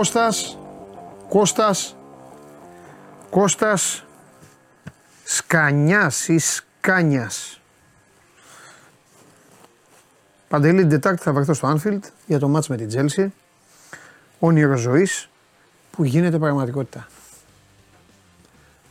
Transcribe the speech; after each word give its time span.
Κώστας, 0.00 0.58
Κώστας, 1.28 1.96
Κώστας 3.30 4.04
Σκανιάς 5.24 6.28
ή 6.28 6.38
Σκάνιας. 6.38 7.60
Παντελή 10.48 10.80
την 10.80 10.88
Τετάρτη 10.88 11.22
θα 11.22 11.32
βρεθώ 11.32 11.54
στο 11.54 11.66
Άνφιλτ 11.66 12.04
για 12.26 12.38
το 12.38 12.48
μάτς 12.48 12.68
με 12.68 12.76
την 12.76 12.88
Τζέλσι. 12.88 13.32
Όνειρο 14.38 14.76
ζωής 14.76 15.28
που 15.90 16.04
γίνεται 16.04 16.38
πραγματικότητα. 16.38 17.06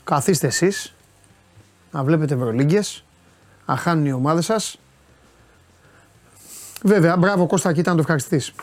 Καθίστε 0.04 0.48
εσείς 0.48 0.96
να 1.92 2.04
βλέπετε 2.04 2.34
Ευρωλίγκες, 2.34 3.04
να 3.66 3.76
χάνουν 3.76 4.06
οι 4.06 4.12
ομάδες 4.12 4.46
σας. 4.46 4.80
Βέβαια, 6.84 7.18
μπράβο 7.18 7.48
Κώστα, 7.48 7.70
εκεί 7.70 7.80
ήταν 7.80 7.96
το 7.96 8.02
ευχαριστηθείς. 8.02 8.54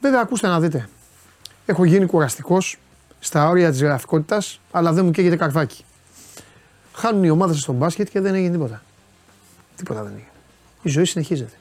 Βέβαια, 0.00 0.20
ακούστε 0.20 0.46
να 0.46 0.60
δείτε. 0.60 0.88
Έχω 1.70 1.84
γίνει 1.84 2.06
κουραστικός 2.06 2.78
στα 3.20 3.48
όρια 3.48 3.70
της 3.70 3.82
γραφικότητας, 3.82 4.60
αλλά 4.70 4.92
δεν 4.92 5.04
μου 5.04 5.10
καίγεται 5.10 5.36
καρφάκι. 5.36 5.84
Χάνουν 6.92 7.24
οι 7.24 7.30
ομάδες 7.30 7.60
στον 7.60 7.74
μπάσκετ 7.74 8.08
και 8.08 8.20
δεν 8.20 8.34
έγινε 8.34 8.50
τίποτα. 8.50 8.82
Τίποτα 9.76 10.02
δεν 10.02 10.12
έγινε. 10.12 10.28
Η 10.82 10.88
ζωή 10.88 11.04
συνεχίζεται. 11.04 11.52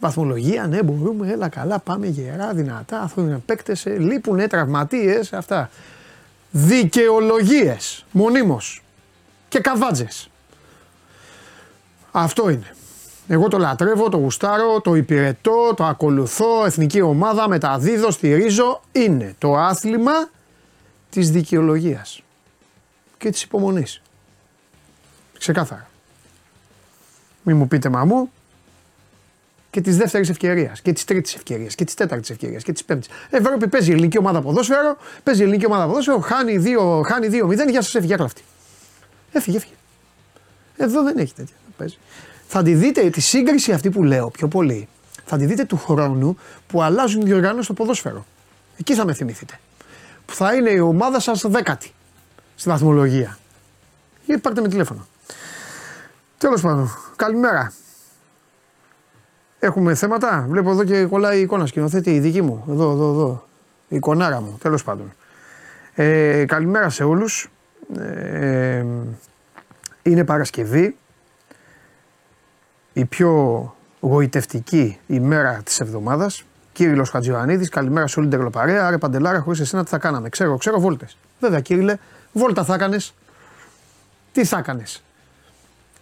Βαθμολογία, 0.00 0.66
ναι, 0.66 0.82
μπορούμε, 0.82 1.32
έλα 1.32 1.48
καλά, 1.48 1.78
πάμε 1.78 2.06
γερά, 2.06 2.52
δυνατά, 2.52 3.00
ανθρώπινα 3.00 3.38
παίκτες, 3.46 3.84
λείπουνε, 3.86 4.46
τραυματίες, 4.46 5.32
αυτά. 5.32 5.70
Δικαιολογίες, 6.50 8.04
μονίμως. 8.12 8.82
Και 9.48 9.58
καβάτζες. 9.60 10.30
Αυτό 12.10 12.48
είναι. 12.48 12.74
Εγώ 13.28 13.48
το 13.48 13.58
λατρεύω, 13.58 14.08
το 14.08 14.16
γουστάρω, 14.16 14.80
το 14.80 14.94
υπηρετώ, 14.94 15.74
το 15.76 15.84
ακολουθώ, 15.84 16.64
εθνική 16.64 17.00
ομάδα, 17.00 17.48
μεταδίδω, 17.48 18.10
στηρίζω. 18.10 18.80
Είναι 18.92 19.34
το 19.38 19.56
άθλημα 19.56 20.30
της 21.10 21.30
δικαιολογίας 21.30 22.22
και 23.18 23.30
της 23.30 23.42
υπομονής. 23.42 24.02
Ξεκάθαρα. 25.38 25.88
Μη 27.42 27.54
μου 27.54 27.68
πείτε 27.68 27.88
μαμού, 27.88 28.30
και 29.70 29.80
της 29.80 29.96
δεύτερης 29.96 30.28
ευκαιρίας 30.28 30.80
και 30.80 30.92
της 30.92 31.04
τρίτης 31.04 31.34
ευκαιρίας 31.34 31.74
και 31.74 31.84
της 31.84 31.94
τέταρτης 31.94 32.30
ευκαιρίας 32.30 32.62
και 32.62 32.72
της 32.72 32.84
πέμπτης. 32.84 33.08
Ευρώπη 33.30 33.68
παίζει 33.68 33.90
η 33.90 33.92
ελληνική 33.92 34.18
ομάδα 34.18 34.40
ποδόσφαιρο, 34.40 34.96
παίζει 35.22 35.40
η 35.40 35.44
ελληνική 35.44 35.66
ομάδα 35.66 35.86
ποδόσφαιρο, 35.86 36.18
χάνει 36.18 36.58
2-0, 36.58 37.02
χάνει 37.04 37.28
2-0, 37.28 37.70
γεια 37.70 37.82
σας 37.82 37.94
έφυγε 37.94 38.14
άκλαυτη. 38.14 38.42
Έφυγε, 39.32 39.56
έφυγε. 39.56 39.74
Εδώ 40.76 41.02
δεν 41.02 41.18
έχει 41.18 41.34
τέτοια. 41.34 41.54
Παίζει. 41.76 41.98
Θα 42.50 42.62
τη 42.62 42.74
δείτε 42.74 43.10
τη 43.10 43.20
σύγκριση 43.20 43.72
αυτή 43.72 43.90
που 43.90 44.02
λέω 44.02 44.30
πιο 44.30 44.48
πολύ. 44.48 44.88
Θα 45.24 45.36
τη 45.36 45.46
δείτε 45.46 45.64
του 45.64 45.76
χρόνου 45.76 46.36
που 46.66 46.82
αλλάζουν 46.82 47.20
οι 47.20 47.24
διοργανώσει 47.24 47.64
στο 47.64 47.72
ποδόσφαιρο. 47.72 48.26
Εκεί 48.78 48.94
θα 48.94 49.04
με 49.04 49.12
θυμηθείτε. 49.12 49.60
Που 50.26 50.34
θα 50.34 50.54
είναι 50.54 50.70
η 50.70 50.78
ομάδα 50.78 51.20
σας 51.20 51.44
δέκατη 51.46 51.92
στη 52.54 52.68
βαθμολογία. 52.68 53.38
Ή 54.26 54.38
πάρτε 54.38 54.60
με 54.60 54.68
τηλέφωνο. 54.68 55.06
Τέλος 56.38 56.60
πάντων, 56.60 56.90
καλημέρα. 57.16 57.72
Έχουμε 59.58 59.94
θέματα. 59.94 60.46
Βλέπω 60.48 60.70
εδώ 60.70 60.84
και 60.84 61.04
κολλάει 61.04 61.38
η 61.38 61.40
εικόνα 61.40 61.66
σκηνοθέτη 61.66 62.14
η 62.14 62.20
δική 62.20 62.42
μου. 62.42 62.64
Εδώ, 62.68 62.90
εδώ, 62.90 63.10
εδώ. 63.10 63.46
Η 63.88 63.96
εικονάρα 63.96 64.40
μου, 64.40 64.58
τέλος 64.60 64.84
πάντων. 64.84 65.12
Ε, 65.94 66.44
καλημέρα 66.44 66.90
σε 66.90 67.04
όλους. 67.04 67.50
Ε, 67.98 68.84
είναι 70.02 70.24
Παρασκευή. 70.24 70.96
Η 72.98 73.04
πιο 73.04 73.74
γοητευτική 74.00 74.98
ημέρα 75.06 75.60
της 75.64 75.80
εβδομάδας. 75.80 76.44
Κύριλο 76.72 77.04
Χατζιωαννίδη, 77.04 77.68
καλημέρα 77.68 78.06
σε 78.06 78.18
όλη 78.18 78.28
την 78.28 78.38
τεγλοπαρέα. 78.38 78.90
Ρε 78.90 78.98
Παντελάρα, 78.98 79.40
χωρίς 79.40 79.60
εσένα 79.60 79.84
τι 79.84 79.90
θα 79.90 79.98
κάναμε. 79.98 80.28
Ξέρω, 80.28 80.56
ξέρω 80.56 80.80
βόλτες. 80.80 81.16
Βέβαια, 81.40 81.60
κύριε, 81.60 81.98
βόλτα 82.32 82.64
θα 82.64 82.74
έκανες. 82.74 83.14
Τι 84.32 84.44
θα 84.44 84.58
έκανες. 84.58 85.02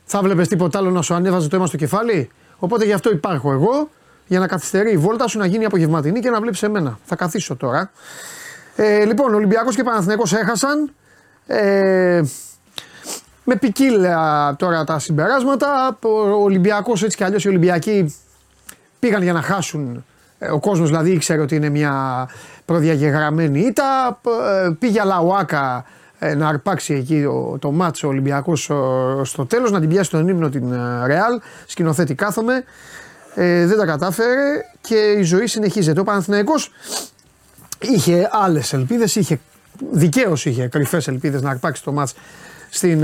Θα 0.05 0.23
βλέπει 0.23 0.47
τίποτα 0.47 0.79
άλλο 0.79 0.91
να 0.91 1.03
σου 1.03 1.15
ανέβαζε 1.15 1.49
το 1.49 1.57
αίμα 1.57 1.67
στο 1.67 1.77
κεφάλι; 1.77 2.31
Οπότε 2.59 2.85
γι' 2.85 2.93
αυτό 2.93 3.11
υπάρχω 3.11 3.53
εγώ, 3.53 3.91
για 4.27 4.39
να 4.39 4.47
καθυστερεί 4.47 4.93
η 4.93 4.97
βόλτα 4.97 5.29
σου 5.29 5.39
να 5.39 5.47
γίνει 5.47 5.65
απογευματινή 5.65 6.21
και 6.21 6.31
να 6.31 6.41
βλέπεις 6.41 6.63
εμένα. 6.63 6.99
Θα 7.05 7.17
καθίσω 7.17 7.57
τώρα. 7.57 7.91
Ε, 8.77 9.05
λοιπόν, 9.05 9.35
Ολυμπιακός 9.35 9.75
και 9.75 9.83
Παναθηναίκος 9.83 10.33
έχασαν. 10.33 10.93
Ε, 11.47 12.23
με 13.49 13.57
ποικίλα 13.57 14.55
τώρα 14.59 14.85
τα 14.85 14.99
συμπεράσματα. 14.99 15.99
Ο 16.03 16.43
Ολυμπιακός 16.43 17.03
έτσι 17.03 17.17
κι 17.17 17.25
αλλιώς 17.25 17.45
οι 17.45 17.49
Ολυμπιακοί 17.49 18.15
πήγαν 18.99 19.23
για 19.23 19.33
να 19.33 19.43
χάσουν. 19.43 20.05
Ε, 20.39 20.49
ο 20.49 20.59
κόσμος 20.59 20.89
δηλαδή 20.89 21.11
ήξερε 21.11 21.41
ότι 21.41 21.55
είναι 21.57 21.69
μια 21.69 22.29
προδιαγεγραμμένη 22.65 23.61
ήττα. 23.61 24.21
Ε, 24.65 24.71
πήγε 24.79 25.05
Λαουάκα 25.05 25.85
ε, 26.19 26.35
να 26.35 26.49
αρπάξει 26.49 26.95
εκεί 26.95 27.23
το, 27.23 27.59
το 27.59 27.71
μάτσο 27.71 28.07
ο 28.07 28.11
Ολυμπιακός 28.11 28.71
στο 29.23 29.47
τέλος, 29.47 29.71
να 29.71 29.81
την 29.81 29.89
πιάσει 29.89 30.11
τον 30.11 30.29
ύμνο 30.29 30.49
την 30.49 30.71
Ρεάλ, 31.05 31.41
σκηνοθέτη 31.67 32.15
κάθομαι. 32.15 32.65
Ε, 33.35 33.67
δεν 33.67 33.79
τα 33.79 33.87
κατάφερε 33.87 34.65
και 34.81 34.97
η 34.97 35.23
ζωή 35.23 35.47
συνεχίζεται. 35.47 36.01
Ο 36.01 36.05
Παναθηναϊκός 36.05 36.71
είχε 37.81 38.29
άλλες 38.33 38.73
ελπίδες, 38.73 39.17
είχε, 39.17 39.41
δικαίως 39.91 40.47
είχε 40.47 40.69
κρυφές 40.69 41.09
ελπίδες 41.09 41.43
να 41.43 41.51
αρπάξει 41.51 41.83
το 41.83 41.93
μάτς 41.93 42.15
στην... 42.71 43.03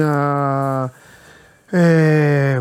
Ε, 1.70 2.60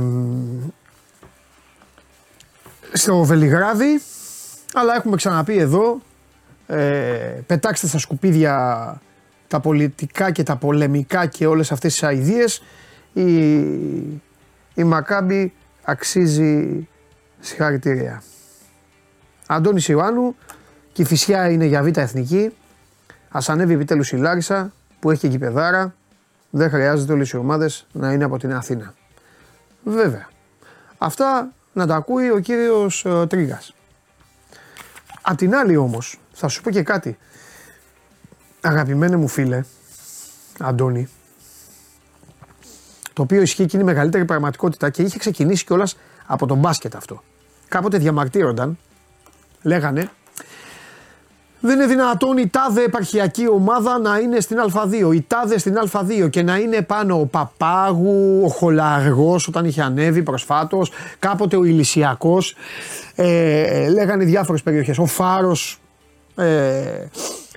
στο 2.93 3.23
Βελιγράδι 3.23 4.01
αλλά 4.73 4.95
έχουμε 4.95 5.15
ξαναπεί 5.15 5.57
εδώ 5.57 6.01
ε, 6.67 6.77
πετάξτε 7.47 7.87
στα 7.87 7.97
σκουπίδια 7.97 9.01
τα 9.47 9.59
πολιτικά 9.59 10.31
και 10.31 10.43
τα 10.43 10.55
πολεμικά 10.55 11.25
και 11.25 11.47
όλες 11.47 11.71
αυτές 11.71 11.93
τις 11.93 12.03
αηδίες 12.03 12.63
η, 13.13 13.55
η 14.73 14.83
Μακάμπη 14.83 15.53
αξίζει 15.83 16.87
συγχαρητήρια. 17.39 18.23
Αντώνης 19.47 19.87
Ιωάννου 19.87 20.35
και 20.91 21.01
η 21.01 21.05
Φυσιά 21.05 21.49
είναι 21.49 21.65
για 21.65 21.83
β' 21.83 21.97
εθνική. 21.97 22.51
Ας 23.29 23.49
ανέβει 23.49 23.73
επιτέλους 23.73 24.11
η 24.11 24.15
Λάρισα 24.15 24.73
που 24.99 25.11
έχει 25.11 25.27
και 25.27 25.37
πεδάρα. 25.37 25.95
Δεν 26.51 26.69
χρειάζεται 26.69 27.13
όλες 27.13 27.29
οι 27.29 27.37
ομάδες 27.37 27.87
να 27.91 28.11
είναι 28.11 28.23
από 28.23 28.37
την 28.37 28.53
Αθήνα. 28.53 28.93
Βέβαια. 29.83 30.27
Αυτά 30.97 31.51
να 31.73 31.87
τα 31.87 31.95
ακούει 31.95 32.31
ο 32.31 32.39
κύριος 32.39 33.05
ε, 33.05 33.27
Τρίγας. 33.27 33.73
Απ' 35.21 35.37
την 35.37 35.55
άλλη 35.55 35.75
όμως, 35.75 36.19
θα 36.33 36.47
σου 36.47 36.61
πω 36.61 36.71
και 36.71 36.83
κάτι. 36.83 37.17
Αγαπημένε 38.61 39.15
μου 39.15 39.27
φίλε, 39.27 39.63
Αντώνη, 40.59 41.09
το 43.13 43.21
οποίο 43.21 43.41
ισχύει 43.41 43.65
και 43.65 43.77
είναι 43.77 43.83
η 43.89 43.93
μεγαλύτερη 43.93 44.25
πραγματικότητα 44.25 44.89
και 44.89 45.01
είχε 45.01 45.17
ξεκινήσει 45.17 45.65
κιόλας 45.65 45.97
από 46.25 46.45
τον 46.45 46.57
μπάσκετ 46.57 46.95
αυτό. 46.95 47.23
Κάποτε 47.67 47.97
διαμαρτύρονταν, 47.97 48.77
λέγανε, 49.61 50.11
δεν 51.61 51.75
είναι 51.79 51.87
δυνατόν 51.87 52.37
η 52.37 52.47
τάδε 52.47 52.83
επαρχιακή 52.83 53.47
ομάδα 53.47 53.99
να 53.99 54.17
είναι 54.17 54.39
στην 54.39 54.57
Α2, 54.73 55.13
η 55.13 55.21
τάδε 55.27 55.57
στην 55.57 55.75
Α2 55.91 56.29
και 56.29 56.43
να 56.43 56.57
είναι 56.57 56.81
πάνω 56.81 57.19
ο 57.19 57.25
Παπάγου, 57.25 58.41
ο 58.45 58.47
Χολαργός 58.49 59.47
όταν 59.47 59.65
είχε 59.65 59.81
ανέβει 59.81 60.23
προσφάτως, 60.23 60.91
κάποτε 61.19 61.57
ο 61.57 61.63
Ηλυσιακός, 61.63 62.55
ε, 63.15 63.89
λέγανε 63.89 64.23
διάφορες 64.23 64.63
περιοχές, 64.63 64.97
ο 64.97 65.05
Φάρος, 65.05 65.79
ε, 66.35 67.05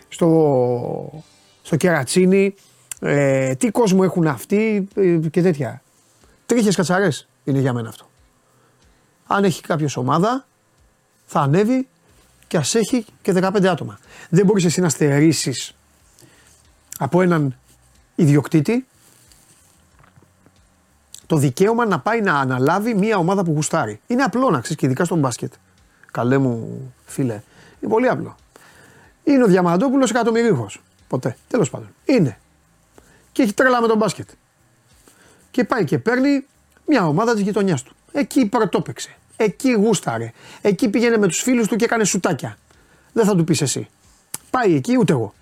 στο, 0.09 1.23
στο 1.63 1.77
κερατσίνι, 1.77 2.55
ε, 3.01 3.55
τι 3.55 3.71
κόσμο 3.71 4.01
έχουν 4.03 4.27
αυτοί 4.27 4.89
ε, 4.95 5.19
και 5.31 5.43
τέτοια. 5.43 5.83
Τρίχες 6.47 6.77
κατσαρές 6.77 7.29
είναι 7.45 7.59
για 7.59 7.73
μένα 7.73 7.89
αυτό. 7.89 8.09
Αν 9.27 9.45
έχει 9.45 9.63
κάποιος 9.63 9.97
ομάδα, 9.97 10.47
θα 11.25 11.41
ανέβει 11.41 11.89
και 12.47 12.57
ας 12.57 12.75
έχει 12.75 13.05
και 13.23 13.33
15 13.33 13.67
άτομα. 13.67 13.99
Δεν 14.29 14.47
μπορείς 14.47 14.65
εσύ 14.65 14.81
να 14.81 14.89
στερήσεις 14.89 15.75
από 16.99 17.23
έναν 17.23 17.59
ιδιοκτήτη 18.15 18.87
το 21.27 21.37
δικαίωμα 21.37 21.87
να 21.87 22.01
πάει 22.01 22.21
να 22.21 22.39
αναλάβει 22.39 22.95
μια 22.95 23.17
ομάδα 23.17 23.45
που 23.45 23.53
γουστάρει. 23.53 24.01
Είναι 24.07 24.23
απλό 24.23 24.51
να 24.51 24.61
ξέρεις 24.61 24.77
και 24.77 24.87
ειδικά 24.87 25.05
στον 25.05 25.19
μπάσκετ. 25.19 25.53
Καλέ 26.11 26.39
μου 26.39 26.95
φίλε. 27.05 27.43
Είναι 27.81 27.93
πολύ 27.93 28.09
απλό. 28.09 28.37
Είναι 29.25 29.43
ο 29.43 29.47
Διαμαντόπουλος 29.47 30.11
εκατομμυρίχο. 30.11 30.71
Ποτέ. 31.09 31.37
Τέλος 31.49 31.71
πάντων. 31.71 31.89
Είναι. 32.05 32.39
Και 33.33 33.43
έχει 33.43 33.53
τρέλα 33.53 33.81
με 33.81 33.87
τον 33.87 33.97
μπάσκετ. 33.97 34.29
Και 35.51 35.65
πάει 35.65 35.85
και 35.85 35.99
παίρνει 35.99 36.47
μια 36.87 37.07
ομάδα 37.07 37.33
της 37.33 37.43
γειτονιάς 37.43 37.83
του. 37.83 37.95
Εκεί 38.13 38.47
πρωτόπαιξε. 38.47 39.17
Εκεί 39.37 39.73
γούσταρε. 39.73 40.33
Εκεί 40.61 40.89
πήγαινε 40.89 41.17
με 41.17 41.27
τους 41.27 41.43
φίλους 41.43 41.69
του 41.69 41.77
και 41.77 41.85
έκανε 41.85 42.05
σουτάκια. 42.05 42.59
Δεν 43.13 43.25
θα 43.25 43.37
του 43.37 43.45
πεις 43.45 43.61
εσύ. 43.61 43.89
Πάει 44.51 44.75
εκεί, 44.75 44.97
ούτε 44.99 45.13
εγώ. 45.13 45.35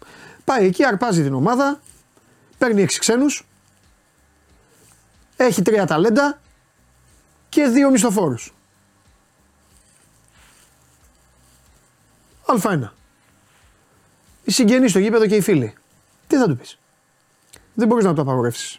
Πάει 0.44 0.66
εκεί, 0.66 0.84
αρπάζει 0.84 1.22
την 1.22 1.34
ομάδα, 1.34 1.80
παίρνει 2.58 2.82
έξι 2.82 2.98
ξένους, 2.98 3.46
έχει 5.36 5.62
τρία 5.62 5.86
ταλέντα 5.86 6.40
και 7.48 7.66
δύο 7.66 7.90
μισθοφόρους. 7.90 8.54
Α1. 12.46 12.88
οι 14.44 14.50
συγγενείς 14.50 14.90
στο 14.90 14.98
γήπεδο 14.98 15.26
και 15.26 15.36
οι 15.36 15.40
φίλοι. 15.40 15.74
Τι 16.26 16.36
θα 16.36 16.46
του 16.46 16.56
πεις; 16.56 16.78
Δεν 17.74 17.88
μπορείς 17.88 18.04
να 18.04 18.14
το 18.14 18.22
απαγορεύσεις. 18.22 18.78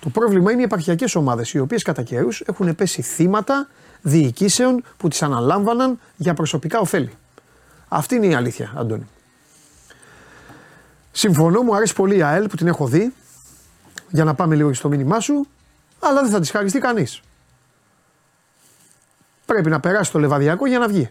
Το 0.00 0.08
πρόβλημα 0.08 0.52
είναι 0.52 0.60
οι 0.60 0.64
επαρχιακές 0.64 1.14
ομάδες, 1.14 1.52
οι 1.52 1.58
οποίες 1.58 1.82
κατά 1.82 2.02
καιρούς 2.02 2.40
έχουν 2.40 2.74
πέσει 2.74 3.02
θύματα 3.02 3.68
διοικήσεων 4.02 4.84
που 4.96 5.08
τις 5.08 5.22
αναλάμβαναν 5.22 6.00
για 6.16 6.34
προσωπικά 6.34 6.78
ωφέλη. 6.78 7.12
Αυτή 7.88 8.14
είναι 8.14 8.26
η 8.26 8.34
αλήθεια, 8.34 8.72
Αντώνη. 8.76 9.08
Συμφωνώ, 11.12 11.62
μου 11.62 11.74
αρέσει 11.74 11.94
πολύ 11.94 12.16
η 12.16 12.22
ΑΕΛ 12.22 12.48
που 12.48 12.56
την 12.56 12.66
έχω 12.66 12.86
δει. 12.86 13.12
Για 14.10 14.24
να 14.24 14.34
πάμε 14.34 14.54
λίγο 14.54 14.74
στο 14.74 14.88
μήνυμά 14.88 15.20
σου, 15.20 15.46
αλλά 16.00 16.22
δεν 16.22 16.30
θα 16.30 16.40
της 16.40 16.50
χαριστεί 16.50 16.78
κανείς. 16.78 17.20
Πρέπει 19.46 19.70
να 19.70 19.80
περάσει 19.80 20.12
το 20.12 20.18
λεβαδιακό 20.18 20.66
για 20.66 20.78
να 20.78 20.88
βγει. 20.88 21.10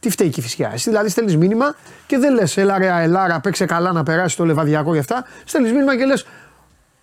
Τι 0.00 0.10
φταίει 0.10 0.32
η 0.36 0.40
φυσικά. 0.40 0.72
Εσύ 0.72 0.88
δηλαδή 0.90 1.08
στέλνεις 1.08 1.36
μήνυμα 1.36 1.74
και 2.06 2.18
δεν 2.18 2.34
λες, 2.34 2.56
έλα 2.56 2.78
ρε 2.78 2.90
αελάρα, 2.90 3.40
παίξε 3.40 3.64
καλά 3.64 3.92
να 3.92 4.02
περάσει 4.02 4.36
το 4.36 4.44
λεβαδιακό 4.44 4.92
γι' 4.92 4.98
αυτά. 4.98 5.24
Στέλνεις 5.44 5.72
μήνυμα 5.72 5.96
και 5.96 6.04
λες, 6.04 6.26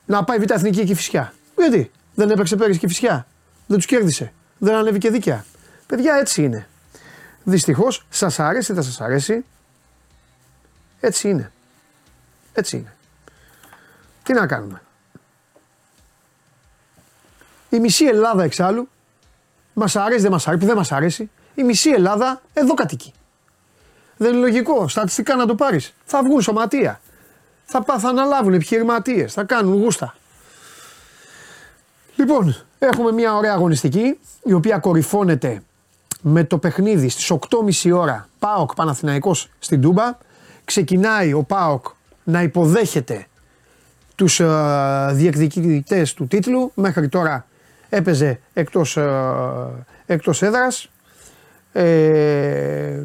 να 0.06 0.24
πάει 0.24 0.38
β' 0.38 0.52
εθνική 0.52 0.86
και 0.86 0.96
φυσικά. 0.96 1.34
Γιατί 1.58 1.92
δεν 2.16 2.30
έπαιξε 2.30 2.56
πέρυσι 2.56 2.80
και 2.80 2.88
φυσικά. 2.88 3.26
Δεν 3.68 3.78
τους 3.78 3.86
κέρδισε. 3.86 4.34
Δεν 4.64 4.76
ανέβηκε 4.76 5.10
δίκαια. 5.10 5.46
Παιδιά 5.88 6.16
έτσι 6.16 6.44
είναι. 6.44 6.68
Δυστυχώς 7.44 8.06
σας 8.10 8.40
αρέσει, 8.40 8.74
θα 8.74 8.82
σας 8.82 9.02
αρέσει. 9.02 9.46
Έτσι 11.00 11.30
είναι. 11.30 11.52
Έτσι 12.54 12.78
είναι. 12.78 12.96
Τι 14.24 14.34
να 14.34 14.48
κάνουμε. 14.48 14.82
Η 17.70 17.80
μισή 17.80 18.06
Ελλάδα 18.06 18.44
εξάλλου, 18.44 18.90
μας 19.74 19.96
αρέσει, 19.96 20.22
δεν 20.22 20.32
μας 20.32 20.48
αρέσει, 20.48 20.62
που 20.62 20.68
δεν 20.68 20.78
μας 20.78 20.92
αρέσει, 20.92 21.32
η 21.56 21.64
μισή 21.64 21.90
Ελλάδα 21.90 22.42
εδώ 22.54 22.74
κατοικεί. 22.74 23.14
Δεν 24.18 24.32
είναι 24.34 24.42
λογικό 24.42 24.88
στατιστικά 24.88 25.36
να 25.36 25.46
το 25.46 25.56
πάρεις. 25.56 25.94
Θα 26.06 26.24
βγουν 26.24 26.42
σωματεία. 26.42 27.02
Θα, 27.66 27.84
θα 28.00 28.10
αναλάβουν 28.10 28.54
επιχειρηματίες, 28.54 29.34
θα 29.34 29.44
κάνουν 29.44 29.82
γούστα. 29.82 30.16
Λοιπόν, 32.16 32.66
έχουμε 32.88 33.12
μια 33.12 33.36
ωραία 33.36 33.54
αγωνιστική 33.54 34.20
η 34.44 34.54
οποία 34.54 34.78
κορυφώνεται 34.78 35.62
με 36.22 36.44
το 36.44 36.58
παιχνίδι 36.58 37.10
στις 37.10 37.32
8.30 37.84 37.92
ώρα 37.94 38.28
ΠΑΟΚ 38.40 38.76
Παναθηναϊκός 38.76 39.50
στην 39.60 39.82
Τούμπα. 39.82 40.18
Ξεκινάει 40.66 41.34
ο 41.34 41.44
ΠΑΟΚ 41.44 41.86
να 42.24 42.42
υποδέχεται 42.42 43.26
τους 44.16 44.40
ε, 44.40 45.10
διεκδικητές 45.12 46.14
του 46.14 46.28
τίτλου. 46.28 46.72
Μέχρι 46.76 47.10
τώρα 47.10 47.46
έπαιζε 47.90 48.40
εκτός, 48.54 48.98
ε, 48.98 49.10
εκτός 50.06 50.42
έδρας. 50.42 50.90
Ε, 51.72 53.04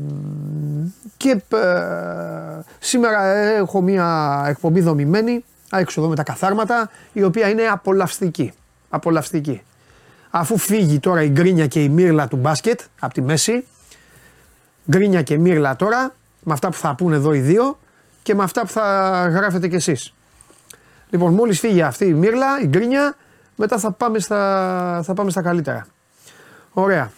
και 1.16 1.30
ε, 1.30 2.60
σήμερα 2.78 3.26
έχω 3.34 3.80
μια 3.80 4.42
εκπομπή 4.48 4.80
δομημένη 4.80 5.44
έξω 5.72 6.00
εδώ 6.00 6.10
με 6.10 6.16
τα 6.16 6.22
καθάρματα 6.22 6.90
η 7.12 7.22
οποία 7.22 7.48
είναι 7.48 7.62
απολαυστική. 7.62 8.52
Απολαυστική. 8.88 9.62
Αφού 10.30 10.58
φύγει 10.58 10.98
τώρα 10.98 11.22
η 11.22 11.28
γκρίνια 11.28 11.66
και 11.66 11.82
η 11.82 11.88
μύρλα 11.88 12.28
του 12.28 12.36
μπάσκετ 12.36 12.80
από 13.00 13.14
τη 13.14 13.22
μέση, 13.22 13.66
γκρίνια 14.90 15.22
και 15.22 15.38
μύρλα 15.38 15.76
τώρα, 15.76 16.14
με 16.40 16.52
αυτά 16.52 16.68
που 16.68 16.76
θα 16.76 16.94
πούνε 16.94 17.16
εδώ 17.16 17.32
οι 17.32 17.40
δύο 17.40 17.78
και 18.22 18.34
με 18.34 18.42
αυτά 18.42 18.60
που 18.60 18.68
θα 18.68 18.82
γράφετε 19.28 19.68
κι 19.68 19.74
εσείς. 19.74 20.14
Λοιπόν, 21.10 21.34
μόλις 21.34 21.58
φύγει 21.58 21.82
αυτή 21.82 22.04
η 22.04 22.14
μύρλα, 22.14 22.60
η 22.62 22.66
γκρίνια, 22.66 23.16
μετά 23.56 23.78
θα 23.78 23.92
πάμε 23.92 24.18
στα, 24.18 25.00
θα 25.04 25.14
πάμε 25.14 25.30
στα 25.30 25.42
καλύτερα. 25.42 25.86
Ωραία. 26.72 27.10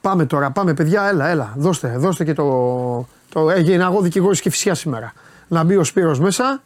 Πάμε 0.00 0.26
τώρα, 0.26 0.50
πάμε 0.50 0.74
παιδιά, 0.74 1.02
έλα, 1.02 1.26
έλα. 1.26 1.52
Δώστε, 1.56 1.96
δώστε 1.96 2.24
και 2.24 2.32
το. 2.32 3.08
το 3.28 3.50
έγινε 3.50 3.84
εγώ 3.84 4.00
δικηγόρο 4.00 4.34
και 4.34 4.50
φυσικά 4.50 4.74
σήμερα. 4.74 5.12
Να 5.48 5.64
μπει 5.64 5.76
ο 5.76 5.84
Σπύρος 5.84 6.20
μέσα, 6.20 6.62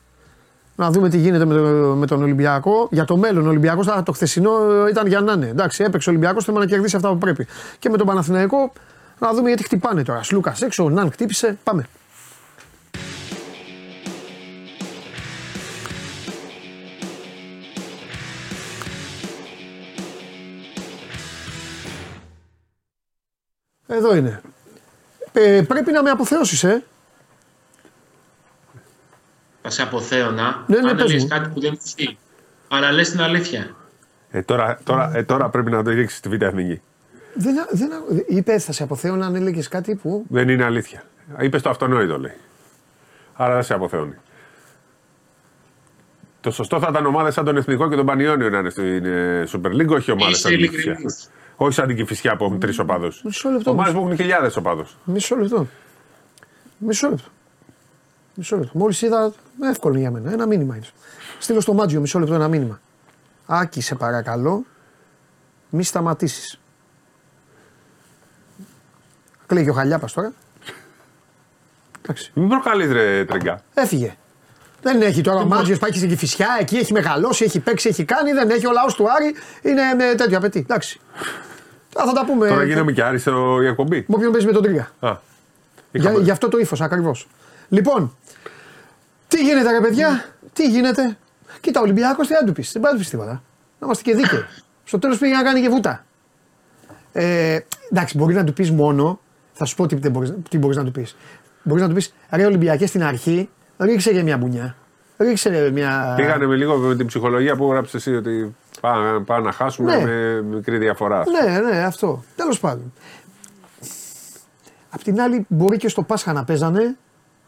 να 0.81 0.91
δούμε 0.91 1.09
τι 1.09 1.19
γίνεται 1.19 1.45
με, 1.45 1.55
το, 1.55 1.61
με 1.97 2.07
τον 2.07 2.23
Ολυμπιακό. 2.23 2.89
Για 2.91 3.05
το 3.05 3.17
μέλλον, 3.17 3.47
ο 3.47 3.49
Ολυμπιακός 3.49 3.87
το 4.05 4.13
χθεσινό 4.13 4.51
ήταν 4.91 5.07
για 5.07 5.21
να 5.21 5.33
είναι. 5.33 5.47
Εντάξει, 5.47 5.85
έπαιξε 5.85 6.09
ο 6.09 6.13
Ολυμπιακός, 6.13 6.45
θέλουμε 6.45 6.65
να 6.65 6.71
κερδίσει 6.71 6.97
αυτά 6.97 7.09
που 7.09 7.19
πρέπει. 7.19 7.47
Και 7.79 7.89
με 7.89 7.97
τον 7.97 8.07
Παναθηναϊκό 8.07 8.73
να 9.19 9.33
δούμε 9.33 9.49
γιατί 9.49 9.63
χτυπάνε 9.63 10.03
τώρα. 10.03 10.23
Σλούκα 10.23 10.57
έξω, 10.61 10.85
ο 10.85 10.91
Ναν 10.91 11.13
χτύπησε. 11.13 11.59
Πάμε. 11.65 11.87
Εδώ 23.87 24.17
είναι. 24.17 24.41
Ε, 25.33 25.63
πρέπει 25.69 25.93
να 25.93 26.03
με 26.03 26.11
αποθεώσεις, 26.11 26.65
ε. 26.65 26.83
Θα 29.63 29.71
σε 29.71 29.83
αποθέωνα 29.83 30.65
ναι, 30.67 30.81
ναι, 30.81 30.91
αν 30.91 30.97
λες 30.97 31.27
κάτι 31.29 31.49
που 31.49 31.61
δεν 31.61 31.79
ισχύει. 31.85 32.19
Αλλά 32.69 32.93
λες 32.93 33.11
την 33.11 33.21
αλήθεια. 33.21 33.75
Ε, 34.31 34.43
τώρα, 34.43 34.79
τώρα, 34.85 35.17
ε, 35.17 35.23
τώρα 35.23 35.49
πρέπει 35.49 35.71
να 35.71 35.83
το 35.83 35.91
ρίξει 35.91 36.17
στη 36.17 36.29
Β' 36.29 36.43
Εθνική. 36.43 36.81
Δεν, 37.35 37.55
δεν, 37.71 37.91
είπες 38.27 38.65
θα 38.65 38.73
σε 38.73 38.83
αποθέωνα 38.83 39.27
αν 39.27 39.35
έλεγες 39.35 39.69
κάτι 39.69 39.95
που. 39.95 40.25
Δεν 40.29 40.49
είναι 40.49 40.65
αλήθεια. 40.65 41.03
Είπες 41.39 41.63
το 41.63 41.71
αυτονόητο 41.71 42.19
λέει. 42.19 42.35
Άρα 43.35 43.55
δεν 43.55 43.63
σε 43.63 43.75
αποθέωνει. 43.75 44.15
Το 46.41 46.51
σωστό 46.51 46.79
θα 46.79 46.87
ήταν 46.91 47.07
ομάδες 47.07 47.35
σαν 47.35 47.45
τον 47.45 47.57
Εθνικό 47.57 47.89
και 47.89 47.97
τον 47.97 48.07
Πανιόνιο 48.07 48.51
να 48.51 48.59
είναι 48.59 48.71
στην 48.71 49.05
ε, 49.05 49.45
Super 49.53 49.71
League, 49.71 49.89
όχι 49.89 50.11
ομάδες 50.11 50.39
σαν 50.39 50.57
την 50.57 50.71
όχι 51.57 51.73
σαν 51.73 51.87
την 51.87 51.97
Κυφυσιά 51.97 52.37
που 52.37 52.45
έχουν 52.45 52.59
τρει 52.59 52.81
οπαδού. 52.81 53.09
Μισό 53.25 53.51
λεπτό. 53.51 53.71
Ομάδες 53.71 53.93
που 53.93 53.99
έχουν 53.99 54.17
χιλιάδες 54.17 54.57
οπαδούς. 54.57 54.97
Μισό 55.05 55.37
λεπτό. 55.37 55.67
Μισό 56.79 57.09
λεπτό. 57.09 57.29
Μισό 58.41 58.57
λεπτό. 58.57 58.79
Μόλις 58.79 59.03
είδα. 59.03 59.33
Εύκολο 59.63 59.99
για 59.99 60.11
μένα. 60.11 60.33
Ένα 60.33 60.47
μήνυμα 60.47 60.77
είναι. 60.77 60.85
Στείλω 61.39 61.61
στο 61.61 61.73
Μάτζιο 61.73 62.01
μισό 62.01 62.19
λεπτό 62.19 62.35
ένα 62.35 62.49
μήνυμα. 62.49 62.81
Άκη, 63.47 63.81
σε 63.81 63.95
παρακαλώ, 63.95 64.65
μη 65.69 65.85
σταματήσεις. 65.85 66.61
Κλαίει 69.47 69.65
και 69.65 69.71
ο 69.71 69.73
Χαλιάπας 69.73 70.13
τώρα. 70.13 70.33
Εντάξει. 72.03 72.31
Μην 72.35 72.49
προκαλείς 72.49 72.93
ρε 72.93 73.25
τρεγκά. 73.25 73.63
Έφυγε. 73.75 74.17
Δεν 74.83 75.03
έχει 75.03 75.21
τώρα 75.21 75.41
ο 75.41 75.45
Μάτζιος 75.45 75.79
πάει 75.79 75.93
στην 75.93 76.09
Κυφυσιά, 76.09 76.57
εκεί 76.61 76.77
έχει 76.77 76.93
μεγαλώσει, 76.93 77.45
έχει 77.45 77.61
παίξει, 77.61 77.89
έχει 77.89 78.05
κάνει. 78.05 78.33
Δεν 78.33 78.51
έχει 78.51 78.67
ο 78.67 78.73
λαός 78.73 78.95
του 78.95 79.07
Άρη. 79.11 79.35
Είναι 79.63 79.95
με 79.95 80.15
τέτοιο 80.15 80.37
απαιτεί. 80.39 80.59
Εντάξει. 80.59 81.01
Θα 81.89 82.13
τα 82.13 82.25
πούμε. 82.25 82.49
Τώρα 82.49 82.65
γίνομαι 82.65 82.93
και 82.93 83.03
άριστο 83.03 83.63
η 83.63 83.67
εκπομπή. 83.67 84.05
Με 84.09 84.15
όποιον 84.15 84.33
παίζει 84.33 84.47
με 84.47 84.53
τον 84.53 84.63
Τρίγκα. 84.63 84.91
Για, 85.93 86.13
γι' 86.13 86.31
αυτό 86.31 86.49
το 86.49 86.59
ύφος 86.59 86.81
ακριβώς. 86.81 87.29
Λοιπόν, 87.69 88.17
τι 89.31 89.43
γίνεται 89.43 89.71
ρε 89.71 89.81
παιδιά, 89.81 90.25
τι 90.53 90.69
γίνεται; 90.69 91.17
Κοίτα, 91.61 91.81
ο 91.81 91.83
Ολυμπιακός 91.83 92.27
τι 92.27 92.33
να 92.33 92.45
του 92.45 92.53
πεις. 92.53 92.73
Δεν 92.73 92.83
πάει 92.83 92.93
να 92.93 92.99
του 92.99 93.03
πεις 93.03 93.13
τίποτα. 93.13 93.33
Να 93.79 93.87
είμαστε 93.87 94.03
και 94.03 94.17
δίκαιοι. 94.17 94.45
Στο 94.85 94.99
τέλος 94.99 95.19
πήγε 95.19 95.35
να 95.35 95.43
κάνει 95.43 95.61
και 95.61 95.69
βούτα. 95.69 96.05
Ε, 97.13 97.59
εντάξει, 97.91 98.19
μπορείς 98.19 98.37
να 98.37 98.45
του 98.45 98.53
πεις 98.53 98.71
μόνο. 98.71 99.21
Θα 99.53 99.65
σου 99.65 99.77
πω 99.77 99.87
τι, 99.87 99.97
τι 100.49 100.59
μπορείς 100.59 100.77
να 100.77 100.85
του 100.85 100.91
πεις. 100.91 101.17
Μπορείς 101.63 101.83
να 101.83 101.89
του 101.89 101.95
πεις 101.95 102.15
ρε 102.31 102.47
Ολυμπιακέ 102.47 102.87
στην 102.87 103.03
αρχή 103.03 103.49
ρίξε 103.79 104.13
και 104.13 104.23
μια 104.23 104.37
μπουνιά. 104.37 104.77
Ρίξε 105.19 105.71
μια. 105.73 106.15
Πήγανε 106.17 106.47
με 106.47 106.57
λίγο 106.57 106.77
με 106.77 106.97
την 106.97 107.07
ψυχολογία 107.07 107.57
που 107.57 107.65
έγραψες 107.65 107.95
εσύ 107.95 108.17
ότι 108.17 108.55
πάμε, 108.81 109.25
να 109.43 109.53
χάσουμε 109.53 109.97
ναι. 109.97 110.05
με 110.05 110.43
μικρή 110.43 110.79
διαφορά. 110.79 111.25
Ναι, 111.45 111.59
ναι, 111.59 111.79
αυτό. 111.79 112.25
Τέλος 112.37 112.61
πάντων. 112.61 112.93
Απ' 114.91 115.03
την 115.03 115.21
άλλη, 115.21 115.47
μπορεί 115.49 115.77
και 115.77 115.89
στο 115.89 116.03
Πάσχα 116.03 116.33
να 116.33 116.45
παίζανε. 116.45 116.97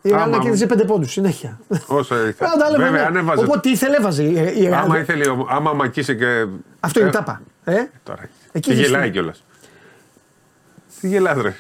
Η 0.02 0.10
Ρεάλ 0.10 0.30
να 0.30 0.38
κέρδιζε 0.38 0.66
πέντε 0.66 0.84
πόντους 0.84 1.12
συνέχεια. 1.12 1.58
Όσο 1.86 2.14
ήθελε. 2.28 2.50
Βέβαια, 2.76 2.90
ναι. 2.90 3.00
αν 3.00 3.16
έβαζε. 3.16 3.44
Οπότε 3.44 3.68
ήθελε, 3.68 3.96
έβαζε. 3.96 4.22
Η 4.22 4.66
Ρεάλ. 4.68 4.84
Άμα 4.84 4.98
ήθελε, 4.98 5.24
άμα 5.48 5.72
μακίσει 5.72 6.16
και. 6.16 6.46
Αυτό 6.80 7.00
είναι 7.00 7.08
η 7.08 7.12
τάπα. 7.12 7.42
Ε; 7.64 7.76
Τώρα. 8.02 8.28
Εκεί 8.52 8.70
τι 8.70 8.76
γελάει 8.76 9.10
κιόλας. 9.10 9.44
Τι 11.00 11.08
γελάει, 11.08 11.40
ρε. 11.42 11.54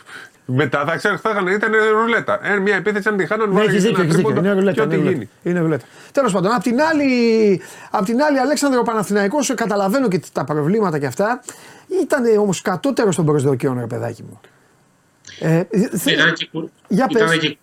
Μετά 0.44 0.84
θα 0.84 0.96
ξέρω, 0.96 1.16
θα 1.16 1.30
ήταν 1.54 1.72
ρουλέτα. 2.00 2.40
Ε, 2.42 2.58
μια 2.58 2.76
επίθεση 2.76 3.08
αν 3.08 3.16
τη 3.16 3.26
χάνουν, 3.26 3.52
ναι, 3.52 3.60
έχεις 3.62 3.82
δίκιο, 3.82 4.02
έχεις 4.02 4.16
δίκιο. 4.16 4.36
Είναι 4.36 4.52
ρουλέτα. 4.52 4.82
Είναι 4.82 4.96
ρουλέτα. 4.96 5.26
Είναι 5.42 5.60
ρουλέτα. 5.60 5.84
Τέλος 6.12 6.32
πάντων, 6.32 6.52
απ' 6.52 6.62
την 6.62 6.80
άλλη, 6.80 7.60
απ 7.90 8.04
την 8.04 8.22
άλλη 8.22 8.38
Αλέξανδρο 8.38 8.82
Παναθηναϊκός, 8.82 9.54
καταλαβαίνω 9.54 10.08
και 10.08 10.20
τα 10.32 10.44
προβλήματα 10.44 10.98
και 10.98 11.06
αυτά. 11.06 11.42
Ήταν 12.02 12.38
όμως 12.38 12.62
κατώτερος 12.62 13.16
των 13.16 13.24
προσδοκιών, 13.24 13.78
ρε 13.78 13.86
παιδάκι 13.86 14.22
μου. 14.22 14.40
Ε, 15.44 15.68
ήταν, 16.06 16.32
και, 16.32 16.48
για 16.88 17.06
ήταν, 17.10 17.38
και, 17.38 17.56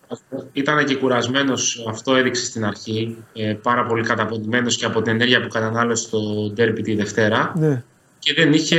ήταν 0.52 0.84
και 0.84 0.96
κουρασμένος, 0.96 1.84
αυτό 1.88 2.14
έδειξε 2.14 2.44
στην 2.44 2.64
αρχή. 2.64 3.16
Ε, 3.32 3.54
πάρα 3.62 3.86
πολύ 3.86 4.02
καταποντημένος 4.02 4.76
και 4.76 4.84
από 4.84 5.02
την 5.02 5.12
ενέργεια 5.12 5.40
που 5.40 5.48
κατανάλωσε 5.48 6.04
στο 6.04 6.50
ντέρπι 6.54 6.82
τη 6.82 6.94
Δευτέρα. 6.94 7.52
Ναι. 7.56 7.82
Και 8.18 8.34
δεν 8.34 8.52
είχε 8.52 8.78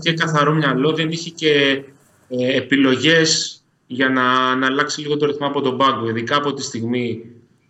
και 0.00 0.12
καθαρό 0.12 0.54
μυαλό, 0.54 0.92
δεν 0.92 1.10
είχε 1.10 1.30
και 1.30 1.82
ε, 2.28 2.56
επιλογές 2.56 3.60
για 3.86 4.08
να, 4.08 4.54
να 4.54 4.66
αλλάξει 4.66 5.00
λίγο 5.00 5.16
το 5.16 5.26
ρυθμό 5.26 5.46
από 5.46 5.60
τον 5.60 5.76
πάγκο. 5.76 6.08
Ειδικά 6.08 6.36
από 6.36 6.54
τη 6.54 6.62
στιγμή 6.62 7.24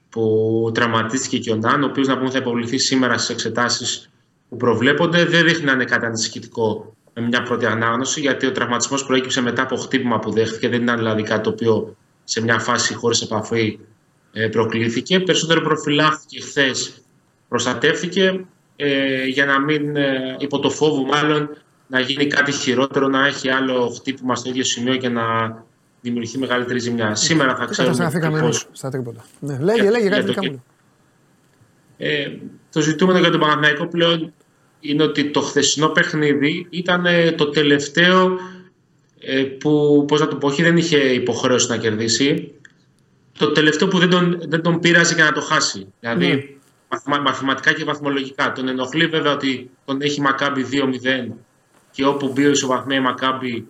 που 0.09 0.71
τραυματίστηκε 0.75 1.39
και 1.39 1.53
ο 1.53 1.57
Νάν, 1.57 1.83
ο 1.83 1.87
οποίος 1.87 2.07
να 2.07 2.19
πούμε 2.19 2.31
θα 2.31 2.39
υποβληθεί 2.39 2.79
σήμερα 2.79 3.19
στις 3.19 3.31
εξετάσεις 3.31 4.11
που 4.49 4.57
προβλέπονται, 4.57 5.25
δεν 5.25 5.45
δείχνει 5.45 5.65
να 5.65 5.73
είναι 5.73 5.85
κάτι 5.85 6.07
ανησυχητικό 6.07 6.96
με 7.21 7.27
μια 7.27 7.43
πρώτη 7.43 7.67
ανάγνωση, 7.67 8.21
γιατί 8.21 8.47
ο 8.47 8.53
τραυματισμός 8.53 9.07
προέκυψε 9.07 9.41
μετά 9.41 9.63
από 9.63 9.77
χτύπημα 9.77 10.19
που 10.19 10.31
δέχτηκε. 10.31 10.69
Δεν 10.69 10.83
ήταν 10.83 10.97
δηλαδή 10.97 11.23
κάτι 11.23 11.43
το 11.43 11.51
οποίο 11.51 11.97
σε 12.25 12.43
μια 12.43 12.59
φάση 12.59 12.95
χωρίς 12.95 13.21
επαφή 13.21 13.79
ε, 14.33 14.49
προκλήθηκε. 14.49 15.21
Περισσότερο 15.21 15.61
προφυλάχθηκε 15.61 16.41
χθες, 16.41 17.03
προστατεύθηκε 17.49 18.45
ε, 18.77 19.25
για 19.25 19.47
να 19.47 19.61
μην 19.61 19.97
ε, 19.97 20.37
υπό 20.39 20.59
το 20.59 20.71
φόβο 20.71 21.05
μάλλον 21.05 21.57
να 21.87 22.01
γίνει 22.01 22.27
κάτι 22.27 22.53
χειρότερο, 22.53 23.09
να 23.09 23.27
έχει 23.27 23.49
άλλο 23.51 23.89
χτύπημα 23.89 24.35
στο 24.37 24.49
ίδιο 24.49 24.65
σημείο 24.65 24.97
και 24.97 25.09
να 25.09 25.23
δημιουργηθεί 26.01 26.39
μεγαλύτερη 26.39 26.79
ζημιά. 26.79 27.15
Σήμερα 27.15 27.57
θα 27.57 27.65
ξέρουμε 27.65 27.97
Καταστραφήκαμε 27.97 28.39
εμείς 28.39 28.57
ακριβώς 28.57 28.79
στα 28.79 28.91
τρίποτα. 28.91 29.25
Ναι. 29.41 29.59
Λέγε, 29.61 29.81
Για- 29.83 29.91
λέγε 29.91 30.09
για 30.09 30.11
κάτι 30.11 30.23
το 30.23 30.29
δικά 30.29 30.41
κε- 30.41 30.51
μου. 30.51 30.65
Ε, 31.99 32.29
το 32.73 32.81
ζητούμενο 32.81 33.19
για 33.19 33.31
τον 33.31 33.41
Παναθηναϊκό 33.41 33.87
πλέον 33.87 34.33
είναι 34.81 35.03
ότι 35.03 35.31
το 35.31 35.41
χθεσινό 35.41 35.89
παιχνίδι 35.89 36.67
ήταν 36.71 37.07
ε, 37.07 37.33
το 37.33 37.49
τελευταίο 37.49 38.39
ε, 39.21 39.43
που, 39.43 40.05
πώς 40.09 40.21
να 40.21 40.29
το 40.29 40.37
πω, 40.37 40.47
όχι 40.47 40.63
δεν 40.63 40.77
είχε 40.77 40.99
υποχρέωση 40.99 41.69
να 41.69 41.77
κερδίσει. 41.77 42.55
Το 43.39 43.53
τελευταίο 43.53 43.89
που 43.89 43.99
δεν 43.99 44.11
τον, 44.11 44.39
δεν 44.49 44.63
τον 44.63 44.81
πείραζε 44.81 45.15
για 45.15 45.25
να 45.25 45.33
το 45.33 45.41
χάσει. 45.41 45.93
Δηλαδή, 46.01 46.27
Ναι. 46.27 46.43
μαθημα- 46.89 47.21
μαθηματικά 47.23 47.73
και 47.73 47.85
βαθμολογικά. 47.85 48.53
Τον 48.53 48.69
ενοχλεί 48.69 49.07
βέβαια 49.07 49.33
ότι 49.33 49.71
τον 49.85 50.01
έχει 50.03 50.19
η 50.21 50.23
Μακάμπι 50.23 50.63
2-0 50.63 51.33
και 51.91 52.07
όπου 52.07 52.29
μπει 52.29 52.47
ο 52.47 52.51
ισοβαθμία 52.51 52.97
η 52.97 53.01
Μακάμπι 53.01 53.67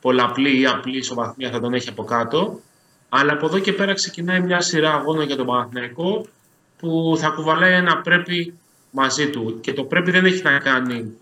πολλαπλή 0.00 0.60
ή 0.60 0.66
απλή 0.66 0.96
ισοβαθμία 0.96 1.50
θα 1.50 1.60
τον 1.60 1.74
έχει 1.74 1.88
από 1.88 2.04
κάτω. 2.04 2.60
Αλλά 3.08 3.32
από 3.32 3.46
εδώ 3.46 3.58
και 3.58 3.72
πέρα 3.72 3.92
ξεκινάει 3.92 4.40
μια 4.40 4.60
σειρά 4.60 4.94
αγώνων 4.94 5.26
για 5.26 5.36
τον 5.36 5.46
Παναθηναϊκό 5.46 6.26
που 6.78 7.14
θα 7.18 7.28
κουβαλάει 7.28 7.72
ένα 7.72 8.00
πρέπει 8.00 8.54
μαζί 8.94 9.30
του. 9.30 9.58
Και 9.60 9.72
το 9.72 9.84
πρέπει 9.84 10.10
δεν 10.10 10.24
έχει 10.24 10.42
να 10.42 10.58
κάνει 10.58 11.12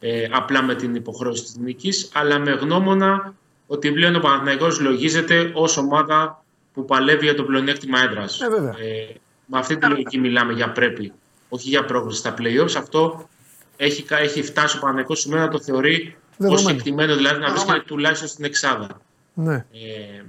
ε, 0.00 0.28
απλά 0.30 0.62
με 0.62 0.74
την 0.74 0.94
υποχρέωση 0.94 1.42
της 1.42 1.56
νίκης, 1.56 2.10
αλλά 2.14 2.38
με 2.38 2.50
γνώμονα 2.50 3.34
ότι 3.66 3.92
πλέον 3.92 4.16
ο 4.16 4.20
Παναθηναϊκός 4.20 4.80
λογίζεται 4.80 5.50
ως 5.54 5.76
ομάδα 5.76 6.44
που 6.72 6.84
παλεύει 6.84 7.24
για 7.24 7.34
το 7.34 7.42
πλεονέκτημα 7.42 8.00
έδρας. 8.02 8.40
Ε, 8.40 8.48
βέβαια. 8.48 8.70
Ε, 8.78 9.14
με 9.46 9.58
αυτή 9.58 9.76
τη 9.76 9.86
λογική 9.86 10.18
μιλάμε 10.18 10.52
για 10.52 10.72
πρέπει, 10.72 11.12
όχι 11.48 11.68
για 11.68 11.84
πρόκληση 11.84 12.18
στα 12.18 12.34
play-offs. 12.38 12.74
Αυτό 12.76 13.28
έχει, 13.76 14.02
κα- 14.02 14.18
έχει 14.18 14.42
φτάσει 14.42 14.76
ο 14.76 14.80
Παναθηναϊκός 14.80 15.20
σήμερα 15.20 15.44
να 15.44 15.48
το 15.50 15.60
θεωρεί 15.60 16.16
ως 16.30 16.36
Δεδομένο. 16.36 16.68
εκτιμένο, 16.76 17.16
δηλαδή 17.16 17.40
να 17.40 17.50
βρίσκεται 17.50 17.82
τουλάχιστον 17.86 18.28
στην 18.28 18.44
εξάδα. 18.44 19.00
Ναι. 19.34 19.54
Ε, 19.54 20.22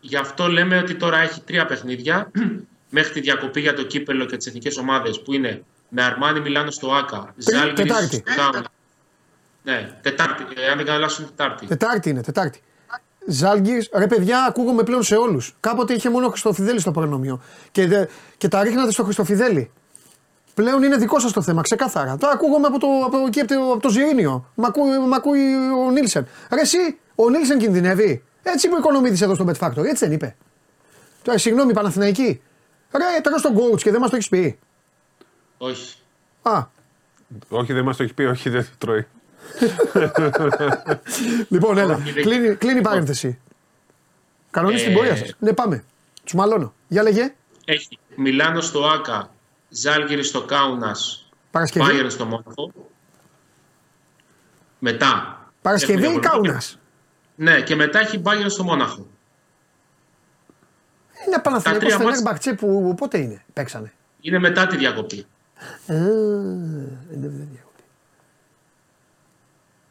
γι' 0.00 0.16
αυτό 0.16 0.46
λέμε 0.46 0.78
ότι 0.78 0.94
τώρα 0.94 1.18
έχει 1.18 1.40
τρία 1.40 1.66
παιχνίδια 1.66 2.30
μέχρι 2.90 3.12
τη 3.12 3.20
διακοπή 3.20 3.60
για 3.60 3.74
το 3.74 3.82
κύπελο 3.82 4.24
και 4.24 4.36
τις 4.36 4.46
εθνικές 4.46 4.76
ομάδες 4.76 5.20
που 5.22 5.32
είναι 5.32 5.62
με 5.88 6.02
Αρμάνι 6.02 6.40
Μιλάνο 6.40 6.70
στο 6.70 6.92
ΑΚΑ, 6.92 7.34
Ζάλγκη 7.36 7.72
Τετάρτη. 7.82 8.06
στο 8.16 8.34
Κάουνα. 8.36 8.64
Ναι, 9.62 9.90
Τετάρτη, 10.02 10.42
ε, 10.56 10.70
αν 10.70 10.76
δεν 10.76 10.86
κάνω 10.86 10.98
λάθος 10.98 11.18
είναι 11.18 11.28
Τετάρτη. 11.36 11.66
Τετάρτη 11.66 12.10
είναι, 12.10 12.22
Τετάρτη. 12.22 12.62
Ζάλγκη, 13.26 13.88
ρε 13.94 14.06
παιδιά, 14.06 14.44
ακούγομαι 14.44 14.82
πλέον 14.82 15.02
σε 15.02 15.16
όλους. 15.16 15.56
Κάποτε 15.60 15.94
είχε 15.94 16.10
μόνο 16.10 16.26
ο 16.26 16.30
Χριστοφιδέλη 16.30 16.80
στο 16.80 16.90
προνόμιο. 16.90 17.40
Και, 17.72 17.86
δε- 17.86 18.06
και 18.36 18.48
τα 18.48 18.62
ρίχνατε 18.62 18.90
στο 18.92 19.04
Χριστοφιδέλη. 19.04 19.70
Πλέον 20.54 20.82
είναι 20.82 20.96
δικό 20.96 21.18
σας 21.20 21.32
το 21.32 21.42
θέμα, 21.42 21.62
ξεκάθαρα. 21.62 22.16
Τώρα 22.16 22.32
ακούγομαι 22.32 22.66
από 22.66 22.78
το, 22.78 22.86
από, 23.06 23.26
εκεί, 23.26 23.40
από 23.40 23.54
το, 23.54 23.72
από 23.72 23.80
το 23.80 23.88
Ζιρίνιο. 23.88 24.50
Μ' 24.54 24.64
ακούει, 24.64 24.98
μ' 24.98 25.14
ακούει 25.14 25.54
ο 25.86 25.90
Νίλσεν. 25.90 26.26
Ρε, 26.52 26.60
εσύ, 26.60 26.98
ο 27.14 27.30
Νίλσεν 27.30 27.58
κινδυνεύει. 27.58 28.22
Έτσι 28.42 28.66
είπε 28.66 28.74
ο 28.74 28.78
οικονομίδης 28.78 29.20
εδώ 29.20 29.34
στο 29.34 29.44
Bet 29.48 29.66
Factory, 29.66 29.84
έτσι 29.84 30.04
δεν 30.04 30.12
είπε. 30.12 30.36
Τώρα, 31.22 31.38
συγγνώμη, 31.38 31.72
Παναθηναϊκή. 31.72 32.42
Ρε, 32.92 33.20
τώρα 33.22 33.38
στον 33.38 33.54
coach 33.56 33.80
και 33.82 33.90
δεν 33.90 34.00
μας 34.00 34.10
το 34.10 34.16
έχεις 34.16 34.28
πει. 34.28 34.58
Όχι. 35.58 35.96
Α, 36.42 36.66
Όχι, 37.48 37.72
δεν 37.72 37.84
μας 37.84 37.96
το 37.96 38.02
έχει 38.02 38.14
πει, 38.14 38.22
όχι, 38.24 38.48
δεν 38.50 38.62
το 38.64 38.70
τρώει. 38.78 39.06
λοιπόν, 41.48 41.78
έλα. 41.78 41.94
Όχι, 41.94 42.12
δεν- 42.12 42.22
Κλείνει, 42.22 42.54
κλείνει 42.54 42.78
η 42.78 42.82
παρένθεση. 42.82 43.38
Κανονίστε 44.50 44.86
την 44.86 44.94
Ε, 44.96 44.98
πορεία 44.98 45.16
σας. 45.16 45.34
Ναι, 45.38 45.52
πάμε. 45.52 45.84
Τους 46.24 46.34
μαλώνω. 46.34 46.74
Για 46.88 47.02
λέγε. 47.02 47.34
Έχει 47.64 47.98
Μιλάνο 48.16 48.60
στο 48.60 48.84
ΑΚΑ, 48.86 49.30
Ζάλγκη 49.68 50.22
στο 50.22 50.44
Κάουνας, 50.44 51.30
Παρασκευή. 51.50 51.86
Bayern 51.90 52.06
στο 52.10 52.24
Μόναχο. 52.24 52.72
Μετά. 54.78 55.42
Παρασκευή 55.62 55.92
έχουμε 55.92 56.16
ή 56.16 56.20
διαβολική. 56.20 56.46
Κάουνας; 56.48 56.78
Ναι, 57.34 57.60
και 57.60 57.74
μετά 57.74 57.98
έχει 58.00 58.22
Bayern 58.24 58.46
στο 58.46 58.64
Μόναχο. 58.64 59.06
Είναι 61.26 61.38
Παναθηναϊκός 61.42 61.84
τρία 61.88 61.98
μάτς- 61.98 62.10
Φενέρμπαχτσε 62.18 62.52
που 62.54 62.94
πότε 62.96 63.18
είναι, 63.18 63.44
παίξανε; 63.52 63.92
Είναι 64.20 64.38
μετά 64.38 64.66
τη 64.66 64.76
διακοπή. 64.76 65.26
Ε, 65.86 65.94
δεν- 65.94 67.08
δεν 67.08 67.48
διακοπή. 67.50 67.82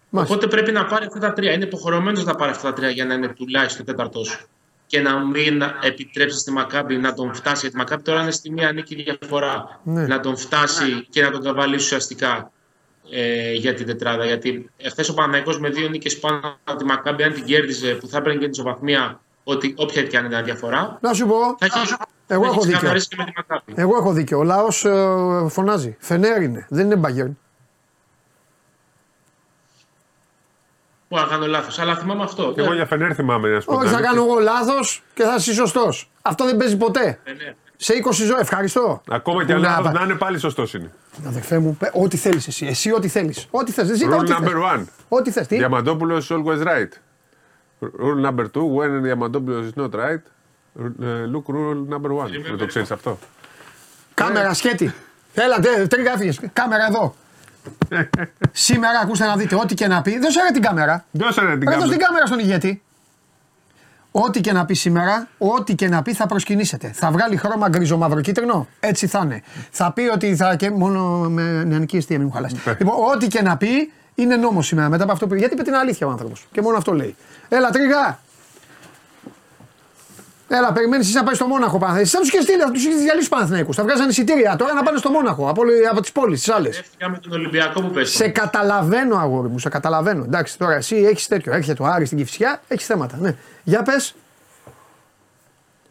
Μάλιστα. 0.09 0.35
Οπότε 0.35 0.47
πρέπει 0.47 0.71
να 0.71 0.85
πάρει 0.85 1.05
αυτά 1.05 1.19
τα 1.19 1.33
τρία. 1.33 1.51
Είναι 1.51 1.63
υποχρεωμένος 1.63 2.25
να 2.25 2.35
πάρει 2.35 2.51
αυτά 2.51 2.67
τα 2.69 2.73
τρία 2.73 2.89
για 2.89 3.05
να 3.05 3.13
είναι 3.13 3.27
τουλάχιστον 3.27 3.85
τέταρτος. 3.85 4.45
Και 4.85 5.01
να 5.01 5.19
μην 5.25 5.61
επιτρέψει 5.81 6.37
στη 6.37 6.51
Μακάμπη 6.51 6.97
να 6.97 7.13
τον 7.13 7.33
φτάσει. 7.33 7.59
Γιατί 7.61 7.75
η 7.75 7.79
Μακάμπη 7.79 8.01
τώρα 8.03 8.21
είναι 8.21 8.31
στη 8.31 8.51
μία 8.51 8.71
νίκη 8.71 8.95
διαφορά. 8.95 9.79
Ναι. 9.83 10.07
Να 10.07 10.19
τον 10.19 10.37
φτάσει 10.37 11.07
και 11.09 11.21
να 11.21 11.31
τον 11.31 11.41
καβαλήσει 11.43 11.83
ουσιαστικά 11.85 12.51
ε, 13.11 13.51
για 13.53 13.73
την 13.73 13.85
τετράδα. 13.85 14.25
Γιατί 14.25 14.69
εχθές 14.77 15.09
ο 15.09 15.13
Παναγικό 15.13 15.57
με 15.59 15.69
δύο 15.69 15.87
νίκες 15.87 16.19
πάνω 16.19 16.57
από 16.63 16.77
τη 16.77 16.85
Μακάμπη, 16.85 17.23
αν 17.23 17.33
την 17.33 17.43
κέρδιζε, 17.45 17.93
που 17.93 18.07
θα 18.07 18.17
έπαιρνε 18.17 18.33
και 18.37 18.43
την 18.43 18.51
ισοβαθμία, 18.51 19.21
ότι 19.49 19.73
όποια 19.77 20.03
και 20.03 20.17
αν 20.17 20.25
ήταν 20.25 20.43
διαφορά, 20.43 20.97
Να 21.01 21.13
σου 21.13 21.25
πω, 21.27 21.35
θα 21.59 21.65
έχει, 21.65 21.77
Εγώ 21.79 21.87
θα 22.27 22.33
έχω 22.35 22.43
έχει 22.45 22.53
δίκιο. 22.59 22.71
ξεκαθαρίσει 22.71 23.07
και 23.07 23.15
με 23.17 23.23
τη 23.23 23.31
Μακάμπη. 23.35 23.73
εγώ 23.75 23.97
έχω 23.97 24.11
δίκιο. 24.11 24.37
Ο 24.37 24.43
λαός 24.43 24.85
φωνάζει. 25.49 25.95
Φενέρ 25.99 26.41
είναι, 26.41 26.65
δεν 26.69 26.85
είναι 26.85 26.95
μπαγκέρν. 26.95 27.37
Μπορεί 31.09 31.23
να 31.23 31.27
κάνω 31.29 31.45
λάθος. 31.45 31.79
Αλλά 31.79 31.95
θυμάμαι 31.95 32.23
αυτό. 32.23 32.51
Και 32.55 32.61
εγώ 32.61 32.73
για 32.73 32.85
Φενέρ 32.85 33.11
θυμάμαι 33.15 33.49
να 33.49 33.59
σου 33.59 33.65
πω. 33.65 33.73
Όχι, 33.73 33.81
την 33.81 33.89
θα 33.91 33.95
αλήθεια. 33.97 34.13
κάνω 34.15 34.25
εγώ 34.29 34.39
λάθος 34.39 35.03
και 35.13 35.23
θα 35.23 35.35
είσαι 35.37 35.53
σωστός. 35.53 36.09
Αυτό 36.21 36.45
δεν 36.45 36.57
παίζει 36.57 36.77
ποτέ. 36.77 37.19
Ε, 37.23 37.31
ναι. 37.31 37.55
Σε 37.77 37.93
20 37.93 38.11
ζωή, 38.25 38.39
ευχαριστώ. 38.39 39.01
Ακόμα 39.09 39.45
και 39.45 39.53
αν 39.53 39.61
Να, 39.61 39.67
λάθος 39.69 39.85
πα- 39.85 39.91
να 39.91 40.03
είναι 40.03 40.15
πάλι 40.15 40.39
σωστός 40.39 40.73
είναι. 40.73 40.91
Αδερφέ 41.27 41.57
μου, 41.57 41.75
πε- 41.79 41.91
ό,τι 41.95 42.17
θέλεις 42.17 42.47
εσύ. 42.47 42.65
Εσύ 42.65 42.91
ό,τι 42.91 43.07
θέλεις. 43.07 43.47
Ό,τι 43.51 43.71
θες. 43.71 43.87
Ζήτα 43.87 44.15
Rule 44.17 44.19
ό,τι 44.19 44.31
number 44.37 44.43
θες. 44.43 44.53
one. 44.75 44.83
Ό,τι 45.07 45.31
θες. 45.31 45.47
Τι; 45.47 45.57
Διαμαντόπουλος 45.57 46.31
is 46.31 46.35
always 46.35 46.61
right. 46.63 46.89
Rule 47.79 48.21
number 48.25 48.45
two, 48.53 48.65
when 48.77 49.01
Διαμαντόπουλο 49.01 49.63
is 49.67 49.81
not 49.81 49.93
right, 49.95 50.21
uh, 50.79 51.33
look 51.33 51.47
rule 51.47 51.93
number 51.93 52.11
one. 52.23 52.29
Δεν 52.47 52.57
το 52.57 52.65
ξέρεις 52.65 52.91
αυτό. 52.91 53.17
Κάμερα 54.13 54.53
σκέτη. 54.53 54.93
Έλα, 55.33 55.59
τε, 55.59 55.87
τρίγα 55.87 56.13
έφυγες. 56.13 56.39
Κάμερα 56.53 56.85
εδώ. 56.85 57.15
Σήμερα 58.51 58.99
ακούστε 59.03 59.25
να 59.25 59.35
δείτε, 59.35 59.55
ό,τι 59.55 59.73
και 59.73 59.87
να 59.87 60.01
πει. 60.01 60.19
Δώσε 60.19 60.41
ρε 60.41 60.51
την 60.51 60.61
κάμερα. 60.61 61.05
Δώσε 61.11 61.41
ρε 61.41 61.57
την 61.57 61.69
Ρε 61.69 61.75
δώσε 61.75 61.89
την 61.89 61.97
κάμερα. 61.99 62.05
κάμερα 62.05 62.25
στον 62.25 62.39
ηγέτη. 62.39 62.81
Ό,τι 64.11 64.41
και 64.41 64.51
να 64.51 64.65
πει 64.65 64.73
σήμερα, 64.73 65.27
ό,τι 65.37 65.75
και 65.75 65.87
να 65.87 66.01
πει 66.01 66.13
θα 66.13 66.25
προσκυνήσετε. 66.27 66.91
Θα 66.93 67.11
βγάλει 67.11 67.37
χρώμα 67.37 67.69
γκρίζο 67.69 67.97
μαύρο 67.97 68.21
κίτρινο. 68.21 68.67
Έτσι 68.79 69.07
θα 69.07 69.21
είναι. 69.23 69.43
Θα 69.71 69.91
πει 69.93 70.01
ότι 70.01 70.35
θα. 70.35 70.55
και 70.55 70.69
μόνο 70.69 71.29
με 71.29 71.63
νεανική 71.63 71.97
αιστεία, 71.97 72.17
μην 72.17 72.27
μου 72.27 72.33
χαλάσει. 72.33 72.55
Ναι. 72.65 72.75
λοιπόν, 72.79 72.95
ό,τι 73.15 73.27
και 73.27 73.41
να 73.41 73.57
πει 73.57 73.91
είναι 74.15 74.35
νόμος 74.35 74.67
σήμερα 74.67 74.89
μετά 74.89 75.03
από 75.03 75.11
αυτό 75.11 75.27
που. 75.27 75.35
Γιατί 75.35 75.53
είπε 75.53 75.63
την 75.63 75.75
αλήθεια 75.75 76.07
ο 76.07 76.09
άνθρωπος. 76.09 76.47
Και 76.51 76.61
μόνο 76.61 76.77
αυτό 76.77 76.93
λέει. 76.93 77.15
Έλα, 77.49 77.69
τρίγα. 77.69 78.19
Έλα, 80.49 80.73
περιμένεις 80.73 81.07
εσύ 81.07 81.15
να 81.15 81.23
πάεις 81.23 81.37
στο 81.37 81.47
Μόναχο 81.47 81.77
Παναθηναϊκούς. 81.77 82.11
Θα 82.11 82.19
τους 82.19 82.29
και 82.29 82.41
στείλει, 82.41 82.61
θα 82.61 82.71
τους 82.71 82.85
είχε 82.85 82.95
διαλύσει 82.95 83.29
Παναθηναϊκούς. 83.29 83.75
Θα 83.75 83.83
βγάζανε 83.83 84.09
εισιτήρια 84.09 84.55
τώρα 84.55 84.73
να 84.73 84.83
πάνε 84.83 84.97
στο 84.97 85.09
Μόναχο 85.09 85.49
από, 85.49 85.61
από 85.91 86.01
τις 86.01 86.11
πόλεις, 86.11 86.39
τις 86.43 86.53
άλλες. 86.53 86.77
Έφυγα 86.79 87.09
με 87.09 87.17
τον 87.17 87.31
Ολυμπιακό 87.31 87.81
που 87.81 87.89
πέσει. 87.89 88.15
Σε 88.15 88.27
καταλαβαίνω, 88.27 89.15
αγόρι 89.17 89.47
μου, 89.49 89.59
σε 89.59 89.69
καταλαβαίνω. 89.69 90.23
Εντάξει, 90.23 90.57
τώρα 90.57 90.75
εσύ 90.75 90.95
έχεις 90.95 91.27
τέτοιο. 91.27 91.53
Έρχεται 91.53 91.83
ο 91.83 91.85
Άρης 91.85 92.07
στην 92.07 92.19
Κυφσιά, 92.19 92.61
έχει 92.67 92.83
θέματα. 92.83 93.17
Ναι. 93.19 93.35
Για 93.63 93.83
πες. 93.83 94.15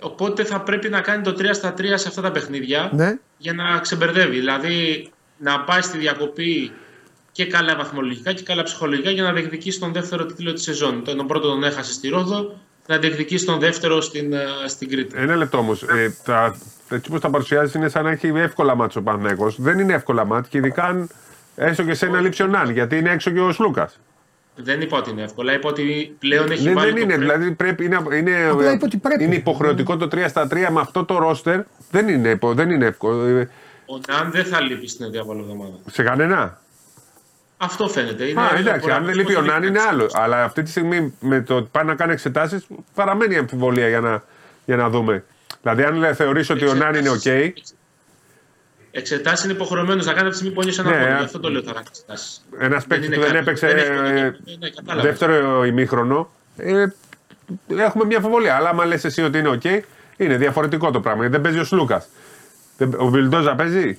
Οπότε 0.00 0.44
θα 0.44 0.60
πρέπει 0.60 0.88
να 0.88 1.00
κάνει 1.00 1.22
το 1.22 1.34
3 1.38 1.54
στα 1.54 1.74
3 1.78 1.82
σε 1.94 2.08
αυτά 2.08 2.22
τα 2.22 2.30
παιχνίδια 2.30 2.90
Ναι. 2.92 3.14
για 3.38 3.52
να 3.52 3.78
ξεμπερδεύει. 3.78 4.36
Δηλαδή 4.38 5.10
να 5.36 5.60
πάει 5.60 5.80
στη 5.80 5.98
διακοπή 5.98 6.72
και 7.36 7.46
καλά 7.46 7.76
βαθμολογικά 7.76 8.32
και 8.32 8.42
καλά 8.42 8.62
ψυχολογικά 8.62 9.10
για 9.10 9.22
να 9.22 9.32
διεκδικήσει 9.32 9.80
τον 9.80 9.92
δεύτερο 9.92 10.26
τίτλο 10.26 10.52
της 10.52 10.62
σεζόν. 10.62 11.04
Τον 11.04 11.26
πρώτο 11.26 11.48
τον 11.48 11.64
έχασε 11.64 11.92
στη 11.92 12.08
Ρόδο, 12.08 12.58
να 12.86 12.98
διεκδικήσει 12.98 13.44
τον 13.46 13.58
δεύτερο 13.58 14.00
στην, 14.00 14.32
ε, 14.32 14.44
στην 14.66 14.88
Κρήτη. 14.90 15.14
Ένα 15.18 15.36
λεπτό 15.36 15.58
όμως. 15.58 15.82
Ε, 15.82 16.14
τα, 16.24 16.56
έτσι 16.90 17.08
όπως 17.08 17.20
τα 17.20 17.30
παρουσιάζεις 17.30 17.74
είναι 17.74 17.88
σαν 17.88 18.04
να 18.04 18.10
έχει 18.10 18.26
εύκολα 18.26 18.74
μάτσο 18.74 19.00
ο 19.00 19.02
Παναθηναϊκός. 19.02 19.60
Δεν 19.60 19.78
είναι 19.78 19.92
εύκολα 19.94 20.24
μάτια 20.24 20.48
και 20.50 20.58
ειδικά 20.58 20.84
αν 20.84 21.08
έστω 21.56 21.82
και 21.82 21.94
σε 21.94 22.06
ένα 22.06 22.20
λειψιονάν 22.20 22.70
γιατί 22.70 22.96
είναι 22.98 23.10
έξω 23.10 23.30
και 23.30 23.40
ο 23.40 23.52
Σλούκας. 23.52 23.98
Δεν 24.58 24.80
είπα 24.80 24.98
ότι 24.98 25.10
είναι 25.10 25.22
εύκολα, 25.22 25.52
είπα 25.52 25.68
ότι 25.68 26.16
πλέον 26.18 26.50
έχει 26.50 26.64
Ναι, 26.64 26.72
βάλει 26.72 26.92
δεν 26.92 26.94
το 26.94 27.00
είναι. 27.00 27.14
πρέπει. 27.14 27.20
Δηλαδή 27.24 27.50
πρέπει, 27.54 27.84
είναι, 27.84 27.98
είναι, 28.16 28.48
Απλά 28.50 28.72
είπε 28.72 28.84
ότι 28.84 28.96
πρέπει. 28.96 29.24
είναι 29.24 29.34
υποχρεωτικό 29.34 29.96
το 29.96 30.08
3 30.12 30.24
στα 30.28 30.46
3 30.50 30.68
με 30.70 30.80
αυτό 30.80 31.04
το 31.04 31.18
ρόστερ. 31.18 31.60
Δεν 31.90 32.08
είναι, 32.08 32.28
υπο- 32.28 32.54
δεν 32.54 32.70
είναι 32.70 32.86
εύκολο. 32.86 33.24
Ε, 33.24 33.48
Ο 33.86 33.98
Ναν 34.08 34.30
δεν 34.30 34.44
θα 34.44 34.60
λείπει 34.60 34.88
στην 34.88 35.10
διάβολη 35.10 35.40
εβδομάδα. 35.40 35.74
Σε 35.90 36.02
κανένα. 36.02 36.60
Αυτό 37.56 37.88
φαίνεται. 37.88 38.24
Είναι 38.24 38.40
Α, 38.40 38.56
εντάξει, 38.58 38.90
αν 38.90 39.04
δεν 39.04 39.14
λείπει 39.14 39.36
ο 39.36 39.40
Νάν 39.42 39.62
είναι 39.62 39.80
άλλο. 39.80 40.08
Αλλά... 40.12 40.24
Αλλά 40.24 40.44
αυτή 40.44 40.62
τη 40.62 40.70
στιγμή 40.70 41.14
με 41.20 41.40
το 41.40 41.54
ότι 41.56 41.68
πάει 41.72 41.84
να 41.84 41.94
κάνει 41.94 42.12
εξετάσεις 42.12 42.66
παραμένει 42.94 43.34
η 43.34 43.38
αμφιβολία 43.38 43.88
για 43.88 44.00
να, 44.00 44.22
για 44.64 44.76
να 44.76 44.88
δούμε. 44.90 45.24
Δηλαδή, 45.62 45.82
αν 45.82 46.14
θεωρήσει 46.14 46.52
ότι 46.52 46.66
ο 46.66 46.74
Νάν 46.74 46.94
είναι 46.94 47.08
οκ, 47.10 47.24
Εξετάσεις 48.90 49.44
είναι 49.44 49.52
υποχρεωμένος 49.52 50.06
να 50.06 50.12
κάνει 50.12 50.20
από 50.22 50.30
τη 50.30 50.36
στιγμή 50.36 50.54
που 50.54 50.62
νιώσει 50.62 50.80
ένα 50.80 50.90
Ναι, 50.90 50.96
πόδι. 50.98 51.10
α- 51.12 51.18
Γι' 51.18 51.24
αυτό 51.24 51.40
το 51.40 51.50
λέω 51.50 51.62
θα 51.62 51.72
κάνει 51.72 51.84
εξετάσεις. 51.88 52.44
ένας 52.58 52.84
παίκτης 52.86 53.08
που 53.08 53.14
δεν 53.14 53.22
κάτι- 53.24 53.36
έπαιξε 53.38 53.66
δεν 53.66 53.76
έχει 53.76 53.86
ε, 53.86 53.94
ποδοσφαίρο. 53.94 54.36
Ναι, 54.58 54.70
κατάλαβα. 54.70 55.08
δεύτερο 55.08 55.64
ημίχρονο, 55.64 56.30
ε, 56.56 56.84
έχουμε 57.76 58.04
μια 58.04 58.16
αμφιβολία. 58.16 58.56
Αλλά 58.56 58.68
άμα 58.68 58.84
λες 58.84 59.04
εσύ 59.04 59.22
ότι 59.22 59.38
είναι 59.38 59.48
οκ, 59.48 59.64
Είναι 60.16 60.36
διαφορετικό 60.36 60.90
το 60.90 61.00
πράγμα. 61.00 61.28
Δεν 61.28 61.40
παίζει 61.40 61.58
ο 61.58 61.64
Σλούκας. 61.64 62.06
Ο 62.96 63.08
Βιλντόζα 63.08 63.54
παίζει; 63.54 63.98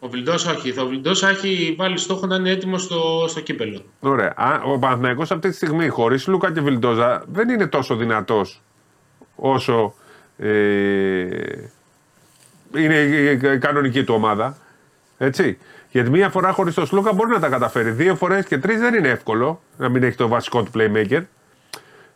Ο 0.00 0.08
Βιλντόζα 0.08 0.50
όχι. 0.50 0.80
Ο 0.80 0.86
Βιλντόζα 0.86 1.28
έχει 1.28 1.74
βάλει 1.78 1.98
στόχο 1.98 2.26
να 2.26 2.36
είναι 2.36 2.50
έτοιμος 2.50 2.82
στο, 2.82 3.24
στο 3.28 3.40
κύπελο. 3.40 3.84
Ωραία. 4.00 4.34
Ο 4.64 4.78
Παναθηναϊκός 4.78 5.30
αυτή 5.30 5.48
τη 5.48 5.54
στιγμή 5.54 5.88
χωρίς 5.88 6.26
Λούκα 6.26 6.52
και 6.52 6.60
Βιλντόζα 6.60 7.24
δεν 7.26 7.48
είναι 7.48 7.66
τόσο 7.66 7.96
δυνατός 7.96 8.62
όσο 9.36 9.94
ε, 10.38 11.28
είναι 12.76 12.94
η 13.54 13.58
κανονική 13.58 14.04
του 14.04 14.14
ομάδα. 14.14 14.56
Έτσι. 15.18 15.58
Γιατί 15.90 16.10
μία 16.10 16.28
φορά 16.28 16.52
χωρίς 16.52 16.74
το 16.74 16.86
Σλούκα 16.86 17.12
μπορεί 17.12 17.30
να 17.30 17.40
τα 17.40 17.48
καταφέρει. 17.48 17.90
Δύο 17.90 18.14
φορές 18.14 18.46
και 18.46 18.58
τρεις 18.58 18.80
δεν 18.80 18.94
είναι 18.94 19.08
εύκολο 19.08 19.60
να 19.76 19.88
μην 19.88 20.02
έχει 20.02 20.16
το 20.16 20.28
βασικό 20.28 20.62
του 20.62 20.70
playmaker. 20.74 21.22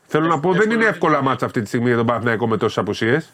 Θέλω 0.07 0.27
να 0.27 0.41
πω, 0.41 0.53
δεν 0.53 0.71
είναι 0.71 0.85
εύκολα 0.85 1.23
μάτσα 1.23 1.47
αυτή 1.47 1.61
τη 1.61 1.67
στιγμή 1.67 1.87
για 1.87 1.97
τον 1.97 2.07
Παναθηναϊκό 2.07 2.49
με 2.49 2.57
τόσες 2.57 2.79
απουσίες. 2.79 3.33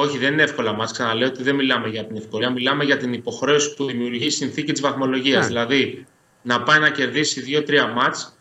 Όχι, 0.00 0.18
δεν 0.18 0.32
είναι 0.32 0.42
εύκολα 0.42 0.72
μάτσα. 0.72 0.92
Ξαναλέω 0.92 1.28
ότι 1.28 1.42
δεν 1.42 1.54
μιλάμε 1.54 1.88
για 1.88 2.04
την 2.04 2.16
ευκολία. 2.16 2.50
Μιλάμε 2.50 2.84
για 2.84 2.96
την 2.96 3.12
υποχρέωση 3.12 3.74
που 3.74 3.84
δημιουργεί 3.84 4.26
η 4.26 4.30
συνθήκη 4.30 4.72
της 4.72 4.80
βαθμολογίας. 4.80 5.40
Ναι. 5.40 5.46
Δηλαδή 5.46 6.06
να 6.42 6.62
πάει 6.62 6.78
να 6.78 6.90
κερδίσει 6.90 7.40
δύο-τρία 7.40 7.86
μάτσα. 7.86 8.32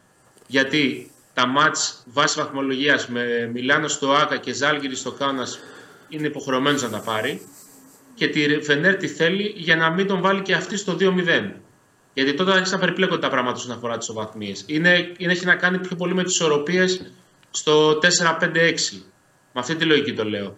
Γιατί 0.48 1.12
τα 1.34 1.48
μάτς 1.48 2.04
βάση 2.06 2.40
βαθμολογίας 2.40 3.08
με 3.08 3.50
Μιλάνο 3.54 3.88
στο 3.88 4.12
Άκα 4.12 4.38
και 4.38 4.54
Ζάλγκυρη 4.54 4.96
στο 4.96 5.12
Κάνα 5.12 5.48
είναι 6.10 6.28
υποχρεωμένος 6.28 6.82
να 6.82 6.90
τα 6.90 7.00
πάρει. 7.00 7.42
Και 8.16 8.28
τη 8.28 8.62
Φενέρ 8.62 8.96
τη 8.96 9.08
θέλει 9.08 9.54
για 9.56 9.76
να 9.76 9.90
μην 9.90 10.08
τον 10.08 10.22
βάλει 10.22 10.42
και 10.42 10.54
αυτή 10.54 10.78
στο 10.78 10.98
2-0. 11.00 11.52
Γιατί 12.14 12.34
τότε 12.34 12.50
θα 12.50 12.56
αρχίσει 12.56 12.74
να 12.74 12.80
περιπλέκονται 12.80 13.22
τα 13.22 13.30
πράγματα 13.30 13.58
όσον 13.58 13.72
αφορά 13.72 13.98
τις 13.98 14.10
οβαθμίες. 14.10 14.64
Είναι, 14.68 15.12
είναι, 15.18 15.32
έχει 15.32 15.46
να 15.46 15.56
κάνει 15.56 15.78
πιο 15.80 15.96
πολύ 15.96 16.14
με 16.14 16.24
τις 16.24 16.34
ισορροπίες 16.34 17.12
στο 17.52 18.00
4-5-6. 18.42 18.50
Με 19.54 19.60
αυτή 19.60 19.76
τη 19.76 19.86
λογική 19.86 20.14
το 20.14 20.24
λέω. 20.24 20.58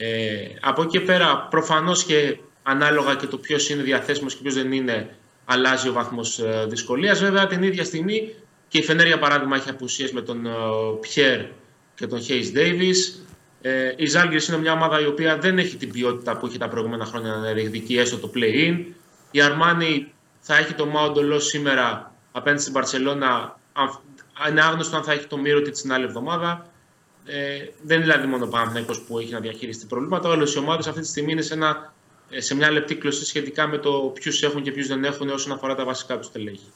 Ε, 0.00 0.48
από 0.60 0.82
εκεί 0.82 0.98
και 0.98 1.04
πέρα, 1.04 1.46
προφανώς 1.50 2.04
και 2.04 2.38
ανάλογα 2.62 3.14
και 3.14 3.26
το 3.26 3.38
ποιος 3.38 3.70
είναι 3.70 3.82
διαθέσιμος 3.82 4.34
και 4.34 4.42
ποιος 4.42 4.54
δεν 4.54 4.72
είναι, 4.72 5.16
αλλάζει 5.44 5.88
ο 5.88 5.92
βαθμός 5.92 6.38
ε, 6.38 6.66
δυσκολίας. 6.68 7.20
Βέβαια, 7.20 7.46
την 7.46 7.62
ίδια 7.62 7.84
στιγμή 7.84 8.34
και 8.68 8.78
η 8.78 8.82
Φενέρια 8.82 9.18
παράδειγμα 9.18 9.56
έχει 9.56 9.70
απουσίες 9.70 10.12
με 10.12 10.20
τον 10.20 10.46
ε, 10.46 10.50
Πιέρ 11.00 11.40
και 11.94 12.06
τον 12.06 12.20
Χέις 12.20 12.52
Ντέιβις. 12.52 13.26
Ε, 13.60 13.92
η 13.96 14.06
Ζάλγκη 14.06 14.36
είναι 14.48 14.58
μια 14.58 14.72
ομάδα 14.72 15.00
η 15.00 15.06
οποία 15.06 15.38
δεν 15.38 15.58
έχει 15.58 15.76
την 15.76 15.92
ποιότητα 15.92 16.36
που 16.36 16.46
είχε 16.46 16.58
τα 16.58 16.68
προηγούμενα 16.68 17.04
χρόνια 17.04 17.34
να 17.34 17.52
διεκδικεί 17.52 17.98
έστω 17.98 18.18
το 18.18 18.30
play-in. 18.34 18.84
Η 19.30 19.40
Αρμάνι 19.40 20.12
θα 20.40 20.56
έχει 20.56 20.74
το 20.74 20.86
Μάουντολό 20.86 21.38
σήμερα 21.38 22.14
απέναντι 22.32 22.60
στην 22.62 22.72
Παρσελώνα. 22.72 23.58
Είναι 24.50 24.62
άγνωστο 24.62 24.96
αν 24.96 25.02
θα 25.02 25.12
έχει 25.12 25.26
το 25.26 25.36
Μύρο 25.36 25.60
την 25.60 25.92
άλλη 25.92 26.04
εβδομάδα. 26.04 26.66
Ε, 27.30 27.70
δεν 27.82 27.96
είναι 27.96 28.04
δηλαδή 28.04 28.26
μόνο 28.26 28.44
ο 28.44 28.48
Παναθυναϊκό 28.48 28.92
που 29.06 29.18
έχει 29.18 29.32
να 29.32 29.40
διαχειριστεί 29.40 29.86
προβλήματα. 29.86 30.28
Όλε 30.28 30.50
οι 30.50 30.58
ομάδες 30.58 30.86
αυτή 30.86 31.00
τη 31.00 31.06
στιγμή 31.06 31.32
είναι 31.32 31.42
σε, 31.42 31.54
ένα, 31.54 31.92
ε, 32.30 32.40
σε 32.40 32.54
μια 32.54 32.70
λεπτή 32.70 32.94
κλωστή 32.94 33.24
σχετικά 33.24 33.66
με 33.66 33.78
το 33.78 33.90
ποιους 34.14 34.42
έχουν 34.42 34.62
και 34.62 34.72
ποιους 34.72 34.86
δεν 34.86 35.04
έχουν 35.04 35.28
όσον 35.28 35.52
αφορά 35.52 35.74
τα 35.74 35.84
βασικά 35.84 36.18
τους 36.18 36.32
τελέχη. 36.32 36.66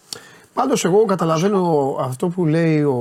Πάντως, 0.54 0.84
εγώ 0.84 1.04
καταλαβαίνω 1.04 1.96
αυτό 2.00 2.28
που 2.28 2.46
λέει 2.46 2.82
ο, 2.82 2.96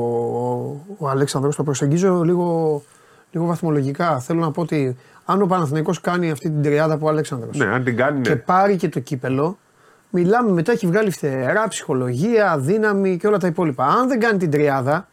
ο 0.98 1.10
Αλέξανδρος, 1.10 1.56
το 1.56 1.64
προσεγγίζω 1.64 2.22
λίγο, 2.24 2.82
λίγο 3.32 3.46
βαθμολογικά. 3.46 4.20
Θέλω 4.20 4.40
να 4.40 4.52
πω 4.52 4.62
ότι 4.62 4.98
αν 5.26 5.42
ο 5.42 5.46
Παναθηναϊκός 5.46 6.02
κάνει 6.02 6.32
αυτή 6.32 6.50
την 6.50 6.62
τριάδα 6.62 6.98
που 6.98 7.06
ο 7.06 7.10
Αλέξανδρος 7.10 7.58
ναι, 7.58 7.66
αν 7.66 7.84
την 7.84 7.98
κάνει, 7.98 8.18
ναι. 8.18 8.24
και 8.24 8.36
πάρει 8.36 8.76
και 8.76 8.90
το 8.90 9.00
κύπελο, 9.00 9.58
μιλάμε 10.10 10.52
μετά 10.52 10.72
έχει 10.72 10.88
βγάλει 10.88 11.12
φτερά, 11.12 11.68
ψυχολογία, 11.68 12.58
δύναμη 12.58 13.18
και 13.18 13.28
όλα 13.28 13.38
τα 13.38 13.48
υπόλοιπα. 13.48 13.86
Αν 13.86 14.08
δεν 14.08 14.20
κάνει 14.20 14.38
την 14.38 14.52
τριάδα, 14.52 15.08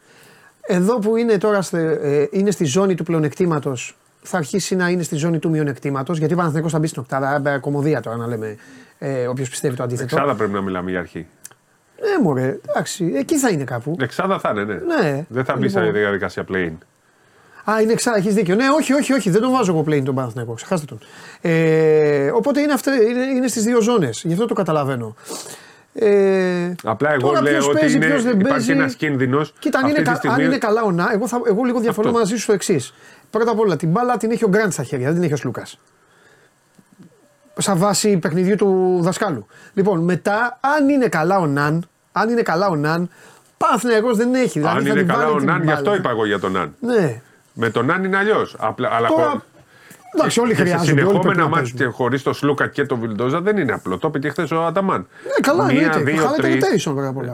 εδώ 0.71 0.99
που 0.99 1.15
είναι 1.15 1.37
τώρα 1.37 1.63
ε, 1.71 2.25
είναι 2.31 2.51
στη 2.51 2.65
ζώνη 2.65 2.95
του 2.95 3.03
πλεονεκτήματος, 3.03 3.97
θα 4.21 4.37
αρχίσει 4.37 4.75
να 4.75 4.89
είναι 4.89 5.03
στη 5.03 5.15
ζώνη 5.15 5.39
του 5.39 5.49
μειονεκτήματος. 5.49 6.17
Γιατί 6.17 6.33
ο 6.33 6.35
Παναθηναϊκός 6.35 6.71
θα 6.71 6.79
μπει 6.79 6.87
στην 6.87 7.01
οκτάδα, 7.01 7.49
ε, 7.49 7.57
κομμωδία 7.57 8.01
τώρα 8.01 8.17
να 8.17 8.27
λέμε, 8.27 8.55
ε, 8.97 9.27
όποιος 9.27 9.49
πιστεύει 9.49 9.75
το 9.75 9.83
αντίθετο. 9.83 10.15
Εξάδα 10.15 10.35
πρέπει 10.35 10.51
να 10.51 10.61
μιλάμε 10.61 10.89
για 10.89 10.99
αρχή. 10.99 11.27
Ναι, 12.01 12.23
μωρέ, 12.23 12.59
εντάξει, 12.67 13.13
εκεί 13.15 13.37
θα 13.37 13.49
είναι 13.49 13.63
κάπου. 13.63 13.95
Εξάδα 13.99 14.39
θα 14.39 14.49
είναι, 14.49 14.63
ναι. 14.63 14.73
ναι. 14.73 15.25
Δεν 15.29 15.45
θα 15.45 15.55
μπει 15.55 15.67
λοιπόν. 15.67 15.83
σε 15.83 15.91
διαδικασία 15.91 16.45
play 16.51 16.71
Α, 17.69 17.81
είναι 17.81 17.91
εξάδα, 17.91 18.17
έχεις 18.17 18.33
δίκιο. 18.33 18.55
Ναι, 18.55 18.69
όχι, 18.69 18.93
όχι, 18.93 19.13
όχι, 19.13 19.29
δεν 19.29 19.41
τον 19.41 19.51
βάζω 19.51 19.71
εγώ 19.71 19.83
play 19.87 20.01
τον 20.05 20.15
Παναθηναϊκό. 20.15 20.53
Ξεχάστε 20.53 20.85
τον. 20.85 20.99
Ε, 21.41 22.31
οπότε 22.31 22.61
είναι, 22.61 22.73
είναι, 23.09 23.25
είναι 23.25 23.47
στις 23.47 23.63
δύο 23.63 23.81
ζώνες. 23.81 24.21
Γι' 24.25 24.33
αυτό 24.33 24.45
το 24.45 24.53
καταλαβαίνω. 24.53 25.15
Ε, 25.93 26.75
Απλά 26.83 27.13
εγώ 27.13 27.27
τώρα, 27.27 27.41
λέω 27.41 27.67
ότι 27.69 27.91
είναι, 27.91 28.21
υπάρχει 28.39 28.71
ένας 28.71 28.95
κίνδυνος. 28.95 29.53
Κοίτα, 29.59 29.79
αν, 29.79 29.87
είναι, 29.87 30.15
στιγμή... 30.15 30.35
αν 30.35 30.41
είναι 30.41 30.57
καλά 30.57 30.83
ο 30.83 30.91
Να, 30.91 31.09
εγώ, 31.13 31.27
θα, 31.27 31.41
εγώ 31.47 31.63
λίγο 31.63 31.79
διαφωνώ 31.79 32.11
μαζί 32.11 32.35
σου 32.35 32.41
στο 32.41 32.53
εξής. 32.53 32.93
Πρώτα 33.29 33.51
απ' 33.51 33.59
όλα 33.59 33.75
την 33.75 33.89
μπάλα 33.89 34.17
την 34.17 34.31
έχει 34.31 34.43
ο 34.43 34.47
Γκραντ 34.47 34.71
στα 34.71 34.83
χέρια, 34.83 35.05
δεν 35.05 35.15
την 35.15 35.23
έχει 35.23 35.33
ο 35.33 35.37
Σλούκας. 35.37 35.79
Σαν 37.57 37.77
βάση 37.77 38.17
παιχνιδιού 38.17 38.55
του 38.55 38.99
δασκάλου. 39.01 39.47
Λοιπόν, 39.73 40.03
μετά, 40.03 40.59
αν 40.77 40.89
είναι 40.89 41.07
καλά 41.07 41.37
ο 41.37 41.45
Ναν, 41.45 41.87
αν 42.11 42.29
είναι 42.29 42.41
καλά 42.41 42.67
ο 42.67 42.75
Ναν, 42.75 43.09
Παναθυναϊκό 43.57 44.13
δεν 44.13 44.33
έχει. 44.33 44.59
Δηλαδή, 44.59 44.77
αν 44.77 44.85
είναι 44.85 45.13
καλά 45.13 45.29
ο 45.29 45.39
Ναν, 45.39 45.63
γι' 45.63 45.71
αυτό 45.71 45.95
είπα 45.95 46.09
εγώ 46.09 46.25
για 46.25 46.39
τον 46.39 46.51
Ναν. 46.51 46.75
Ναι. 46.79 47.21
Με 47.53 47.69
τον 47.69 47.85
Ναν 47.85 48.03
είναι 48.03 48.17
αλλιώς. 48.17 48.55
Αλλά 48.89 49.07
Τώρα, 49.07 49.43
Εντάξει, 50.13 50.39
όλοι 50.39 50.53
χρειάζονται. 50.53 50.85
Συνεχόμενα 50.85 51.47
ματς 51.47 51.73
και 51.75 51.85
χωρίς 51.85 52.23
το 52.23 52.33
Σλούκα 52.33 52.67
και 52.67 52.85
το 52.85 52.97
Βιλντόζα 52.97 53.41
δεν 53.41 53.57
είναι 53.57 53.71
απλό. 53.71 53.97
Το 53.97 54.07
είπε 54.07 54.19
και 54.19 54.29
χθες 54.29 54.51
ο 54.51 54.65
Αταμάν. 54.65 55.07
Ναι, 55.23 55.31
καλά, 55.41 55.65
Μία, 55.65 55.87
ναι, 55.87 56.03
δύο, 56.03 56.23
τρεις. 56.37 56.85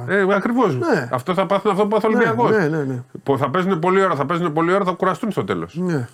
Ε, 0.08 0.36
Ακριβώς. 0.36 0.76
Ναι. 0.76 1.10
Αυτό 1.12 1.34
θα 1.34 1.46
πάθουν 1.46 1.72
αυτό 1.72 1.84
που 1.84 1.90
πάθουν 1.90 2.14
Ολυμπιακός. 2.14 2.52
Ναι, 2.52 2.68
ναι, 2.68 2.84
ναι. 2.84 3.04
Που 3.24 3.38
θα 3.38 3.50
παίζουν 3.50 3.80
πολλή 3.80 4.04
ώρα, 4.04 4.16
θα 4.16 4.26
παίζουν 4.26 4.54
πολλή 4.54 4.74
ώρα, 4.74 4.84
θα 4.84 4.92
κουραστούν 4.92 5.32
στο 5.32 5.44
τέλος. 5.44 5.76
Ναι. 5.76 6.08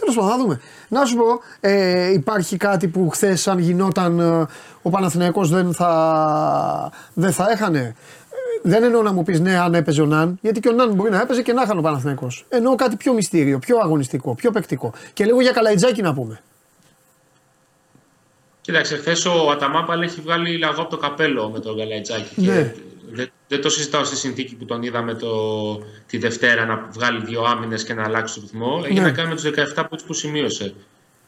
Τέλος 0.00 0.14
πάντων, 0.14 0.30
θα 0.30 0.36
δούμε. 0.38 0.60
Να 0.88 1.04
σου 1.04 1.16
πω, 1.16 1.24
ε, 1.60 2.12
υπάρχει 2.12 2.56
κάτι 2.56 2.88
που 2.88 3.08
χθες, 3.08 3.48
αν 3.48 3.58
γινόταν 3.58 4.18
ε, 4.20 4.46
ο 4.82 4.90
Παναθηναϊκός 4.90 5.50
δεν 5.50 5.74
θα, 5.74 6.92
δεν 7.14 7.32
θα 7.32 7.50
έχανε; 7.50 7.94
Δεν 8.62 8.82
εννοώ 8.82 9.02
να 9.02 9.12
μου 9.12 9.22
πεις 9.22 9.40
ναι, 9.40 9.58
αν 9.58 9.74
έπαιζε 9.74 10.02
ο 10.02 10.06
Ναν, 10.06 10.38
γιατί 10.40 10.60
και 10.60 10.68
ο 10.68 10.72
Ναν 10.72 10.92
μπορεί 10.94 11.10
να 11.10 11.20
έπαιζε 11.20 11.42
και 11.42 11.52
να 11.52 11.62
είχαν 11.62 11.78
ο 11.78 11.80
Παναθυναϊκό. 11.80 12.30
Εννοώ 12.48 12.74
κάτι 12.74 12.96
πιο 12.96 13.12
μυστήριο, 13.12 13.58
πιο 13.58 13.78
αγωνιστικό, 13.78 14.34
πιο 14.34 14.50
παικτικό. 14.50 14.92
Και 15.12 15.24
λίγο 15.24 15.40
για 15.40 15.52
καλαϊτζάκι 15.52 16.02
να 16.02 16.14
πούμε. 16.14 16.40
Κοίταξε, 18.60 18.96
χθες 18.96 19.24
ο 19.24 19.50
Αταμάπαλ 19.50 20.02
έχει 20.02 20.20
βγάλει 20.20 20.58
λαγό 20.58 20.80
από 20.80 20.90
το 20.90 20.96
καπέλο 20.96 21.50
με 21.50 21.60
τον 21.60 21.78
Καλαϊτζάκη. 21.78 22.40
Ναι. 22.40 22.74
δεν, 23.10 23.30
δεν 23.48 23.60
το 23.60 23.68
συζητάω 23.68 24.04
στη 24.04 24.16
συνθήκη 24.16 24.54
που 24.54 24.64
τον 24.64 24.82
είδαμε 24.82 25.14
το, 25.14 25.28
τη 26.06 26.18
Δευτέρα 26.18 26.64
να 26.64 26.88
βγάλει 26.92 27.24
δύο 27.24 27.42
άμυνες 27.42 27.84
και 27.84 27.94
να 27.94 28.04
αλλάξει 28.04 28.34
το 28.34 28.40
ρυθμό. 28.40 28.82
Έχει 28.84 28.94
ναι. 28.94 29.00
να 29.00 29.10
κάνει 29.10 29.28
με 29.28 29.34
τους 29.34 29.74
17 29.76 29.84
που, 29.90 29.96
που 30.06 30.12
σημείωσε. 30.12 30.74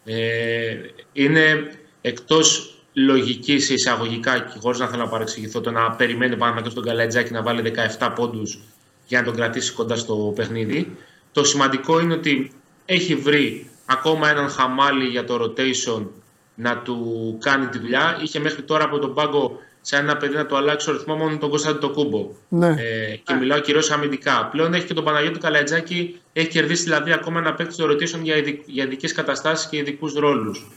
Ε, 0.05 0.77
είναι 1.13 1.73
εκτός 2.01 2.77
λογική 2.93 3.59
σε 3.59 3.75
εισαγωγικά 3.75 4.39
και 4.39 4.59
χωρίς 4.59 4.79
να 4.79 4.87
θέλω 4.87 5.03
να 5.03 5.09
παρεξηγηθώ 5.09 5.61
το 5.61 5.71
να 5.71 5.91
περιμένει 5.91 6.37
πάνω 6.37 6.61
και 6.61 6.71
στον 6.71 6.85
Καλατζάκη 6.85 7.33
να 7.33 7.43
βάλει 7.43 7.75
17 7.99 8.13
πόντους 8.15 8.59
για 9.07 9.19
να 9.19 9.25
τον 9.25 9.35
κρατήσει 9.35 9.73
κοντά 9.73 9.97
στο 9.97 10.33
παιχνίδι. 10.35 10.97
Το 11.33 11.45
σημαντικό 11.45 12.01
είναι 12.01 12.15
ότι 12.15 12.53
έχει 12.85 13.15
βρει 13.15 13.71
ακόμα 13.87 14.29
έναν 14.29 14.49
χαμάλι 14.49 15.05
για 15.05 15.25
το 15.25 15.45
rotation 15.45 16.07
να 16.55 16.79
του 16.79 16.99
κάνει 17.41 17.67
τη 17.67 17.79
δουλειά. 17.79 18.19
Είχε 18.23 18.39
μέχρι 18.39 18.63
τώρα 18.63 18.85
από 18.85 18.99
τον 18.99 19.15
πάγκο 19.15 19.59
σε 19.81 19.97
ένα 19.97 20.17
παιδί 20.17 20.35
να 20.35 20.47
του 20.47 20.57
αλλάξει 20.57 20.87
το 20.87 20.93
ρυθμό 20.93 21.15
μόνο 21.15 21.39
τον 21.39 21.51
Κωνσταντ 21.51 21.81
το 21.81 21.91
Κούμπο. 21.91 22.29
Ναι. 22.49 22.69
Ε, 22.69 23.17
και 23.25 23.35
μιλάω 23.35 23.59
κυρίως 23.59 23.91
αμυντικά. 23.91 24.49
Πλέον 24.53 24.75
έχει 24.75 24.87
και 24.87 24.95
τον 24.95 25.05
Παναγιώτη 25.05 25.39
Καλατζάκη, 25.39 26.21
έχει 26.33 26.49
κερδίσει 26.49 26.83
δηλαδή 26.83 27.13
ακόμα 27.13 27.39
ένα 27.39 27.55
παίκτη 27.55 27.73
στο 27.73 27.85
rotation 27.85 28.21
για, 28.23 28.35
για 28.67 28.85
ειδικές 28.85 29.13
καταστάσεις 29.13 29.69
και 29.69 29.77
ειδικούς 29.77 30.15
ρόλους. 30.15 30.71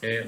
Ε, 0.00 0.24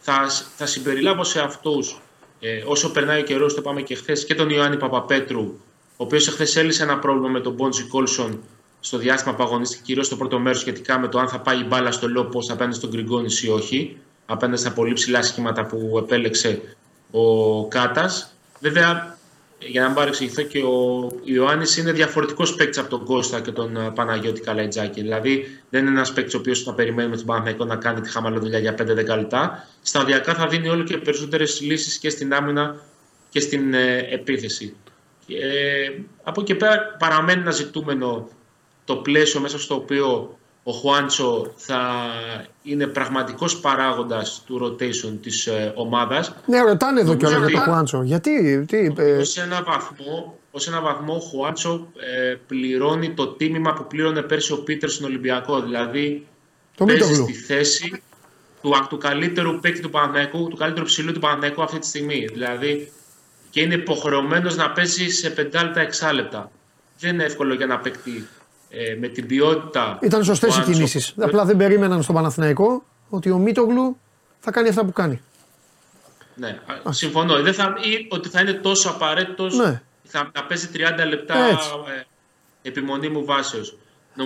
θα, 0.00 0.26
θα 0.56 0.66
συμπεριλάβω 0.66 1.24
σε 1.24 1.40
αυτούς, 1.40 2.00
ε, 2.40 2.62
όσο 2.66 2.90
περνάει 2.90 3.20
ο 3.20 3.24
καιρός, 3.24 3.54
το 3.54 3.60
πάμε 3.60 3.82
και 3.82 3.94
χθες, 3.94 4.24
και 4.24 4.34
τον 4.34 4.50
Ιωάννη 4.50 4.76
Παπαπέτρου, 4.76 5.40
ο 5.96 6.04
οποίος 6.04 6.28
εχθές 6.28 6.56
έλυσε 6.56 6.82
ένα 6.82 6.98
πρόβλημα 6.98 7.28
με 7.28 7.40
τον 7.40 7.52
Μπόντζι 7.52 7.84
Κόλσον 7.84 8.42
στο 8.80 8.98
διάστημα 8.98 9.34
που 9.34 9.42
αγωνίστηκε, 9.42 9.82
κυρίως 9.84 10.06
στο 10.06 10.16
πρώτο 10.16 10.38
μέρος, 10.38 10.60
σχετικά 10.60 10.98
με 10.98 11.08
το 11.08 11.18
αν 11.18 11.28
θα 11.28 11.40
πάει 11.40 11.58
η 11.58 11.64
μπάλα 11.68 11.92
στο 11.92 12.08
λόπο 12.08 12.40
απέναντι 12.48 12.76
στον 12.76 12.90
Γκριγκόνης 12.90 13.42
ή 13.42 13.48
όχι, 13.48 13.96
απέναντι 14.26 14.60
στα 14.60 14.72
πολύ 14.72 14.92
ψηλά 14.92 15.22
σχήματα 15.22 15.66
που 15.66 15.94
επέλεξε 15.98 16.76
ο 17.10 17.66
Κάτας. 17.68 18.34
Βέβαια, 18.60 19.18
για 19.66 19.80
να 19.80 19.86
μην 19.86 19.96
παρεξηγηθώ 19.96 20.42
και 20.42 20.58
ο 20.58 21.08
Ιωάννης 21.24 21.76
είναι 21.76 21.92
διαφορετικός 21.92 22.54
παίκτης 22.54 22.78
από 22.78 22.88
τον 22.90 23.04
Κώστα 23.04 23.40
και 23.40 23.50
τον 23.50 23.76
ε, 23.76 23.90
Παναγιώτη 23.94 24.40
Καλαϊτζάκη. 24.40 25.00
Δηλαδή 25.00 25.60
δεν 25.70 25.80
είναι 25.80 25.90
ένας 25.90 26.12
παίκτης 26.12 26.34
ο 26.34 26.38
οποίος 26.38 26.62
θα 26.62 26.74
περιμένουμε 26.74 27.16
τον 27.16 27.26
Παναγιώτη 27.26 27.64
να 27.64 27.76
κάνει 27.76 28.00
τη 28.00 28.10
χαμαλή 28.10 28.38
δουλειά 28.38 28.58
για 28.58 28.74
5-10 28.78 28.84
λεπτά. 28.94 29.68
Σταδιακά 29.82 30.34
θα 30.34 30.46
δίνει 30.46 30.68
όλο 30.68 30.84
και 30.84 30.98
περισσότερες 30.98 31.60
λύσεις 31.60 31.98
και 31.98 32.10
στην 32.10 32.34
άμυνα 32.34 32.76
και 33.28 33.40
στην 33.40 33.74
ε, 33.74 34.08
επίθεση. 34.10 34.76
Ε, 35.28 35.90
από 36.22 36.40
εκεί 36.40 36.54
πέρα 36.54 36.96
παραμένει 36.98 37.40
ένα 37.40 37.50
ζητούμενο 37.50 38.28
το 38.84 38.96
πλαίσιο 38.96 39.40
μέσα 39.40 39.58
στο 39.58 39.74
οποίο 39.74 40.38
ο 40.62 40.72
Χουάντσο 40.72 41.52
θα 41.56 41.80
είναι 42.62 42.86
πραγματικός 42.86 43.60
παράγοντας 43.60 44.42
του 44.46 44.64
rotation 44.64 45.18
της 45.22 45.46
ε, 45.46 45.72
ομάδας. 45.76 46.34
Ναι, 46.46 46.60
ρωτάνε 46.60 47.00
εδώ 47.00 47.14
κιόλας 47.14 47.38
για 47.38 47.50
τον 47.50 47.60
Χουάντσο. 47.60 48.02
Γιατί, 48.02 48.64
τι, 48.64 48.92
ε... 48.96 49.24
σε 49.24 49.42
ένα 49.42 49.62
βαθμό, 49.62 50.38
ως 50.50 50.68
ένα 50.68 50.80
βαθμό 50.80 51.14
ο 51.14 51.18
Χουάντσο 51.18 51.86
ε, 51.96 52.34
πληρώνει 52.46 53.10
το 53.14 53.26
τίμημα 53.26 53.72
που 53.72 53.86
πλήρωνε 53.86 54.22
πέρσι 54.22 54.52
ο 54.52 54.62
Πίτερ 54.62 54.90
στον 54.90 55.06
Ολυμπιακό. 55.06 55.60
Δηλαδή 55.60 56.26
Το 56.76 56.84
παίζει 56.84 57.02
Μίτογλου. 57.02 57.24
στη 57.24 57.32
θέση 57.32 58.02
του, 58.62 58.86
του 58.88 58.98
καλύτερου 58.98 59.60
παίκτη 59.60 59.80
του 59.80 59.90
Παναθηναϊκού, 59.90 60.48
του 60.48 60.56
καλύτερου 60.56 60.86
ψηλού 60.86 61.12
του 61.12 61.20
Παναθηναϊκού 61.20 61.62
αυτή 61.62 61.78
τη 61.78 61.86
στιγμή. 61.86 62.26
Δηλαδή 62.32 62.92
και 63.50 63.60
είναι 63.60 63.74
υποχρεωμένος 63.74 64.56
να 64.56 64.70
παίζει 64.70 65.08
σε 65.08 65.34
5 65.36 65.36
λεπτά, 65.36 66.08
6 66.10 66.14
λεπτά. 66.14 66.50
Δεν 66.98 67.14
είναι 67.14 67.24
εύκολο 67.24 67.54
για 67.54 67.66
να 67.66 67.78
παίκτη 67.78 68.28
ε, 68.70 68.96
με 69.00 69.08
την 69.08 69.26
ποιότητα. 69.26 69.98
Ήταν 70.02 70.24
σωστές 70.24 70.48
που 70.48 70.54
οι 70.54 70.58
Άντσο- 70.58 70.74
κινήσεις. 70.74 71.14
Απλά 71.20 71.44
δεν 71.44 71.56
περίμεναν 71.56 72.02
στον 72.02 72.14
Παναθηναϊκό 72.14 72.84
ότι 73.08 73.30
ο 73.30 73.38
Μίτογλου 73.38 73.96
θα 74.40 74.50
κάνει 74.50 74.68
αυτά 74.68 74.84
που 74.84 74.92
κάνει. 74.92 75.20
Ναι, 76.34 76.58
α, 76.88 76.92
συμφωνώ. 76.92 77.42
Δεν 77.42 77.54
θα, 77.54 77.74
ή 77.80 78.06
ότι 78.10 78.28
θα 78.28 78.40
είναι 78.40 78.52
τόσο 78.52 78.88
απαραίτητος 78.88 79.56
Ναι. 79.56 79.82
θα, 80.04 80.30
να 80.34 80.44
παίζει 80.44 80.68
30 80.74 80.78
λεπτά 81.08 81.34
Έτσι. 81.38 81.68
ε, 82.62 82.68
επιμονή 82.68 83.08
μου 83.08 83.24
βάσεως. 83.24 83.76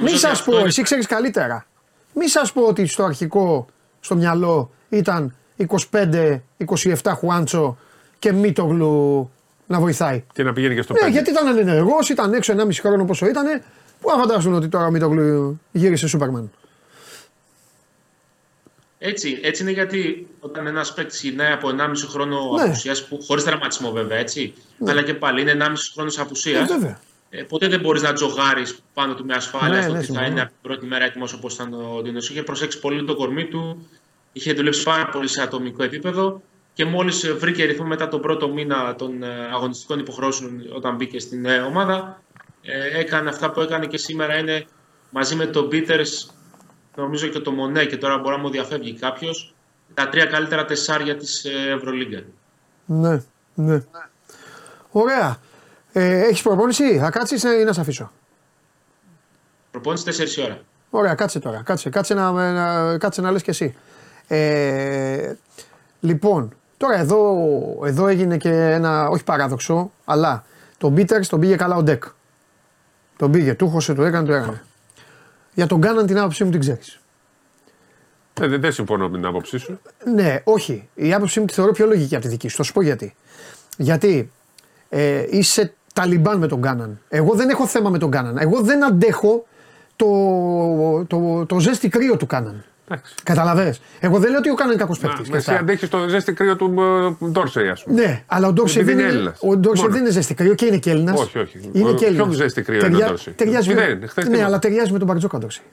Μη 0.02 0.10
σας 0.10 0.42
πω, 0.44 0.58
εσύ 0.58 0.82
ξέρεις 0.82 1.06
καλύτερα. 1.06 1.66
Μη 2.14 2.28
σας 2.28 2.52
πω 2.52 2.62
ότι 2.62 2.86
στο 2.86 3.04
αρχικό, 3.04 3.66
στο 4.00 4.14
μυαλό 4.16 4.70
ήταν 4.88 5.34
25-27 5.56 7.12
Χουάντσο 7.18 7.76
και 8.18 8.32
Μίτογλου 8.32 9.30
να 9.66 9.80
βοηθάει. 9.80 10.24
Και 10.32 10.42
να 10.42 10.52
πηγαίνει 10.52 10.74
και 10.74 10.82
στο 10.82 10.92
Ναι, 10.92 10.98
πέντε. 10.98 11.10
γιατί 11.12 11.30
ήταν 11.30 11.46
ανενεργό, 11.46 11.96
ήταν 12.10 12.32
έξω 12.32 12.52
1,5 12.52 12.68
χρόνο 12.80 13.04
πόσο 13.04 13.26
ήταν. 13.26 13.62
Πού 14.04 14.10
να 14.10 14.16
φαντάσουν 14.16 14.54
ότι 14.54 14.68
τώρα 14.68 14.86
ο 14.86 14.90
Μίτογλου 14.90 15.60
γύρισε 15.72 16.08
Σούπερμαν; 16.08 16.50
Έτσι, 18.98 19.38
έτσι 19.42 19.62
είναι 19.62 19.70
γιατί 19.70 20.26
όταν 20.40 20.66
ένας 20.66 20.94
παίκτης 20.94 21.22
γυρνάει 21.22 21.52
από 21.52 21.68
1,5 21.68 22.06
χρόνο 22.08 22.52
Ναι. 22.56 22.62
απουσίας, 22.62 23.08
χωρίς 23.26 23.44
τραυματισμό 23.44 23.90
βέβαια, 23.92 24.18
έτσι, 24.18 24.54
αλλά 24.86 25.02
και 25.02 25.14
πάλι 25.14 25.40
είναι 25.40 25.50
1,5 25.52 25.90
χρόνος 25.94 26.18
απουσίας. 26.18 26.70
Ε, 26.70 26.72
βέβαια. 26.72 26.98
Ε, 27.30 27.42
ποτέ 27.42 27.68
δεν 27.68 27.80
μπορείς 27.80 28.02
να 28.02 28.12
τζογάρεις 28.12 28.78
πάνω 28.94 29.14
του 29.14 29.24
με 29.24 29.34
ασφάλεια 29.34 29.76
Ναι, 29.76 29.82
στο 29.82 29.92
ναι, 29.92 29.98
ότι 29.98 30.06
θα 30.06 30.12
συμφωνώ. 30.12 30.30
είναι 30.30 30.40
από 30.40 30.50
την 30.50 30.58
πρώτη 30.62 30.86
μέρα 30.86 31.04
έτοιμος 31.04 31.32
όπως 31.32 31.54
ήταν 31.54 31.72
ο 31.74 32.00
Ντίνος. 32.02 32.30
Είχε 32.30 32.42
προσέξει 32.42 32.78
πολύ 32.80 33.04
το 33.04 33.14
κορμί 33.14 33.44
του, 33.44 33.88
είχε 34.32 34.52
δουλέψει 34.52 34.82
πάρα 34.82 35.06
πολύ 35.08 35.28
σε 35.28 35.42
ατομικό 35.42 35.82
επίπεδο 35.82 36.42
και 36.74 36.84
μόλις 36.84 37.32
βρήκε 37.32 37.64
ρυθμό 37.64 37.86
μετά 37.86 38.08
τον 38.08 38.20
πρώτο 38.20 38.48
μήνα 38.48 38.94
των 38.94 39.22
ε, 39.22 39.28
αγωνιστικών 39.52 39.98
υποχρεώσεων 39.98 40.62
όταν 40.74 40.96
μπήκε 40.96 41.18
στην 41.18 41.44
ε, 41.46 41.58
ομάδα, 41.58 42.22
ε, 42.64 42.98
έκανε 42.98 43.28
αυτά 43.28 43.50
που 43.50 43.60
έκανε 43.60 43.86
και 43.86 43.96
σήμερα 43.96 44.38
είναι 44.38 44.66
μαζί 45.10 45.34
με 45.34 45.46
τον 45.46 45.68
Πίτερ, 45.68 46.00
νομίζω 46.96 47.26
και 47.26 47.38
το 47.38 47.50
Μονέ 47.50 47.84
και 47.84 47.96
τώρα 47.96 48.18
μπορεί 48.18 48.36
να 48.36 48.42
μου 48.42 48.50
διαφεύγει 48.50 48.94
κάποιος, 48.94 49.54
τα 49.94 50.08
τρία 50.08 50.24
καλύτερα 50.24 50.64
τεσσάρια 50.64 51.16
της 51.16 51.44
Ευρωλίγκα. 51.76 52.22
Ναι, 52.86 53.22
ναι. 53.54 53.82
Ωραία. 54.90 55.36
Ε, 55.92 56.20
Έχεις 56.20 56.42
προπόνηση, 56.42 56.98
θα 56.98 57.10
κάτσεις 57.10 57.42
ή 57.42 57.64
να 57.64 57.72
σε 57.72 57.80
αφήσω; 57.80 58.10
Προπόνηση 59.70 60.04
4 60.40 60.44
ώρα. 60.44 60.60
Ωραία, 60.90 61.14
κάτσε 61.14 61.38
τώρα. 61.38 61.62
Κάτσε, 61.62 61.90
κάτσε 61.90 62.14
να, 62.14 62.30
να, 62.30 62.98
κάτσε 62.98 63.20
να 63.20 63.30
λες 63.30 63.42
και 63.42 63.50
εσύ. 63.50 63.74
Ε, 64.28 65.34
λοιπόν, 66.00 66.54
τώρα 66.76 66.98
εδώ, 66.98 67.36
εδώ 67.84 68.06
έγινε 68.06 68.36
και 68.36 68.50
ένα, 68.50 69.08
όχι 69.08 69.24
παράδοξο, 69.24 69.90
αλλά 70.04 70.44
τον 70.78 70.94
Πίτερς 70.94 71.28
τον 71.28 71.40
πήγε 71.40 71.56
καλά 71.56 71.76
ο 71.76 71.82
Ντεκ. 71.82 72.04
Τον 73.16 73.30
πήγε, 73.30 73.54
του 73.54 73.68
χώσε, 73.68 73.94
του 73.94 74.02
έκανε, 74.02 74.26
του 74.26 74.32
έκανε. 74.32 74.62
Για 75.54 75.66
τον 75.66 75.80
Κάναν 75.80 76.06
την 76.06 76.18
άποψή 76.18 76.44
μου 76.44 76.50
την 76.50 76.60
ξέρεις. 76.60 77.00
Ε, 78.40 78.46
δεν, 78.46 78.60
δεν 78.60 78.72
συμφωνώ 78.72 79.08
με 79.08 79.16
την 79.16 79.26
άποψή 79.26 79.58
σου. 79.58 79.80
Ναι, 80.14 80.40
όχι. 80.44 80.88
Η 80.94 81.12
άποψή 81.12 81.40
μου 81.40 81.46
τη 81.46 81.52
θεωρώ 81.52 81.72
πιο 81.72 81.86
λογική 81.86 82.14
από 82.14 82.24
τη 82.24 82.30
δική 82.30 82.48
σου. 82.48 82.56
Θα 82.56 82.62
σου 82.62 82.72
πω 82.72 82.82
γιατί. 82.82 83.14
Γιατί 83.76 84.30
ε, 84.88 85.26
είσαι 85.30 85.74
ταλιμπάν 85.94 86.38
με 86.38 86.46
τον 86.46 86.62
Κάναν. 86.62 87.00
Εγώ 87.08 87.34
δεν 87.34 87.48
έχω 87.48 87.66
θέμα 87.66 87.90
με 87.90 87.98
τον 87.98 88.10
Κάναν. 88.10 88.38
Εγώ 88.38 88.60
δεν 88.60 88.84
αντέχω 88.84 89.46
το, 89.96 91.04
το, 91.04 91.46
το 91.46 91.58
ζέστη 91.60 91.88
κρύο 91.88 92.16
του 92.16 92.26
Κάναν. 92.26 92.64
Εντάξει. 92.88 93.14
Καταλαβαίνεις. 93.22 93.80
Εγώ 94.00 94.18
δεν 94.18 94.30
λέω 94.30 94.38
ότι 94.38 94.50
ο 94.50 94.54
Κάναν 94.54 94.72
είναι 94.72 94.82
κακός 94.82 94.98
παίκτης. 94.98 95.28
Μα 95.28 95.36
εσύ 95.36 95.52
αντέχεις 95.54 95.88
το 95.88 96.08
ζέστη 96.08 96.32
κρύο 96.32 96.56
του 96.56 96.74
ε, 97.22 97.26
Ντόρσεϊ, 97.26 97.68
ας 97.68 97.82
πούμε. 97.82 98.00
Ναι, 98.00 98.22
αλλά 98.26 98.48
ο 98.48 98.52
Ντόρσεϊ 98.52 98.82
Επειδή 98.82 98.96
δεν, 98.96 99.04
είναι 99.04 99.12
είναι, 99.12 99.18
Έλληνας. 99.18 99.38
ο 99.42 99.56
Ντόρσεϊ 99.56 99.82
Μόνο. 99.82 99.92
δεν 99.94 100.02
είναι 100.04 100.10
ζέστη 100.12 100.34
κρύο 100.34 100.54
και 100.54 100.64
είναι 100.66 100.76
και 100.76 100.90
Έλληνας. 100.90 101.20
Όχι, 101.20 101.38
όχι. 101.38 101.70
Είναι 101.72 101.88
Ο- 101.90 101.94
και 101.94 102.04
Έλληνας. 102.04 102.26
πιο 102.26 102.36
ζέστη 102.36 102.62
κρύο 102.62 102.86
είναι 102.86 102.96
ο 102.96 103.06
Ντόρσεϊ; 103.06 103.34
Ταιριάζει, 103.34 103.68
Μηδέν, 103.68 103.98
με, 103.98 104.06
χθες 104.06 104.24
ναι, 104.24 104.30
τίποτα. 104.30 104.46
αλλά 104.46 104.58
ταιριάζει 104.58 104.92
με 104.92 104.98
τον 104.98 105.06
Μπαρτζόκα 105.06 105.38
Ντόρσεϊ. 105.38 105.64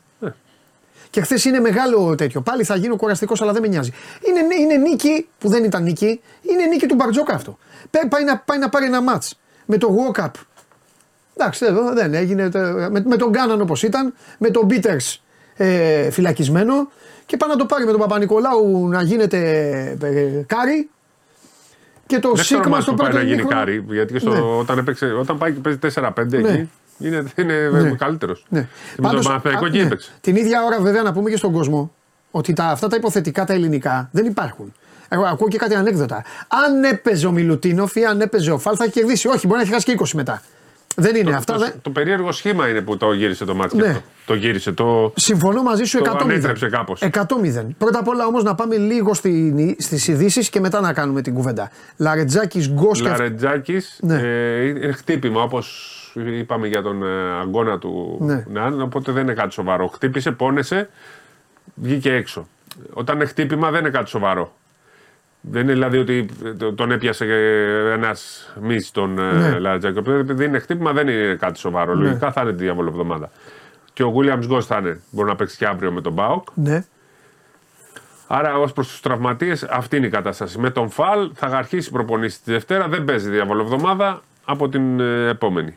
Και 1.10 1.22
χθες 1.22 1.46
είναι 1.46 1.60
μεγάλο 1.60 2.16
τέτοιο. 2.16 2.42
Πάλι 2.42 2.64
θα 2.64 2.76
γίνω 2.76 2.96
κουραστικός, 2.96 3.42
αλλά 3.42 3.52
δεν 3.52 3.62
με 3.62 3.68
νοιάζει. 3.68 3.92
Είναι, 4.28 4.40
είναι 4.62 4.76
νίκη 4.90 5.28
που 5.40 5.50
δεν 5.50 5.64
ήταν 5.64 5.84
νίκη, 5.84 6.22
είναι 6.42 6.66
νίκη 6.66 6.86
του 6.86 6.96
Μπαρτζόκα 6.96 7.34
αυτό. 7.34 7.58
Πέ- 7.90 8.08
Πάει 8.08 8.24
να, 8.24 8.38
πάει 8.38 8.58
να 8.60 8.70
πάρει 8.70 8.86
ένα 8.86 9.02
ματ 9.02 9.24
με 9.66 9.78
το 9.78 9.96
Walk 9.98 10.22
Up. 10.24 10.30
Εντάξει, 11.38 11.66
εδώ 11.66 11.94
δεν 11.94 12.14
έγινε. 12.14 12.50
τε- 12.50 12.90
Με, 12.92 13.04
με 13.06 13.16
τον 13.18 13.32
Κάναν 13.32 13.62
όπως 13.62 13.84
ήταν, 13.84 14.14
με 14.38 14.50
τον 14.50 14.66
Μπίτερ 14.66 14.96
ε, 15.56 16.10
φυλακισμένο 16.12 16.92
και 17.32 17.38
πάει 17.38 17.50
να 17.50 17.56
το 17.56 17.66
πάρει 17.66 17.86
με 17.86 17.92
τον 17.92 18.00
Παπα-Νικολάου 18.00 18.88
να 18.88 19.02
γίνεται 19.02 19.38
ε, 20.02 20.44
κάρι. 20.48 20.90
Και 22.08 22.20
το 22.20 22.32
Δεν 22.32 22.44
ξέρω 22.44 22.62
Σίγμα 22.62 22.70
μάτς 22.76 22.84
στο 22.84 22.92
που 22.94 22.98
πάει 22.98 23.10
πρώτο 23.10 23.24
να 23.24 23.30
γίνει 23.30 23.42
ημίχρονο- 23.42 23.66
κάρι. 23.66 23.86
Γιατί 23.90 24.14
και 24.14 24.20
στο, 24.20 24.30
Ναι. 24.30 24.40
όταν, 24.40 24.78
έπαιξε, 24.78 25.06
όταν 25.06 25.38
πάει 25.38 25.52
και 25.52 25.60
παίζει 25.60 25.80
4-5 25.80 26.42
Ναι. 26.42 26.50
εκεί, 26.50 26.70
είναι, 27.00 27.24
είναι 27.38 27.70
Ναι. 27.70 27.90
καλύτερος. 27.92 28.46
Ναι. 28.50 28.60
Με 28.60 28.68
τον 28.96 29.04
Πάντως, 29.06 29.26
Παναθηναϊκό 29.28 29.64
α, 29.66 29.68
εκεί 29.68 29.78
ναι. 29.78 29.84
έπαιξε. 29.84 30.12
Την 30.22 30.36
ίδια 30.36 30.64
ώρα, 30.64 30.80
βέβαια, 30.82 31.02
να 31.02 31.14
πούμε 31.14 31.30
και 31.30 31.38
στον 31.38 31.52
κόσμο 31.52 31.92
ότι 32.32 32.54
τα, 32.54 32.66
αυτά 32.66 32.88
τα 32.88 32.96
υποθετικά 32.96 33.46
τα 33.46 33.54
ελληνικά 33.54 34.10
δεν 34.12 34.26
υπάρχουν. 34.26 34.74
Εγώ 35.10 35.24
ακούω 35.24 35.48
και 35.48 35.58
κάτι 35.58 35.76
ανέκδοτα. 35.76 36.24
Αν 36.48 36.84
έπαιζε 36.84 37.28
ο 37.28 37.32
Μιλουτίνοφ 37.32 37.96
ή 37.96 38.06
αν 38.06 38.22
έπαιζε 38.22 38.52
ο 38.52 38.58
Φαλ, 38.58 38.76
θα 38.78 38.84
είχε 38.86 39.00
κερδίσει. 39.00 39.28
Όχι, 39.28 39.48
μπορεί 39.48 39.58
να 39.60 39.64
έχει 39.66 39.74
χάσει 39.74 39.86
και 39.86 39.92
20 39.92 40.06
μετά. 40.14 40.42
Δεν 40.96 41.16
είναι. 41.16 41.36
αυτά 41.36 41.54
το, 41.54 41.60
δεν... 41.60 41.74
το 41.82 41.90
περίεργο 41.90 42.32
σχήμα 42.32 42.68
είναι 42.70 42.82
που 42.82 42.98
το 42.98 43.14
γύρισε 43.14 43.46
το 43.46 43.56
μάτι. 43.56 43.78
Ναι. 43.78 43.88
αυτό. 43.88 44.02
Το 44.26 44.34
γύρισε. 44.34 44.72
Το... 44.72 45.14
Συμφωνώ 45.16 45.64
μαζί 45.64 45.84
σου 45.84 46.02
Το 46.02 46.12
100%. 46.12 46.18
ανέτρεψε 46.22 46.70
κάπως. 46.70 47.02
100-0. 47.02 47.66
Πρώτα 47.78 48.00
απ' 48.00 48.08
όλα 48.08 48.26
όμως 48.26 48.44
να 48.44 48.56
πάμε 48.56 48.76
λίγο 48.78 49.14
στις 49.78 50.08
ειδήσεις 50.08 50.50
και 50.50 50.60
μετά 50.60 50.82
να 50.82 50.94
κάνουμε 50.94 51.22
την 51.22 51.34
κουβέντα. 51.34 51.72
Λαρετζάκης 51.98 52.70
Γκόσκα. 52.70 53.10
Λαρετζάκης 53.10 54.00
Ναι. 54.02 54.20
ε, 54.24 54.66
είναι 54.66 54.92
χτύπημα 54.92 55.42
όπως 55.44 55.98
είπαμε 56.16 56.68
για 56.68 56.82
τον 56.82 57.04
ε, 57.04 57.40
αγώνα 57.42 57.78
του 57.78 58.18
Ναι. 58.22 58.44
Ναν, 58.52 58.82
οπότε 58.82 59.12
δεν 59.12 59.24
είναι 59.24 59.34
κάτι 59.34 59.54
σοβαρό. 59.54 59.88
Χτύπησε, 59.88 60.32
πόνεσε, 60.32 60.90
βγήκε 61.76 62.14
έξω. 62.14 62.48
Όταν 62.94 63.16
είναι 63.16 63.26
χτύπημα 63.26 63.72
δεν 63.72 63.80
είναι 63.80 63.90
κάτι 63.90 64.10
σοβαρό. 64.10 64.56
Δεν 65.42 65.62
είναι 65.62 65.74
δηλαδή 65.74 65.98
ότι 65.98 66.26
το- 66.58 66.74
τον 66.74 66.92
έπιασε 66.92 67.26
ένας 67.94 68.52
μη 68.62 68.82
τον 68.92 69.14
Ναι. 69.14 69.32
ναι. 69.32 69.60
Λαρετζάκη. 69.60 69.98
Οπότε 69.98 70.18
Επειδή 70.18 70.46
είναι 70.46 70.60
χτύπημα 70.60 70.92
δεν 70.94 71.08
είναι 71.08 71.36
κάτι 71.36 71.60
σοβαρό. 71.60 71.96
Λογικά 71.96 72.32
θα 72.32 72.42
είναι 72.42 72.52
τη 72.54 72.64
διάβολο 72.64 72.90
εβδομάδα. 72.90 73.30
Και 73.94 74.04
ο 74.04 74.14
Williams 74.18 74.44
Γκος 74.46 74.66
θα 74.66 74.78
είναι. 74.78 75.00
Μπορεί 75.12 75.28
να 75.30 75.36
παίξει 75.36 75.58
και 75.58 75.66
αύριο 75.66 75.92
με 75.92 76.02
τον 76.02 76.14
Μπάουκ. 76.14 76.48
Ναι. 76.54 76.86
Άρα, 78.28 78.58
ως 78.58 78.74
προς 78.74 78.88
τους 78.88 79.00
τραυματίες, 79.00 79.64
αυτή 79.64 79.98
είναι 79.98 80.06
η 80.06 80.10
κατάσταση. 80.10 80.60
Με 80.60 80.70
τον 80.70 80.90
Φαλ 80.90 81.32
θα 81.34 81.48
αρχίσει 81.48 81.90
η 81.90 81.92
προπονήση 81.92 82.44
τη 82.44 82.52
Δευτέρα, 82.52 82.88
δεν 82.88 83.06
παίζει 83.06 83.30
διαβολοβδομάδα 83.30 84.22
από 84.46 84.70
την 84.70 85.00
ε, 85.00 85.28
επόμενη. 85.30 85.76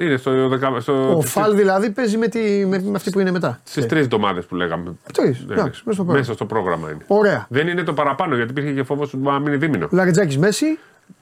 Είναι 0.00 0.16
στο, 0.16 0.48
δεκα- 0.48 0.80
στο, 0.80 1.16
Ο 1.16 1.20
Φαλ 1.20 1.54
δηλαδή 1.56 1.90
παίζει 1.90 2.16
με, 2.16 2.28
τη, 2.28 2.66
με, 2.66 2.78
με 2.84 2.92
αυτή 2.96 3.10
που 3.10 3.20
είναι 3.20 3.30
μετά. 3.30 3.60
Στις 3.64 3.86
τρεις 3.86 4.02
εβδομάδες 4.02 4.44
που 4.44 4.54
λέγαμε. 4.54 4.94
Τρεις, 5.12 5.44
Ναι, 5.46 5.54
εντάξει, 5.54 5.82
μέσα 5.84 5.92
στο 5.92 5.94
πρόγραμμα. 5.94 6.18
μέσα 6.18 6.32
στο 6.32 6.44
πρόγραμμα 6.44 6.88
είναι. 6.90 7.04
Ωραία. 7.06 7.46
Δεν 7.48 7.68
είναι 7.68 7.82
το 7.82 7.92
παραπάνω 7.92 8.34
γιατί 8.34 8.50
υπήρχε 8.50 8.72
και 8.72 8.82
φόβος 8.82 9.10
του 9.10 9.18
να 9.22 9.38
μείνει 9.38 9.56
δίμηνο. 9.56 9.88
Λαρετζάκη 9.90 10.38
Μέση. 10.38 10.78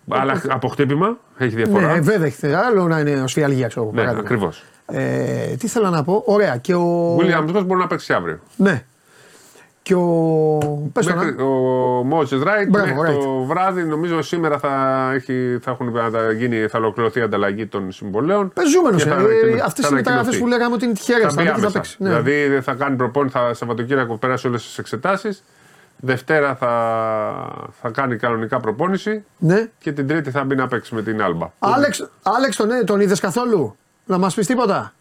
Αλλά 0.08 0.42
από 0.48 0.68
χτύπημα 0.68 1.16
έχει 1.38 1.54
διαφορά. 1.56 1.94
Ναι, 1.94 2.00
βέβαια 2.00 2.26
έχει 2.26 2.46
άλλο 2.54 2.86
να 2.86 2.98
είναι 3.00 3.22
ω 3.22 3.26
φιαλγία, 3.26 3.66
ξέρω 3.68 3.82
εγώ. 3.84 3.92
Ναι, 3.94 3.98
παράδειγμα. 4.00 4.24
ακριβώς. 4.24 4.62
Ε, 4.86 5.54
τι 5.58 5.68
θέλω 5.68 5.90
να 5.90 6.04
πω. 6.04 6.22
Ωραία. 6.26 6.56
Και 6.56 6.74
ο. 6.74 7.16
William 7.20 7.44
Γκος 7.50 7.64
μπορεί 7.64 7.80
να 7.80 7.86
παίξει 7.86 8.12
αύριο. 8.12 8.38
Ναι. 8.56 8.84
Και 9.86 9.94
ο. 9.94 10.58
Πες 10.92 11.06
το 11.06 11.14
Μέχρι, 11.14 11.34
να. 11.34 11.44
ο 11.44 12.02
Μότζε 12.02 12.36
Ράιτ 12.36 12.68
Μπράβο, 12.70 12.94
μέχρι 12.94 13.16
Wright. 13.16 13.22
το 13.22 13.42
βράδυ, 13.44 13.82
νομίζω 13.84 14.22
σήμερα 14.22 14.58
θα, 14.58 15.10
έχει, 15.14 15.58
θα, 15.62 15.70
έχουν, 15.70 15.92
θα, 16.12 16.32
γίνει, 16.32 16.66
θα 16.66 16.78
ολοκληρωθεί 16.78 17.18
η 17.18 17.22
ανταλλαγή 17.22 17.66
των 17.66 17.92
συμβολέων. 17.92 18.52
Πεζούμενος. 18.52 19.02
Και 19.02 19.08
θα 19.08 19.14
Ε, 19.14 19.18
ανακοινω- 19.18 19.62
Αυτές 19.64 19.84
θα 19.84 19.90
οι 19.90 19.94
μεταγραφέ 19.94 20.10
ανακοινωθεί. 20.28 20.38
που 20.38 20.46
λέγαμε 20.46 20.74
ότι 20.74 20.84
είναι 20.84 20.94
τυχερές. 20.94 21.22
Θα 21.22 21.28
Θα, 21.30 21.34
μπει 21.36 21.42
μπει 21.42 21.44
και 21.48 21.50
θα 21.54 21.60
άμεσα. 21.60 21.72
παίξει. 21.80 21.96
Ναι. 21.98 22.08
Δηλαδή 22.20 22.60
θα 22.60 22.74
κάνει 22.74 22.96
προπόνηση, 22.96 23.36
θα 23.38 23.54
Σαββατοκύριακο 23.54 24.16
πέρασε 24.16 24.46
όλες 24.48 24.62
τις 24.62 24.78
εξετάσεις. 24.78 25.42
Δευτέρα 26.00 26.54
θα, 26.54 26.70
θα 27.80 27.88
κάνει 27.90 28.16
κανονικά 28.16 28.60
προπόνηση 28.60 29.24
ναι. 29.38 29.68
και 29.78 29.92
την 29.92 30.06
Τρίτη 30.06 30.30
θα 30.30 30.44
μπει 30.44 30.54
να 30.54 30.66
παίξει 30.66 30.94
με 30.94 31.02
την 31.02 31.22
Άλμπα. 31.22 31.52
Άλεξ, 31.58 32.08
Άλεξ 32.22 32.56
τον, 32.56 32.70
ε, 32.70 32.84
τον 32.84 33.00
είδες 33.00 33.20
καθόλου; 33.20 33.76
Να 34.06 34.18
μας 34.18 34.34
πεις 34.34 34.46
τίποτα; 34.46 34.94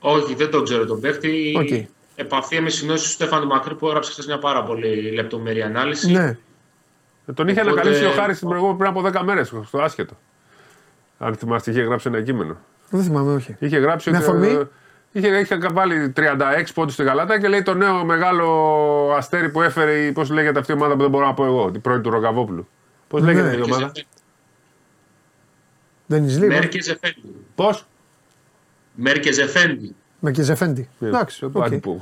Όχι, 0.00 0.34
δεν 0.34 0.50
τον 0.50 0.64
ξέρω 0.64 0.84
τον 0.86 1.00
παίχτη. 1.00 1.54
Οκ. 1.58 1.95
Επαφή 2.16 2.60
με 2.60 2.70
συνεννόηση 2.70 3.04
του 3.04 3.10
Στέφανου 3.10 3.46
Μακρύ 3.46 3.74
που 3.74 3.86
έγραψε 3.86 4.10
χθες 4.12 4.26
μια 4.26 4.38
πάρα 4.38 4.62
πολύ 4.62 5.10
λεπτομερή 5.12 5.62
ανάλυση. 5.62 6.10
Ναι. 6.12 6.36
Ε, 7.26 7.32
Τον 7.32 7.48
είχε 7.48 7.60
Οπότε- 7.60 7.72
ανακαλύψει 7.80 8.04
ο 8.04 8.10
Χάρης 8.10 8.38
την 8.38 8.48
προηγούμενη 8.48 8.78
πριν 8.78 8.90
από 8.90 9.00
10 9.02 9.22
μέρες 9.24 9.52
στο 9.64 9.78
άσχετο. 9.78 10.16
Αν 11.18 11.34
θυμάστε, 11.34 11.70
είχε 11.70 11.80
γράψει 11.82 12.08
ένα 12.08 12.22
κείμενο. 12.22 12.56
Δεν 12.90 13.02
θυμάμαι, 13.02 13.32
όχι. 13.34 13.56
Είχε 13.58 13.78
γράψει 13.78 14.10
Με 14.10 14.16
ότι. 14.16 14.26
αφορμή; 14.26 14.48
ε, 14.48 14.62
Είχε, 15.12 15.38
είχε 15.38 15.58
βάλει 15.72 16.12
36 16.16 16.72
πόντους 16.74 16.94
στη 16.94 17.02
Γαλάτα 17.02 17.40
και 17.40 17.48
λέει 17.48 17.62
το 17.62 17.74
νέο 17.74 18.04
μεγάλο 18.04 18.46
αστέρι 19.16 19.48
που 19.48 19.62
έφερε. 19.62 20.12
Πώς 20.12 20.30
λέγεται 20.30 20.58
αυτή 20.58 20.72
η 20.72 20.74
ομάδα 20.74 20.94
που 20.94 21.00
δεν 21.00 21.10
μπορώ 21.10 21.26
να 21.26 21.34
πω 21.34 21.44
εγώ, 21.44 21.70
την 21.70 21.80
πρώην 21.80 22.02
του 22.02 22.10
Ρογκαβόπουλου. 22.10 22.68
Πώς 23.08 23.22
Ναι. 23.22 23.32
λέγεται 23.32 23.56
η 23.56 23.60
ομάδα; 23.60 23.92
Δεν 26.06 26.22
είναι 26.22 26.32
λίγο. 26.32 26.46
Μερκεζεφέντι. 26.46 27.34
Πώς; 27.54 27.86
Μερκεζεφέντι. 28.94 29.94
Μερκεζεφέντι. 30.20 30.88
Εντάξει. 31.00 31.44
οκ. 31.44 31.62
Άντι 31.64 31.76
που. 31.78 32.00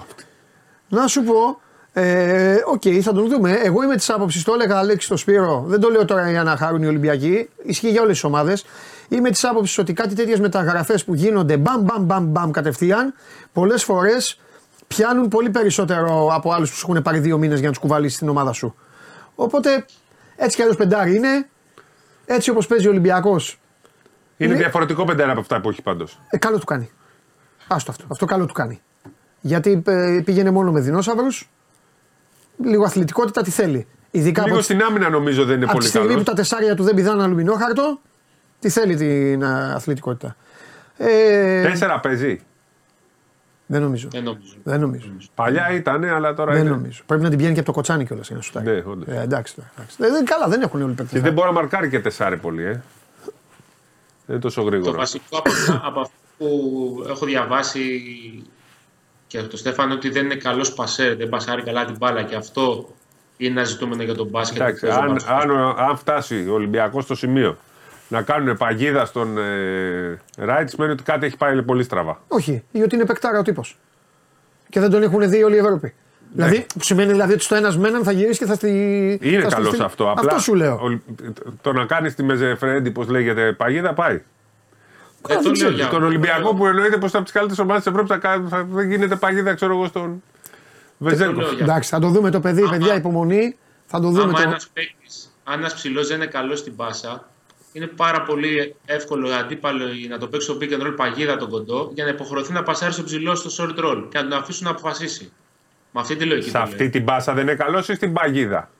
Να 0.88 1.06
σου 1.06 1.22
πω, 1.22 1.60
ε, 1.92 2.56
οκ, 2.66 2.82
θα 3.02 3.12
τον 3.12 3.28
δούμε. 3.28 3.52
Εγώ 3.52 3.82
είμαι 3.82 3.96
της 3.96 4.10
άποψης, 4.10 4.42
το 4.44 4.52
έλεγα 4.52 4.78
Αλέξη 4.78 5.06
στο 5.06 5.16
Σπύρο, 5.16 5.64
δεν 5.66 5.80
το 5.80 5.88
λέω 5.88 6.04
τώρα 6.04 6.30
για 6.30 6.42
να 6.42 6.56
χαρούν 6.56 6.82
οι 6.82 6.86
Ολυμπιακοί, 6.86 7.48
ισχύει 7.62 7.90
για 7.90 8.00
όλες 8.02 8.12
τις 8.12 8.24
ομάδες. 8.24 8.64
Είμαι 9.08 9.30
της 9.30 9.44
άποψης 9.44 9.78
ότι 9.78 9.92
κάτι 9.92 10.14
τέτοιες 10.14 10.40
μεταγραφές 10.40 11.04
που 11.04 11.14
γίνονται 11.14 11.56
μπαμ 11.56 11.82
μπαμ 11.82 12.04
μπαμ 12.04 12.24
μπαμ 12.24 12.50
κατευθείαν, 12.50 13.14
πολλές 13.52 13.84
φορές 13.84 14.40
πιάνουν 14.86 15.28
πολύ 15.28 15.50
περισσότερο 15.50 16.28
από 16.34 16.52
άλλους 16.52 16.70
που 16.70 16.76
σου 16.76 16.86
έχουν 16.90 17.02
πάρει 17.02 17.18
δύο 17.18 17.38
μήνες 17.38 17.58
για 17.58 17.66
να 17.66 17.72
τους 17.72 17.82
κουβαλήσεις 17.82 18.18
την 18.18 18.28
ομάδα 18.28 18.52
σου. 18.52 18.74
Οπότε 19.34 19.84
έτσι 20.36 20.56
κι 20.56 20.62
αλλιώς 20.62 20.76
πεντάρι 20.76 21.16
είναι. 21.16 21.48
Έτσι 22.26 22.50
όπως 22.50 22.66
παίζει 22.66 22.86
ο 22.86 22.90
Ολυμπιακός, 22.90 23.60
Είναι 24.36 24.54
διαφορετικό 24.54 25.04
πεντέρα 25.04 25.30
από 25.30 25.40
αυτά 25.40 25.60
που 25.60 25.68
έχει 25.68 25.82
πάντως. 25.82 26.20
ε, 26.30 26.36
καλό 26.38 26.58
του 26.58 26.64
κάνει. 26.66 26.90
Άστο 27.68 27.90
αυτό. 27.90 28.04
Αυτό 28.08 28.24
καλό 28.26 28.46
του 28.46 28.52
κάνει. 28.52 28.80
Γιατί 29.40 29.82
ε, 29.86 30.20
πήγαινε 30.24 30.50
μόνο 30.50 30.72
με 30.72 30.80
δεινόσαυρους. 30.80 31.48
Λίγο 32.64 32.84
αθλητικότητα 32.84 33.42
τι 33.42 33.50
θέλει. 33.50 33.86
Ειδικά 34.10 34.42
Λίγο 34.42 34.54
από, 34.54 34.64
στην 34.64 34.82
άμυνα 34.82 35.08
νομίζω 35.08 35.44
δεν 35.44 35.56
είναι 35.56 35.64
από 35.64 35.72
τη 35.72 35.78
πολύ 35.78 35.88
στιγμή 35.88 36.06
καλό. 36.06 36.18
που 36.18 36.24
τα 36.24 36.32
τεσσάρια 36.34 36.74
του 36.74 36.82
δεν 36.82 36.94
πηδάνε 36.94 37.22
αλουμινόχαρτο, 37.22 38.00
τι 38.60 38.68
θέλει 38.68 38.96
την 38.96 39.42
ε, 39.42 39.72
αθλητικότητα. 39.74 40.36
Ε, 40.96 41.62
Τέσσερα 41.62 42.00
παίζει. 42.00 42.40
δεν 43.66 43.82
νομίζω. 43.82 44.08
Δεν 44.12 44.22
νομίζω. 44.22 44.54
Δεν 44.62 44.80
νομίζω. 44.80 45.08
Παλιά 45.34 45.70
ήταν, 45.72 46.04
αλλά 46.04 46.34
τώρα 46.34 46.52
Δεν 46.52 46.60
είναι. 46.60 46.70
νομίζω. 46.70 47.02
Πρέπει 47.06 47.22
να 47.22 47.28
την 47.28 47.38
πιάνει 47.38 47.52
και 47.54 47.60
από 47.60 47.68
το 47.68 47.74
κοτσάνι 47.74 48.06
κιόλας 48.06 48.26
για 48.26 48.36
να 48.36 48.42
σου 48.42 48.60
Ναι, 48.62 48.82
όντως. 48.86 49.08
ε, 49.08 49.20
εντάξει. 49.20 49.54
εντάξει. 49.76 49.96
Ε, 50.00 50.08
δεν- 50.10 50.24
καλά, 50.24 50.48
δεν 50.48 50.62
έχουν 50.62 50.82
όλοι 50.82 50.92
οι 50.92 50.94
Και 50.94 51.02
παίκτες. 51.02 51.22
δεν 51.22 51.32
μπορεί 51.32 51.46
να 51.46 51.52
μαρκάρει 51.54 51.88
και 51.88 52.00
τεσσάρι 52.00 52.36
πολύ, 52.36 52.62
ε. 52.64 52.70
Δεν 52.72 52.82
είναι 54.26 54.38
τόσο 54.38 54.60
Το 54.62 54.66
γρήγορο. 54.66 54.96
βασικό 54.98 55.38
από, 55.38 55.50
από 55.86 56.00
αυτό 56.00 56.14
που 56.38 57.04
έχω 57.08 57.26
διαβάσει 57.26 58.02
και 59.26 59.38
από 59.38 59.48
τον 59.48 59.58
Στέφανο 59.58 59.94
ότι 59.94 60.08
δεν 60.08 60.24
είναι 60.24 60.34
καλός 60.34 60.72
πασέρ, 60.74 61.16
δεν 61.16 61.28
πασάρει 61.28 61.62
καλά 61.62 61.84
την 61.84 61.96
μπάλα 61.98 62.22
και 62.22 62.34
αυτό 62.34 62.88
είναι 63.36 63.50
ένα 63.60 63.64
ζητούμενο 63.68 64.02
για 64.02 64.14
τον 64.14 64.26
μπάσκετ. 64.26 64.60
Εντάξει, 64.60 64.80
που 64.80 64.86
παίζει 64.86 64.98
ο 65.00 65.02
αν, 65.02 65.12
μπάσκετ. 65.12 65.32
αν, 65.32 65.50
αν 65.88 65.96
φτάσει 65.96 66.46
ο 66.48 66.52
Ολυμπιακός 66.54 67.04
στο 67.04 67.14
σημείο 67.14 67.56
να 68.08 68.22
κάνουν 68.22 68.56
παγίδα 68.56 69.04
στον 69.04 69.38
ε, 69.38 70.20
Ράιτς, 70.38 70.70
σημαίνει 70.70 70.92
ότι 70.92 71.02
κάτι 71.02 71.26
έχει 71.26 71.36
πάει 71.36 71.62
πολύ 71.62 71.82
στραβά. 71.82 72.20
Όχι, 72.28 72.62
ή 72.72 72.82
ότι 72.82 72.94
είναι 72.94 73.04
παικτάρα 73.06 73.38
ο 73.38 73.42
τύπος. 73.42 73.76
Και 74.68 74.80
δεν 74.80 74.90
τον 74.90 75.02
έχουν 75.02 75.28
δει 75.28 75.42
όλη 75.42 75.54
η 75.54 75.58
Ευρώπη. 75.58 75.94
Δηλαδή, 76.32 76.66
που 76.74 76.82
σημαίνει 76.82 77.10
δηλαδή 77.10 77.32
ότι 77.32 77.42
στο 77.42 77.54
ένας 77.54 77.78
με 77.78 77.88
έναν 77.88 78.04
θα 78.04 78.12
γυρίσεις 78.12 78.38
και 78.38 78.44
θα 78.46 78.54
στη. 78.54 78.70
Ναι. 79.22 79.28
Είναι 79.28 79.40
θα 79.42 79.48
στη- 79.50 79.54
καλός 79.54 79.74
στη- 79.74 79.82
αυτό. 79.82 80.08
Αυτό 80.08 80.26
Απλά 80.26 80.38
σου 80.38 80.54
λέω. 80.54 80.74
ο- 80.74 81.00
το 81.62 81.72
να 81.72 81.84
κάνεις 81.84 82.14
τη 82.14 82.22
μεζεφρέντη, 82.22 82.90
πώς 82.90 83.08
λέγεται, 83.08 83.52
παγίδα 83.52 83.92
πάει. 83.94 84.22
Δεν 85.28 85.42
το 85.42 85.50
λέω 85.60 85.70
για 85.70 85.86
Στον 85.86 86.02
Ολυμπιακό 86.02 86.54
που 86.54 86.66
εννοείται 86.66 86.96
πως 86.96 87.14
από 87.14 87.22
τις 87.24 87.32
καλύτερες 87.32 87.60
ομάδες 87.64 87.82
της 87.82 87.92
Ευρώπης 87.92 88.10
θα, 88.10 88.18
κάνει- 88.18 88.48
θα 88.48 88.64
δεν 88.64 88.90
γίνεται 88.90 89.16
παγίδα, 89.16 89.54
ξέρω 89.54 89.72
εγώ, 89.72 89.86
στον 89.86 90.22
Βεζέγκοφ. 90.98 91.36
λέω 91.36 91.52
για- 91.52 91.64
Εντάξει, 91.64 91.90
θα 91.90 91.98
το 91.98 92.08
δούμε 92.08 92.30
το 92.30 92.40
παιδί, 92.40 92.62
Άμα- 92.62 92.70
παιδιά, 92.70 92.94
υπομονή. 92.94 93.56
Θα 93.86 94.00
το 94.00 94.08
δούμε 94.08 94.22
Άμα 94.22 94.32
το. 94.32 94.42
ένας 94.48 94.68
παίκτη, 94.72 95.06
αν 95.44 95.58
ένας 95.58 95.74
ψηλός 95.74 96.06
δεν 96.08 96.16
είναι 96.16 96.26
καλός 96.26 96.58
στην 96.58 96.76
πάσα, 96.76 97.28
είναι 97.72 97.86
πάρα 97.86 98.22
πολύ 98.22 98.74
εύκολο 98.84 99.28
αντίπαλο 99.30 99.84
να 100.08 100.18
το 100.18 100.26
παίξει 100.26 100.46
στο 100.46 100.56
pick 100.60 100.70
and 100.72 100.86
roll 100.86 100.94
παγίδα 100.96 101.36
τον 101.36 101.48
κοντό 101.50 101.90
για 101.94 102.04
να 102.04 102.10
υποχρεωθεί 102.10 102.52
να 102.52 102.62
πασάρει 102.62 102.92
στο 102.92 103.02
ψηλό 103.02 103.34
στο 103.34 103.50
short 103.58 103.84
roll 103.84 104.04
και 104.10 104.18
να 104.18 104.28
τον 104.28 104.38
αφήσουν 104.38 104.64
να 104.64 104.70
αποφασίσει. 104.70 105.32
Με 105.92 106.00
αυτή 106.00 106.16
τη 106.16 106.24
λογική. 106.24 106.46
Σε 106.46 106.52
το 106.52 106.58
λέω. 106.58 106.66
αυτή 106.68 106.88
την 106.88 107.04
πάσα 107.04 107.32
δεν 107.34 107.42
είναι 107.42 107.54
καλός 107.54 107.88
ή 107.88 107.94
στην 107.94 108.12
παγίδα; 108.12 108.70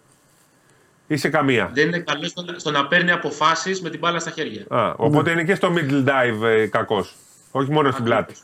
Ή 1.07 1.17
σε 1.17 1.29
καμία. 1.29 1.71
Δεν 1.75 1.87
είναι 1.87 1.99
καλό 1.99 2.25
στο, 2.27 2.43
να- 2.43 2.59
στο 2.59 2.71
να 2.71 2.87
παίρνει 2.87 3.11
αποφάσεις 3.11 3.81
με 3.83 3.91
την 3.91 3.99
μπάλα 3.99 4.19
στα 4.19 4.31
χέρια. 4.31 4.65
Α, 4.69 4.93
οπότε 4.97 5.31
είναι 5.31 5.45
και 5.45 5.55
στο 5.55 5.73
middle 5.77 6.05
dive 6.09 6.43
ε, 6.45 6.67
κακός. 6.67 7.17
Όχι 7.51 7.71
μόνο 7.73 7.91
στην 7.91 8.05
πλάτη. 8.05 8.35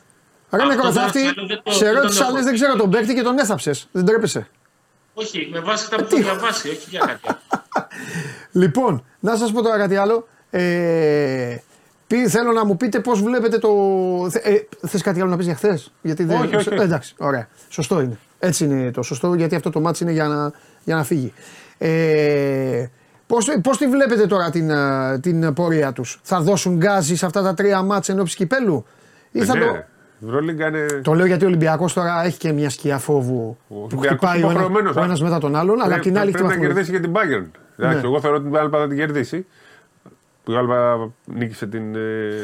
Ρε 0.50 0.62
Αυτό 0.62 0.66
Νεκροθάφτη, 0.74 1.22
δεν- 1.22 1.34
δεν 1.48 1.60
το- 1.64 1.72
σε 1.72 1.84
δεν 1.84 1.94
το 1.94 2.00
ρώτησα 2.00 2.24
λέω. 2.24 2.34
λες 2.34 2.44
δεν 2.44 2.54
ξέρω 2.54 2.76
τον 2.76 2.90
παίκτη 2.90 3.14
και 3.14 3.22
τον 3.22 3.38
έθαψες. 3.38 3.88
Δεν 3.92 4.04
τρέπεσαι. 4.04 4.48
Όχι, 5.14 5.48
με 5.52 5.60
βάση 5.60 5.84
αυτά 5.84 5.96
που 5.96 6.06
έχω 6.10 6.16
διαβάσει, 6.22 6.68
όχι 6.68 6.86
για 6.90 7.00
κάτι 7.00 7.20
άλλο. 7.24 7.38
Λοιπόν, 8.52 9.04
να 9.20 9.36
σας 9.36 9.52
πω 9.52 9.62
τώρα 9.62 9.78
κάτι 9.78 9.96
άλλο. 9.96 10.26
Ε, 10.50 11.56
πει, 12.06 12.28
θέλω 12.28 12.52
να 12.52 12.64
μου 12.64 12.76
πείτε 12.76 13.00
πώς 13.00 13.22
βλέπετε 13.22 13.58
το. 13.58 13.68
Ε, 14.42 14.54
Θες 14.86 15.02
κάτι 15.02 15.20
άλλο 15.20 15.30
να 15.30 15.36
πεις 15.36 15.46
για 15.46 15.54
χθες, 15.54 15.92
Γιατί 16.02 16.24
δεν. 16.24 16.36
Όχι, 16.40 16.56
όχι, 16.56 16.68
όχι. 16.68 16.80
Ε, 16.80 16.82
εντάξει, 16.84 17.14
ωραία. 17.18 17.48
Σωστό 17.68 18.00
είναι. 18.00 18.18
Έτσι 18.38 18.64
είναι 18.64 18.90
το 18.90 19.02
σωστό, 19.02 19.34
γιατί 19.34 19.54
αυτό 19.54 19.70
το 19.70 19.80
μάτι 19.80 20.02
είναι 20.02 20.12
για 20.12 20.26
να, 20.28 20.52
για 20.84 20.94
να 20.94 21.04
φύγει. 21.04 21.32
Ε, 21.82 22.86
Πώς, 23.26 23.46
πώς 23.62 23.78
τη 23.78 23.86
βλέπετε 23.86 24.26
τώρα 24.26 24.50
την, 24.50 24.70
ε, 24.70 25.18
την 25.18 25.52
πορεία 25.52 25.92
τους; 25.92 26.20
Θα 26.22 26.40
δώσουν 26.40 26.76
γκάζι 26.76 27.16
σε 27.16 27.26
αυτά 27.26 27.42
τα 27.42 27.54
τρία 27.54 27.82
μάτς 27.82 28.08
ενώπιση 28.08 28.36
κυπέλου; 28.36 28.84
Ή 29.30 29.44
θα 29.44 29.54
ναι, 29.54 29.60
το... 29.64 29.74
η 30.20 30.24
Ευρωλίγκα 30.26 30.66
είναι. 30.68 30.86
Το 31.02 31.14
λέω 31.14 31.26
γιατί 31.26 31.44
ο 31.44 31.46
Ολυμπιακός 31.46 31.92
τώρα 31.92 32.24
έχει 32.24 32.38
και 32.38 32.52
μια 32.52 32.70
σκιά 32.70 32.98
φόβου 32.98 33.56
Ο 33.68 33.74
που 33.74 33.80
Ολυμπιακός 33.92 34.08
χτυπάει 34.16 34.36
ο, 34.36 34.40
ένα, 34.40 34.50
υποχρεωμένος, 34.50 34.96
ο 34.96 35.00
α. 35.00 35.04
ένας 35.04 35.22
μετά 35.22 35.38
τον 35.38 35.56
άλλον, 35.56 35.82
αλλά 35.82 35.94
απ' 35.94 36.00
την 36.02 36.18
άλλη 36.18 36.30
πρέπει 36.30 36.46
να 36.46 36.52
έχει 36.52 36.60
τη 36.60 36.66
κερδίσει 36.66 36.90
και 36.90 37.00
την 37.00 37.12
Bayern. 37.12 37.44
Εντάξει, 37.78 38.00
Ναι. 38.00 38.04
εγώ 38.04 38.20
θεωρώ 38.20 38.36
ότι 38.36 38.44
την 38.46 38.56
Άλμπα 38.56 38.78
θα 38.78 38.88
την 38.88 38.96
κερδίσει. 38.96 39.46
Που 40.44 40.52
η 40.52 40.56
Άλμπα 40.56 40.96
νίκησε 41.24 41.66
την. 41.66 41.94
ε, 41.94 41.98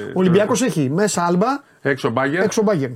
Ο 0.07 0.13
Ολυμπιακός 0.15 0.63
έχει 0.63 0.91
μέσα 0.91 1.25
άλμπα, 1.25 1.47
Έξω 1.83 2.13
Bayern. 2.17 2.43
έξω 2.43 2.63
Bayern. 2.67 2.93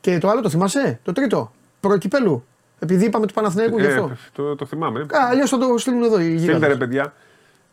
Και 0.00 0.18
το 0.18 0.28
άλλο 0.28 0.40
το 0.40 0.48
θυμάσαι, 0.48 0.98
το 1.02 1.12
τρίτο, 1.12 1.52
προκυπέλου. 1.80 2.44
Επειδή 2.82 3.04
είπαμε 3.04 3.26
του 3.26 3.32
Παναθηναϊκού 3.34 3.78
γι' 3.78 3.86
Ε, 3.86 3.88
αυτό. 3.92 4.12
το, 4.32 4.56
το 4.56 4.66
θυμάμαι. 4.66 5.00
Α, 5.00 5.06
Αλλιώς 5.30 5.50
θα 5.50 5.58
το 5.58 5.78
στείλουν 5.78 6.02
εδώ 6.02 6.20
οι 6.20 6.24
Στείλτε 6.24 6.42
γίγαντες. 6.42 6.68
ρε 6.68 6.76
παιδιά. 6.76 7.12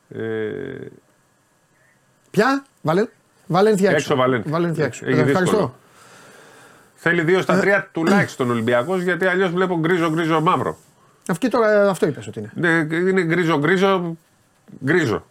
Ε, 0.10 0.20
Ποια, 2.32 2.66
Βαλεν... 2.82 3.10
Βαλένθια 3.48 3.90
έξω. 3.90 4.00
Έξω, 4.04 4.16
Βαλένθια. 4.16 4.52
Βαλένθια 4.52 4.86
έξω. 4.86 5.06
Έχει 5.06 5.20
Ε, 5.20 5.22
ευχαριστώ. 5.22 5.44
δύσκολο. 5.46 5.76
θέλει 6.96 7.22
δύο 7.22 7.42
στα 7.42 7.60
τρία 7.60 7.90
τουλάχιστον 7.92 8.50
Ολυμπιακός 8.50 9.02
γιατί 9.02 9.26
αλλιώς 9.26 9.52
βλέπω 9.52 9.78
γκρίζο 9.80 10.10
γκρίζο 10.12 10.42
μαύρο. 10.42 10.78
Αυτή 11.28 11.48
τώρα 11.50 11.90
αυτό 11.90 12.08
είπες 12.08 12.28
ότι 12.28 12.40
είναι. 12.40 12.52
Ναι, 12.56 12.96
είναι 12.96 13.22
γκρίζο 13.24 13.58
γκρίζο 13.60 14.18
γκρίζο. 14.86 15.26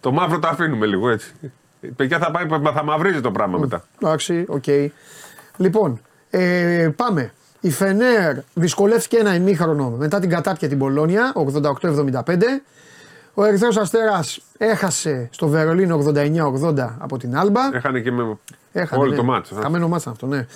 Το 0.00 0.12
μαύρο 0.12 0.38
το 0.38 0.48
αφήνουμε 0.48 0.86
λίγο 0.86 1.08
έτσι. 1.10 1.34
Η 1.80 1.88
παιδιά 1.88 2.18
θα, 2.18 2.30
πάει, 2.30 2.46
θα 2.74 2.84
μαυρίζει 2.84 3.20
το 3.20 3.30
πράγμα 3.30 3.58
μετά. 3.58 3.84
Εντάξει, 4.02 4.44
οκ. 4.48 4.64
Λοιπόν, 5.56 6.00
ε, 6.30 6.90
πάμε. 6.96 7.32
Η 7.64 7.70
Φενέρ 7.70 8.36
δυσκολεύτηκε 8.54 9.16
ένα 9.16 9.34
ημίχρονο 9.34 9.90
μετά 9.90 10.18
την 10.20 10.30
κατάπια 10.30 10.68
την 10.68 10.78
Μπολόνια, 10.78 11.32
88-75. 11.34 12.22
Ο 13.34 13.44
Ερυθρός 13.44 13.76
Αστέρας 13.76 14.40
έχασε 14.58 15.28
στο 15.32 15.48
Βερολίνο 15.48 16.04
89-80 16.14 16.96
από 16.98 17.18
την 17.18 17.36
Άλμπα. 17.36 17.60
Έχανε 17.72 18.00
και 18.00 18.12
με 18.12 18.38
Έχανε, 18.72 19.02
όλο 19.02 19.10
ναι. 19.10 19.16
το 19.16 19.24
ματς. 19.24 19.54
Χαμένο 19.62 19.88
ματς 19.88 20.10
αυτό, 20.10 20.26
ναι. 20.26 20.46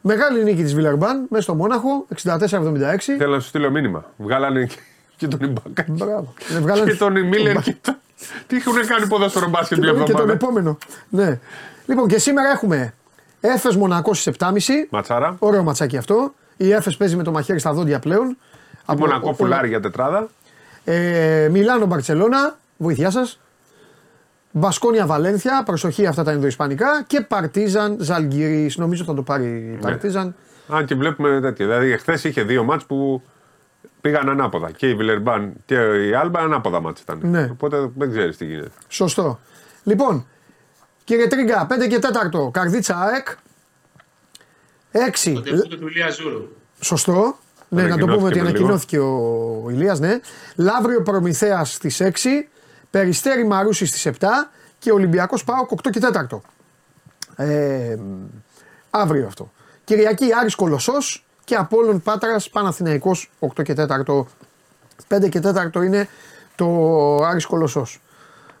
Μεγάλη 0.00 0.44
νίκη 0.44 0.62
της 0.62 0.74
Βιλερμπάν 0.74 1.26
μέσα 1.30 1.42
στο 1.42 1.54
Μόναχο, 1.54 2.06
64-76. 2.24 3.16
Θέλω 3.18 3.34
να 3.34 3.40
σου 3.40 3.48
στείλω 3.48 3.70
μήνυμα. 3.70 4.04
Βγάλανε 4.16 4.64
και- 4.64 4.76
και 5.16 5.28
τον 5.28 5.40
Ιμπάκα. 5.48 5.84
Μπράβο. 5.88 6.34
Ναι, 6.52 6.58
βγάλανε- 6.58 6.90
Και 6.90 6.96
τον 6.98 7.12
Μίλλερ 7.28 7.56
και 7.62 7.76
τον. 7.80 7.96
Τι 8.46 8.56
έχουν 8.56 8.86
κάνει 8.86 9.06
ποδόσφαιρο 9.06 9.48
μπάσκετ 9.48 9.78
και, 9.78 9.84
την 9.86 9.94
τον- 9.94 10.04
και 10.04 10.12
τον 10.12 10.20
εβδομάδα; 10.20 10.32
επόμενο. 10.32 10.78
Ναι. 11.08 11.38
Λοιπόν, 11.86 12.08
και 12.08 12.18
σήμερα 12.18 12.50
έχουμε 12.50 12.94
Έφες 13.40 13.76
Μονακός 13.76 14.16
στις 14.20 14.26
7.30. 14.26 14.86
Ματσάρα. 14.90 15.36
Ωραίο 15.38 15.62
ματσάκι 15.62 15.96
αυτό. 15.96 16.34
Η 16.64 16.72
Έφες 16.72 16.96
παίζει 16.96 17.16
με 17.16 17.22
το 17.22 17.30
μαχαίρι 17.30 17.58
στα 17.58 17.72
δόντια 17.72 17.98
πλέον. 17.98 18.28
Η 18.28 18.36
Από- 18.84 18.98
Μονακό 19.00 19.28
ο- 19.28 19.34
φουλάρι 19.34 19.68
για 19.68 19.80
τετράδα. 19.80 20.28
Ε, 20.84 21.48
Μιλάνο 21.50 21.86
Μπαρσελόνα, 21.86 22.56
βοήθειά 22.76 23.10
σας. 23.10 23.38
Μπασκόνια 24.50 25.06
Βαλένθια, 25.06 25.62
προσοχή 25.64 26.06
αυτά 26.06 26.22
τα 26.24 26.32
Ινδοϊσπανικά. 26.32 27.04
Και 27.06 27.20
Παρτίζαν 27.20 27.96
Ζαλγκύρης. 28.00 28.76
Νομίζω 28.76 29.04
θα 29.04 29.14
το 29.14 29.22
πάρει 29.22 29.44
Ναι. 29.44 29.72
η 29.74 29.78
Παρτίζαν. 29.80 30.34
Αν 30.68 30.84
και 30.84 30.94
βλέπουμε 30.94 31.40
τέτοια. 31.40 31.66
Δηλαδή, 31.66 31.90
εχθές 31.92 32.24
είχε 32.24 32.42
δύο 32.42 32.64
ματς 32.64 32.84
που 32.84 33.22
πήγαν 34.00 34.28
ανάποδα. 34.28 34.70
Και 34.70 34.88
η 34.88 34.94
Βιλερμπάν 34.94 35.52
και 35.64 35.74
η 36.08 36.14
Άλμπα 36.14 36.40
ανάποδα 36.40 36.80
ματς 36.80 37.00
ήταν. 37.00 37.18
Ναι. 37.22 37.48
Οπότε 37.52 37.90
δεν 37.96 38.10
ξέρεις 38.10 38.36
τι 38.36 38.44
γίνεται. 38.44 38.70
Σωστό. 38.88 39.38
Λοιπόν, 39.82 40.26
κύριε 41.04 41.26
Τρίγκα, 41.26 41.66
5 41.66 41.86
και 41.86 41.98
4. 41.98 42.50
Καρδίτσα 42.50 42.96
ΑΕΚ. 42.98 43.26
6. 44.94 45.32
Το 45.34 45.40
ντεμπούτο 45.40 45.76
του 45.78 45.88
Ηλία 45.88 46.10
Ζούρου. 46.10 46.48
Σωστό. 46.80 47.36
Ναι, 47.68 47.82
να 47.82 47.98
το 47.98 48.06
πούμε 48.06 48.26
ότι 48.26 48.38
Ανακοινώθηκε 48.38 48.40
πριν 48.40 48.46
ανακοινώθηκε 48.46 48.98
ο 48.98 49.70
Ηλίας, 49.70 49.98
ναι. 50.00 50.20
Λαύριο 50.56 51.02
Προμηθέας 51.02 51.72
στις 51.72 52.00
6, 52.00 52.48
Περιστέρι 52.90 53.46
Μαρούσι 53.46 53.86
στις 53.86 54.06
7 54.06 54.26
και 54.78 54.92
Ολυμπιακός 54.92 55.44
ΠΑΟΚ 55.44 55.70
8 55.70 55.90
και 55.90 56.00
4. 56.00 56.40
Ε, 57.36 57.96
αύριο 58.90 59.26
αυτό. 59.26 59.50
Κυριακή 59.84 60.26
Άρης 60.40 60.54
Κολοσσός 60.54 61.24
και 61.44 61.54
Απόλλων 61.54 62.02
Πάτρας 62.02 62.50
Παναθηναϊκός 62.50 63.30
8 63.38 63.62
και 63.62 63.74
4. 63.74 64.26
5 65.08 65.28
και 65.28 65.40
4 65.40 65.82
είναι 65.84 66.08
το 66.54 67.16
Άρης 67.24 67.46
Κολοσσός. 67.46 68.00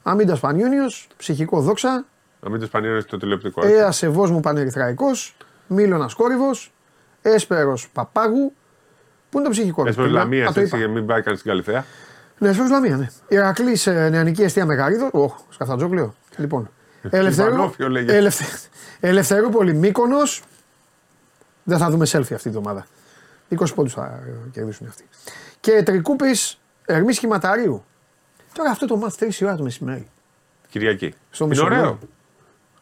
Αμίντα 0.02 0.36
Πανιούνιος, 0.36 1.08
ψυχικό 1.16 1.60
δόξα, 1.60 2.04
Να 2.40 2.50
μην 2.50 2.60
το 2.60 2.66
σπανίωνε 2.66 3.02
το 3.02 3.16
τηλεοπτικό. 3.16 3.64
έτσι. 3.66 3.76
Έας 3.76 3.96
Σεβός 3.96 4.30
μου 4.30 4.40
Πανερυθραϊκός, 4.40 5.36
Μίλωνας 5.66 6.14
Κόρυβος, 6.14 6.72
Έσπερος 7.22 7.88
Παπάγου. 7.92 8.52
Πού 9.30 9.38
είναι 9.38 9.46
το 9.46 9.50
ψυχικό 9.52 9.86
Έσπερος 9.86 10.10
παιδιά; 10.10 10.22
Λαμίας, 10.22 10.48
Α, 10.50 10.52
το 10.52 10.60
έτσι, 10.60 10.76
είπα. 10.76 10.84
για 10.84 10.94
μην 10.94 11.06
πάει 11.06 11.22
κανείς 11.22 11.38
στην 11.40 11.50
Καλυθέα. 11.50 11.84
Ναι, 12.38 12.48
Έσπερος 12.48 12.70
Λαμία, 12.70 12.96
ναι. 12.96 13.06
Ηρακλής 13.28 13.86
ε, 13.86 14.08
Νεανική 14.08 14.42
Εστία 14.42 14.66
Μεγαρίδο. 14.66 15.08
Οχ, 15.12 15.34
σκαφτατζόκλιο. 15.50 16.14
Λοιπόν. 16.36 16.70
Ελευθερού, 17.10 17.48
Ιβανόφιο 17.48 17.88
λέγεται. 17.88 18.16
ελευθε, 18.16 18.44
Ελευθερούπολη 19.00 19.74
Μύκονος. 19.74 20.42
Δεν 21.62 21.78
θα 21.78 21.90
δούμε 21.90 22.04
selfie 22.08 22.18
αυτή 22.20 22.36
τη 22.36 22.48
εβδομάδα. 22.48 22.86
20 23.58 23.74
πόντους 23.74 23.92
θα 23.92 24.04
ε, 24.26 24.48
κερδίσουν 24.50 24.86
αυτοί. 24.86 25.04
Και 25.60 25.82
τρικούπης 25.82 26.58
Ερμή 26.84 27.12
Σχηματαρίου. 27.12 27.84
Τώρα 28.52 28.70
αυτό 28.70 28.86
το 28.86 28.96
μάτς 28.96 29.16
3 29.20 29.32
η 29.40 29.44
ώρα 29.44 29.56
το 29.56 29.62
μεσημέρι. 29.62 30.08
Κυριακή. 30.70 31.14
Στο 31.30 31.44
είναι 31.44 31.54
Μισολόγιο. 31.54 31.80
ωραίο. 31.82 31.98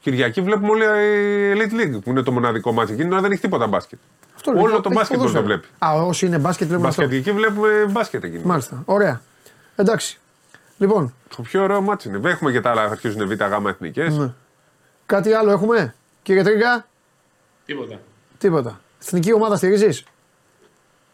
Κυριακή 0.03 0.41
βλέπουμε 0.41 0.71
όλοι 0.71 0.85
η 0.85 1.53
Elite 1.57 1.81
League 1.81 2.01
που 2.03 2.11
είναι 2.11 2.23
το 2.23 2.33
μοναδικό 2.33 2.73
μάτσο. 2.73 2.93
Εκείνη 2.93 3.05
την 3.09 3.13
ώρα 3.13 3.23
δεν 3.23 3.33
έχει 3.33 3.41
τίποτα 3.41 3.67
μπάσκετ. 3.67 3.99
Αυτό 4.35 4.51
Όλο 4.51 4.61
λέω, 4.61 4.81
το 4.81 4.89
έχει 4.89 4.95
μπάσκετ 4.99 5.17
ποδόσφαιρο. 5.17 5.43
το 5.43 5.47
βλέπει. 5.49 5.67
Α, 5.79 5.93
όσοι 5.93 6.27
είναι 6.27 6.39
μπάσκετ 6.39 6.67
βλέπουμε 6.69 6.89
αυτό. 6.89 7.03
Μπασκετική 7.03 7.33
βλέπουμε 7.33 7.87
μπάσκετ 7.91 8.25
εκείνη. 8.25 8.43
Μάλιστα. 8.45 8.83
Ωραία. 8.85 9.21
Εντάξει. 9.77 10.21
Λοιπόν, 10.79 11.15
Το 11.37 11.43
πιο 11.43 11.63
ωραίο 11.63 11.81
μάτσο 11.81 12.09
είναι. 12.09 12.31
Έχουμε 12.31 12.53
και 12.53 12.61
τα 12.61 12.71
άλλα, 12.71 12.85
θα 12.87 12.91
αρχίζουν 12.91 13.29
β' 13.29 13.33
γ 13.33 13.67
εθνικές. 13.69 14.17
Ναι. 14.17 14.33
κάτι 15.07 15.33
άλλο 15.33 15.51
έχουμε; 15.51 15.95
Κύριε 16.23 16.43
Τρίγκα, 16.43 16.87
Τίποτα. 17.67 18.01
τίποτα. 18.39 18.81
Εθνική 19.03 19.33
ομάδα 19.33 19.57
στηρίζεις; 19.57 20.05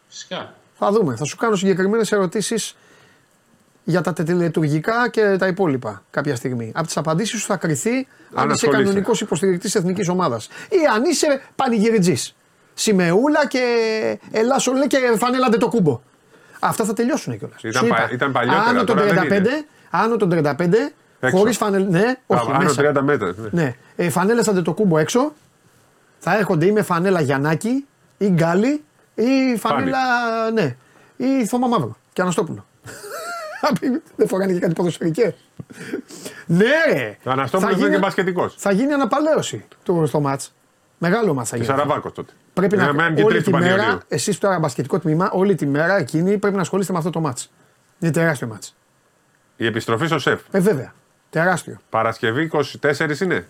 Φυσικά. 0.09 0.55
Θα 0.79 0.91
δούμε. 0.93 1.17
Θα 1.17 1.25
σου 1.25 1.37
κάνω 1.37 1.57
συγκεκριμένες 1.57 2.13
ερωτήσεις 2.13 2.77
για 3.89 4.01
τα 4.01 4.13
τελετουργικά 4.13 5.09
και 5.09 5.37
τα 5.39 5.47
υπόλοιπα 5.47 6.03
κάποια 6.11 6.37
στιγμή. 6.37 6.73
Από 6.75 6.87
τις 6.87 6.97
απαντήσεις 6.97 7.41
σου 7.41 7.47
θα 7.47 7.57
κρυθεί 7.57 7.91
αν, 7.95 8.05
Αν 8.35 8.45
είσαι 8.45 8.53
ασχολείσαι. 8.53 8.83
κανονικός 8.83 9.21
υποστηρικτής 9.21 9.75
εθνικής 9.75 10.09
ομάδας 10.09 10.49
ή 10.69 10.77
αν 10.95 11.05
είσαι 11.05 11.43
πανηγυριτζή. 11.57 12.15
Σημεούλα 12.75 13.47
και 13.47 13.63
Ελλά 14.31 14.57
Ολέ 14.71 14.87
και 14.87 14.99
φανέλα 15.17 15.49
το 15.49 15.69
κούμπο. 15.69 16.01
Αυτά 16.61 16.85
θα 16.85 16.93
τελειώσουν 16.93 17.39
κιόλας. 17.39 17.63
Ήταν 17.63 17.89
πα- 17.89 18.09
ήταν 18.13 18.33
παλιότερα, 18.33 18.65
Άνω 18.69 18.85
των 18.85 18.97
τώρα 18.97 19.09
δεν 19.09 19.17
35, 19.23 19.37
είναι. 19.37 19.65
άνω 19.91 20.17
των 20.17 20.29
35, 20.31 20.93
Έξω. 21.21 21.37
χωρίς 21.37 21.57
φανέλα. 21.57 21.87
Ναι, 21.89 22.15
όχι, 22.27 22.51
Άνω 22.51 22.65
μέσα. 22.65 22.83
30 22.97 23.03
μέτρα. 23.03 23.35
ναι. 23.37 23.63
Ναι. 23.63 23.75
Ε, 23.97 24.11
φανέλε 24.11 24.43
αντετοκούμπο 24.49 24.99
έξω. 24.99 25.33
Θα 26.19 26.37
έρχονται 26.37 26.67
ή 26.67 26.73
με 26.73 26.83
φανέλα 26.83 27.21
Γιαννάκη 27.21 27.87
ή 28.19 28.27
Γκάλι 28.29 28.85
ή 29.15 29.57
φανέλα. 29.59 29.99
Ναι. 30.55 30.77
Ή 31.17 31.47
Θωμά 31.47 31.67
Μαύρο 31.67 31.97
και 32.13 32.23
Αναστόπουλο. 32.23 32.67
Δεν 34.17 34.29
φοράνε 34.29 34.53
και 34.53 34.59
κάτι 34.59 34.73
ποδοσφαιρικέ. 34.73 35.35
ναι, 36.47 36.65
ρε. 36.93 37.17
Ο 37.25 37.31
Αναστόπουλος 37.31 37.71
Θα 37.73 37.77
είναι 37.79 37.87
γίνει- 37.87 37.95
και 38.01 38.07
μπασκετικός. 38.07 38.55
Θα 38.59 38.73
γίνει 38.73 38.93
αναπαλαίωση 38.93 39.65
του 39.85 40.05
στο 40.07 40.21
μάτς. 40.21 40.53
Μεγάλο 40.99 41.35
μάτς 41.35 41.49
θα 41.49 41.57
γίνει. 41.57 41.69
Σαραβάκος 41.69 42.13
τότε. 42.13 42.33
Πρέπει 42.55 42.77
Ε, 42.77 42.79
να 42.79 42.93
μένει 42.93 43.17
και 43.17 43.23
όλη 43.23 43.33
τρίτη 43.35 43.51
τη 43.51 43.57
μέρα, 43.59 43.77
Πανιωνίου. 43.77 43.99
εσείς 44.09 44.39
τώρα 44.39 44.59
μπασκετικό 44.59 44.99
τμήμα, 44.99 45.31
όλη 45.33 45.55
τη 45.55 45.67
μέρα 45.67 45.97
εκείνη 45.97 46.39
πρέπει 46.39 46.55
να 46.57 46.61
ασχολείστε 46.61 46.93
με 46.93 46.99
αυτό 46.99 47.11
το 47.11 47.21
μάτς. 47.21 47.51
Είναι 47.99 48.13
τεράστιο 48.13 48.47
μάτς. 48.47 48.77
Η 49.57 49.67
επιστροφή 49.67 50.07
στο 50.07 50.19
σεφ. 50.19 50.41
Ε, 50.51 50.61
βέβαια. 50.61 50.93
Τεράστιο. 51.31 51.77
Παρασκευή 51.91 52.43
24 52.43 53.21
είναι. 53.21 53.49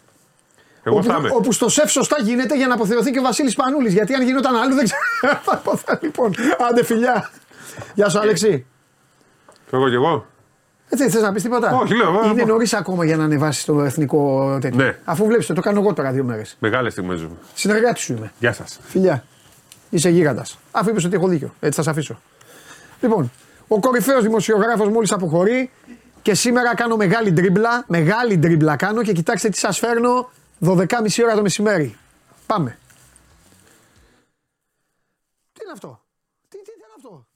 Εγώ 0.82 1.02
θα 1.02 1.12
Όπου, 1.14 1.20
είμαι. 1.26 1.30
όπου 1.34 1.52
στο 1.52 1.68
σεφ 1.68 1.90
σωστά 1.90 2.16
γίνεται 2.22 2.56
για 2.56 2.66
να 2.66 2.74
αποθεωθεί 2.74 3.10
και 3.10 3.18
ο 3.18 3.22
Βασίλης 3.22 3.54
Πανούλης. 3.54 3.92
Γιατί 3.92 4.14
αν 4.14 4.22
γινόταν 4.22 4.56
άλλο 4.56 4.74
δεν 4.74 4.84
ξέρω. 4.84 5.00
Θα 5.46 5.58
υποθέ, 5.62 5.98
λοιπόν. 6.02 6.34
Άντε 6.70 6.84
φιλιά. 6.84 7.30
Γεια 7.94 8.08
σου, 8.08 8.18
Αλέξη. 8.18 8.66
Φεύγω 9.70 9.88
κι 9.88 9.94
εγώ. 9.94 10.26
Έτσι, 10.88 11.10
θε 11.10 11.20
να 11.20 11.32
πεις 11.32 11.42
τίποτα; 11.42 11.74
Όχι, 11.74 11.94
λέω, 11.94 12.20
ε, 12.24 12.28
Είναι 12.28 12.40
πω. 12.42 12.46
νωρίς 12.46 12.72
ακόμα 12.74 13.04
για 13.04 13.16
να 13.16 13.24
ανεβάσεις 13.24 13.64
το 13.64 13.80
εθνικό 13.82 14.58
τέτοιο. 14.60 14.84
Ναι. 14.84 14.98
Αφού 15.04 15.24
βλέπεις, 15.26 15.46
το 15.46 15.60
κάνω 15.60 15.80
εγώ 15.80 15.92
τώρα 15.92 16.12
δύο 16.12 16.24
μέρες. 16.24 16.56
Μεγάλες 16.58 16.92
στιγμές 16.92 17.18
ζούμε. 17.18 17.36
Συνεργάτης 17.54 18.02
σου 18.02 18.12
είμαι. 18.12 18.32
Γεια 18.38 18.52
σας. 18.52 18.78
Φιλιά. 18.82 19.24
Είσαι 19.90 20.08
γίγαντας. 20.08 20.58
Αφού 20.70 20.90
είπες 20.90 21.04
ότι 21.04 21.14
έχω 21.14 21.28
δίκιο. 21.28 21.54
Έτσι 21.60 21.76
θα 21.76 21.82
σε 21.82 21.90
αφήσω. 21.90 22.20
Λοιπόν, 23.00 23.30
ο 23.68 23.80
κορυφαίος 23.80 24.22
δημοσιογράφος 24.22 24.88
μόλις 24.88 25.12
αποχωρεί 25.12 25.70
και 26.22 26.34
σήμερα 26.34 26.74
κάνω 26.74 26.96
μεγάλη 26.96 27.30
ντρίμπλα. 27.32 27.84
Μεγάλη 27.86 28.36
ντρίμπλα 28.38 28.76
κάνω 28.76 29.02
και 29.02 29.12
κοιτάξτε 29.12 29.48
τι 29.48 29.58
σας 29.58 29.78
φέρνω 29.78 30.30
12.30 30.60 31.22
ώρα 31.24 31.34
το 31.34 31.42
μεσημέρι. 31.42 31.96
Πάμε. 32.46 32.78
Τι 35.52 35.60
είναι 35.62 35.72
αυτό; 35.72 36.00
Τι, 36.48 36.56
τι 36.56 36.70
ήταν 36.76 36.90
αυτό. 36.96 37.26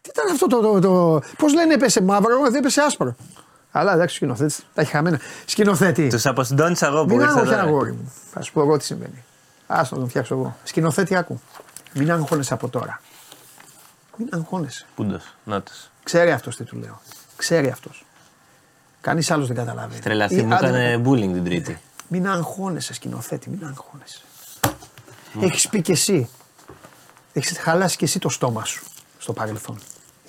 ήταν 0.13 0.31
αυτό 0.33 0.47
το. 0.47 0.61
το, 0.61 0.79
το 0.79 1.21
Πώς 1.37 1.53
λένε 1.53 1.73
έπεσε 1.73 2.01
μαύρο, 2.01 2.41
δεν 2.43 2.55
έπεσε 2.55 2.81
άσπρο. 2.81 3.15
Αλλά 3.71 3.93
εντάξει, 3.93 4.15
σκηνοθέτης. 4.15 4.65
Τα 4.73 4.81
έχει 4.81 4.91
χαμένα. 4.91 5.19
Σκηνοθέτη. 5.45 6.07
Τους 6.07 6.25
αποσυντώνησα 6.25 6.87
εγώ 6.87 7.01
που 7.05 7.09
Μην 7.09 7.19
ήρθα 7.19 7.33
άγχος 7.33 7.51
εδώ. 7.51 7.61
αγόρι 7.61 7.91
μου. 7.91 8.13
Θα 8.31 8.41
σου 8.41 8.51
πω 8.53 8.61
εγώ 8.61 8.77
τι 8.77 8.83
συμβαίνει. 8.83 9.23
Άστο 9.67 9.95
να 9.95 10.01
τον 10.01 10.09
φτιάξω 10.09 10.35
εγώ. 10.35 10.57
Σκηνοθέτη 10.63 11.15
άκου. 11.15 11.41
Μην 11.93 12.11
αγχώνεσαι 12.11 12.53
από 12.53 12.69
τώρα. 12.69 13.01
Μην 14.17 14.27
αγχώνεσαι. 14.31 14.85
Πούντος, 14.95 15.23
νότο. 15.43 15.71
Ξέρει 16.03 16.31
αυτός 16.31 16.55
τι 16.55 16.63
του 16.63 16.77
λέω. 16.77 17.01
Ξέρει 17.35 17.69
αυτός. 17.69 18.05
Κανείς 19.01 19.31
άλλος 19.31 19.47
δεν 19.47 19.55
καταλάβει. 19.55 19.99
Τρελαθεί, 19.99 20.35
Ή, 20.35 20.41
μου 20.43 20.53
άντε, 20.55 20.67
έκανε 20.67 21.01
bullying 21.05 21.33
την 21.33 21.43
Τρίτη. 21.43 21.81
Μην 22.07 22.27
αγχώνεσαι, 22.29 22.93
σκηνοθέτη, 22.93 23.49
μην 23.49 23.65
αγχώνεσαι. 23.65 24.21
Έχεις 25.41 25.67
πει 25.69 25.81
κι 25.81 25.91
εσύ. 25.91 26.29
Έχεις 27.33 27.57
χαλάσει 27.57 27.97
κι 27.97 28.03
εσύ 28.03 28.19
το 28.19 28.29
στόμα 28.29 28.65
σου 28.65 28.83
στο 29.17 29.33
παρελθόν. 29.33 29.79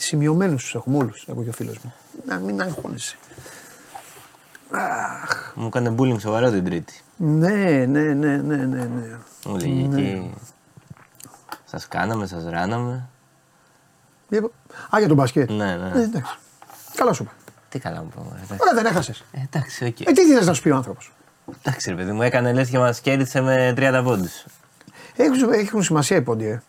Σημειωμένους 0.03 0.63
τους 0.63 0.75
έχουμε 0.75 0.97
όλους, 0.97 1.25
εγώ 1.29 1.43
και 1.43 1.49
ο 1.49 1.53
φίλος 1.53 1.79
μου. 1.79 1.93
Να 2.27 2.39
μην 2.39 2.61
αγχώνεσαι. 2.61 3.17
Αχ, 4.71 5.53
Μου 5.55 5.67
έκανε 5.67 5.95
bullying 5.99 6.21
σοβαρό 6.21 6.51
την 6.51 6.65
Τρίτη. 6.65 7.01
ναι, 7.17 7.85
ναι, 7.87 8.01
ναι, 8.01 8.37
ναι, 8.37 8.57
ναι. 8.57 8.85
ναι. 8.85 9.17
Μου 9.47 9.57
λέγε 9.57 9.83
εκεί. 9.85 10.35
Σας 11.65 11.89
κάναμε, 11.89 12.27
σας 12.27 12.45
ράναμε. 12.45 13.09
Για- 14.29 14.51
Α, 14.95 14.99
για 14.99 15.09
τον 15.09 15.17
μπασκετ. 15.17 15.51
Ναι, 15.51 15.77
ναι. 15.77 15.91
Ε, 16.01 16.03
εντάξει. 16.03 16.39
Καλά 16.95 17.13
σου 17.13 17.23
είπα. 17.23 17.33
Τι 17.69 17.79
καλά 17.79 18.03
μου 18.03 18.09
πούμε. 18.15 18.31
Εντάξει, 18.45 18.57
Ωραία, 18.61 18.75
δεν 18.75 18.87
έχασες. 18.87 19.25
Ε, 19.33 19.39
εντάξει, 19.51 19.85
οκ. 19.85 20.01
Ε, 20.01 20.13
τι 20.13 20.23
ήθελε 20.23 20.45
να 20.45 20.53
σου 20.55 20.63
πει 20.63 20.71
ο 20.71 20.77
άνθρωπος; 20.77 21.13
Εντάξει, 21.63 21.91
ρε 21.91 21.97
παιδί 21.97 22.13
μου, 22.13 22.23
έκανε 22.23 22.53
λες 22.53 22.69
και 22.69 22.79
μας 22.79 23.01
κέρδισε 23.01 23.41
με 23.41 23.73
30 23.77 24.01
πόντους. 24.05 24.45
Έχουν, 25.17 25.53
έχουν 25.53 25.83
σημασία 25.83 26.17
οι 26.17 26.23
πόντοι, 26.23 26.45
ε. 26.47 26.63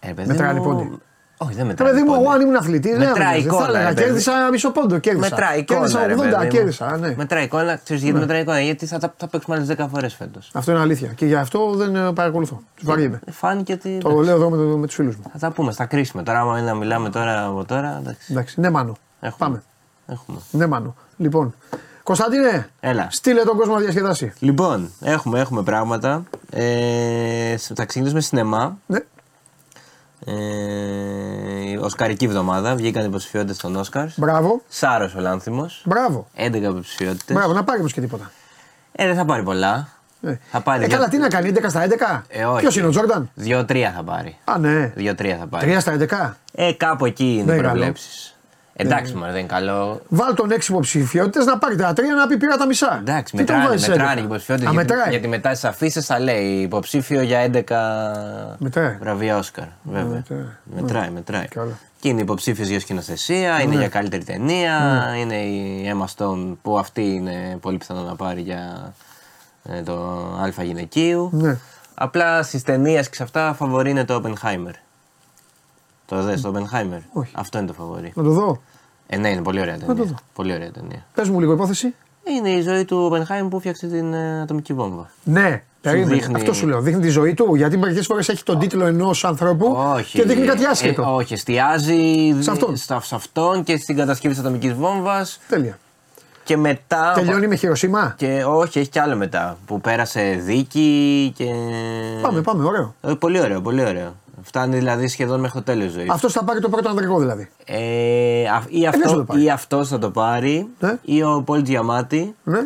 Ε, 0.00 0.12
παιδί 0.12 0.28
Μετράει 0.28 0.54
μου... 0.54 0.62
πόντι. 0.62 0.98
Όχι, 1.40 1.50
δεν 1.54 1.60
Το 1.62 1.66
μετράει. 1.66 1.90
παιδί 1.90 2.02
μου, 2.02 2.08
πόντι. 2.08 2.22
εγώ 2.22 2.30
αν 2.32 2.40
ήμουν 2.40 2.56
αθλητής, 2.56 2.90
δεν 2.96 3.08
Μετράει 3.08 3.38
έβγαζε. 3.38 3.46
εικόνα, 3.46 3.62
Θα 3.64 3.68
έλεγα, 3.68 3.88
ρε 3.88 3.94
παιδί. 3.94 4.06
κέρδισα 4.06 4.32
μισό 4.50 4.70
πόντο. 4.70 4.98
Κέρδισα. 4.98 5.28
Μετράει 5.30 5.58
εικόνα. 5.58 5.80
Κέρδισα 5.80 6.06
ρε 6.06 6.14
παιδί 6.14 6.30
80, 6.34 6.42
μου. 6.42 6.48
κέρδισα. 6.48 6.96
Ναι. 6.96 7.14
Μετράει 7.16 7.44
εικόνα. 7.44 7.76
Ξέρεις 7.84 8.02
γιατί 8.02 8.18
μετράει 8.18 8.40
εικόνα, 8.40 8.60
γιατί 8.60 8.86
θα, 8.86 8.98
τα- 8.98 9.14
θα 9.16 9.26
παίξουμε 9.28 9.56
άλλες 9.56 9.68
10 9.68 9.86
φορές 9.92 10.14
φέτος. 10.14 10.50
Αυτό 10.54 10.70
είναι 10.70 10.80
αλήθεια. 10.80 11.08
Και 11.08 11.26
γι' 11.26 11.34
αυτό 11.34 11.70
δεν 11.74 11.96
ε, 11.96 12.12
παρακολουθώ. 12.12 12.62
Τους 12.74 12.84
βαριέμαι. 12.86 13.20
Φάνηκε 13.30 13.72
ότι. 13.72 13.98
Το 14.02 14.10
λέω 14.10 14.34
εδώ 14.34 14.50
με, 14.50 14.56
το- 14.56 14.62
με 14.62 14.86
τους 14.86 14.94
φίλους 14.94 15.16
μου. 15.16 15.22
Θα 15.32 15.38
τα 15.38 15.50
πούμε, 15.50 15.72
θα 15.72 15.84
κρίσουμε. 15.84 16.22
Τώρα, 16.22 16.40
άμα 16.40 16.58
είναι 16.58 16.66
να 16.70 16.74
μιλάμε 16.74 17.10
τώρα 17.10 17.44
από 17.46 17.64
τώρα, 17.64 17.98
εντάξει. 18.00 18.26
Εντάξει, 18.32 18.60
ναι, 18.60 18.70
μάνο. 18.70 18.96
Έχουμε. 19.20 19.36
Πάμε. 19.48 19.62
Έχουμε. 20.06 20.38
Ναι, 20.50 20.66
μάνο. 20.66 20.94
Λοιπόν, 21.16 21.54
Κωνσταντίνε, 22.02 22.68
Έλα. 22.80 23.06
στείλε 23.10 23.42
τον 23.42 23.56
κόσμο 23.56 23.74
να 23.74 23.80
διασκεδάσει. 23.80 24.32
Λοιπόν, 24.38 24.90
έχουμε, 25.00 25.40
έχουμε 25.40 25.62
πράγματα. 25.62 26.22
Ε, 26.50 27.56
θα 27.56 27.84
ξεκινήσουμε 27.84 28.20
σινεμά. 28.20 28.78
Ναι. 28.86 28.98
Ε, 30.24 30.32
Οσκαρική 31.82 32.24
εβδομάδα. 32.24 32.74
Βγήκαν 32.74 33.04
υποψηφιότητες 33.04 33.56
των 33.56 33.76
Όσκαρς. 33.76 34.14
Μπράβο. 34.18 34.62
Σάρος 34.68 35.14
ο 35.14 35.20
Λάνθιμος. 35.20 35.82
Μπράβο. 35.84 36.28
11 36.34 36.54
υποψηφιότητες. 36.70 37.36
Μπράβο, 37.36 37.52
να 37.52 37.64
πάρει 37.64 37.78
όμως 37.80 37.92
και 37.92 38.00
τίποτα. 38.00 38.30
Ε, 38.92 39.06
δεν 39.06 39.16
θα 39.16 39.24
πάρει 39.24 39.42
πολλά. 39.42 39.88
Ε, 40.22 40.34
Θα 40.50 40.60
πάρει 40.60 40.82
ε, 40.82 40.86
δύο- 40.86 40.96
καλά, 40.96 41.08
τι 41.08 41.18
να 41.18 41.28
κάνει, 41.28 41.48
11 41.48 41.68
στα 41.70 41.80
11. 41.82 42.24
Ε, 42.28 42.44
όχι. 42.44 42.60
Ποιος 42.60 42.76
είναι 42.76 42.86
ο 42.86 42.90
Τζόρνταν; 42.90 43.30
2-3 43.44 43.92
θα 43.96 44.02
πάρει. 44.02 44.36
Α, 44.44 44.58
ναι. 44.58 44.92
2-3 44.96 45.36
θα 45.38 45.46
πάρει. 45.46 45.74
3 45.76 45.80
στα 45.80 45.92
11. 45.92 46.36
Ε, 46.52 46.72
κάπου 46.72 47.06
εκεί 47.06 47.24
είναι 47.24 47.42
Δεν 47.44 47.54
οι 47.54 47.58
είναι 47.58 47.66
καλό. 47.66 47.68
προβλέψεις. 47.68 48.36
Εντάξει, 48.80 49.14
μωρέ, 49.14 49.30
δεν 49.30 49.38
είναι 49.40 49.48
καλό. 49.48 50.00
Βάλ 50.08 50.34
τον 50.34 50.50
6 50.52 50.68
υποψηφιότητες 50.68 51.44
να 51.46 51.58
πάρει 51.58 51.76
τα 51.76 51.92
3 51.92 52.00
να 52.18 52.26
πει 52.26 52.36
πήρα 52.36 52.56
τα 52.56 52.66
μισά. 52.66 52.98
Εντάξει, 53.00 53.36
Τι 53.36 53.44
τον 53.44 53.54
μετράνε, 53.56 53.64
βάζεις 53.68 53.88
μετράνε 53.88 54.10
11? 54.12 54.16
και 54.18 54.24
υποψηφιότητες. 54.24 54.68
Α, 54.68 54.72
Γιατί, 54.72 54.88
μετράει. 54.90 55.10
γιατί 55.10 55.28
μετά 55.28 55.54
στι 55.54 55.66
αφήσεις 55.66 56.06
θα 56.06 56.18
λέει 56.18 56.44
υποψήφιο 56.60 57.22
για 57.22 57.38
11 57.40 58.56
Μετράει. 58.58 58.96
βραβεία 59.00 59.36
Όσκαρ. 59.36 59.64
Βέβαια. 59.82 60.04
μετράει. 60.04 60.40
Μετράει, 60.74 61.10
μετράει. 61.10 61.48
Καλά. 61.48 61.78
Και 62.00 62.08
είναι 62.08 62.20
υποψήφιος 62.20 62.68
για 62.68 62.80
σκηνοθεσία, 62.80 63.60
είναι 63.62 63.74
για 63.74 63.88
καλύτερη 63.88 64.24
ταινία, 64.24 65.04
είναι 65.18 65.36
η 65.36 65.92
Emma 65.94 66.06
Stone 66.16 66.56
που 66.62 66.78
αυτή 66.78 67.02
είναι 67.14 67.58
πολύ 67.60 67.76
πιθανό 67.78 68.00
να 68.02 68.16
πάρει 68.16 68.40
για 68.40 68.92
ε, 69.64 69.82
το 69.82 69.92
Α 70.58 70.62
γυναικείου. 70.62 71.30
Ναι. 71.32 71.56
Απλά 71.94 72.42
στις 72.42 72.62
ταινίες 72.62 73.08
και 73.08 73.14
σε 73.14 73.22
αυτά 73.22 73.54
φαβορεί 73.54 73.90
είναι 73.90 74.04
το 74.04 74.22
Oppenheimer. 74.24 74.72
Το 76.06 76.22
δες 76.22 76.40
το 76.40 76.52
Oppenheimer; 76.54 77.00
Όχι. 77.12 77.32
Αυτό 77.34 77.58
είναι 77.58 77.66
το 77.66 77.72
φαβορεί. 77.72 78.12
Να 78.14 78.22
το 78.22 78.30
δω. 78.30 78.62
Ε, 79.10 79.16
ναι, 79.16 79.28
είναι 79.28 79.42
πολύ 79.42 79.60
ωραία 79.60 79.78
το 79.78 79.86
ταινία. 79.86 80.04
δω. 80.04 80.14
Πολύ 80.34 80.52
ωραία 80.54 80.70
ταινία. 80.70 81.04
Πες 81.14 81.28
μου 81.28 81.40
λίγο 81.40 81.52
υπόθεση. 81.52 81.94
Είναι 82.36 82.48
η 82.50 82.60
ζωή 82.62 82.84
του 82.84 83.10
Oppenheimer 83.12 83.46
που 83.50 83.58
φτιάξε 83.58 83.86
την 83.86 84.12
ε, 84.14 84.40
ατομική 84.42 84.72
βόμβα. 84.72 85.10
Ναι, 85.24 85.62
περίμενε. 85.80 86.14
δείχνει- 86.14 86.36
Αυτό 86.36 86.52
σου 86.52 86.66
λέω. 86.66 86.80
Δείχνει 86.80 87.00
τη 87.00 87.08
ζωή 87.08 87.34
του. 87.34 87.54
Γιατί 87.54 87.76
μερικές 87.76 88.06
φορές 88.06 88.28
έχει 88.28 88.42
τον 88.42 88.58
τίτλο 88.58 88.84
ενός 88.86 89.24
ανθρώπου 89.24 89.76
Όχι. 89.96 90.18
και 90.18 90.24
δείχνει 90.26 90.46
κάτι 90.46 90.64
άσχετο. 90.64 91.02
Ε, 91.02 91.04
όχι, 91.06 91.32
εστιάζει 91.32 92.34
Σε 92.40 92.50
αυτόν. 92.50 92.76
στα- 92.76 93.00
σε 93.00 93.14
αυτόν 93.14 93.62
και 93.64 93.76
στην 93.76 93.96
κατασκευή 93.96 94.34
της 94.34 94.42
ατομικής 94.42 94.72
βόμβας. 94.72 95.40
Τέλεια. 95.48 95.78
Και 96.44 96.56
μετά. 96.56 97.12
Τελειώνει 97.14 97.46
με 97.46 97.54
χειροσύμα; 97.56 98.14
Και 98.16 98.44
όχι, 98.46 98.78
έχει 98.78 98.88
κι 98.88 98.98
άλλο 98.98 99.16
μετά. 99.16 99.58
Που 99.66 99.80
πέρασε 99.80 100.40
δίκη 100.44 101.32
και. 101.36 101.44
Πάμε, 102.22 102.40
πάμε, 102.42 102.64
ωραίο. 102.64 102.94
Ε, 103.00 103.12
πολύ 103.18 103.40
ωραίο, 103.40 103.60
πολύ 103.60 103.84
ωραίο. 103.84 104.14
Φτάνει 104.42 104.76
δηλαδή 104.76 105.08
σχεδόν 105.08 105.40
μέχρι 105.40 105.58
το 105.58 105.64
τέλος 105.64 105.92
ζωής. 105.92 106.10
Αυτός 106.10 106.32
θα 106.32 106.44
πάρει 106.44 106.60
το 106.60 106.68
πρώτο 106.68 106.88
ανδρικό 106.88 107.18
δηλαδή. 107.18 107.48
Ε, 107.64 108.48
α- 108.48 108.64
ή, 108.68 108.78
ποιος 108.78 108.90
θα 108.94 108.98
αυτό, 109.04 109.16
το 109.16 109.24
πάρει; 109.24 109.42
ή 109.42 109.50
αυτός 109.50 109.88
θα 109.88 109.98
το 109.98 110.10
πάρει, 110.10 110.68
Ναι. 110.78 110.98
ή 111.02 111.22
ο 111.22 111.42
Πολ 111.46 111.62
Τζιαμάτι 111.62 112.34
Ναι. 112.44 112.60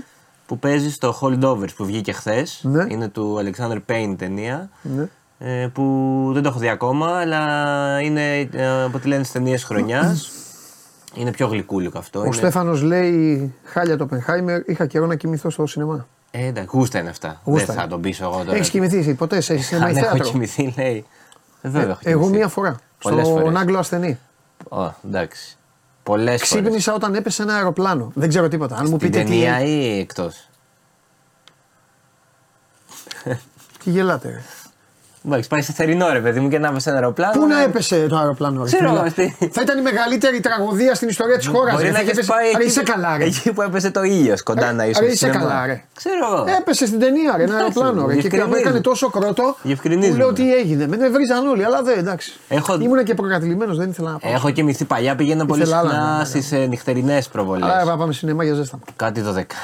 που 0.47 0.59
παίζει 0.59 0.91
στο 0.91 1.19
Holdovers 1.21 1.75
που 1.77 1.85
βγήκε 1.85 2.13
χθες. 2.13 2.61
Ναι. 2.63 2.87
Είναι 2.89 3.09
του 3.09 3.39
Alexander 3.45 3.79
Payne 3.91 4.15
ταινία. 4.19 4.69
Ναι. 4.83 5.09
ε, 5.39 5.67
που 5.67 5.83
δεν 6.33 6.43
το 6.43 6.49
έχω 6.49 6.59
δει 6.59 6.69
ακόμα, 6.69 7.19
αλλά 7.21 7.41
είναι 8.01 8.39
ε, 8.53 8.83
από 8.85 8.97
ό,τι 8.97 9.09
λένε 9.09 9.23
στις 9.23 9.35
ταινίες 9.35 9.65
χρονιάς. 9.65 10.31
Είναι 11.15 11.31
πιο 11.31 11.47
γλυκούλικο 11.47 11.99
αυτό. 11.99 12.21
Ο 12.21 12.25
είναι... 12.25 12.35
Στέφανος 12.35 12.83
λέει 12.83 13.55
χάλια 13.65 13.97
το 13.97 14.07
Πενχάιμερ. 14.07 14.61
Είχα 14.67 14.87
καιρό 14.87 15.07
να 15.07 15.15
κοιμηθώ 15.15 15.51
στο 15.51 15.67
σινεμά. 15.67 16.07
Ε, 16.31 16.47
εντάξει, 16.47 16.77
γούστα 16.77 16.99
είναι 16.99 17.09
αυτά. 17.09 17.41
Γούστα 17.45 17.67
δεν 17.67 17.75
θα 17.75 17.81
είναι. 17.83 17.91
τον 17.91 18.01
πείσω 18.01 18.25
εγώ 18.25 18.37
τώρα. 18.45 18.55
Έχεις 18.55 18.71
κοιμηθεί 18.71 18.99
εσύ 18.99 19.15
ποτέ 19.15 19.41
σε 19.41 19.57
σινεμά 19.59 19.87
ή 19.87 19.91
Αν 19.91 19.97
έχω 19.97 20.07
θέατρο; 20.07 20.31
κοιμηθεί, 20.31 20.75
λέει. 20.77 21.05
Ε, 21.63 21.69
βέβαια, 21.69 21.91
έχω 21.91 22.01
Εγώ 22.03 22.21
κοιμηθεί. 22.21 22.37
μία 22.39 22.49
φορά. 22.49 22.77
Πολλές 23.03 23.27
Στον 23.27 23.41
φορές. 23.41 23.59
Άγγλο 23.59 23.79
ασθενή. 23.79 24.19
Ω, 24.69 24.91
εντάξει. 25.07 25.57
Πολλές 26.03 26.25
φορές. 26.25 26.63
Ξύπνησα 26.65 26.95
όταν 26.95 27.15
έπεσε 27.15 27.43
ένα 27.43 27.55
αεροπλάνο. 27.55 28.13
Δεν 28.15 28.29
ξέρω 28.29 28.49
τίποτα. 28.49 28.77
Αν 28.77 28.87
μου 28.91 28.97
Την 28.99 29.11
πείτε 29.11 29.19
τι. 29.23 29.29
ταινία 29.31 29.61
ή 29.61 29.99
εκτός; 29.99 30.49
Τι 33.85 33.91
γελάτε. 33.91 34.43
Ρε. 35.25 35.29
Εντάξει, 35.31 35.49
πάει 35.49 35.63
σε 35.63 35.73
θερινό 35.73 36.09
ρε 36.13 36.21
παιδί 36.21 36.41
μου 36.41 36.49
και 36.49 36.59
να 36.59 36.69
είμαι 36.69 36.81
σε 36.81 36.89
ένα 36.91 36.99
αεροπλάνο. 36.99 37.33
Πού 37.41 37.47
να 37.47 37.63
έπεσε 37.63 38.07
το 38.09 38.17
αεροπλάνο, 38.17 38.59
ρε, 38.63 38.67
Ξέρω, 38.67 38.89
φίλε; 38.89 39.01
αυτή. 39.01 39.37
Θα 39.53 39.61
ήταν 39.63 39.79
η 39.79 39.83
μεγαλύτερη 39.83 40.41
τραγωδία 40.41 40.95
στην 40.95 41.09
ιστορία 41.09 41.37
της 41.39 41.47
χώρας. 41.47 41.75
Μπορεί 41.75 41.91
να 41.91 41.99
έχεις 42.01 42.27
πάει 42.27 42.45
Ρε, 42.51 42.57
εκεί, 42.57 42.67
είσαι 42.67 42.83
καλά, 42.83 43.17
ρε. 43.17 43.25
εκεί 43.25 43.53
που 43.53 43.63
έπεσε 43.63 43.91
το 43.91 44.03
ήλιο 44.03 44.35
κοντά 44.45 44.67
Ρε, 44.67 44.73
να 44.73 44.85
είσαι. 44.87 45.01
ρε, 45.01 45.07
στο 45.07 45.15
είσαι 45.15 45.27
σινεμά. 45.33 45.49
καλά, 45.51 45.67
ρε. 45.67 45.83
Ξέρω 45.95 46.17
εγώ. 46.33 46.45
Έπεσε 46.59 46.87
στην 46.87 46.99
ταινία, 47.01 47.35
ρε, 47.37 47.43
ένα 47.43 47.57
αεροπλάνο. 47.57 48.07
Ρε, 48.07 48.15
και 48.15 48.21
διευκρινίζουμε. 48.21 48.59
έκανε 48.59 48.81
τόσο 48.81 49.11
κρότο 49.11 49.43
που 49.43 49.57
Διευκρινίζουμε. 49.63 50.17
λέω 50.17 50.33
τι 50.33 50.55
έγινε. 50.55 50.87
Με 50.87 51.09
βρίζαν 51.09 51.47
όλοι, 51.47 51.65
αλλά 51.65 51.83
δεν 51.83 51.99
εντάξει. 51.99 52.33
Έχω- 52.49 52.79
Ήμουν 52.81 53.05
και 53.05 53.15
προκατηλημένος, 53.15 53.77
δεν 53.77 53.89
ήθελα 53.91 54.11
να 54.11 54.19
πάω. 54.19 54.33
Έχω 54.33 54.51
κοιμηθεί 54.51 54.85
παλιά, 54.85 55.15
πήγαινα 55.17 55.47
πολύ 55.47 55.63
Ήθελα 55.63 55.79
άλλα 55.79 55.89
να 55.89 55.95
συχνά 55.95 56.13
κάνω. 56.13 56.25
στις 56.25 56.69
νυχτερινές 56.69 57.29
προβολές. 57.29 57.69
Άρα 57.71 57.85
θα 57.85 57.97
πάμε 57.97 58.13
σινεμά 58.13 58.45
για 58.45 58.55
ζέστα. 58.55 58.79
Κάτι 58.97 59.21
12. 59.21 59.57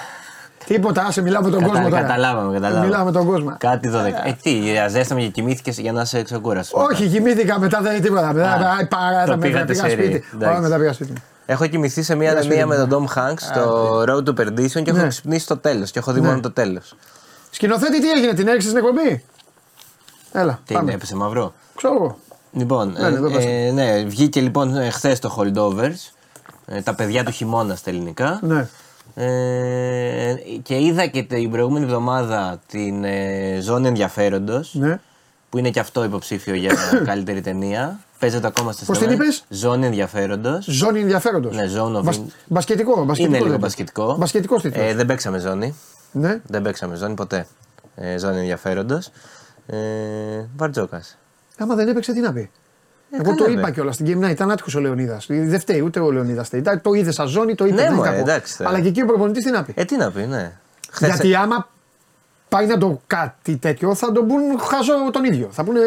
Τίποτα, 0.69 1.05
άσε, 1.05 1.23
μιλάω 1.23 1.43
με 1.43 1.51
τον 1.51 1.63
κόσμο 1.63 1.89
τώρα. 1.89 2.01
Καταλάβαμε, 2.01 2.53
καταλάβαμε. 2.53 2.87
Μιλάω 2.87 3.05
με 3.05 3.13
τον 3.13 3.27
κόσμο. 3.27 3.55
Κάτι 3.59 3.91
12. 3.93 3.97
Ε, 4.25 4.33
τι, 4.43 4.79
αζέσταμε 4.79 5.21
και 5.21 5.29
κοιμήθηκες 5.29 5.79
για 5.79 5.93
να 5.93 6.05
σε 6.05 6.23
ξεκούρασε. 6.23 6.73
Όχι, 6.75 7.07
κοιμήθηκα 7.09 7.59
μετά, 7.59 7.81
δεν 7.81 8.03
τίποτα. 8.03 8.33
Μετά 8.33 8.51
Α, 8.53 8.87
παρά 8.89 9.25
το 9.25 9.31
τα 9.31 9.37
μετά 9.37 9.39
πήγατε 9.39 9.73
πήγα 9.73 9.83
σε 9.85 9.91
σπίτι. 9.91 10.09
ρί. 10.09 10.25
Εντάξει. 10.35 10.53
Όλα 10.55 10.61
μετά 10.61 10.77
πήγα 10.79 10.93
σπίτι. 10.93 11.13
Έχω 11.47 11.67
κοιμηθεί 11.67 12.03
σε 12.03 12.15
μια 12.15 12.35
ταινία 12.35 12.67
με 12.67 12.87
τον 12.87 12.89
Tom 13.15 13.19
Hanks 13.19 13.39
στο 13.39 14.01
Road 14.09 14.25
to 14.29 14.41
Perdition 14.41 14.83
και 14.83 14.91
έχω 14.91 14.97
Ναι. 14.99 15.07
ξυπνήσει 15.09 15.45
στο 15.45 15.57
τέλος. 15.57 15.91
Και 15.91 15.99
έχω 15.99 16.13
δει 16.13 16.21
Ναι. 16.21 16.27
μόνο 16.29 16.41
το 16.41 16.51
τέλος. 16.51 16.95
Σκηνοθέτη, 17.51 18.01
τι 18.01 18.11
έγινε, 18.11 18.33
την 18.35 18.49
έριξες 18.49 18.71
στην 18.71 18.85
εκπομπή; 18.87 19.25
Έλα, 20.33 20.53
Τι 20.53 20.73
είναι, 20.73 20.79
πάμε. 20.83 20.93
έπεσε 20.93 21.17
μαυρό. 21.17 21.53
Ξέρω 21.77 21.95
εγώ. 21.95 22.19
Λοιπόν, 22.53 22.93
Ναι, 22.93 23.09
ναι, 23.09 23.17
ε, 23.17 23.21
δεν 23.21 23.33
πας. 23.33 23.45
ε, 23.45 23.71
ναι, 23.75 24.03
βγήκε 24.03 24.41
λοιπόν 24.41 24.91
χθες 24.93 25.19
το 25.19 25.37
Holdovers. 25.39 26.13
ε, 26.67 26.81
τα 26.83 26.95
παιδιά 26.95 27.25
του 27.25 27.31
χειμώνα 27.31 27.75
στα 27.75 27.91
ελληνικά. 27.91 28.39
Ναι. 28.43 28.67
Ε, 29.21 30.35
και 30.63 30.81
είδα 30.81 31.07
και 31.07 31.23
την 31.23 31.51
προηγούμενη 31.51 31.85
εβδομάδα 31.85 32.61
την 32.67 33.05
ε, 33.05 33.59
Ζώνη 33.61 33.87
Ενδιαφέροντος. 33.89 34.75
ναι. 34.75 35.01
Που 35.51 35.59
είναι 35.59 35.71
και 35.71 35.81
αυτό 35.81 36.05
υποψήφιο 36.05 36.55
για 36.55 36.73
καλύτερη 37.07 37.41
ταινία. 37.41 38.01
Παίζεται 38.19 38.47
ακόμα 38.47 38.73
στι 38.73 38.85
Πώς 38.85 38.99
την 38.99 39.11
είπες; 39.11 39.45
Ζώνη 39.49 39.87
Ενδιαφέροντος. 39.87 40.65
Ζώνη 40.65 41.01
ενδιαφέροντος. 41.01 41.55
Ναι, 41.57 41.65
zone 41.77 41.97
of 41.97 42.05
in- 42.13 42.21
Μπασκετικό, 42.47 43.05
μπασκετικό. 43.05 43.27
Είναι 43.29 43.37
λίγο 43.39 43.51
δεν 43.51 43.59
μπασκετικό. 43.59 44.17
Μπασκετικός 44.19 44.63
τίτλος. 44.63 44.85
Ε, 44.87 44.95
δεν 44.95 45.07
παίξαμε 45.07 45.39
ζώνη. 45.39 45.75
ναι. 46.13 46.41
Δεν 46.47 46.63
παίξαμε 46.63 46.97
ζώνη 46.97 47.15
ποτέ. 47.15 47.47
Ε, 47.95 48.19
ζώνη 48.19 48.39
ενδιαφέροντος. 48.39 49.09
Ε, 49.67 49.77
Βαρτζόκας. 50.57 51.19
Άμα 51.59 51.75
δεν 51.75 51.89
έπαιξε, 51.89 52.13
τι 52.13 52.21
να 52.21 52.33
πει; 52.33 52.51
Εγώ 53.11 53.23
καλά, 53.23 53.35
το 53.35 53.45
ρε. 53.45 53.51
είπα 53.53 53.71
κιόλας 53.71 53.95
στην 53.95 54.07
Game 54.07 54.25
Night. 54.27 54.31
Ήταν 54.31 54.51
άτυχος 54.51 54.75
ο 54.75 54.81
Λεωνίδας. 54.81 55.27
Δεν 55.29 55.61
φταίει 55.61 55.81
ούτε 55.81 56.01
ο 56.01 56.11
Λεωνίδας. 56.11 56.51
Το 56.83 56.93
είδες 56.93 57.15
σαν 57.15 57.27
ζώνη, 57.29 57.55
το 57.55 57.65
είπε. 57.67 57.75
Ναι, 57.75 57.83
δεν 57.83 57.93
μωρέ, 57.95 58.09
ήταν 58.09 58.19
κακό. 58.25 58.31
εντάξει, 58.31 58.57
τώρα. 58.59 58.71
Αλλά 58.71 58.81
και 58.81 58.89
εκεί 58.89 59.03
ο 59.03 59.07
προπονητής 59.07 59.45
τι 59.45 59.51
να 59.51 59.65
πει; 59.65 59.73
Ε, 59.77 59.85
τι 59.85 59.97
να 59.97 60.11
πει, 60.11 60.27
ναι. 60.27 60.53
Χθες- 60.91 61.11
Γιατί 61.13 61.35
άμα 61.35 61.69
πάει 62.49 62.67
να 62.67 62.79
το 62.79 63.01
κάτι 63.07 63.57
τέτοιο, 63.57 63.95
θα 63.95 64.13
τον 64.13 64.27
πούν 64.27 64.59
χαζό 64.61 65.11
τον 65.13 65.25
ίδιο. 65.25 65.49
Θα 65.51 65.65
πούνε. 65.65 65.81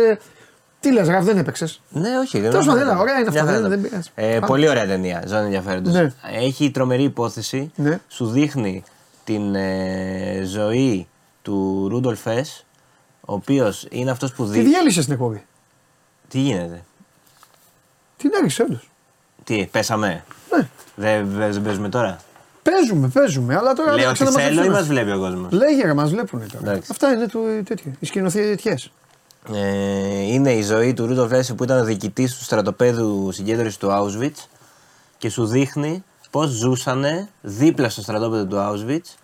Τι 0.80 0.92
λες, 0.94 1.08
Ραφ, 1.08 1.24
δεν 1.24 1.38
έπαιξες. 1.38 1.82
Ναι, 1.90 2.10
όχι. 2.20 2.40
δεν 2.40 2.50
Τέλος 2.50 2.66
είναι 2.66 2.74
πάντων, 2.76 2.90
αυτό. 2.90 3.02
ωραία 3.02 3.18
είναι 3.20 3.28
αυτά, 3.28 3.44
Μια 3.44 3.52
δεν- 3.52 3.62
χαρά. 3.62 3.76
δεν 3.76 3.82
πειράζει. 3.82 4.10
Ε, 4.16 4.34
Πάμε. 4.34 4.46
πολύ 4.48 4.70
ωραία 4.70 4.86
ταινία, 4.88 5.24
ζώνη 5.28 5.44
ενδιαφέροντος. 5.46 5.94
Ναι. 5.94 6.14
Έχει 6.40 6.72
τρομερή 6.72 7.04
υπόθεση. 7.04 7.72
Ναι. 7.76 8.00
Σου 8.08 8.26
δείχνει 8.28 8.84
την 9.24 9.56
ε, 9.56 10.42
ζωή 10.46 11.08
του 11.42 11.88
Ρούντολφ 11.90 12.20
Φες, 12.22 12.66
ο 13.22 13.34
οποίος 13.34 13.88
είναι 13.90 14.12
αυτός 14.12 14.34
που 14.34 14.46
Τι 14.46 14.52
δει. 14.52 14.62
διέλυσες 14.70 15.04
στην 15.04 15.14
εκπομπή. 15.16 15.46
Τι 16.28 16.40
γίνεται; 16.40 16.84
Την 18.22 18.32
έριξε 18.38 18.62
όντως. 18.62 18.90
Τι, 19.44 19.68
πέσαμε; 19.72 20.24
Ναι. 20.56 20.68
Δεν 20.96 21.30
δεν 21.30 21.62
παίζουμε 21.62 21.90
τώρα; 21.90 22.18
Παίζουμε, 22.64 23.08
παίζουμε. 23.08 23.56
Αλλά 23.56 23.74
τώρα 23.74 23.94
Λέω 23.96 24.10
άρχισε 24.10 24.24
ότι 24.24 24.34
να 24.34 24.40
μας 24.40 24.48
θέλω 24.48 24.64
ή 24.64 24.70
μας 24.70 24.80
ευθύνας. 24.80 24.88
βλέπει 25.04 25.18
ο 25.18 25.20
κόσμος; 25.20 25.52
Λέγε 25.52 25.84
ρε, 25.86 25.94
μας 25.94 26.10
βλέπουν 26.10 26.40
τώρα. 26.52 26.70
Εντάξει. 26.72 26.90
Αυτά 26.92 27.12
είναι 27.14 27.26
το 27.28 27.40
τέτοιο. 27.64 27.92
Οι 28.00 28.06
σκηνοθετιέ. 28.06 28.76
Ε, 29.54 30.34
είναι 30.34 30.52
η 30.54 30.62
ζωή 30.62 30.94
του 30.94 31.06
Ρούντολφ 31.06 31.30
Φες 31.30 31.54
που 31.56 31.64
ήταν 31.64 31.80
ο 31.80 31.84
διοικητής 31.84 32.38
του 32.38 32.44
στρατοπέδου 32.44 33.32
συγκέντρωσης 33.32 33.78
του 33.78 33.88
Auschwitz 33.92 34.46
και 35.18 35.30
σου 35.30 35.46
δείχνει 35.46 36.04
πώς 36.32 36.50
ζούσανε 36.50 37.30
δίπλα 37.42 37.90
στο 37.90 38.02
στρατόπεδο 38.02 38.46
του 38.46 38.56
Auschwitz 38.58 39.16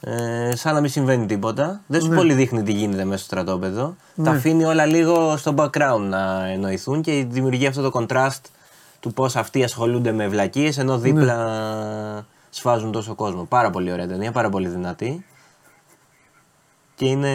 ε, 0.00 0.56
σαν 0.56 0.74
να 0.74 0.80
μην 0.80 0.90
συμβαίνει 0.90 1.26
τίποτα. 1.26 1.80
Δεν 1.86 2.00
σου 2.00 2.08
Ναι. 2.08 2.16
πολύ 2.16 2.34
δείχνει 2.34 2.62
τι 2.62 2.72
γίνεται 2.72 3.04
μέσα 3.04 3.24
στο 3.24 3.26
στρατόπεδο. 3.26 3.96
Τα 4.24 4.30
αφήνει 4.30 4.64
όλα 4.64 4.86
λίγο 4.86 5.36
στο 5.36 5.54
background 5.56 6.06
να 6.08 6.46
εννοηθούν 6.46 7.02
και 7.02 7.26
δημιουργεί 7.28 7.66
αυτό 7.66 7.90
το 7.90 8.00
contrast 8.00 8.40
του 9.00 9.12
πώς 9.12 9.36
αυτοί 9.36 9.62
ασχολούνται 9.64 10.12
με 10.12 10.28
βλακίες 10.28 10.78
ενώ 10.78 10.98
δίπλα 10.98 11.36
σφάζουν 12.50 12.92
τόσο 12.92 13.14
κόσμο. 13.14 13.44
Πάρα 13.44 13.70
πολύ 13.70 13.92
ωραία 13.92 14.06
ταινία, 14.06 14.32
πάρα 14.32 14.48
πολύ 14.48 14.68
δυνατή. 14.68 15.24
Και 16.94 17.06
είναι. 17.06 17.30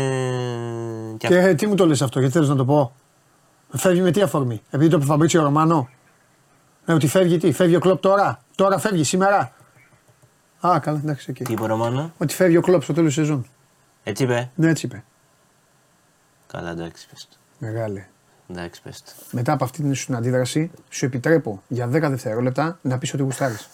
Και 1.17 1.27
Και 1.27 1.53
τι 1.55 1.67
μου 1.67 1.75
το 1.75 1.85
λες 1.85 2.01
αυτό, 2.01 2.19
γιατί 2.19 2.33
θέλω 2.33 2.47
να 2.47 2.55
το 2.55 2.65
πω; 2.65 2.91
Φεύγει 3.69 4.01
με 4.01 4.11
τι 4.11 4.21
αφορμή; 4.21 4.61
Επειδή 4.69 4.89
το 4.89 4.97
είπε 4.97 5.05
Φαμπρίτσιο 5.05 5.43
Ρωμάνο. 5.43 5.89
Ναι, 6.85 6.93
ότι 6.93 7.07
φεύγει 7.07 7.37
τι, 7.37 7.51
φεύγει 7.51 7.75
ο 7.75 7.79
κλοπ 7.79 8.01
τώρα; 8.01 8.39
Τώρα 8.55 8.79
φεύγει, 8.79 9.03
σήμερα; 9.03 9.51
Α, 10.65 10.79
καλά, 10.79 10.99
εντάξει, 11.03 11.25
εκεί. 11.29 11.43
Τι 11.43 11.51
είπε 11.53 11.61
ο 11.61 11.65
Ρωμάνο, 11.65 12.11
Ότι 12.17 12.33
φεύγει 12.33 12.57
ο 12.57 12.61
κλοπ 12.61 12.83
στο 12.83 12.93
τέλος 12.93 13.13
τη 13.13 13.19
σεζόν. 13.19 13.45
έτσι 14.03 14.23
είπε; 14.23 14.49
Ναι, 14.55 14.69
έτσι 14.69 14.85
είπε. 14.85 15.03
Καλά, 16.47 16.69
εντάξει, 16.69 17.07
πες 17.09 17.27
το. 17.31 17.35
Μεγάλε. 17.59 18.05
Εντάξει, 18.49 18.81
πες 18.81 19.01
το. 19.03 19.11
Μετά 19.31 19.51
από 19.53 19.63
αυτή 19.63 19.81
την 19.81 19.95
σου 19.95 20.15
αντίδραση, 20.15 20.71
σου 20.89 21.05
επιτρέπω 21.05 21.61
για 21.67 21.87
10 21.87 21.89
δευτερόλεπτα 21.89 22.79
να 22.81 22.97
πεις 22.97 23.13
ότι 23.13 23.23
γουστάρεις. 23.23 23.69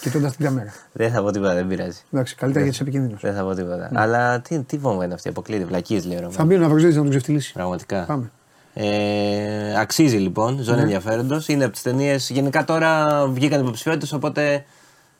Κοιτώντας 0.00 0.36
την 0.36 0.44
κάμερα. 0.44 0.72
Δεν 0.92 1.12
θα 1.12 1.22
πω 1.22 1.30
τίποτα, 1.30 1.54
δεν 1.54 1.66
πειράζει. 1.66 1.98
Εντάξει, 2.12 2.34
καλύτερα 2.34 2.64
γιατί 2.64 2.80
είσαι 2.80 2.88
επικίνδυνο. 2.88 3.18
Δεν 3.20 3.34
θα 3.34 3.42
πω 3.42 3.54
τίποτα. 3.54 3.90
Αλλά 3.94 4.40
τι, 4.40 4.62
τι 4.62 4.76
βόμβα 4.78 5.04
είναι 5.04 5.14
αυτή, 5.14 5.28
αποκλείεται. 5.28 5.64
Βλακίες 5.64 6.04
λέει 6.04 6.16
ο 6.16 6.20
Ρωμάνο. 6.20 6.36
Θα 6.36 6.44
μπει 6.44 6.56
να 6.56 6.68
προσδίδει 6.68 6.94
να 6.94 7.00
τον 7.00 7.10
ξεφτυλίσει. 7.10 7.52
Πραγματικά. 7.52 8.04
Πάμε. 8.04 8.30
Ε, 8.74 9.80
αξίζει 9.80 10.16
λοιπόν, 10.16 10.62
ζώνη 10.62 10.80
ενδιαφέροντος. 10.80 11.48
Είναι 11.48 11.64
από 11.64 11.72
τις 11.72 11.82
ταινίες. 11.82 12.30
Γενικά 12.30 12.64
τώρα 12.64 13.06
βγήκαν 13.26 13.60
υποψηφιότητες, 13.60 14.12
οπότε 14.12 14.64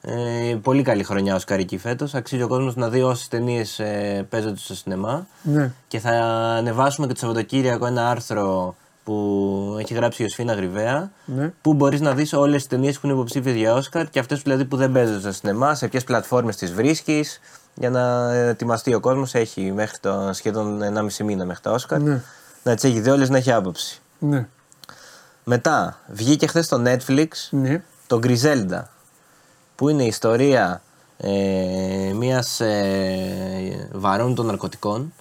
ε, 0.06 0.56
πολύ 0.62 0.82
καλή 0.82 1.04
χρονιά 1.04 1.34
ω 1.34 1.38
καρική 1.46 1.78
φέτος. 1.78 2.14
Αξίζει 2.14 2.42
ο 2.42 2.48
κόσμος 2.48 2.76
να 2.76 2.88
δει 2.88 3.02
όσες 3.02 3.28
ταινίες 3.28 3.78
ε, 3.78 4.26
παίζονται 4.30 4.58
στο 4.58 4.74
σινεμά. 4.74 5.26
Ναι. 5.42 5.72
Και 5.88 5.98
θα 5.98 6.10
ανεβάσουμε 6.58 7.06
και 7.06 7.12
το 7.12 7.18
Σαββατοκύριακο 7.18 7.86
ένα 7.86 8.10
άρθρο 8.10 8.74
που 9.04 9.76
έχει 9.80 9.94
γράψει 9.94 10.22
η 10.22 10.24
Ιωσφίνα 10.28 10.54
Γρυβαία. 10.54 11.10
Ναι. 11.24 11.52
Που 11.62 11.74
μπορείς 11.74 12.00
να 12.00 12.14
δεις 12.14 12.32
όλες 12.32 12.56
τις 12.56 12.66
ταινίες 12.66 12.98
που 12.98 13.06
είναι 13.06 13.14
υποψήφιες 13.14 13.54
για 13.54 13.74
Όσκαρ 13.74 14.10
και 14.10 14.18
αυτές 14.18 14.42
δηλαδή 14.42 14.64
που 14.64 14.76
δεν 14.76 14.92
παίζονται 14.92 15.20
στο 15.20 15.32
σινεμά, 15.32 15.74
σε 15.74 15.88
ποιες 15.88 16.04
πλατφόρμες 16.04 16.56
τις 16.56 16.72
βρίσκεις. 16.72 17.40
Για 17.74 17.90
να 17.90 18.32
ετοιμαστεί 18.32 18.94
ο 18.94 19.00
κόσμος, 19.00 19.34
έχει 19.34 19.72
μέχρι 19.72 19.98
το 19.98 20.30
σχεδόν 20.32 20.82
1,5 20.82 21.24
μήνα 21.24 21.44
μέχρι 21.44 21.62
τα 21.62 21.70
Όσκαρ. 21.70 22.00
Ναι. 22.00 22.20
Να 22.62 22.74
τις 22.74 22.84
έχει 22.84 23.00
δει 23.00 23.10
όλες, 23.10 23.28
να 23.28 23.36
έχει 23.36 23.52
άποψη. 23.52 24.00
Ναι. 24.18 24.46
Μετά 25.44 25.98
βγήκε 26.08 26.46
χθες 26.46 26.64
στο 26.64 26.82
Netflix 26.84 27.28
Ναι. 27.50 27.82
το 28.06 28.20
Griselda 28.22 28.82
που 29.76 29.88
είναι 29.88 30.02
η 30.02 30.06
ιστορία 30.06 30.82
ε, 31.16 32.12
μιας 32.14 32.60
ε, 32.60 33.88
βαρών 33.92 34.34
των 34.34 34.46
ναρκωτικών 34.46 35.12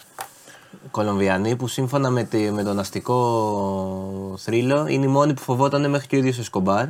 Κολομβιανή 0.92 1.56
που 1.56 1.68
σύμφωνα 1.68 2.10
με, 2.10 2.24
τη, 2.24 2.52
με 2.52 2.64
τον 2.64 2.80
αστικό 2.80 4.36
θρύλο 4.38 4.88
είναι 4.88 5.06
η 5.06 5.08
μόνη 5.08 5.34
που 5.34 5.42
φοβόταν 5.42 5.90
μέχρι 5.90 6.08
και 6.08 6.16
ο 6.16 6.20
ίδιος 6.20 6.38
ο 6.38 6.44
Σκομπάρ. 6.44 6.86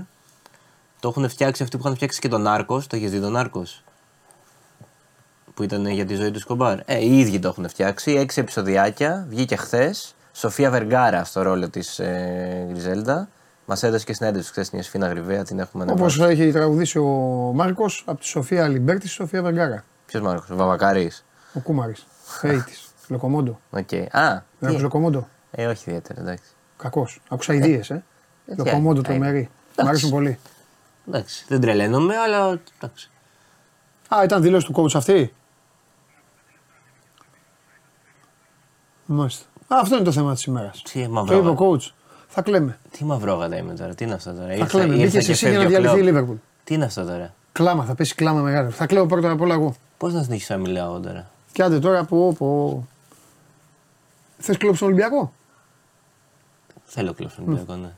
Το 1.00 1.08
έχουν 1.08 1.30
φτιάξει 1.30 1.64
αυτοί 1.64 1.78
που 1.78 1.84
είχαν 1.84 1.96
φτιάξει 1.96 2.20
και 2.20 2.28
τον 2.28 2.42
Νάρκος. 2.42 2.88
Το 2.88 2.96
έχεις 2.96 3.12
δει 3.12 3.20
τον 3.20 3.32
Νάρκος 3.32 3.84
που 5.54 5.64
ήταν 5.64 5.88
για 5.88 6.06
τη 6.06 6.16
ζωή 6.16 6.32
του 6.32 6.40
Σκομπάρ. 6.40 6.80
Ε, 6.86 7.00
οι 7.00 7.20
ίδιοι 7.20 7.40
το 7.40 7.48
έχουν 7.48 7.70
φτιάξει. 7.70 8.12
Έξι 8.12 8.40
επεισοδιάκια. 8.40 9.26
Βγήκε 9.30 9.56
χθες. 9.56 10.16
Σοφία 10.34 10.70
Βεργάρα 10.70 11.24
στο 11.24 11.42
ρόλο 11.42 11.70
της 11.70 12.00
ε, 12.00 12.66
Γκριζέλντα. 12.70 13.30
Μας 13.66 13.84
έδωσε 13.84 14.06
και 14.06 14.14
συνέντευξη 14.14 14.52
χθες 14.52 14.66
στην 14.68 14.78
Ιωσφίνα 14.78 15.08
Γρυβαία. 15.08 15.44
Την 15.44 15.60
έχουμε 15.60 15.84
Όπως 15.92 16.20
ανεβάσει. 16.20 16.42
έχει 16.42 16.52
τραγουδήσει 16.52 16.98
ο 17.00 17.04
Μάρκος 17.56 18.04
από 18.06 18.20
τη 18.20 18.26
Σοφία 18.26 18.68
Λιμπέρτη 18.68 19.06
στη 19.08 19.16
Σοφία 19.16 19.42
Βεργάρα. 19.42 19.84
Ποιος 20.06 20.22
Μάρκος, 20.24 20.50
ο 20.50 20.56
Βαβακάρη. 20.56 21.12
Ο 21.54 21.60
Κούμαρης. 21.60 22.06
Θεή 22.24 22.58
τη. 22.62 22.72
Λοκομόντο. 23.08 23.60
Οκ. 23.70 23.94
Α, 23.94 24.32
Δεν 24.32 24.44
τι- 24.60 24.66
άκουσε 24.66 24.82
Λοκομόντο. 24.82 25.28
ε, 25.52 25.66
όχι 25.66 25.90
ιδιαίτερα, 25.90 26.22
εντάξει. 26.22 26.52
Κακός. 26.78 27.22
Άκουσα 27.30 27.54
ιδέε, 27.54 27.82
ε. 27.88 27.98
τι 28.46 28.56
Λοκομόντο 28.58 28.90
άλλο. 28.90 29.02
τρομερή. 29.02 29.42
Μ' 29.42 29.72
Εντάξει. 29.72 29.90
αρέσουν 29.90 30.10
πολύ. 30.10 30.40
εντάξει. 31.08 31.46
Δεν 31.48 31.62
τρελαίνομαι, 31.62 32.18
αλλά 32.18 32.60
εντάξει. 32.80 33.10
Α, 34.16 34.24
ήταν 34.24 34.42
δηλώση 34.42 34.66
του 34.66 34.74
coach 34.76 34.96
αυτή; 34.96 35.34
Μάλιστα. 39.06 39.46
Αυτό 39.68 39.96
είναι 39.96 40.04
το 40.04 40.12
θέμα 40.12 40.34
της 40.34 40.44
ημέρας. 40.44 40.82
Τι 40.82 40.92
Το 40.94 41.00
είπε 41.00 41.08
ο 41.10 41.12
μαυρόγατα. 41.12 41.56
coach. 41.60 41.92
Θα 42.36 42.42
κλαίμε. 42.42 42.78
Τι 42.92 43.04
μαυρόγατα 43.06 43.58
είμαι 43.58 43.74
τώρα, 43.74 43.96
τι 43.96 44.04
είναι 44.04 44.14
αυτό 44.14 44.32
τώρα; 44.34 44.48
Θα 44.48 44.54
Ήρθα- 44.54 44.66
κλαίμε. 44.66 44.96
ήρθα 44.96 45.06
Μπήκες 45.06 45.26
και 45.26 45.32
εσύ 45.32 45.50
για 45.50 45.60
φεύγει 45.60 45.60
να 45.60 45.66
ο 45.66 45.70
διαλυθεί 45.70 45.94
η 45.94 46.02
Κλοπ. 46.02 46.06
Λίβερπουλ. 46.08 46.36
Τι 46.64 46.74
είναι 46.74 46.86
αυτό 46.86 47.04
τώρα; 47.06 47.34
Κλάμα, 47.52 47.84
θα 47.84 47.96
πέσει 47.96 48.16
κλάμα 48.16 48.42
μεγάλο. 48.42 48.70
Θα 48.70 48.86
κλαίω 48.86 49.06
πρώτα 49.06 49.32
απ' 49.32 49.42
όλα 49.42 49.54
εγώ. 49.54 49.76
Πώς 49.98 50.14
να 50.14 50.24
συνεχίσω 50.24 50.54
να 50.54 50.60
μιλάω 50.60 50.90
εγώ 50.90 51.00
τώρα; 51.00 51.30
Και 51.52 51.64
άντε 51.64 51.80
τώρα 51.80 52.04
που. 52.04 52.34
που... 52.38 52.84
Θες 54.38 54.58
κλέψει 54.58 54.80
τον 54.80 54.88
Ολυμπιακό; 54.88 55.34
Θέλω 56.86 57.14
κλέψω 57.14 57.36
τον 57.36 57.46
Ολυμπιακό, 57.48 57.76
ναι. 57.82 57.90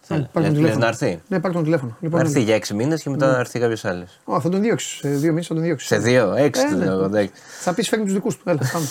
Θέλω. 0.00 0.28
Πάρ' 0.32 0.32
τον 0.32 0.42
Λες- 0.42 0.50
λες 0.52 0.58
τηλέφωνο. 0.58 0.80
να 0.84 0.86
έρθει; 0.88 1.20
Ναι, 1.28 1.40
πάρ' 1.40 1.52
τον 1.52 1.62
τηλέφωνο. 1.62 1.96
Λοιπόν, 2.00 2.18
Να 2.20 2.24
έρθει 2.26 2.38
ναι. 2.38 2.44
για 2.44 2.54
έξι 2.54 2.74
μήνες 2.74 3.02
και 3.02 3.10
μετά 3.10 3.32
να 3.32 3.38
έρθει 3.38 3.58
κάποιος 3.58 3.84
άλλος. 3.84 4.20
Ω, 4.24 4.40
θα 4.40 4.48
τον 4.48 4.60
διώξεις. 4.60 4.98
Σε 4.98 5.08
δύο 5.08 5.30
μήνες 5.30 5.46
θα 5.46 5.54
τον 5.54 5.62
διώξεις. 5.62 5.88
Σε 5.88 5.98
δύο, 5.98 6.32
έξι 6.34 6.62
Ε, 6.62 6.68
του 6.70 6.76
ναι. 6.76 6.84
λέω. 6.84 7.04
εντάξει. 7.04 7.32
Θα 7.60 7.74
πεις 7.74 7.88
φέρνει 7.88 8.04
τους 8.04 8.14
δικούς 8.14 8.36
του. 8.36 8.42
Έλα, 8.50 8.60
πάμε. 8.72 8.86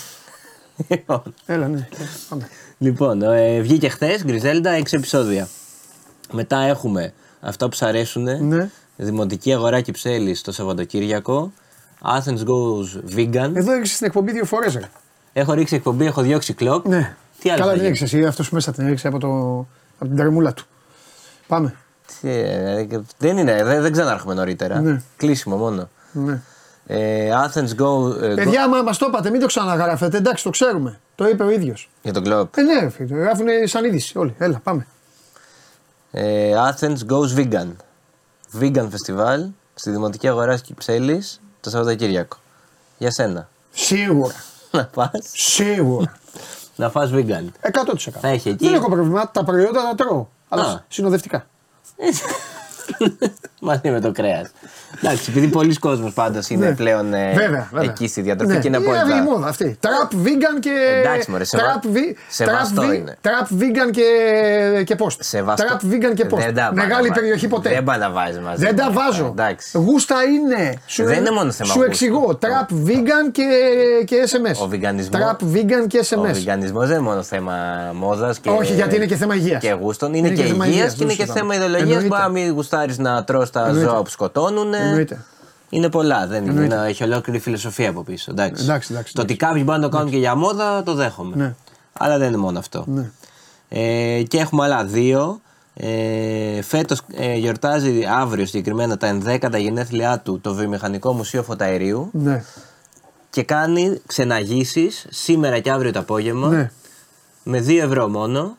Λοιπόν, 0.87 1.23
Έλα, 1.45 1.67
ναι. 1.67 1.87
Πάμε. 2.29 2.47
Λοιπόν, 2.83 3.21
ε, 3.21 3.59
βγήκε 3.59 3.89
χθες 3.89 4.23
Γκριζέλντα 4.25 4.77
6 4.79 4.83
επεισόδια. 4.91 5.47
Μετά 6.31 6.57
έχουμε 6.57 7.13
αυτά 7.41 7.69
που 7.69 7.75
σ' 7.75 7.81
αρέσουν. 7.81 8.47
Ναι. 8.47 8.69
Δημοτική 8.95 9.53
αγορά 9.53 9.81
Κυψέλη 9.81 10.37
το 10.37 10.51
Σαββατοκύριακο. 10.51 11.51
Athens 12.01 12.37
goes 12.39 13.15
vegan. 13.15 13.51
Εδώ 13.53 13.71
έριξε 13.71 13.97
την 13.97 14.05
εκπομπή 14.05 14.31
δύο 14.31 14.45
φορές. 14.45 14.79
Έχω 15.33 15.53
ρίξει 15.53 15.75
εκπομπή, 15.75 16.05
έχω 16.05 16.21
διώξει 16.21 16.53
κλοκ. 16.53 16.87
Ναι. 16.87 17.15
Τι 17.39 17.49
άλλο 17.49 17.59
Καλά 17.59 17.71
θα 17.71 17.77
την 17.77 17.83
γίνει; 17.83 17.97
έριξε 17.97 18.03
εσύ. 18.03 18.25
Αυτός 18.25 18.49
μέσα 18.49 18.71
την 18.71 18.85
έριξε 18.85 19.07
από, 19.07 19.19
το... 19.19 19.27
από 19.97 20.05
την 20.07 20.15
τερμούλα 20.15 20.53
του. 20.53 20.65
Πάμε. 21.47 21.75
Τι, 22.21 22.29
ε, 22.29 22.87
δεν 23.17 23.37
είναι, 23.37 23.63
δεν, 23.63 23.81
δεν 23.81 23.91
ξανάρχομαι 23.91 24.33
νωρίτερα. 24.33 24.81
Ναι. 24.81 25.01
Κλείσιμο 25.17 25.55
μόνο. 25.55 25.89
Ναι. 26.11 26.41
Ε, 26.87 27.29
Athens 27.45 27.81
go, 27.81 28.21
ε, 28.21 28.31
go- 28.31 28.35
Παιδιά, 28.35 28.69
μας 28.69 28.83
μας 28.83 28.97
το 28.97 29.05
είπατε, 29.09 29.29
μην 29.29 29.39
το 29.39 29.45
ξαναγράφετε. 29.47 30.17
Εντάξει, 30.17 30.43
το 30.43 30.49
ξέρουμε. 30.49 30.99
Το 31.15 31.27
είπε 31.27 31.43
ο 31.43 31.49
ίδιος. 31.49 31.89
για 32.01 32.13
τον 32.13 32.23
κλοπ. 32.23 32.57
Ε, 32.57 32.61
ναι, 32.61 32.79
ρε 32.79 32.89
φίλε, 32.89 33.07
το 33.07 33.15
γράφουν 33.15 33.47
σαν 33.65 33.85
είδηση 33.85 34.17
όλοι. 34.17 34.35
Έλα, 34.37 34.59
πάμε. 34.63 34.87
Ε, 36.11 36.53
Athens 36.57 36.97
goes 37.09 37.37
vegan. 37.37 37.67
Vegan 38.59 38.87
festival 38.89 39.49
στη 39.75 39.91
Δημοτική 39.91 40.27
Αγορά 40.27 40.57
Κυψέλης 40.57 41.41
το 41.61 41.69
Σαββατοκύριακο. 41.69 42.37
Για 42.97 43.11
σένα. 43.11 43.49
Σίγουρα. 43.71 44.33
Να 44.71 44.85
πας, 44.85 45.11
Σίγουρα. 45.33 46.13
να 46.75 46.89
φας 46.89 47.09
vegan. 47.13 47.45
100%. 47.93 47.95
Θα 48.21 48.27
έχει 48.27 48.49
εκεί. 48.49 48.65
Δεν 48.65 48.73
έχω 48.73 48.89
πρόβλημα. 48.89 49.31
Τα 49.31 49.43
προϊόντα 49.43 49.81
τα 49.83 49.95
τρώω. 49.95 50.27
Αλλά 50.49 50.63
Α. 50.63 50.79
συνοδευτικά. 50.87 51.45
Μαζί 53.65 53.89
με 53.89 53.99
το 53.99 54.11
κρέας. 54.11 54.51
Εντάξει, 55.03 55.25
επειδή 55.31 55.47
πολλοί 55.47 55.75
κόσμοι 55.75 56.11
πάντως 56.11 56.49
είναι 56.49 56.65
Ναι. 56.67 56.75
πλέον 56.75 57.13
ε, 57.13 57.31
Βέβαια, 57.33 57.67
βέβαια. 57.71 57.89
εκεί 57.89 58.07
στη 58.07 58.21
διατροφή 58.21 58.53
Ναι. 58.53 58.59
και 58.59 58.67
είναι 58.67 58.77
Είναι 58.77 58.85
η 58.87 58.89
απόλυτα. 58.97 59.21
μόδα 59.21 59.47
αυτή. 59.47 59.77
Τραπ, 59.79 60.11
vegan 60.25 60.59
και. 60.59 60.99
Εντάξει, 61.03 61.31
μωρέ, 61.31 61.43
σεβα- 61.43 61.63
Τραπ, 61.63 61.87
βι- 61.87 62.17
σεβαστό 62.29 62.75
τραπ, 62.75 62.89
βι- 62.89 62.99
είναι. 62.99 63.17
Τραπ, 63.21 63.47
vegan 63.59 63.91
και, 63.91 64.03
και 64.83 64.95
post. 64.99 65.15
Σεβαστό. 65.19 65.65
Τραπ, 65.65 65.81
vegan 65.83 66.13
και 66.15 66.25
post. 66.29 66.37
Δεν 66.37 66.53
τα 66.55 66.71
Μεγάλη 66.73 66.91
πάω 66.91 67.01
να 67.07 67.13
περιοχή 67.13 67.47
βάζεις. 67.47 67.47
ποτέ. 67.47 67.69
Δεν 67.69 67.83
πάει 67.83 67.99
να 67.99 68.09
βάζει 68.11 68.39
μαζί. 68.39 68.63
Δεν 68.65 68.75
τα 68.75 68.85
μου. 68.85 68.93
βάζω. 68.93 69.25
Εντάξει. 69.25 69.77
Γούστα 69.77 70.15
είναι. 70.23 70.73
Σου, 70.85 71.03
Δεν 71.03 71.17
είναι 71.19 71.31
μόνο 71.31 71.51
θέμα 71.51 71.69
Σου 71.69 71.75
γούστου. 71.77 71.91
εξηγώ. 71.91 72.35
Τραπ, 72.35 72.69
vegan 72.85 73.31
και, 73.31 73.43
και 74.05 74.15
SMS. 74.27 74.63
Ο 74.63 74.67
βιγανισμός- 74.67 75.21
Τραπ, 75.21 75.39
vegan 75.53 75.87
και 75.87 75.97
Ο 75.97 76.01
SMS. 76.21 76.33
βιγκανισμός 76.33 76.87
δεν 76.87 76.97
είναι 76.97 77.07
μόνο 77.09 77.23
θέμα 77.23 77.53
μόδας 77.93 78.39
και. 78.39 78.49
Όχι, 78.49 78.73
γιατί 78.73 78.95
είναι 78.95 79.05
και 79.05 79.15
θέμα 79.15 79.35
υγείας. 79.35 79.61
Και 79.61 79.77
γούστων. 79.81 80.13
Είναι, 80.13 80.27
Είναι 80.27 80.35
και 80.35 80.41
και 80.41 80.47
θέμα 80.47 80.65
υγείας 80.65 80.77
υγείας, 80.79 80.93
και 80.93 81.03
είναι 81.03 81.13
δεν 81.13 81.25
και 81.25 81.31
το 81.31 81.31
συζητάμε. 81.31 81.53
θέμα 81.55 81.65
ιδεολογίας. 81.65 82.03
Εννοείται. 82.03 82.07
Μπορεί 82.07 82.21
να 82.21 82.29
μην 82.29 82.53
γουστάρει 82.77 82.95
να 83.01 83.23
τρώ 83.23 83.47
τα 83.49 83.65
Εννοείται. 83.67 83.89
ζώα 83.89 84.01
που 84.03 84.09
σκοτώνουν. 84.09 84.73
Εννοείται. 84.73 85.25
Είναι 85.69 85.89
πολλά. 85.89 86.27
Δεν 86.27 86.41
είναι, 86.43 86.49
Εννοείται. 86.51 86.75
είναι- 86.75 86.87
έχει 86.87 87.03
ολόκληρη 87.03 87.39
φιλοσοφία 87.39 87.89
από 87.89 88.03
πίσω. 88.03 88.31
Εντάξει. 88.31 88.63
Εντάξει, 88.63 88.93
εντάξει, 88.93 89.13
το 89.13 89.21
ότι 89.21 89.35
κάποιοι 89.35 89.61
μπορούν 89.65 89.81
να 89.81 89.89
το 89.89 89.95
κάνουν 89.97 90.11
και 90.11 90.17
για 90.17 90.35
μόδα 90.35 90.83
το 90.83 90.93
δέχομαι. 90.93 91.35
Ναι. 91.35 91.55
Αλλά 91.93 92.17
δεν 92.17 92.27
είναι 92.27 92.37
μόνο 92.37 92.59
αυτό. 92.59 92.83
Ναι. 92.87 93.11
Ε, 93.69 94.23
και 94.23 94.37
έχουμε 94.37 94.63
άλλα 94.63 94.83
δύο. 94.85 95.41
Ε, 95.75 96.61
φέτος 96.61 97.01
ε, 97.15 97.33
γιορτάζει 97.33 98.03
αύριο 98.19 98.45
συγκεκριμένα 98.45 98.97
τα 98.97 99.07
11 99.07 99.57
γενέθλιά 99.59 100.19
του 100.19 100.39
το 100.39 100.53
Βιομηχανικό 100.53 101.13
Μουσείο 101.13 101.43
Φωταερίου 101.43 102.09
Ναι. 102.13 102.43
και 103.29 103.43
κάνει 103.43 104.01
ξεναγήσεις 104.05 105.05
σήμερα 105.09 105.59
και 105.59 105.71
αύριο 105.71 105.91
το 105.91 105.99
απόγευμα 105.99 106.47
Ναι. 106.47 106.71
με 107.43 107.59
2 107.59 107.77
ευρώ 107.83 108.07
μόνο. 108.07 108.57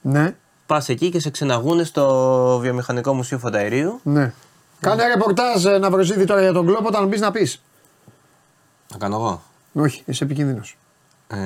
Ναι. 0.00 0.34
Πας 0.68 0.88
εκεί 0.88 1.10
και 1.10 1.20
σε 1.20 1.30
ξεναγούν 1.30 1.84
στο 1.84 2.58
Βιομηχανικό 2.60 3.14
Μουσείο 3.14 3.38
Φωταερίου. 3.38 4.00
Ναι. 4.02 4.32
Κάνε 4.80 5.06
ρεπορτάζ 5.06 5.64
ε, 5.64 5.78
να 5.78 5.90
προσδίδει 5.90 6.24
τώρα 6.24 6.40
για 6.40 6.52
τον 6.52 6.66
κλόπ 6.66 6.86
όταν 6.86 7.08
μπεις 7.08 7.20
να 7.20 7.30
πεις. 7.30 7.62
Θα 8.86 8.98
κάνω 8.98 9.16
εγώ. 9.16 9.42
Όχι, 9.72 10.02
είσαι 10.06 10.24
επικίνδυνος. 10.24 10.78
Ε, 11.28 11.36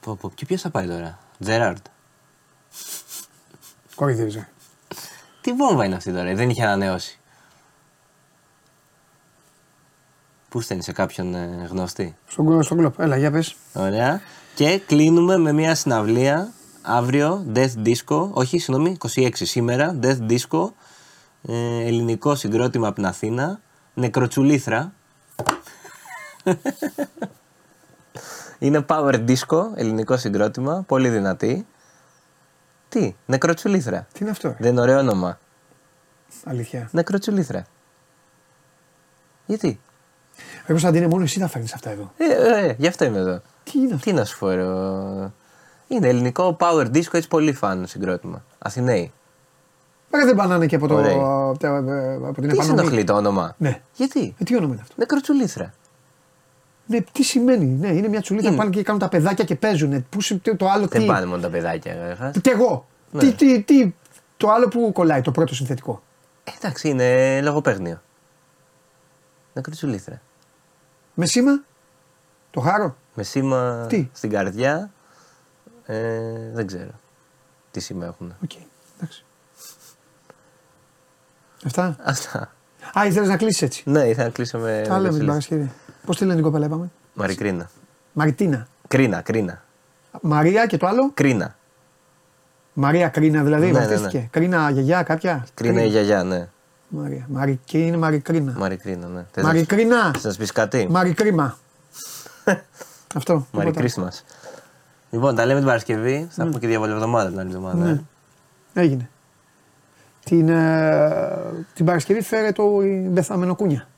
πω, 0.00 0.16
πω, 0.20 0.30
και 0.34 0.46
ποιος 0.46 0.60
θα 0.60 0.70
πάει 0.70 0.86
τώρα, 0.86 1.18
Τζεράρντ. 1.38 1.84
Κοροϊδεύεις. 3.94 4.46
Τι 5.40 5.52
βόμβα 5.52 5.84
είναι 5.84 5.94
αυτή 5.94 6.12
τώρα, 6.12 6.34
δεν 6.34 6.50
είχε 6.50 6.62
ανανεώσει. 6.62 7.18
Πού 10.48 10.60
στέλνεις 10.60 10.84
σε 10.84 10.92
κάποιον 10.92 11.34
ε, 11.34 11.66
γνωστή; 11.70 12.16
Στον, 12.26 12.62
στον 12.62 12.76
κλόπ. 12.78 13.00
Έλα, 13.00 13.16
για 13.16 13.30
πες. 13.30 13.56
Ωραία. 13.72 14.20
Και 14.54 14.78
κλείνουμε 14.86 15.36
με 15.36 15.52
μια 15.52 15.74
συναυλία 15.74 16.52
αύριο, 16.82 17.46
Death 17.54 17.72
Disco, 17.86 18.30
όχι, 18.30 18.58
συγγνώμη, 18.58 18.96
26 19.14 19.28
σήμερα, 19.34 19.98
Death 20.02 20.18
Disco, 20.30 20.70
ε, 21.48 21.86
ελληνικό 21.86 22.34
συγκρότημα 22.34 22.86
από 22.86 22.94
την 22.96 23.06
Αθήνα, 23.06 23.60
νεκροτσουλήθρα. 23.94 24.92
Είναι 28.58 28.84
power 28.88 29.28
disco, 29.28 29.64
ελληνικό 29.74 30.16
συγκρότημα, 30.16 30.82
πολύ 30.86 31.08
δυνατή. 31.08 31.66
Τι, 32.88 33.14
νεκροτσουλήθρα. 33.26 34.06
Τι 34.12 34.18
είναι 34.20 34.30
αυτό, 34.30 34.48
ρε. 34.48 34.56
Δεν 34.58 34.70
είναι 34.72 34.80
ωραίο 34.80 34.98
όνομα. 34.98 35.38
Αλήθεια. 36.44 36.88
Νεκροτσουλήθρα. 36.92 37.66
Γιατί; 39.46 39.80
Ρε 40.66 40.72
Κωνσταντίνε, 40.72 41.06
μόνο 41.06 41.22
εσύ 41.22 41.38
τα 41.38 41.48
φέρνεις 41.48 41.72
αυτά 41.74 41.90
εδώ. 41.90 42.12
Ε, 42.16 42.24
ε, 42.66 42.74
γι' 42.78 42.86
αυτό 42.86 43.04
είμαι 43.04 43.18
εδώ. 43.18 43.40
Τι 43.64 43.78
είναι 43.78 43.94
αυτό; 43.94 44.10
Τι 44.10 44.12
να 44.16 44.24
σου 44.24 44.38
πω, 44.38 44.48
ρε, 44.50 44.62
ο- 44.64 45.32
Είναι 45.92 46.08
ελληνικό 46.08 46.56
power 46.60 46.86
disco, 46.86 47.12
έτσι 47.12 47.28
πολύ 47.28 47.52
φαν 47.52 47.86
συγκρότημα. 47.86 48.44
Αθηναίοι. 48.58 49.12
Ρε 50.14 50.24
δεν 50.24 50.36
πανάνε 50.36 50.66
και 50.66 50.76
από, 50.76 50.86
το, 50.86 50.94
Ωραίοι. 50.94 51.12
από, 51.14 51.56
τα- 51.60 51.76
από 52.28 52.40
την 52.40 52.48
Τι 52.48 52.54
σε 52.54 52.62
ενοχλεί 52.70 52.76
επανομή. 53.00 53.04
το 53.04 53.14
όνομα; 53.14 53.54
Ναι. 53.58 53.82
Γιατί; 53.94 54.34
Ε, 54.38 54.44
τι 54.44 54.56
όνομα 54.56 54.72
είναι 54.72 54.82
αυτό; 54.82 54.94
Νεκροτσουλήθρα. 54.98 55.72
Ναι, 56.86 57.00
τι 57.12 57.22
σημαίνει; 57.22 57.64
Ναι, 57.64 57.88
είναι 57.88 58.08
μια 58.08 58.20
τσουλίτα 58.20 58.46
που 58.46 58.52
Είναι. 58.52 58.62
πάνε 58.62 58.74
και 58.74 58.82
κάνουν 58.82 59.00
τα 59.00 59.08
παιδάκια 59.08 59.44
και 59.44 59.56
παίζουν. 59.56 60.06
Πού 60.08 60.20
συ- 60.20 60.56
το 60.56 60.68
άλλο 60.68 60.86
Δεν 60.86 61.00
τι. 61.00 61.06
πάνε 61.06 61.26
μόνο 61.26 61.42
τα 61.42 61.50
παιδάκια, 61.50 61.94
καταρχάς. 61.94 62.34
Και 62.40 62.50
εγώ. 62.50 62.86
Ναι. 63.10 63.20
Τι, 63.20 63.32
τι, 63.32 63.62
τι, 63.62 63.94
το 64.36 64.50
άλλο 64.50 64.68
που 64.68 64.92
κολλάει, 64.92 65.20
το 65.20 65.30
πρώτο 65.30 65.54
συνθετικό. 65.54 66.02
Ε, 66.44 66.50
Εντάξει, 66.60 66.88
είναι 66.88 67.40
λογοπαίγνιο. 67.42 68.00
Νεκροτσουλήθρα. 69.54 70.20
Με 71.14 71.26
σήμα, 71.26 71.62
το 72.50 72.60
χάρο; 72.60 72.96
Με 73.14 73.22
σήμα 73.22 73.86
Τι; 73.88 74.08
στην 74.12 74.30
καρδιά. 74.30 74.90
Ε, 75.86 76.50
δεν 76.52 76.66
ξέρω. 76.66 76.90
Τι 77.70 77.80
σήμα 77.80 78.06
έχουν. 78.06 78.34
Οκ, 78.44 78.50
εντάξει. 78.98 79.24
Αυτά; 81.64 81.96
Αυτά. 82.04 82.52
Α, 82.98 83.06
ήθελες 83.06 83.28
να 83.28 83.36
κλείσεις 83.36 83.62
έτσι. 83.62 83.82
Ναι, 83.86 84.08
ήθελα 84.08 84.26
να 84.26 84.32
κλείσω 84.32 84.58
με. 84.58 84.84
Τα 84.88 84.98
λέμε 84.98 85.16
την 85.16 85.24
Νεκροτσουλήθρα. 85.26 85.26
Παρασκευή. 85.26 85.70
Πώς 86.06 86.16
τη 86.16 86.22
λένε 86.22 86.34
την 86.34 86.44
κοπέλα, 86.44 86.66
είπαμε; 86.66 86.90
Μαρικρίνα. 87.14 87.70
Μαριτίνα. 88.12 88.66
Κρίνα, 88.88 89.20
κρίνα. 89.20 89.62
Μαρία 90.20 90.66
και 90.66 90.76
το 90.76 90.86
άλλο; 90.86 91.10
Κρίνα. 91.14 91.56
Μαρία 92.72 93.08
Κρίνα 93.08 93.42
δηλαδή, 93.42 93.66
Ναι, 93.66 93.72
ναι, 93.72 93.78
βαφτίστηκε. 93.86 94.28
Κρίνα 94.30 94.70
γιαγιά 94.70 95.02
κάποια; 95.02 95.46
Κρίνα 95.54 95.82
η 95.82 95.88
γιαγιά, 95.88 96.22
ναι. 96.24 96.48
Μαρία. 96.88 97.26
Μαρι... 97.28 97.60
Και 97.64 97.78
είναι 97.78 97.96
Μαρικρίνα. 97.96 98.52
Μαρικρίνα, 98.56 99.06
ναι. 99.06 99.24
Θες 99.30 99.42
να- 99.44 99.48
Μαρικρίνα. 99.52 100.10
θες 100.12 100.24
να 100.24 100.30
σου 100.32 100.38
πεις 100.38 100.52
κάτι; 100.52 100.86
Μαρικρίμα. 100.90 101.58
Αυτό. 103.14 103.46
Μαρι 103.52 103.70
τίποτα. 103.70 104.10
Christmas. 104.10 104.20
Λοιπόν, 105.12 105.34
τα 105.34 105.44
λέμε 105.46 105.58
την 105.58 105.66
Παρασκευή. 105.68 106.28
Θα 106.30 106.44
πούμε 106.44 106.58
και 106.58 106.66
διαβολευδομάδα 106.66 107.28
την 107.30 107.38
άλλη 107.38 107.48
εβδομάδα. 107.48 107.84
Ναι. 107.84 107.90
ε. 107.90 108.00
Έγινε. 108.80 109.08
Την, 110.24 110.48
ε, 110.48 111.64
την 111.74 111.84
Παρασκευή 111.86 112.22
φέρε 112.22 112.52
το 112.52 112.80
η 112.82 113.06
Μπεθαμενοκούνια. 113.10 113.88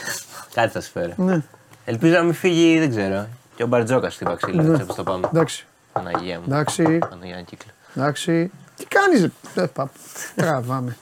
Κάτι 0.54 0.72
θα 0.72 0.80
σου 0.80 0.90
φέρω. 0.90 1.12
Ναι. 1.16 1.42
Ελπίζω 1.84 2.14
να 2.14 2.22
μην 2.22 2.34
φύγει, 2.34 2.78
δεν 2.78 2.90
ξέρω. 2.90 3.26
Και 3.56 3.62
ο 3.62 3.66
Μπαρτζόκας 3.66 4.14
στην 4.14 4.26
Παξίλα. 4.26 4.62
Ναι. 4.62 4.68
Ναι. 4.76 4.84
Πώς 4.84 4.96
το 4.96 5.02
πάμε. 5.02 5.28
Εντάξει. 5.32 5.66
Παναγία 5.92 6.38
μου. 6.38 6.44
Εντάξει. 6.46 6.98
Παναγία 6.98 7.42
κύκλο. 7.42 7.70
Εντάξει. 7.96 8.50
Τι 8.76 8.84
κάνεις 8.84 9.20
ρε. 9.54 9.62
Ε, 9.62 9.66
πα- 9.66 9.90
Τραβάμε. 10.36 10.96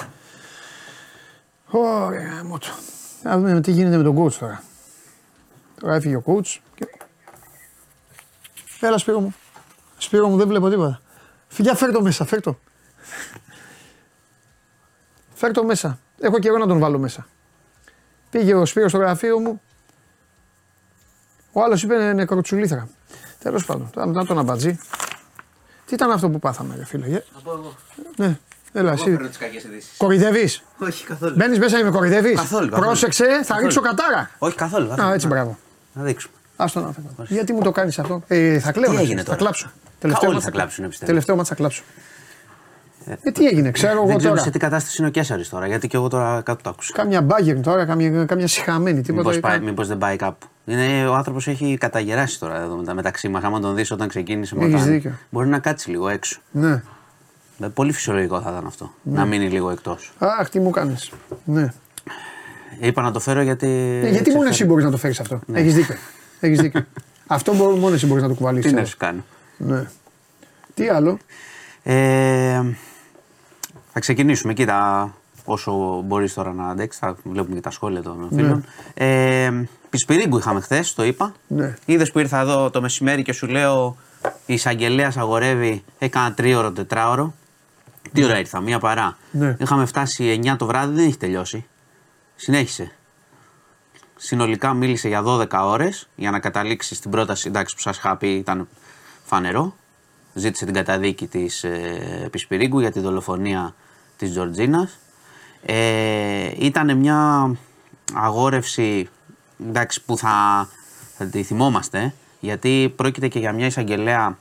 Ωραία, 1.71 2.45
μότο. 2.45 2.67
Να 3.23 3.39
δούμε 3.39 3.61
τι 3.61 3.71
γίνεται 3.71 3.97
με 3.97 4.03
τον 4.03 4.17
coach 4.25 4.33
τώρα. 4.33 4.63
Τώρα 5.81 5.95
έφυγε 5.95 6.17
ο 6.17 6.23
coach. 6.27 6.57
και- 6.75 6.89
Έλα 8.81 8.99
Σπύρο 8.99 9.21
μου. 9.21 9.35
Σπύρο 9.99 10.29
μου 10.29 10.37
δεν 10.37 10.49
βλέπω 10.49 10.69
τίποτα. 10.69 11.01
Φιλιά 11.49 11.75
φέρ 11.75 11.93
το 11.93 12.03
μέσα, 12.03 12.25
φέρ 12.25 12.41
το. 12.41 12.59
Φέρ 15.35 15.53
το 15.53 15.65
μέσα. 15.65 15.99
Έχω 16.21 16.39
και 16.39 16.49
εγώ 16.49 16.59
να 16.59 16.67
τον 16.67 16.79
βάλω 16.79 16.99
μέσα. 16.99 17.27
Πήγε 18.31 18.55
ο 18.55 18.67
Σπύρος 18.67 18.91
στο 18.91 18.99
γραφείο 19.01 19.39
μου. 19.39 19.61
Ο 21.53 21.63
άλλος 21.63 21.83
είπε 21.83 22.13
νεκροτσουλήθρα. 22.13 22.89
Τέλος 23.39 23.65
πάντων, 23.65 23.91
τώρα 23.91 24.07
να 24.07 24.25
τον 24.27 24.39
αμπατζή. 24.39 24.79
Τι 25.87 25.95
ήταν 25.95 26.11
αυτό 26.11 26.29
που 26.31 26.39
πάθαμε, 26.39 26.75
ρε 26.77 26.85
φίλε. 26.85 27.07
ε; 27.07 27.25
Θα 27.35 27.41
πω 27.45 27.53
εγώ. 27.53 27.75
Ναι, 28.17 28.39
έλα, 28.73 28.93
εσύ. 28.93 29.17
τις 29.17 29.37
κακές 29.39 29.65
ειδήσεις. 29.65 29.97
Κορυδεύει. 29.97 30.49
Όχι 30.79 31.05
καθόλου. 31.05 31.35
Μπαίνεις 31.37 31.59
μέσα 31.59 31.77
και 31.79 31.85
με 31.85 31.91
κορυδεύει. 31.91 32.35
Καθόλου, 32.35 32.69
καθόλου. 32.69 32.87
Πρόσεξε, 32.87 33.25
θα 33.25 33.33
Καθόλου. 33.39 33.61
ρίξω 33.63 33.81
κατάρα. 33.81 34.31
Όχι 34.39 34.57
καθόλου. 34.57 34.93
Α, 35.03 35.13
έτσι 35.13 35.27
μπράβο. 35.27 35.59
Να 35.93 36.03
δείξουμε. 36.03 36.35
Άστο 36.61 36.81
να 36.81 36.93
φεύγω. 36.93 37.11
Γιατί 37.29 37.53
μου 37.53 37.61
το 37.63 37.71
κάνεις 37.73 37.99
αυτό; 37.99 38.23
Ε, 38.27 38.59
θα 38.59 38.73
κλαίω. 38.73 38.91
Τι 38.91 38.97
ρε, 38.97 39.03
έγινε 39.03 39.19
θα 39.19 39.25
τώρα; 39.25 39.37
κλάψω. 39.37 39.71
όλοι 40.23 40.33
μάτς 40.33 40.45
θα 40.45 40.51
κλάψουν, 40.51 40.89
πιστεύω. 40.89 41.07
Τελευταίο 41.11 41.37
μάτς 41.37 41.49
θα 41.49 41.55
κλάψω. 41.55 41.83
Ε, 43.23 43.31
τι 43.31 43.47
έγινε, 43.47 43.71
ξέρω 43.71 43.93
εγώ 43.93 44.07
Δεν 44.07 44.17
ξέρω 44.17 44.33
τώρα. 44.33 44.45
σε 44.45 44.51
τι 44.51 44.59
κατάσταση 44.59 44.97
είναι 44.99 45.09
ο 45.09 45.11
Κέσσαρη 45.11 45.47
τώρα, 45.47 45.67
γιατί 45.67 45.89
και 45.89 45.97
εγώ 45.97 46.09
τώρα 46.09 46.41
κάτω 46.45 46.63
το 46.63 46.71
άκουσα. 46.71 46.93
Κάμια 46.95 47.23
μπάγκερ 47.23 47.61
τώρα, 47.61 47.85
κάμια, 47.85 48.25
κάμια 48.25 48.47
συχαμένη. 48.47 49.01
Τίποτα. 49.01 49.19
Μήπως, 49.19 49.37
ήταν. 49.37 49.51
πάει, 49.51 49.61
μήπως 49.61 49.89
δεν 49.89 49.99
πάει 49.99 50.17
κάπου. 50.17 50.47
Είναι, 50.65 51.07
ο 51.07 51.15
άνθρωπος 51.15 51.49
έχει 51.49 51.77
καταγεράσει 51.81 52.39
τώρα 52.41 52.61
εδώ 52.61 52.77
μετα- 52.77 52.95
μεταξύ 52.95 53.29
μας. 53.29 53.43
Άμα 53.45 53.61
τον 53.61 53.75
δεις 53.75 53.91
όταν 53.91 54.09
ξεκίνησε 54.09 54.55
με 54.57 54.65
Έχεις 54.65 54.75
όταν- 54.75 54.89
δίκιο. 54.89 55.13
Μπορεί 55.31 55.49
να 55.49 55.59
κάτσει 55.59 55.91
λίγο 55.91 56.09
έξω. 56.09 56.41
Ναι. 56.51 56.83
Ε, 57.63 57.67
Πολύ 57.75 57.93
φυσιολογικό 57.93 58.41
θα 58.41 58.51
ήταν 58.51 58.67
αυτό. 58.67 58.91
Να 59.03 59.25
μείνει 59.25 59.49
λίγο 59.49 59.71
εκτός. 59.71 60.13
Αχ, 60.19 60.49
τι 60.51 60.61
μου 60.61 60.71
κάνεις. 60.71 61.11
Ναι. 61.45 61.69
Είπα 62.81 63.03
να 63.03 63.11
το 63.11 63.21
φέρω 63.21 63.43
γιατί. 63.43 63.67
Ε, 64.05 64.09
γιατί 64.11 64.31
μόνο 64.35 64.49
εσύ 64.49 64.65
μπορείς 64.65 64.85
να 64.85 64.91
το 64.91 64.97
φέρεις 64.97 65.21
αυτό. 65.21 65.41
Ναι. 65.47 65.61
Έχεις 65.61 65.75
δίκιο. 65.75 65.95
Έχεις 66.41 66.61
δίκιο. 66.61 66.85
αυτό 67.27 67.55
μπορεί, 67.55 67.79
μόνο 67.79 67.95
εσύ 67.95 68.07
μπορείς 68.07 68.23
να 68.23 68.29
το 68.29 68.35
κουβαλήσεις. 68.35 68.71
Τι 68.71 68.77
να 68.77 68.85
σου 68.85 68.97
κάνω. 68.97 69.25
Ναι. 69.57 69.87
Τι 70.75 70.89
άλλο; 70.89 71.19
Ε, 71.83 72.63
θα 73.93 74.01
ξεκινήσουμε. 74.01 74.53
Κοίτα, 74.53 75.13
όσο 75.45 76.03
μπορείς 76.05 76.35
τώρα 76.35 76.53
να 76.53 76.69
αντέξεις, 76.69 77.01
θα 77.01 77.17
βλέπουμε 77.25 77.55
και 77.55 77.61
τα 77.61 77.71
σχόλια 77.71 78.03
των 78.03 78.29
φίλων. 78.35 78.65
Ε, 78.95 79.51
Πισπυρίγκου 79.91 80.39
είχαμε 80.39 80.61
χθες, 80.61 80.95
το 80.95 81.05
είπα. 81.05 81.33
Ναι. 81.47 81.75
Είδες 81.85 82.11
που 82.11 82.19
ήρθα 82.19 82.41
εδώ 82.41 82.71
το 82.71 82.81
μεσημέρι 82.81 83.23
και 83.23 83.33
σου 83.33 83.47
λέω 83.47 83.97
η 84.47 84.55
εισαγγελέας 84.55 85.17
αγορεύει, 85.17 85.85
έκανα 85.99 86.33
τρίωρο, 86.33 86.73
τετράωρο. 86.73 87.35
Τι 88.13 88.25
ώρα 88.25 88.39
ήρθα, 88.39 88.61
μία 88.61 88.79
παρά. 88.79 89.17
Ναι. 89.31 89.57
Είχαμε 89.61 89.87
φτάσει 89.87 90.41
9 90.45 90.57
το 90.59 90.67
βράδυ, 90.67 90.95
δεν 90.95 91.07
έχει 91.07 91.17
τελειώσει. 91.17 91.67
Συνέχισε. 92.37 92.93
Συνολικά 94.21 94.75
μίλησε 94.75 95.09
για 95.09 95.23
12 95.27 95.47
ώρες 95.51 96.09
για 96.17 96.31
να 96.31 96.39
καταλήξει 96.39 96.95
στην 96.95 97.11
πρόταση 97.11 97.49
εντάξει, 97.49 97.75
που 97.75 97.81
σας 97.81 97.97
είχα 97.97 98.17
πει 98.17 98.29
ήταν 98.29 98.69
φανερό. 99.25 99.75
Ζήτησε 100.35 100.65
την 100.65 100.75
καταδίκη 100.75 101.27
της 101.27 101.65
ε, 101.65 102.29
Πισπυρίγκου 102.31 102.81
για 102.81 102.93
τη 102.93 103.01
δολοφονία 103.01 103.75
της 104.17 104.31
Τζορτζίνας. 104.31 104.99
Ε, 105.63 106.51
ήταν 106.59 106.97
μια 106.97 107.51
αγόρευση 108.15 109.09
εντάξει, 109.69 110.03
που 110.05 110.17
θα, 110.17 110.69
θα 111.17 111.25
τη 111.25 111.43
θυμόμαστε 111.43 112.15
γιατί 112.41 112.93
πρόκειται 112.97 113.29
και 113.29 113.39
για 113.39 113.53
μια 113.53 113.67
εισαγγελέα 113.67 114.39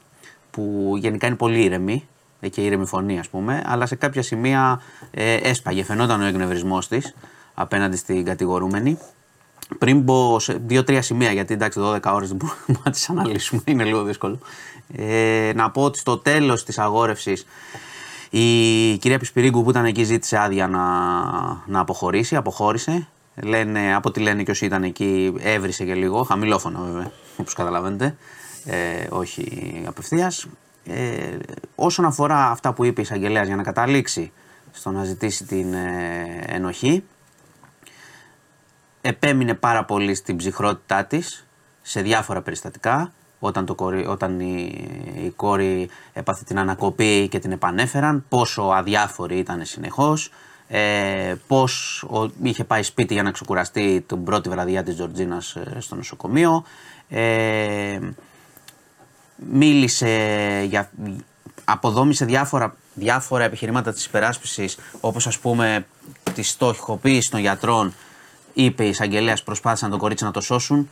που 0.51 0.93
γενικά 0.97 1.27
είναι 1.27 1.35
πολύ 1.35 1.63
ήρεμη 1.63 2.07
ε, 2.39 2.49
και 2.49 2.61
ήρεμη 2.61 2.85
φωνή 2.85 3.19
ας 3.19 3.29
πούμε 3.29 3.63
αλλά 3.65 3.85
σε 3.85 3.95
κάποια 3.95 4.21
σημεία 4.21 4.81
ε, 5.11 5.33
έσπαγε, 5.33 5.83
φαινόταν 5.83 6.21
ο 6.21 6.25
εκνευρισμός 6.25 6.87
της 6.87 7.15
απέναντι 7.53 7.97
στην 7.97 8.25
κατηγορούμενη 8.25 8.97
πριν 9.77 10.01
μπω 10.01 10.39
σε 10.39 10.61
δύο-τρία 10.65 11.01
σημεία, 11.01 11.31
γιατί 11.31 11.53
εντάξει 11.53 11.79
12 11.83 11.99
ώρες 12.13 12.27
δεν 12.27 12.37
μπορούμε 12.37 12.81
να 12.85 12.91
τις 12.91 13.09
αναλύσουμε, 13.09 13.61
είναι 13.65 13.83
λίγο 13.83 14.03
δύσκολο. 14.03 14.39
Ε, 14.95 15.51
να 15.55 15.71
πω 15.71 15.83
ότι 15.83 15.97
στο 15.97 16.17
τέλος 16.17 16.63
της 16.63 16.77
αγόρευσης 16.79 17.45
η 18.29 18.97
κυρία 18.97 19.19
Πισπυρίγκου 19.19 19.63
που 19.63 19.69
ήταν 19.69 19.85
εκεί 19.85 20.03
ζήτησε 20.03 20.37
άδεια 20.37 20.67
να, 20.67 20.83
να 21.65 21.79
αποχωρήσει, 21.79 22.35
αποχώρησε. 22.35 23.07
Λένε, 23.43 23.95
από 23.95 24.09
ό,τι 24.09 24.19
λένε 24.19 24.43
και 24.43 24.51
όσοι 24.51 24.65
ήταν 24.65 24.83
εκεί 24.83 25.33
έβρισε 25.39 25.83
και 25.83 25.93
λίγο, 25.93 26.23
χαμηλόφωνο 26.23 26.83
βέβαια, 26.83 27.11
όπως 27.37 27.53
καταλαβαίνετε, 27.53 28.15
ε, 28.65 29.07
όχι 29.09 29.83
απευθείας. 29.87 30.47
Ε, 30.85 31.37
όσον 31.75 32.05
αφορά 32.05 32.49
αυτά 32.49 32.73
που 32.73 32.85
είπε 32.85 33.01
η 33.01 33.03
εισαγγελέας 33.03 33.47
για 33.47 33.55
να 33.55 33.63
καταλήξει 33.63 34.31
στο 34.71 34.91
να 34.91 35.03
ζητήσει 35.03 35.45
την 35.45 35.73
ε, 35.73 36.43
ενοχή, 36.45 37.03
επέμεινε 39.07 39.53
πάρα 39.53 39.83
πολύ 39.85 40.15
στην 40.15 40.35
ψυχρότητά 40.37 41.05
της 41.05 41.45
σε 41.81 42.01
διάφορα 42.01 42.41
περιστατικά 42.41 43.11
όταν, 43.39 43.65
το 43.65 43.75
κορί, 43.75 44.05
όταν 44.05 44.39
η, 44.39 44.85
η 45.25 45.29
κόρη 45.29 45.89
έπαθε 46.13 46.43
την 46.43 46.59
ανακοπή 46.59 47.27
και 47.27 47.39
την 47.39 47.51
επανέφεραν, 47.51 48.25
πόσο 48.29 48.61
αδιάφορη 48.61 49.37
ήταν 49.37 49.65
συνεχώς, 49.65 50.31
ε, 50.67 51.35
πώς 51.47 52.03
ο- 52.03 52.31
είχε 52.43 52.63
πάει 52.63 52.83
σπίτι 52.83 53.13
για 53.13 53.23
να 53.23 53.31
ξεκουραστεί 53.31 54.03
την 54.07 54.23
πρώτη 54.23 54.49
βραδιά 54.49 54.83
της 54.83 54.95
Τζορτζίνας 54.95 55.55
ε, 55.55 55.77
στο 55.79 55.95
νοσοκομείο, 55.95 56.63
ε, 57.09 57.99
μίλησε 59.51 60.11
για, 60.69 60.89
αποδόμησε 61.63 62.25
διάφορα, 62.25 62.75
διάφορα 62.93 63.43
επιχειρήματα 63.43 63.93
της 63.93 64.05
υπεράσπισης 64.05 64.77
όπως 64.99 65.27
ας 65.27 65.39
πούμε 65.39 65.85
της 66.33 66.49
στοχοποίηση 66.49 67.31
των 67.31 67.39
γιατρών 67.39 67.93
είπε 68.63 68.83
η 68.83 68.89
εισαγγελέας 68.89 69.43
προσπάθησαν 69.43 69.89
το 69.89 69.97
κορίτσι 69.97 70.23
να 70.23 70.31
το 70.31 70.41
σώσουν 70.41 70.89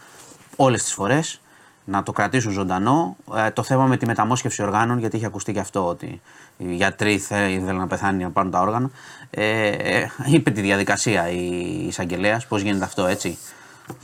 όλες 0.56 0.84
τις 0.84 0.94
φορές 0.94 1.40
να 1.86 2.04
το 2.04 2.12
κρατήσουν 2.12 2.52
ζωντανό. 2.52 3.16
Ε, 3.36 3.52
το 3.52 3.64
θέμα 3.64 3.86
με 3.86 3.98
τη 3.98 4.06
μεταμόσχευση 4.06 4.64
οργάνων, 4.64 5.00
γιατί 5.00 5.16
είχε 5.16 5.26
ακουστεί 5.26 5.54
και 5.54 5.60
αυτό 5.60 5.88
ότι 5.88 6.22
οι 6.58 6.74
γιατροί 6.74 7.18
θε- 7.18 7.50
ήθελαν 7.50 7.76
να 7.76 7.88
πεθάνει 7.88 8.24
να 8.24 8.30
πάρουν 8.32 8.52
τα 8.52 8.62
όργανα. 8.62 8.90
Ε, 9.30 9.68
ε, 9.68 10.10
είπε 10.26 10.52
τη 10.52 10.62
διαδικασία 10.62 11.30
η 11.30 11.86
εισαγγελέας, 11.88 12.48
πώς 12.48 12.62
γίνεται 12.62 12.84
αυτό 12.86 13.06
έτσι. 13.06 13.38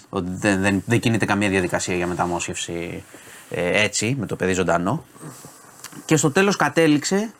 Ότι 0.10 0.30
δεν, 0.30 0.62
δεν, 0.62 0.84
δεν 0.86 1.00
κινείται 1.00 1.26
καμία 1.26 1.50
διαδικασία 1.50 1.96
για 1.96 2.08
μεταμόσχευση 2.08 3.04
ε, 3.50 3.82
έτσι, 3.84 4.16
με 4.20 4.26
το 4.26 4.36
παιδί 4.36 4.54
ζωντανό. 4.54 5.06
Και 6.06 6.16
στο 6.16 6.32
τέλος 6.32 6.56
κατέληξε 6.56 7.32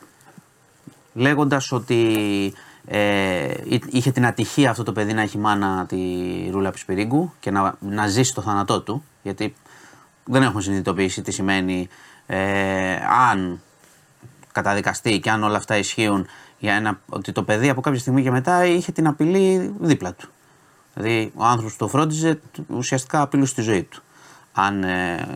λέγοντας 1.14 1.72
ότι 1.72 2.52
ε, 2.86 3.54
εί- 3.64 3.94
είχε 3.94 4.10
την 4.10 4.26
ατυχία 4.26 4.70
αυτό 4.70 4.82
το 4.82 4.92
παιδί 4.92 5.12
να 5.12 5.22
έχει 5.22 5.38
μάνα 5.38 5.86
τη 5.86 5.98
Ρούλα 6.50 6.70
Πισπυρίγκου 6.70 7.32
και 7.40 7.50
να, 7.50 7.74
να 7.80 8.06
ζήσει 8.06 8.34
το 8.34 8.42
θάνατό 8.42 8.80
του, 8.80 9.04
γιατί 9.22 9.54
δεν 10.24 10.42
έχουμε 10.42 10.62
συνειδητοποιήσει 10.62 11.22
τι 11.22 11.30
σημαίνει 11.30 11.88
ε, 12.26 12.94
αν 13.30 13.60
καταδικαστεί 14.52 15.20
και 15.20 15.30
αν 15.30 15.42
όλα 15.42 15.56
αυτά 15.56 15.76
ισχύουν 15.76 16.26
για 16.58 16.74
ένα, 16.74 17.00
ότι 17.08 17.32
το 17.32 17.42
παιδί 17.42 17.68
από 17.68 17.80
κάποια 17.80 18.00
στιγμή 18.00 18.22
και 18.22 18.30
μετά 18.30 18.64
είχε 18.64 18.92
την 18.92 19.06
απειλή 19.06 19.74
δίπλα 19.80 20.14
του. 20.14 20.28
Δηλαδή 20.94 21.32
ο 21.34 21.44
άνθρωπος 21.44 21.72
που 21.72 21.78
το 21.78 21.88
φρόντιζε 21.88 22.40
ουσιαστικά 22.66 23.20
απειλούσε 23.20 23.54
τη 23.54 23.60
ζωή 23.62 23.82
του. 23.82 24.02
Αν, 24.52 24.84
ε, 24.84 25.26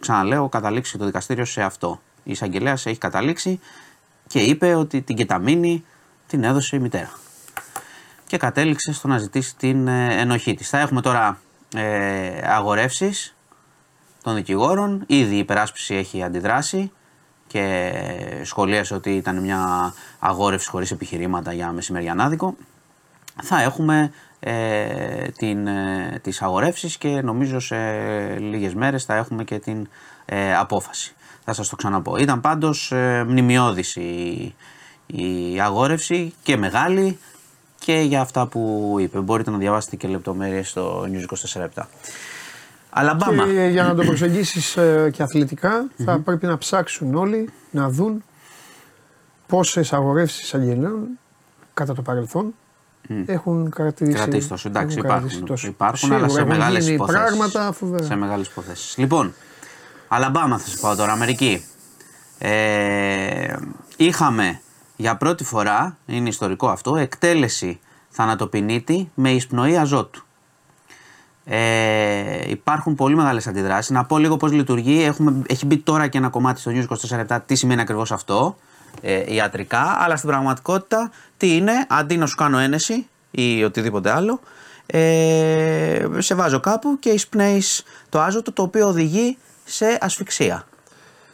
ξαναλέω, 0.00 0.48
καταλήξει 0.48 0.98
το 0.98 1.04
δικαστήριο 1.04 1.44
σε 1.44 1.62
αυτό. 1.62 2.00
Η 2.24 2.30
εισαγγελέας 2.30 2.86
έχει 2.86 2.98
καταλήξει 2.98 3.60
και 4.26 4.38
είπε 4.38 4.74
ότι 4.74 5.02
την 5.02 5.16
κεταμίνη 5.16 5.84
την 6.26 6.44
έδωσε 6.44 6.76
η 6.76 6.78
μητέρα. 6.78 7.10
Και 8.26 8.36
κατέληξε 8.36 8.92
στο 8.92 9.08
να 9.08 9.18
ζητήσει 9.18 9.56
την 9.56 9.88
ε, 9.88 10.20
ενοχή 10.20 10.54
της. 10.54 10.68
Θα 10.68 10.78
έχουμε 10.78 11.00
τώρα 11.00 11.40
ε, 11.74 12.40
αγορεύσεις 12.44 13.36
των 14.22 14.34
δικηγόρων. 14.34 15.04
Ήδη 15.06 15.34
η 15.34 15.38
υπεράσπιση 15.38 15.94
έχει 15.94 16.22
αντιδράσει 16.22 16.92
και 17.46 17.92
σχολίασε 18.42 18.94
ότι 18.94 19.10
ήταν 19.10 19.40
μια 19.40 19.92
αγόρευση 20.18 20.68
χωρίς 20.68 20.90
επιχειρήματα 20.90 21.52
για 21.52 21.72
μεσημεριανάδικο. 21.72 22.56
Θα 23.42 23.62
έχουμε 23.62 24.12
ε, 24.40 25.28
την, 25.28 25.66
ε, 25.66 26.18
τις 26.22 26.42
αγορεύσεις 26.42 26.96
και 26.96 27.20
νομίζω 27.22 27.60
σε 27.60 27.76
λίγες 28.38 28.74
μέρες 28.74 29.04
θα 29.04 29.14
έχουμε 29.14 29.44
και 29.44 29.58
την 29.58 29.88
ε, 30.24 30.56
απόφαση. 30.56 31.14
Θα 31.44 31.52
σας 31.52 31.68
το 31.68 31.76
ξαναπώ. 31.76 32.16
Ήταν 32.16 32.40
πάντως 32.40 32.92
ε, 32.92 33.24
μνημειώδης 33.28 33.96
η, 33.96 34.54
η 35.06 35.60
αγόρευση 35.60 36.34
και 36.42 36.56
μεγάλη 36.56 37.18
και 37.78 37.92
για 37.92 38.20
αυτά 38.20 38.46
που 38.46 38.94
είπε. 39.00 39.18
Μπορείτε 39.18 39.50
να 39.50 39.58
διαβάσετε 39.58 39.96
και 39.96 40.08
λεπτομέρειες 40.08 40.68
στο 40.68 41.06
News 41.12 41.58
24 41.66 41.82
Αλαμπάμα. 42.90 43.46
Και 43.46 43.68
για 43.70 43.82
να 43.84 43.94
το 43.94 44.04
προσεγγίσεις 44.04 44.72
και 45.12 45.22
αθλητικά, 45.22 45.88
θα 46.04 46.18
πρέπει 46.18 46.46
να 46.46 46.58
ψάξουν 46.58 47.14
όλοι 47.14 47.48
να 47.70 47.88
δουν 47.90 48.22
πόσες 49.46 49.92
αγορεύσεις 49.92 50.42
εισαγγελέων 50.42 51.06
κατά 51.74 51.94
το 51.94 52.02
παρελθόν 52.02 52.54
έχουν 53.26 53.70
κρατήσει. 53.70 54.12
Κρατήσει 54.12 54.48
τόσο. 54.48 54.68
Εντάξει, 54.68 54.96
έχουν 54.98 55.08
κρατήσει 55.08 55.26
υπάρχουν. 55.36 55.46
τόσο. 55.46 55.66
Υπάρχουν, 55.66 56.12
αλλά 56.12 56.28
σε 56.28 56.34
Σίγουρα 56.34 56.42
έχουν 56.42 56.58
μεγάλες 56.58 56.84
γίνει 56.84 56.94
υποθέσεις. 56.94 57.20
πράγματα 57.22 57.72
φοβερά. 57.72 58.04
Σε 58.04 58.14
μεγάλες 58.14 58.46
υποθέσεις. 58.46 58.96
Λοιπόν, 58.96 59.34
Αλαμπάμα 60.08 60.58
θα 60.58 60.68
σας 60.68 60.80
πάω 60.80 60.96
τώρα, 60.96 61.12
Αμερική. 61.12 61.64
Ε, 62.38 63.56
είχαμε 63.96 64.60
για 64.96 65.16
πρώτη 65.16 65.44
φορά, 65.44 65.96
είναι 66.06 66.28
ιστορικό 66.28 66.68
αυτό, 66.68 66.96
εκτέλεση 66.96 67.80
θανατοπινίτη 68.08 69.10
με 69.14 69.30
εισπνοή 69.30 69.76
αζότου. 69.76 70.26
Ε, 71.48 72.50
υπάρχουν 72.50 72.94
πολύ 72.94 73.16
μεγάλες 73.16 73.46
αντιδράσεις. 73.46 73.90
Να 73.90 74.04
πω 74.04 74.18
λίγο 74.18 74.36
πώς 74.36 74.52
λειτουργεί. 74.52 75.02
Έχουμε, 75.02 75.42
έχει 75.48 75.66
μπει 75.66 75.76
τώρα 75.76 76.08
και 76.08 76.18
ένα 76.18 76.28
κομμάτι 76.28 76.60
στο 76.60 76.72
News 76.74 76.86
24 77.30 77.38
τι 77.46 77.54
σημαίνει 77.54 77.80
ακριβώς 77.80 78.12
αυτό 78.12 78.56
ε, 79.00 79.34
ιατρικά. 79.34 79.96
Αλλά 80.00 80.16
στην 80.16 80.28
πραγματικότητα 80.28 81.10
τι 81.36 81.56
είναι, 81.56 81.72
αντί 81.88 82.16
να 82.16 82.26
σου 82.26 82.36
κάνω 82.36 82.58
ένεση 82.58 83.06
ή 83.30 83.64
οτιδήποτε 83.64 84.10
άλλο, 84.10 84.40
ε, 84.86 86.06
σε 86.18 86.34
βάζω 86.34 86.60
κάπου 86.60 86.98
και 86.98 87.08
εισπνέεις 87.08 87.84
το 88.08 88.20
άζωτο 88.20 88.52
το 88.52 88.62
οποίο 88.62 88.88
οδηγεί 88.88 89.38
σε 89.64 89.98
ασφυξία. 90.00 90.66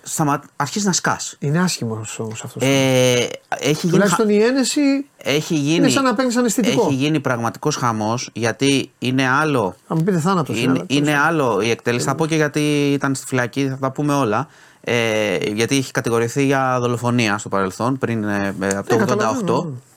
Σταμα... 0.02 0.42
Αρχίζεις 0.56 0.86
να 0.86 0.92
σκάς. 0.92 1.36
Είναι 1.38 1.60
άσχημο 1.60 1.92
όμω 2.18 2.30
αυτός. 2.32 2.62
Ε, 2.62 3.28
έχει 3.58 3.86
γίνει, 3.86 3.92
Τουλάχιστον 3.92 4.28
η 4.28 4.36
ένεση 4.42 4.80
έχει 5.16 5.54
γίνει, 5.54 5.74
είναι 5.74 5.88
σαν 5.88 6.04
να 6.04 6.14
παίρνεις 6.14 6.36
αναισθητικό. 6.36 6.82
έχει 6.82 6.94
γίνει 6.94 7.20
πραγματικός 7.20 7.76
χαμός 7.76 8.30
γιατί 8.32 8.90
είναι 8.98 9.28
άλλο 9.28 9.74
Θα 9.88 9.94
μου 9.96 10.02
πείτε 10.02 10.18
θάνατος. 10.18 10.58
είναι, 10.58 10.84
είναι 10.86 11.18
άλλο 11.18 11.60
η 11.60 11.70
εκτέλεση. 11.70 12.04
Θα 12.04 12.14
πω 12.14 12.26
και 12.26 12.36
γιατί 12.36 12.92
ήταν 12.92 13.14
στη 13.14 13.26
φυλακή, 13.26 13.68
θα 13.68 13.78
τα 13.78 13.90
πούμε 13.90 14.14
όλα. 14.14 14.48
Ε, 14.84 15.36
γιατί 15.52 15.76
έχει 15.76 15.90
κατηγορηθεί 15.92 16.44
για 16.44 16.78
δολοφονία 16.80 17.38
στο 17.38 17.48
παρελθόν, 17.48 17.98
πριν 17.98 18.24
ε, 18.24 18.54
ε, 18.60 18.68
από 18.68 18.88
το 18.88 18.94
Ε, 18.94 18.98
καταλαβαίνω, 18.98 19.66
88. 19.68 19.90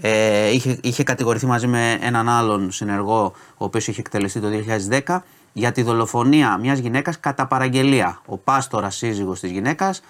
Ε, 0.00 0.48
είχε, 0.50 0.78
είχε 0.82 1.02
κατηγορηθεί 1.02 1.46
μαζί 1.46 1.66
με 1.66 1.98
έναν 2.00 2.28
άλλον 2.28 2.72
συνεργό, 2.72 3.32
ο 3.56 3.64
οποίος 3.64 3.88
είχε 3.88 4.00
εκτελεστεί 4.00 4.40
το 4.40 4.48
2010, 5.06 5.18
για 5.52 5.72
τη 5.72 5.82
δολοφονία 5.82 6.56
μιας 6.58 6.78
γυναίκας 6.78 7.20
κατά 7.20 7.46
παραγγελία. 7.46 8.20
Ο 8.26 8.36
πάστορας 8.36 8.96
σύζυγος 8.96 9.40
της 9.40 9.50
γυναίκας 9.50 10.02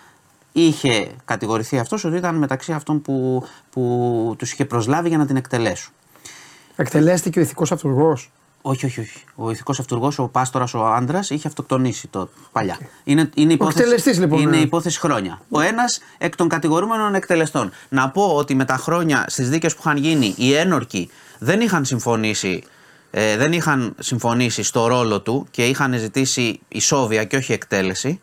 είχε 0.53 1.11
κατηγορηθεί 1.25 1.79
αυτός 1.79 2.05
ότι 2.05 2.17
ήταν 2.17 2.35
μεταξύ 2.35 2.73
αυτών 2.73 3.03
που, 3.03 3.47
που 3.71 4.35
τους 4.39 4.53
είχε 4.53 4.65
προσλάβει 4.65 5.09
για 5.09 5.19
να 5.19 5.27
την 5.27 5.37
εκτελέσουν. 5.37 5.93
Εκτελέστηκε 6.77 7.39
ο 7.39 7.43
ηθικός 7.43 7.73
αυτούργος; 7.73 8.31
Όχι, 8.63 8.87
όχι, 8.87 9.01
όχι. 9.01 9.25
Ο 9.35 9.51
ηθικός 9.51 9.81
αυτούργος, 9.81 10.19
ο 10.19 10.29
πάστορας, 10.29 10.75
ο 10.75 10.87
άντρας, 10.87 11.31
είχε 11.31 11.49
αυτοκτονήσει 11.49 12.09
το 12.09 12.29
παλιά. 12.53 12.79
Είναι, 13.05 13.31
είναι 13.35 13.53
υπόθεση, 13.53 13.79
εκτελεστής, 13.79 14.19
λοιπόν, 14.19 14.41
είναι 14.41 14.51
ναι. 14.51 14.57
υπόθεση 14.57 14.99
χρόνια. 15.01 15.41
Ο 15.49 15.61
ένας 15.61 16.01
εκ 16.19 16.37
των 16.37 16.49
κατηγορούμενων 16.49 17.15
εκτελεστών. 17.15 17.71
Να 17.89 18.11
πω 18.11 18.23
ότι 18.23 18.55
με 18.55 18.65
τα 18.65 18.77
χρόνια 18.77 19.25
στις 19.29 19.49
δίκες 19.51 19.75
που 19.75 19.83
είχαν 19.85 19.97
γίνει, 19.97 20.35
οι 20.37 20.55
ένορκοι 20.55 21.11
δεν 21.39 21.61
είχαν 21.61 21.85
συμφωνήσει. 21.85 22.63
Ε, 23.11 23.37
δεν 23.37 23.53
είχαν 23.53 23.95
συμφωνήσει 23.99 24.63
στο 24.63 24.87
ρόλο 24.87 25.21
του 25.21 25.47
και 25.51 25.67
είχαν 25.67 25.99
ζητήσει 25.99 26.61
ισόβια 26.69 27.25
και 27.25 27.37
όχι 27.37 27.53
εκτέλεση. 27.53 28.21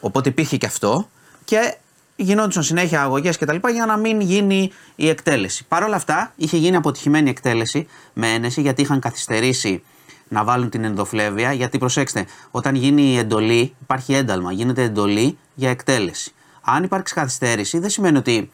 Οπότε 0.00 0.28
υπήρχε 0.28 0.56
και 0.56 0.66
αυτό. 0.66 1.08
Και 1.44 1.76
γινόντουσαν 2.16 2.62
συνέχεια 2.62 3.02
αγωγές 3.02 3.38
κτλ. 3.38 3.56
για 3.72 3.86
να 3.86 3.96
μην 3.96 4.20
γίνει 4.20 4.72
η 4.96 5.08
εκτέλεση. 5.08 5.64
Παρ' 5.68 5.82
όλα 5.82 5.96
αυτά, 5.96 6.32
είχε 6.36 6.56
γίνει 6.56 6.76
αποτυχημένη 6.76 7.30
εκτέλεση 7.30 7.88
με 8.12 8.32
ένεση 8.32 8.60
γιατί 8.60 8.82
είχαν 8.82 9.00
καθυστερήσει 9.00 9.82
να 10.28 10.44
βάλουν 10.44 10.70
την 10.70 10.84
ενδοφλέβεια. 10.84 11.52
Γιατί 11.52 11.78
προσέξτε, 11.78 12.26
όταν 12.50 12.74
γίνει 12.74 13.02
η 13.02 13.18
εντολή, 13.18 13.74
υπάρχει 13.82 14.14
ένταλμα, 14.14 14.52
γίνεται 14.52 14.82
εντολή 14.82 15.38
για 15.54 15.70
εκτέλεση. 15.70 16.32
Αν 16.60 16.84
υπάρξει 16.84 17.14
καθυστέρηση, 17.14 17.78
δεν 17.78 17.90
σημαίνει 17.90 18.16
ότι 18.16 18.50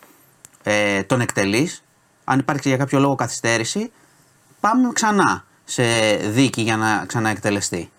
ε, 0.62 1.03
τον 1.03 1.20
εκτελείς. 1.20 1.83
Αν 2.25 2.39
υπάρξει 2.39 2.68
για 2.68 2.77
κάποιο 2.77 2.99
λόγο 2.99 3.14
καθυστέρηση, 3.14 3.93
πάμε 4.61 4.93
ξανά 4.93 5.45
σε 5.65 5.83
δίκη 6.17 6.62
για 6.62 6.77
να 6.77 7.05
ξαναεκτελεστεί. 7.07 7.91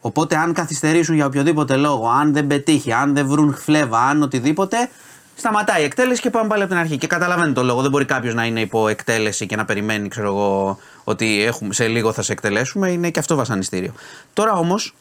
Οπότε, 0.00 0.36
αν 0.36 0.52
καθυστερήσουν 0.52 1.14
για 1.14 1.26
οποιοδήποτε 1.26 1.76
λόγο, 1.76 2.08
αν 2.08 2.32
δεν 2.32 2.46
πετύχει, 2.46 2.92
αν 2.92 3.14
δεν 3.14 3.26
βρουν 3.26 3.54
φλέβα, 3.54 3.98
αν 3.98 4.22
οτιδήποτε, 4.22 4.90
σταματάει 5.34 5.82
η 5.82 5.84
εκτέλεση 5.84 6.20
και 6.20 6.30
πάμε 6.30 6.48
πάλι 6.48 6.62
από 6.62 6.70
την 6.70 6.80
αρχή. 6.80 6.98
Και 6.98 7.06
καταλαβαίνετε 7.06 7.52
το 7.52 7.62
λόγο. 7.62 7.80
Δεν 7.80 7.90
μπορεί 7.90 8.04
κάποιος 8.04 8.34
να 8.34 8.44
είναι 8.44 8.60
υπό 8.60 8.88
εκτέλεση 8.88 9.46
και 9.46 9.56
να 9.56 9.64
περιμένει, 9.64 10.08
ξέρω 10.08 10.26
εγώ, 10.26 10.78
ότι 11.04 11.42
έχουμε, 11.42 11.74
σε 11.74 11.86
λίγο 11.86 12.12
θα 12.12 12.22
σε 12.22 12.32
εκτελέσουμε. 12.32 12.90
Είναι 12.90 13.10
και 13.10 13.18
αυτό 13.18 13.36
βασανιστήριο. 13.36 13.92
Τώρα 14.32 14.52
όμως, 14.52 14.94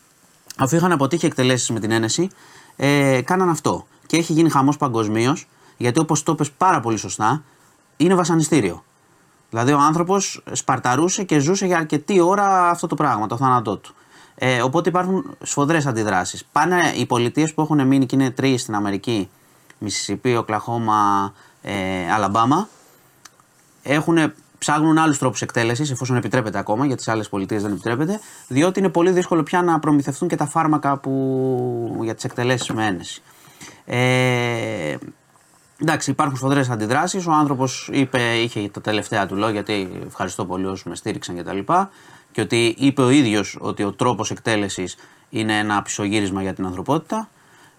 αφού 0.57 0.75
είχαν 0.75 0.91
αποτύχει 0.91 1.25
εκτελέσεις 1.25 1.69
με 1.69 1.79
την 1.79 1.91
ένεση, 1.91 2.29
ε, 2.75 3.21
κάναν 3.21 3.49
αυτό. 3.49 3.87
Και 4.05 4.17
έχει 4.17 4.33
γίνει 4.33 4.49
χαμός 4.49 4.77
παγκοσμίως, 4.77 5.47
γιατί 5.77 5.99
όπως 5.99 6.23
το 6.23 6.31
είπες 6.31 6.51
πάρα 6.51 6.79
πολύ 6.79 6.97
σωστά, 6.97 7.43
είναι 7.97 8.15
βασανιστήριο. 8.15 8.83
Δηλαδή 9.49 9.71
ο 9.71 9.79
άνθρωπος 9.79 10.43
σπαρταρούσε 10.51 11.23
και 11.23 11.39
ζούσε 11.39 11.65
για 11.65 11.77
αρκετή 11.77 12.19
ώρα 12.19 12.69
αυτό 12.69 12.87
το 12.87 12.95
πράγμα, 12.95 13.27
το 13.27 13.37
θάνατό 13.37 13.77
του. 13.77 13.93
Ε, 14.35 14.61
οπότε 14.61 14.89
υπάρχουν 14.89 15.37
σφοδρές 15.41 15.85
αντιδράσεις. 15.85 16.45
Πάνε 16.51 16.93
οι 16.95 17.05
πολιτείες 17.05 17.53
που 17.53 17.61
έχουν 17.61 17.87
μείνει 17.87 18.05
και 18.05 18.15
είναι 18.15 18.31
τρεις 18.31 18.61
στην 18.61 18.75
Αμερική, 18.75 19.29
Μississippi, 19.85 20.35
Οκλαχώμα, 20.37 21.33
ε, 21.61 22.11
Αλαμπάμα, 22.11 22.67
έχουν, 23.83 24.33
ψάχνουν 24.57 24.97
άλλους 24.97 25.17
τρόπους 25.17 25.41
εκτέλεσης, 25.41 25.91
εφόσον 25.91 26.15
επιτρέπεται 26.15 26.57
ακόμα, 26.57 26.85
για 26.85 26.95
τι 26.95 27.11
άλλες 27.11 27.29
πολιτείες 27.29 27.61
δεν 27.61 27.71
επιτρέπεται, 27.71 28.19
διότι 28.47 28.79
είναι 28.79 28.89
πολύ 28.89 29.11
δύσκολο 29.11 29.43
πια 29.43 29.61
να 29.61 29.79
προμηθευτούν 29.79 30.27
και 30.27 30.35
τα 30.35 30.45
φάρμακα 30.45 30.97
που, 30.97 31.99
για 32.03 32.15
τις 32.15 32.23
εκτελέσεις 32.23 32.69
με 32.69 32.85
ένεση. 32.85 33.21
Ε, 33.85 34.97
εντάξει, 35.81 36.11
υπάρχουν 36.11 36.37
σφοδρές 36.37 36.69
αντιδράσεις. 36.69 37.27
Ο 37.27 37.31
άνθρωπος 37.31 37.89
είπε, 37.91 38.21
είχε 38.33 38.69
τα 38.69 38.81
τελευταία 38.81 39.25
του 39.25 39.35
λόγια, 39.35 39.53
γιατί 39.53 39.89
ευχαριστώ 40.07 40.45
πολύ 40.45 40.65
όσους 40.65 40.83
με 40.83 40.95
στήριξαν 40.95 41.37
κτλ. 41.37 41.57
Και, 41.57 41.85
και 42.31 42.41
ότι 42.41 42.75
είπε 42.77 43.01
ο 43.01 43.09
ίδιος 43.09 43.57
ότι 43.59 43.83
ο 43.83 43.91
τρόπος 43.91 44.31
εκτέλεσης 44.31 44.95
είναι 45.29 45.57
ένα 45.57 45.81
πισωγύρισμα 45.81 46.41
για 46.41 46.53
την 46.53 46.65
ανθρωπότητα. 46.65 47.29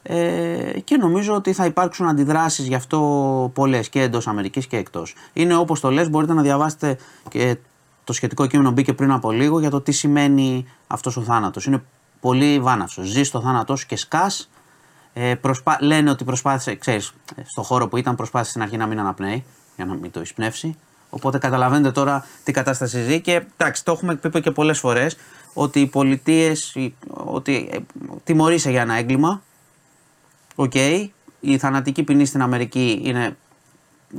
Ε, 0.03 0.81
και 0.85 0.97
νομίζω 0.97 1.35
ότι 1.35 1.53
θα 1.53 1.65
υπάρξουν 1.65 2.09
αντιδράσεις 2.09 2.67
γι' 2.67 2.75
αυτό 2.75 3.51
πολλές 3.55 3.89
και 3.89 4.01
εντός 4.01 4.27
Αμερικής 4.27 4.67
και 4.67 4.77
εκτός. 4.77 5.15
Είναι 5.33 5.57
όπως 5.57 5.81
το 5.81 5.91
λες, 5.91 6.11
μπορείτε 6.11 6.33
να 6.33 6.43
διαβάσετε 6.43 6.99
και 7.29 7.57
το 8.05 8.13
σχετικό 8.13 8.47
κείμενο 8.47 8.71
μπήκε 8.71 8.93
πριν 8.93 9.11
από 9.13 9.31
λίγο 9.31 9.61
για 9.61 9.71
το 9.71 9.81
τι 9.81 9.93
σημαίνει 9.93 10.67
αυτός 10.87 11.17
ο 11.17 11.21
θάνατος. 11.21 11.65
Είναι 11.65 11.83
πολύ 12.21 12.61
βάναυσος. 12.61 13.07
Ζεις 13.07 13.31
το 13.31 13.41
θάνατός 13.41 13.81
σου 13.81 13.87
και 13.87 13.97
σκάς. 13.97 14.51
Ε, 15.13 15.35
προσπά... 15.35 15.79
Λένε 15.81 16.11
ότι 16.11 16.25
προσπάθησε, 16.25 16.75
ξέρεις, 16.75 17.15
στο 17.45 17.63
χώρο 17.63 17.89
που 17.89 17.97
ήταν 17.97 18.17
προσπάθησε 18.17 18.51
στην 18.51 18.63
αρχή 18.63 18.77
να 18.77 18.87
μην 18.87 19.01
αναπνέει 19.01 19.45
για 19.77 19.85
να 19.85 19.95
μην 19.95 20.11
το 20.11 20.21
εισπνεύσει. 20.21 20.77
Οπότε 21.11 21.39
καταλαβαίνετε 21.39 21.91
τώρα 21.91 22.27
τι 22.45 22.53
κατάσταση 22.53 23.03
ζει 23.03 23.21
και 23.21 23.43
εντάξει, 23.57 23.85
το 23.85 23.93
έχουμε 23.93 24.15
πει 24.15 24.41
και 24.41 24.51
πολλές 24.51 24.79
φορές 24.79 25.17
ότι 25.55 25.81
οι 25.81 25.87
πολιτείες, 25.87 26.77
ότι 27.11 27.69
ε, 27.73 27.79
τιμωρείσαι 28.25 28.71
για 28.71 28.81
ένα 28.81 28.95
έγκλημα, 28.95 29.43
Οκ, 30.61 30.75
η 31.41 31.59
θανατική 31.59 32.03
ποινή 32.03 32.25
στην 32.25 32.43
Αμερική 32.43 33.01
είναι 33.05 33.37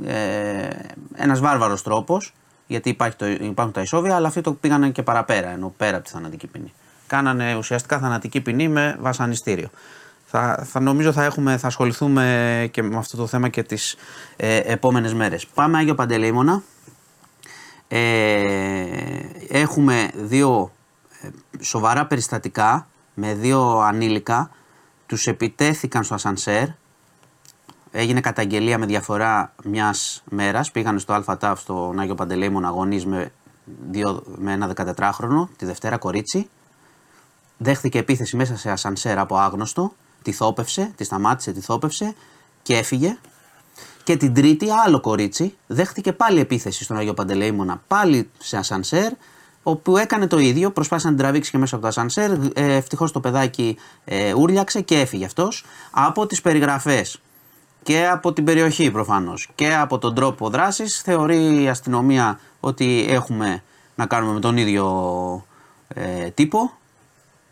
ε, 0.04 0.68
ένας 1.14 1.40
βάρβαρος 1.40 1.82
τρόπος, 1.82 2.34
γιατί 2.66 2.88
υπάρχει 2.88 3.16
το, 3.16 3.26
υπάρχουν 3.26 3.72
τα 3.72 3.80
ισόβια, 3.80 4.14
αλλά 4.14 4.28
αυτοί 4.28 4.40
το 4.40 4.52
πήγανε 4.52 4.90
και 4.90 5.02
παραπέρα, 5.02 5.48
ενώ 5.48 5.74
πέρα 5.76 5.96
από 5.96 6.04
τη 6.04 6.10
θανατική 6.10 6.46
ποινή. 6.46 6.72
Κάνανε 7.06 7.54
ουσιαστικά 7.54 7.98
θανατική 7.98 8.40
ποινή 8.40 8.68
με 8.68 8.96
βασανιστήριο. 9.00 9.70
Θα, 10.34 10.64
θα 10.64 10.80
νομίζω 10.80 11.12
θα, 11.12 11.24
έχουμε, 11.24 11.56
θα 11.56 11.66
ασχοληθούμε 11.66 12.68
και 12.72 12.82
με 12.82 12.96
αυτό 12.96 13.16
το 13.16 13.26
θέμα 13.26 13.48
και 13.48 13.62
τις 13.62 13.96
ε, 14.36 14.56
επόμενες 14.56 15.14
μέρες. 15.14 15.46
Πάμε 15.46 15.78
Άγιο 15.78 15.94
Παντελεήμονα. 15.94 16.62
Ε, 17.88 18.00
έχουμε 19.48 20.10
δύο 20.14 20.72
ε, 21.20 21.28
σοβαρά 21.60 22.06
περιστατικά 22.06 22.86
με 23.14 23.34
δύο 23.34 23.78
ανήλικα 23.78 24.50
τους 25.06 25.26
επιτέθηκαν 25.26 26.04
στο 26.04 26.14
ασανσέρ. 26.14 26.66
Έγινε 27.90 28.20
καταγγελία 28.20 28.78
με 28.78 28.86
διαφορά 28.86 29.54
μιας 29.64 30.22
μέρας. 30.30 30.70
Πήγανε 30.70 30.98
στο 30.98 31.22
ΑΤΑΦ 31.26 31.60
στον 31.60 31.98
Άγιο 31.98 32.14
Παντελεήμον 32.14 32.64
αγωνείς 32.64 33.06
με, 33.06 33.32
δύο, 33.90 34.22
με 34.36 34.52
ένα 34.52 34.72
14χρονο, 34.74 35.48
τη 35.56 35.64
Δευτέρα 35.64 35.98
κορίτσι. 35.98 36.48
Δέχθηκε 37.56 37.98
επίθεση 37.98 38.36
μέσα 38.36 38.56
σε 38.56 38.70
ασανσέρ 38.70 39.18
από 39.18 39.36
άγνωστο. 39.36 39.92
Τη 40.22 40.32
θόπευσε, 40.32 40.92
τη 40.96 41.04
σταμάτησε, 41.04 41.52
τη 41.52 41.60
θόπευσε 41.60 42.14
και 42.62 42.76
έφυγε. 42.76 43.16
Και 44.04 44.16
την 44.16 44.34
Τρίτη, 44.34 44.66
άλλο 44.86 45.00
κορίτσι, 45.00 45.56
δέχτηκε 45.66 46.12
πάλι 46.12 46.40
επίθεση 46.40 46.84
στον 46.84 46.96
Αγίο 46.96 47.14
Παντελεήμονα, 47.14 47.82
πάλι 47.88 48.30
σε 48.38 48.56
ασανσέρ, 48.56 49.12
όπου 49.62 49.96
έκανε 49.96 50.26
το 50.26 50.38
ίδιο, 50.38 50.70
προσπάθησε 50.70 51.08
να 51.08 51.14
την 51.14 51.22
τραβήξει 51.22 51.50
και 51.50 51.58
μέσα 51.58 51.74
από 51.74 51.82
το 51.82 51.88
ασανσέρ. 51.88 52.30
Ε, 52.30 52.74
Ευτυχώς 52.76 53.12
το 53.12 53.20
παιδάκι 53.20 53.76
ε, 54.04 54.34
ούρλιαξε 54.34 54.80
και 54.80 55.00
έφυγε 55.00 55.24
αυτός. 55.24 55.64
Από 55.90 56.26
τις 56.26 56.40
περιγραφές 56.40 57.20
και 57.82 58.06
από 58.06 58.32
την 58.32 58.44
περιοχή 58.44 58.90
προφανώς 58.90 59.48
και 59.54 59.74
από 59.74 59.98
τον 59.98 60.14
τρόπο 60.14 60.50
δράσης, 60.50 61.00
θεωρεί 61.00 61.62
η 61.62 61.68
αστυνομία 61.68 62.40
ότι 62.60 63.06
έχουμε 63.08 63.62
να 63.94 64.06
κάνουμε 64.06 64.32
με 64.32 64.40
τον 64.40 64.56
ίδιο 64.56 65.46
ε, 65.88 66.30
τύπο 66.30 66.72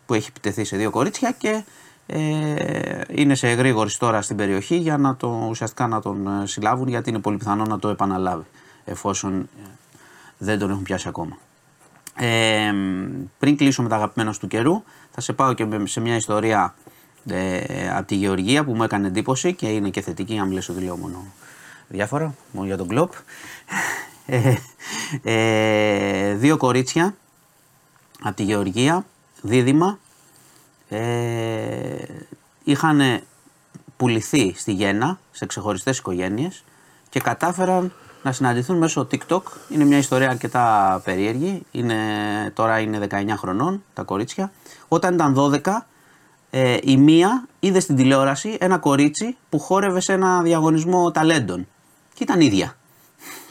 που 0.05 0.13
έχει 0.13 0.27
επιτεθεί 0.29 0.63
σε 0.63 0.77
δύο 0.77 0.89
κορίτσια 0.89 1.31
και 1.31 1.63
ε, 2.13 3.01
είναι 3.07 3.35
σε 3.35 3.49
εγρήγορση 3.49 3.99
τώρα 3.99 4.21
στην 4.21 4.35
περιοχή 4.35 4.75
για 4.75 4.97
να 4.97 5.15
το, 5.15 5.45
ουσιαστικά 5.49 5.87
να 5.87 6.01
τον 6.01 6.27
ε, 6.27 6.47
συλλάβουν 6.47 6.87
γιατί 6.87 7.09
είναι 7.09 7.19
πολύ 7.19 7.37
πιθανό 7.37 7.63
να 7.63 7.79
το 7.79 7.87
επαναλάβει 7.89 8.45
εφόσον 8.85 9.39
ε, 9.39 9.67
δεν 10.37 10.59
τον 10.59 10.69
έχουν 10.69 10.83
πιάσει 10.83 11.07
ακόμα. 11.07 11.37
Ε, 12.15 12.71
πριν 13.39 13.57
κλείσω 13.57 13.81
με 13.81 13.89
τα 13.89 13.95
αγαπημένα 13.95 14.33
του 14.33 14.47
καιρού, 14.47 14.83
θα 15.11 15.21
σε 15.21 15.33
πάω 15.33 15.53
και 15.53 15.67
σε 15.83 15.99
μια 15.99 16.15
ιστορία 16.15 16.75
ε, 17.25 17.89
από 17.89 18.07
τη 18.07 18.15
Γεωργία 18.15 18.63
που 18.63 18.75
μου 18.75 18.83
έκανε 18.83 19.07
εντύπωση 19.07 19.53
και 19.53 19.67
είναι 19.67 19.89
και 19.89 20.01
θετική, 20.01 20.37
αν 20.37 20.47
μιλήσω 20.47 20.73
ότι 20.73 20.83
λέω 20.83 20.97
μόνο 20.97 21.25
διάφορα, 21.87 22.35
μόνο 22.51 22.67
για 22.67 22.77
τον 22.77 22.87
κλοπ. 22.87 23.11
Ε, 24.25 24.55
ε, 25.23 26.33
δύο 26.33 26.57
κορίτσια 26.57 27.15
από 28.21 28.35
τη 28.35 28.43
Γεωργία, 28.43 29.05
δίδυμα, 29.41 29.99
ε, 30.91 32.05
είχαν 32.63 33.21
πουληθεί 33.97 34.53
στη 34.55 34.71
Γέννα 34.71 35.19
σε 35.31 35.45
ξεχωριστές 35.45 35.97
οικογένειες 35.97 36.63
και 37.09 37.19
κατάφεραν 37.19 37.93
να 38.23 38.31
συναντηθούν 38.31 38.77
μέσω 38.77 39.07
TikTok. 39.11 39.41
Είναι 39.69 39.83
μια 39.83 39.97
ιστορία 39.97 40.29
αρκετά 40.29 41.01
περίεργη. 41.03 41.65
Είναι, 41.71 41.95
τώρα 42.53 42.79
είναι 42.79 43.07
19 43.09 43.25
χρονών 43.37 43.83
τα 43.93 44.03
κορίτσια. 44.03 44.51
Όταν 44.87 45.13
ήταν 45.13 45.35
12, 45.63 45.85
ε, 46.49 46.77
η 46.81 46.97
μία 46.97 47.45
είδε 47.59 47.79
στην 47.79 47.95
τηλεόραση 47.95 48.57
ένα 48.59 48.77
κορίτσι 48.77 49.37
που 49.49 49.59
χόρευε 49.59 49.99
σε 49.99 50.13
ένα 50.13 50.41
διαγωνισμό 50.41 51.11
ταλέντων. 51.11 51.67
Και 52.13 52.23
ήταν 52.23 52.41
ίδια. 52.41 52.75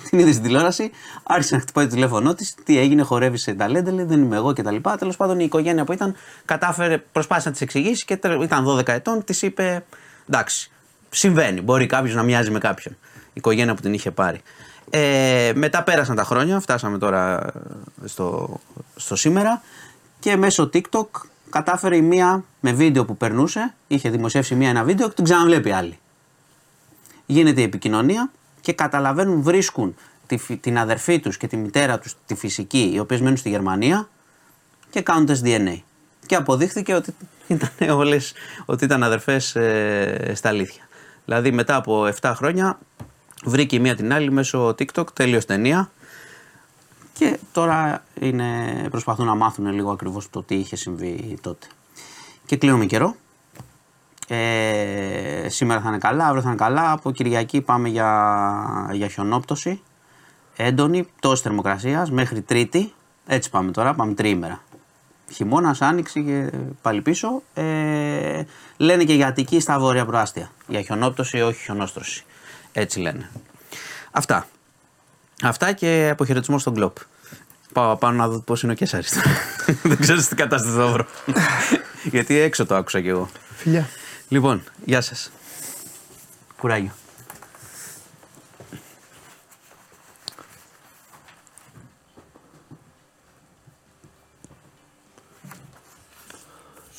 Την 0.09 0.19
είδε 0.19 0.31
στην 0.31 0.43
τηλεόραση, 0.43 0.91
άρχισε 1.23 1.55
να 1.55 1.61
χτυπάει 1.61 1.85
το 1.87 1.91
τηλέφωνό 1.95 2.35
της. 2.35 2.55
Τι 2.65 2.79
έγινε, 2.79 3.03
χορεύει 3.03 3.37
σε 3.37 3.55
ταλέντα, 3.55 3.93
λέει, 3.93 4.05
δεν 4.05 4.23
είμαι 4.23 4.37
εγώ 4.37 4.53
κτλ. 4.53 4.77
Τέλος 4.99 5.17
πάντων 5.17 5.41
η 5.41 5.45
οικογένεια 5.45 5.85
που 5.85 5.93
ήταν 5.93 6.15
κατάφερε, 6.45 6.99
προσπάθησε 6.99 7.49
να 7.49 7.55
τη 7.55 7.61
εξηγήσει 7.63 8.05
και 8.05 8.17
τρε- 8.17 8.43
ήταν 8.43 8.65
12 8.65 8.89
ετών, 8.89 9.25
της 9.25 9.43
είπε 9.43 9.85
εντάξει, 10.29 10.71
συμβαίνει. 11.11 11.61
Μπορεί 11.61 11.87
κάποιος 11.87 12.15
να 12.15 12.23
μοιάζει 12.23 12.51
με 12.51 12.59
κάποιον. 12.59 12.97
Η 13.15 13.33
οικογένεια 13.33 13.75
που 13.75 13.81
την 13.81 13.93
είχε 13.93 14.11
πάρει. 14.11 14.41
Ε, 14.91 15.53
μετά 15.55 15.83
πέρασαν 15.83 16.17
τα 16.17 16.25
χρόνια, 16.25 16.61
φτάσαμε 16.61 16.99
τώρα 16.99 17.53
στο, 18.05 18.61
στο 18.97 19.17
σήμερα 19.17 19.63
και 20.19 20.37
μέσω 20.37 20.71
TikTok 20.73 21.07
κατάφερε 21.51 21.97
η 21.97 22.03
μία 22.03 22.45
με 22.61 22.73
βίντεο 22.73 23.05
που 23.05 23.17
περνούσε, 23.17 23.75
είχε 23.87 24.11
δημοσιεύσει 24.11 24.55
μία 24.55 24.69
ένα 24.69 24.85
βίντεο 24.85 25.09
και 25.09 25.15
την 25.15 25.25
ξαναβλέπει 25.25 25.71
άλλη 25.71 25.99
γίνεται 27.31 27.61
η 27.61 27.65
επικοινωνία 27.65 28.31
και 28.61 28.73
καταλαβαίνουν, 28.73 29.43
βρίσκουν 29.43 29.95
τη, 30.27 30.37
φι- 30.37 30.63
την 30.63 30.79
αδερφή 30.79 31.21
τους 31.21 31.37
και 31.37 31.47
τη 31.47 31.57
μητέρα 31.57 31.99
τους, 31.99 32.15
τη 32.27 32.35
φυσική, 32.35 32.91
οι 32.95 32.99
οποίες 32.99 33.21
μένουν 33.21 33.37
στη 33.37 33.49
Γερμανία 33.49 34.09
και 34.91 35.01
κάνουν 35.01 35.27
τεστ 35.27 35.45
DNA. 35.47 35.79
Και 36.27 36.35
αποδείχθηκε 36.35 36.95
ότι 36.95 37.15
ήταν 37.47 37.71
όλες, 37.99 38.33
ότι 38.65 38.85
ήταν 38.85 39.03
αδερφές 39.03 39.57
ε, 39.57 40.33
στα 40.35 40.49
αλήθεια. 40.49 40.89
Δηλαδή 41.25 41.51
μετά 41.51 41.77
από 41.77 42.09
7 42.21 42.33
χρόνια 42.37 42.79
βρήκε 43.45 43.77
η 43.77 43.79
μία 43.79 43.97
την 43.97 44.13
άλλη 44.13 44.31
μέσω 44.31 44.69
TikTok, 44.69 45.07
τέλειος 45.13 45.45
ταινία 45.45 45.91
και 47.13 47.39
τώρα 47.53 48.05
είναι, 48.21 48.47
προσπαθούν 48.91 49.27
να 49.27 49.35
μάθουν 49.35 49.67
λίγο 49.67 49.91
ακριβώς 49.91 50.31
το 50.31 50.43
τι 50.43 50.55
είχε 50.55 50.77
συμβεί 50.77 51.39
τότε. 51.41 51.67
Και 52.47 52.57
κλείνουμε 52.57 52.87
καιρό. 52.87 53.17
Ε, 54.33 55.49
σήμερα 55.49 55.81
θα 55.81 55.89
είναι 55.89 55.99
καλά, 55.99 56.27
αύριο 56.27 56.43
θα 56.43 56.49
είναι 56.49 56.59
καλά. 56.59 56.93
Από 56.93 57.11
Κυριακή 57.11 57.61
πάμε 57.61 57.89
για, 57.89 58.91
για 58.93 59.09
χιονόπτωση. 59.09 59.81
Έντονη, 60.57 61.09
πτώση 61.17 61.43
θερμοκρασίας 61.43 62.11
μέχρι 62.11 62.41
Τρίτη. 62.41 62.93
Έτσι 63.27 63.51
πάμε 63.51 63.71
τώρα, 63.71 63.95
πάμε 63.95 64.15
τριήμερα. 64.15 64.63
Χειμώνας, 65.33 65.83
άνοιξη 65.83 66.23
και 66.25 66.51
πάλι 66.83 67.03
πίσω. 67.03 67.43
Ε, 67.55 68.43
λένε 68.77 69.05
και 69.05 69.15
για 69.15 69.27
Αττική 69.27 69.61
στα 69.61 69.79
βόρεια 69.79 70.05
προάστια. 70.05 70.51
Για 70.67 70.83
χιονόπτωση, 70.83 71.41
όχι 71.41 71.63
χιονόστρωση. 71.63 72.25
Έτσι 72.73 73.01
λένε. 73.01 73.31
Αυτά. 74.11 74.47
Αυτά 75.43 75.73
και 75.73 76.09
αποχαιρετισμός 76.13 76.61
στον 76.61 76.75
κλοπ. 76.75 76.97
Πάω 77.73 77.97
πάνω 77.97 78.17
να 78.17 78.29
δω 78.29 78.39
πώς 78.39 78.63
είναι 78.63 78.73
ο 78.73 78.75
Κέσσαρη. 78.75 79.07
Δεν 79.83 79.97
ξέρω 79.97 80.21
τι 80.21 80.35
κατάσταση 80.35 80.77
θα 80.77 80.87
βρω. 80.87 81.07
Γιατί 82.13 82.39
έξω 82.39 82.67
το 82.67 82.75
άκουσα 82.75 83.01
κι 83.01 83.09
εγώ. 83.09 83.29
Φιλιά. 83.57 83.89
Λοιπόν, 84.31 84.65
γεια 84.85 85.01
σας. 85.01 85.31
Κουράγιο. 86.59 86.91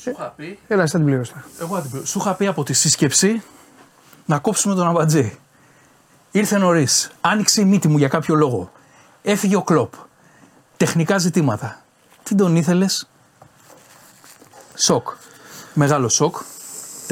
Σου 0.00 0.10
είχα 0.10 0.32
πει, 0.36 0.58
Έλα, 0.68 0.82
εσύ 0.82 0.92
θα 0.92 0.98
την 0.98 1.06
πληρώστα. 1.06 1.44
εγώ 1.60 1.74
θα 1.74 1.80
την 1.80 1.90
πληρώσω. 1.90 2.10
Σου 2.12 2.18
είχα 2.18 2.34
πει 2.34 2.46
από 2.46 2.62
τη 2.64 2.72
σύσκεψη 2.72 3.42
να 4.26 4.38
κόψουμε 4.38 4.74
τον 4.74 4.86
αμπατζή. 4.86 5.38
Ήρθε 6.30 6.58
νωρίς. 6.58 7.10
Άνοιξε 7.20 7.60
η 7.60 7.64
μύτη 7.64 7.88
μου 7.88 7.98
για 7.98 8.08
κάποιο 8.08 8.34
λόγο. 8.34 8.72
Έφυγε 9.22 9.56
ο 9.56 9.62
κλοπ. 9.62 9.92
Τεχνικά 10.76 11.18
ζητήματα. 11.18 11.82
Τι 12.22 12.34
τον 12.34 12.56
ήθελες; 12.56 13.08
Σοκ. 14.74 15.08
Μεγάλο 15.74 16.08
σοκ. 16.08 16.36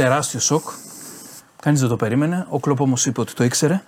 Τεράστιο 0.00 0.40
σοκ. 0.40 0.68
Κανείς 1.62 1.80
δεν 1.80 1.88
το 1.88 1.96
περίμενε. 1.96 2.46
Ο 2.48 2.60
κλοπ 2.60 2.80
όμως 2.80 3.06
είπε 3.06 3.20
ότι 3.20 3.32
το 3.32 3.44
ήξερε. 3.44 3.82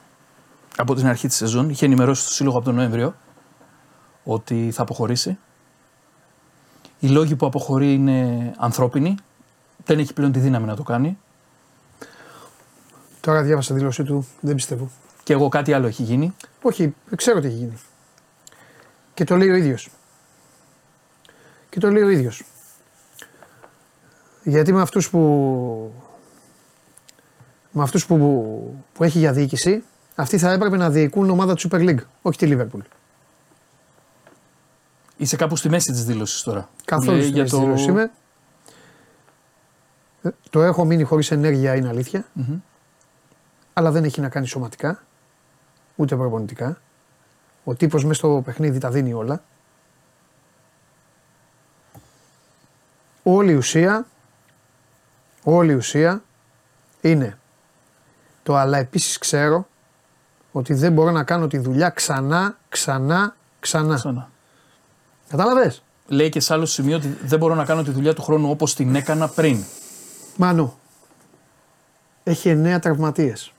Από 0.77 0.95
την 0.95 1.07
αρχή 1.07 1.29
της 1.29 1.37
σεζόν. 1.37 1.71
Είχε 1.71 1.85
ενημερώσει 1.85 2.25
το 2.25 2.33
σύλλογο 2.33 2.57
από 2.57 2.65
τον 2.65 2.75
Νοέμβριο 2.75 3.15
ότι 4.25 4.71
θα 4.73 4.83
αποχωρήσει. 4.83 5.39
Οι 6.99 7.09
λόγοι 7.09 7.37
που 7.37 7.47
αποχωρεί 7.47 7.93
είναι 7.93 8.53
ανθρώπινοι. 8.57 9.15
Δεν 9.85 9.99
έχει 9.99 10.13
πλέον 10.13 10.33
τη 10.33 10.39
δύναμη 10.39 10.67
να 10.67 10.77
το 10.77 10.83
κάνει. 10.83 11.19
Τώρα 13.21 13.43
διάβασα 13.43 13.73
τη 13.73 13.79
δήλωσή 13.79 14.03
του, 14.05 14.27
δεν 14.41 14.55
πιστεύω. 14.55 14.91
Και 15.23 15.33
εγώ 15.33 15.49
κάτι 15.49 15.73
άλλο 15.73 15.87
έχει 15.87 16.03
γίνει. 16.03 16.35
Όχι, 16.63 16.95
ξέρω 17.17 17.41
τι 17.41 17.47
έχει 17.47 17.57
γίνει. 17.57 17.79
Και 19.15 19.25
το 19.25 19.37
λέει 19.37 19.51
ο 19.51 19.55
ίδιος. 19.55 19.91
Και 21.69 21.81
το 21.81 21.91
λέει 21.91 22.03
ο 22.03 22.09
ίδιος. 22.09 22.43
Γιατί 24.45 24.73
με 24.73 24.81
αυτούς 24.81 25.11
που. 25.11 25.95
Με 27.73 27.83
αυτούς 27.83 28.07
που, 28.07 28.17
που 28.93 29.05
έχει 29.05 29.19
για 29.19 29.33
διοίκηση, 29.33 29.85
αυτοί 30.15 30.39
θα 30.39 30.53
έπρεπε 30.53 30.77
να 30.77 30.91
διοικούν 30.91 31.31
ομάδα 31.31 31.55
του 31.55 31.69
Super 31.69 31.79
League, 31.89 32.05
όχι 32.23 32.39
τη 32.39 32.47
Liverpool. 32.51 32.81
Είσαι 35.17 35.37
κάπου 35.37 35.57
στη 35.57 35.69
μέση 35.69 35.93
της 35.93 36.05
δήλωσης 36.05 36.43
τώρα. 36.43 36.69
Καθόλου 36.85 37.17
Λέει 37.17 37.27
στη 37.27 37.39
μέση 37.39 37.51
της 37.51 37.59
δήλωσης 37.59 37.87
είμαι. 37.87 38.11
Ε, 40.23 40.29
Το 40.51 40.63
έχω 40.63 40.85
μείνει 40.85 41.03
χωρίς 41.03 41.31
ενέργεια 41.31 41.75
είναι 41.75 41.89
αλήθεια. 41.89 42.25
Αλλά 43.73 43.91
δεν 43.91 44.05
έχει 44.05 44.21
να 44.21 44.29
κάνει 44.29 44.47
σωματικά, 44.47 45.03
ούτε 45.97 46.17
προπονητικά. 46.17 46.81
Ο 47.65 47.75
τύπος 47.75 48.03
μέσα 48.03 48.15
στο 48.15 48.43
παιχνίδι 48.45 48.79
τα 48.79 48.91
δίνει 48.91 49.13
όλα. 49.13 49.43
Όλη 53.23 53.53
η 53.53 53.55
ουσία, 53.55 54.07
όλη 55.43 55.73
η 55.73 55.75
ουσία 55.75 56.23
είναι 57.01 57.39
το 58.43 58.57
αλλά 58.57 58.79
επίσης 58.79 59.19
ξέρω 59.19 59.67
ότι 60.53 60.75
δεν 60.75 60.93
μπορώ 60.93 61.11
να 61.11 61.25
κάνω 61.25 61.47
τη 61.47 61.59
δουλειά 61.59 61.89
ξανά, 61.89 62.57
ξανά, 62.69 63.37
ξανά. 63.61 63.95
Ξανά. 63.95 64.31
Κατάλαβες; 65.29 65.83
Λέει 66.07 66.29
και 66.29 66.41
σε 66.41 66.53
άλλο 66.53 66.67
σημείο 66.67 66.97
ότι 66.97 67.19
δεν 67.23 67.39
μπορώ 67.39 67.55
να 67.55 67.65
κάνω 67.65 67.83
τη 67.83 67.91
δουλειά 67.91 68.15
του 68.15 68.23
χρόνου 68.23 68.51
όπως 68.51 68.75
την 68.75 68.95
έκανα 68.95 69.29
πριν. 69.29 69.65
Μάνο, 70.37 70.79
έχει 72.25 72.49
εννέα 72.49 72.79
τραυματίες. 72.79 73.53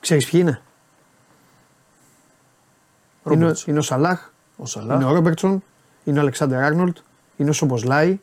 Ξέρεις 0.00 0.30
ποιοι 0.30 0.40
είναι; 0.42 0.50
Είναι, 0.50 0.60
ο- 3.22 3.30
Ρόμπερτς. 3.40 3.64
είναι 3.66 3.78
ο 3.78 3.82
Σαλάχ, 3.82 4.28
Ο 4.56 4.66
Σαλάχ. 4.66 4.96
είναι 5.00 5.04
ο 5.10 5.12
Ρόμπερτσον, 5.14 5.62
είναι 6.04 6.18
ο 6.18 6.20
Αλεξάνδερ 6.20 6.62
Άρνολτ, 6.62 6.96
είναι 7.36 7.50
ο 7.50 7.52
Σομποσλάι, 7.52 8.20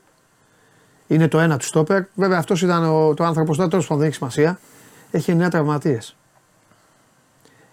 είναι 1.07 1.27
το 1.27 1.39
ένα 1.39 1.57
του 1.57 1.65
στόπερ. 1.65 2.03
Βέβαια 2.15 2.37
αυτός 2.37 2.61
ήταν 2.61 2.83
ο, 2.83 3.13
το 3.13 3.23
άνθρωπος 3.23 3.57
τώρα, 3.57 3.69
τέλος 3.69 3.83
πάντων 3.83 3.97
δεν 3.99 4.07
έχει 4.07 4.17
σημασία. 4.17 4.59
Έχει 5.11 5.31
εννέα 5.31 5.49
τραυματίες. 5.49 6.15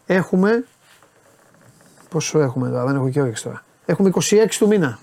Έχουμε. 0.06 0.64
Πόσο 2.08 2.40
έχουμε 2.40 2.68
τώρα, 2.68 2.84
δεν 2.84 2.94
έχω 2.94 3.10
και 3.10 3.20
όρεξη 3.20 3.42
τώρα. 3.42 3.64
Έχουμε 3.86 4.10
26 4.14 4.46
του 4.58 4.66
μήνα. 4.66 4.98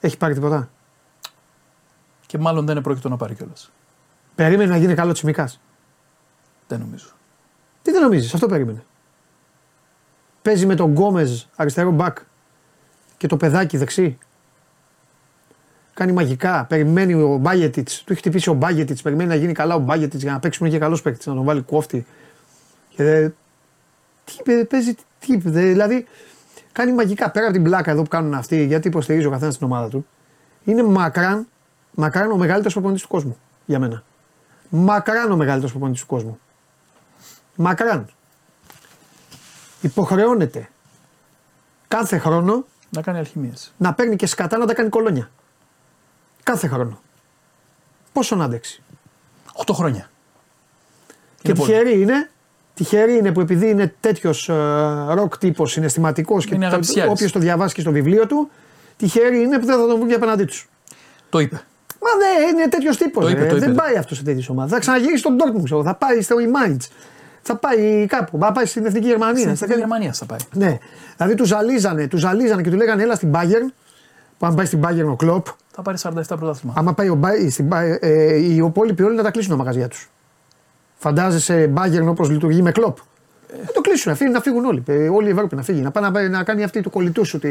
Έχει 0.00 0.16
πάρει 0.16 0.34
τίποτα; 0.34 0.68
Και 2.26 2.38
μάλλον 2.38 2.66
δεν 2.66 2.76
επρόκειτο 2.76 3.08
να 3.08 3.16
πάρει 3.16 3.34
κιόλας. 3.34 3.70
Περίμενε 4.34 4.70
να 4.70 4.76
γίνει 4.76 4.94
καλό 4.94 5.12
τσιμικά. 5.12 5.50
Δεν 6.66 6.78
νομίζω. 6.80 7.08
Τι 7.82 7.90
δεν 7.90 8.02
νομίζεις, 8.02 8.34
αυτό 8.34 8.46
περίμενε. 8.46 8.84
Παίζει 10.42 10.66
με 10.66 10.74
τον 10.74 10.90
Γκόμεζ 10.90 11.42
αριστερό 11.56 11.90
μπακ 11.90 12.18
και 13.16 13.26
το 13.26 13.36
παιδάκι 13.36 13.76
δεξί. 13.76 14.18
Κάνει 15.94 16.12
μαγικά. 16.12 16.64
Περιμένει 16.68 17.14
ο 17.14 17.36
Μπάγετιτς. 17.36 18.02
Του 18.04 18.12
έχει 18.12 18.20
χτυπήσει 18.20 18.50
ο 18.50 18.54
Μπάγετιτς. 18.54 19.02
Περιμένει 19.02 19.28
να 19.28 19.34
γίνει 19.34 19.52
καλά 19.52 19.74
ο 19.74 19.78
Μπάγετιτς 19.78 20.22
για 20.22 20.32
να 20.32 20.38
παίξουμε 20.38 20.68
και 20.68 20.78
καλός 20.78 21.02
παίκτη. 21.02 21.28
Να 21.28 21.34
τον 21.34 21.44
βάλει 21.44 21.60
κόφτη. 21.62 22.06
Και 22.88 23.02
δε... 23.02 23.28
Τι 24.24 24.34
παι- 24.44 24.66
παίζει, 24.68 24.94
τι, 25.18 25.36
δε- 25.36 25.60
δηλαδή 25.68 26.06
κάνει 26.72 26.92
μαγικά 26.92 27.30
πέρα 27.30 27.44
από 27.44 27.54
την 27.54 27.62
πλάκα 27.62 27.90
εδώ 27.90 28.02
που 28.02 28.08
κάνουν 28.08 28.34
αυτοί, 28.34 28.64
γιατί 28.64 28.88
υποστηρίζει 28.88 29.26
ο 29.26 29.30
καθένας 29.30 29.56
την 29.58 29.66
ομάδα 29.66 29.88
του. 29.88 30.06
Είναι 30.64 30.82
μακράν, 30.82 31.46
μακράν 31.90 32.30
ο 32.30 32.36
μεγαλύτερος 32.36 32.72
προπονητής 32.72 33.02
του 33.02 33.08
κόσμου 33.08 33.36
για 33.66 33.78
μένα. 33.78 34.02
Μακράν 34.68 35.30
ο 35.32 35.36
μεγαλύτερος 35.36 35.70
προπονητής 35.70 36.00
του 36.00 36.06
κόσμου. 36.06 36.38
Μακράν. 37.56 38.06
Υποχρεώνεται 39.80 40.68
κάθε 41.88 42.18
χρόνο 42.18 42.64
Να 42.90 43.02
κάνει 43.02 43.18
αλχημίες. 43.18 43.72
να 43.76 43.94
παίρνει 43.94 44.16
και 44.16 44.26
σκατά 44.26 44.58
να 44.58 44.66
τα 44.66 44.74
κάνει 44.74 44.88
κολόνια. 44.88 45.30
Κάθε 46.44 46.68
χρόνο. 46.68 47.00
Πόσο 48.12 48.36
να 48.36 48.44
αντέξει. 48.44 48.82
8 49.66 49.72
χρόνια. 49.74 50.10
Και 51.42 51.50
Είναι 51.50 51.58
πολύ. 51.58 51.70
τυχερή 51.70 52.00
είναι, 52.00 52.30
τυχερή 52.74 53.16
είναι 53.16 53.32
που 53.32 53.40
επειδή 53.40 53.68
είναι 53.70 53.94
τέτοιος 54.00 54.46
ροκ 55.08 55.38
τύπος 55.38 55.70
συναισθηματικός 55.72 56.46
και 56.46 56.54
Είναι 56.54 56.66
αγαπησιάρης. 56.66 57.12
όποιος 57.12 57.32
το 57.32 57.38
διαβάσει 57.38 57.74
και 57.74 57.80
στο 57.80 57.90
βιβλίο 57.92 58.26
του, 58.26 58.50
τυχερή 58.96 59.42
είναι 59.42 59.58
που 59.58 59.66
δεν 59.66 59.76
θα 59.78 59.86
τον 59.86 60.04
βγει 60.04 60.14
απέναντί 60.14 60.44
τους. 60.44 60.68
Το 61.30 61.38
είπε. 61.38 61.54
Μα 62.00 62.08
δεν 62.18 62.48
είναι 62.56 62.68
τέτοιος 62.68 62.96
τύπος. 62.96 63.24
Το 63.24 63.30
είπε, 63.30 63.40
το 63.46 63.56
είπε. 63.56 63.64
Δεν 63.66 63.74
πάει 63.74 63.96
αυτό 63.96 64.14
σε 64.14 64.22
τέτοιε 64.22 64.44
ομάδε. 64.48 64.70
Θα 64.70 64.78
ξαναγυρίσει 64.78 65.16
στον 65.18 65.36
Dortmund, 65.40 65.62
ξέρω, 65.64 65.82
θα 65.82 65.94
πάει 65.94 66.20
στο 66.22 66.36
Mainz. 66.38 66.76
Θα 67.42 67.56
πάει 67.56 68.06
κάπου. 68.06 68.38
Θα 68.40 68.52
πάει 68.52 68.66
στην 68.66 68.84
εθνική 68.86 69.06
Γερμανία. 69.06 69.34
Στην 69.42 69.44
Θα 69.56 69.64
Εθνική 69.64 69.70
κάνει- 69.72 69.80
Γερμανία 69.80 70.12
θα 70.12 70.26
πάει. 70.26 70.38
Ναι. 70.52 70.78
Δηλαδή 71.16 71.34
του 71.34 71.44
ζαλίζανε, 71.44 72.06
του 72.08 72.16
ζαλίζανε 72.16 72.62
και 72.62 72.70
του 72.70 72.76
λέγανε 72.76 73.02
έλα 73.02 73.14
στην 73.14 73.30
Bayern. 73.34 73.72
Που 74.38 74.46
αν 74.46 74.54
πάει 74.54 74.66
στην 74.66 74.80
Bayern 74.84 75.06
ο 75.10 75.16
Κλοπ, 75.16 75.46
Θα 75.76 75.82
πάρει 75.82 75.98
47 76.02 76.10
πρωτάθλημα. 76.26 76.74
άμα 76.76 76.92
πάει 76.94 77.08
ο 77.08 77.14
Μπάι- 77.14 77.50
στην 77.50 77.68
Bayern, 77.72 77.96
ε, 78.00 78.34
οι 78.36 78.56
υπόλοιποι 78.56 79.02
όλοι 79.02 79.16
να 79.16 79.22
τα 79.22 79.30
κλείσουν 79.30 79.50
τα 79.50 79.56
μαγαζιά 79.56 79.88
τους. 79.88 80.10
Φαντάζεσαι 80.96 81.72
Bayern 81.76 82.06
όπως 82.06 82.28
λειτουργεί 82.30 82.62
με 82.62 82.72
Κλοπ. 82.72 82.98
Ε, 83.48 83.72
το 83.74 83.80
κλείσουν, 83.80 84.10
να 84.10 84.16
φύγουν, 84.16 84.32
να 84.32 84.40
φύγουν 84.40 84.64
όλοι. 84.64 84.82
Ε, 84.86 85.08
όλη 85.08 85.26
η 85.28 85.30
Ευρώπη 85.30 85.56
να 85.56 85.62
φύγει. 85.62 85.80
Να 85.80 85.90
πάει 85.90 86.02
να, 86.04 86.10
πάει 86.10 86.28
να 86.28 86.42
κάνει 86.44 86.62
αυτή 86.62 86.80
του 86.80 86.90
κολλητού 86.90 87.24
σου 87.24 87.38
τη 87.38 87.48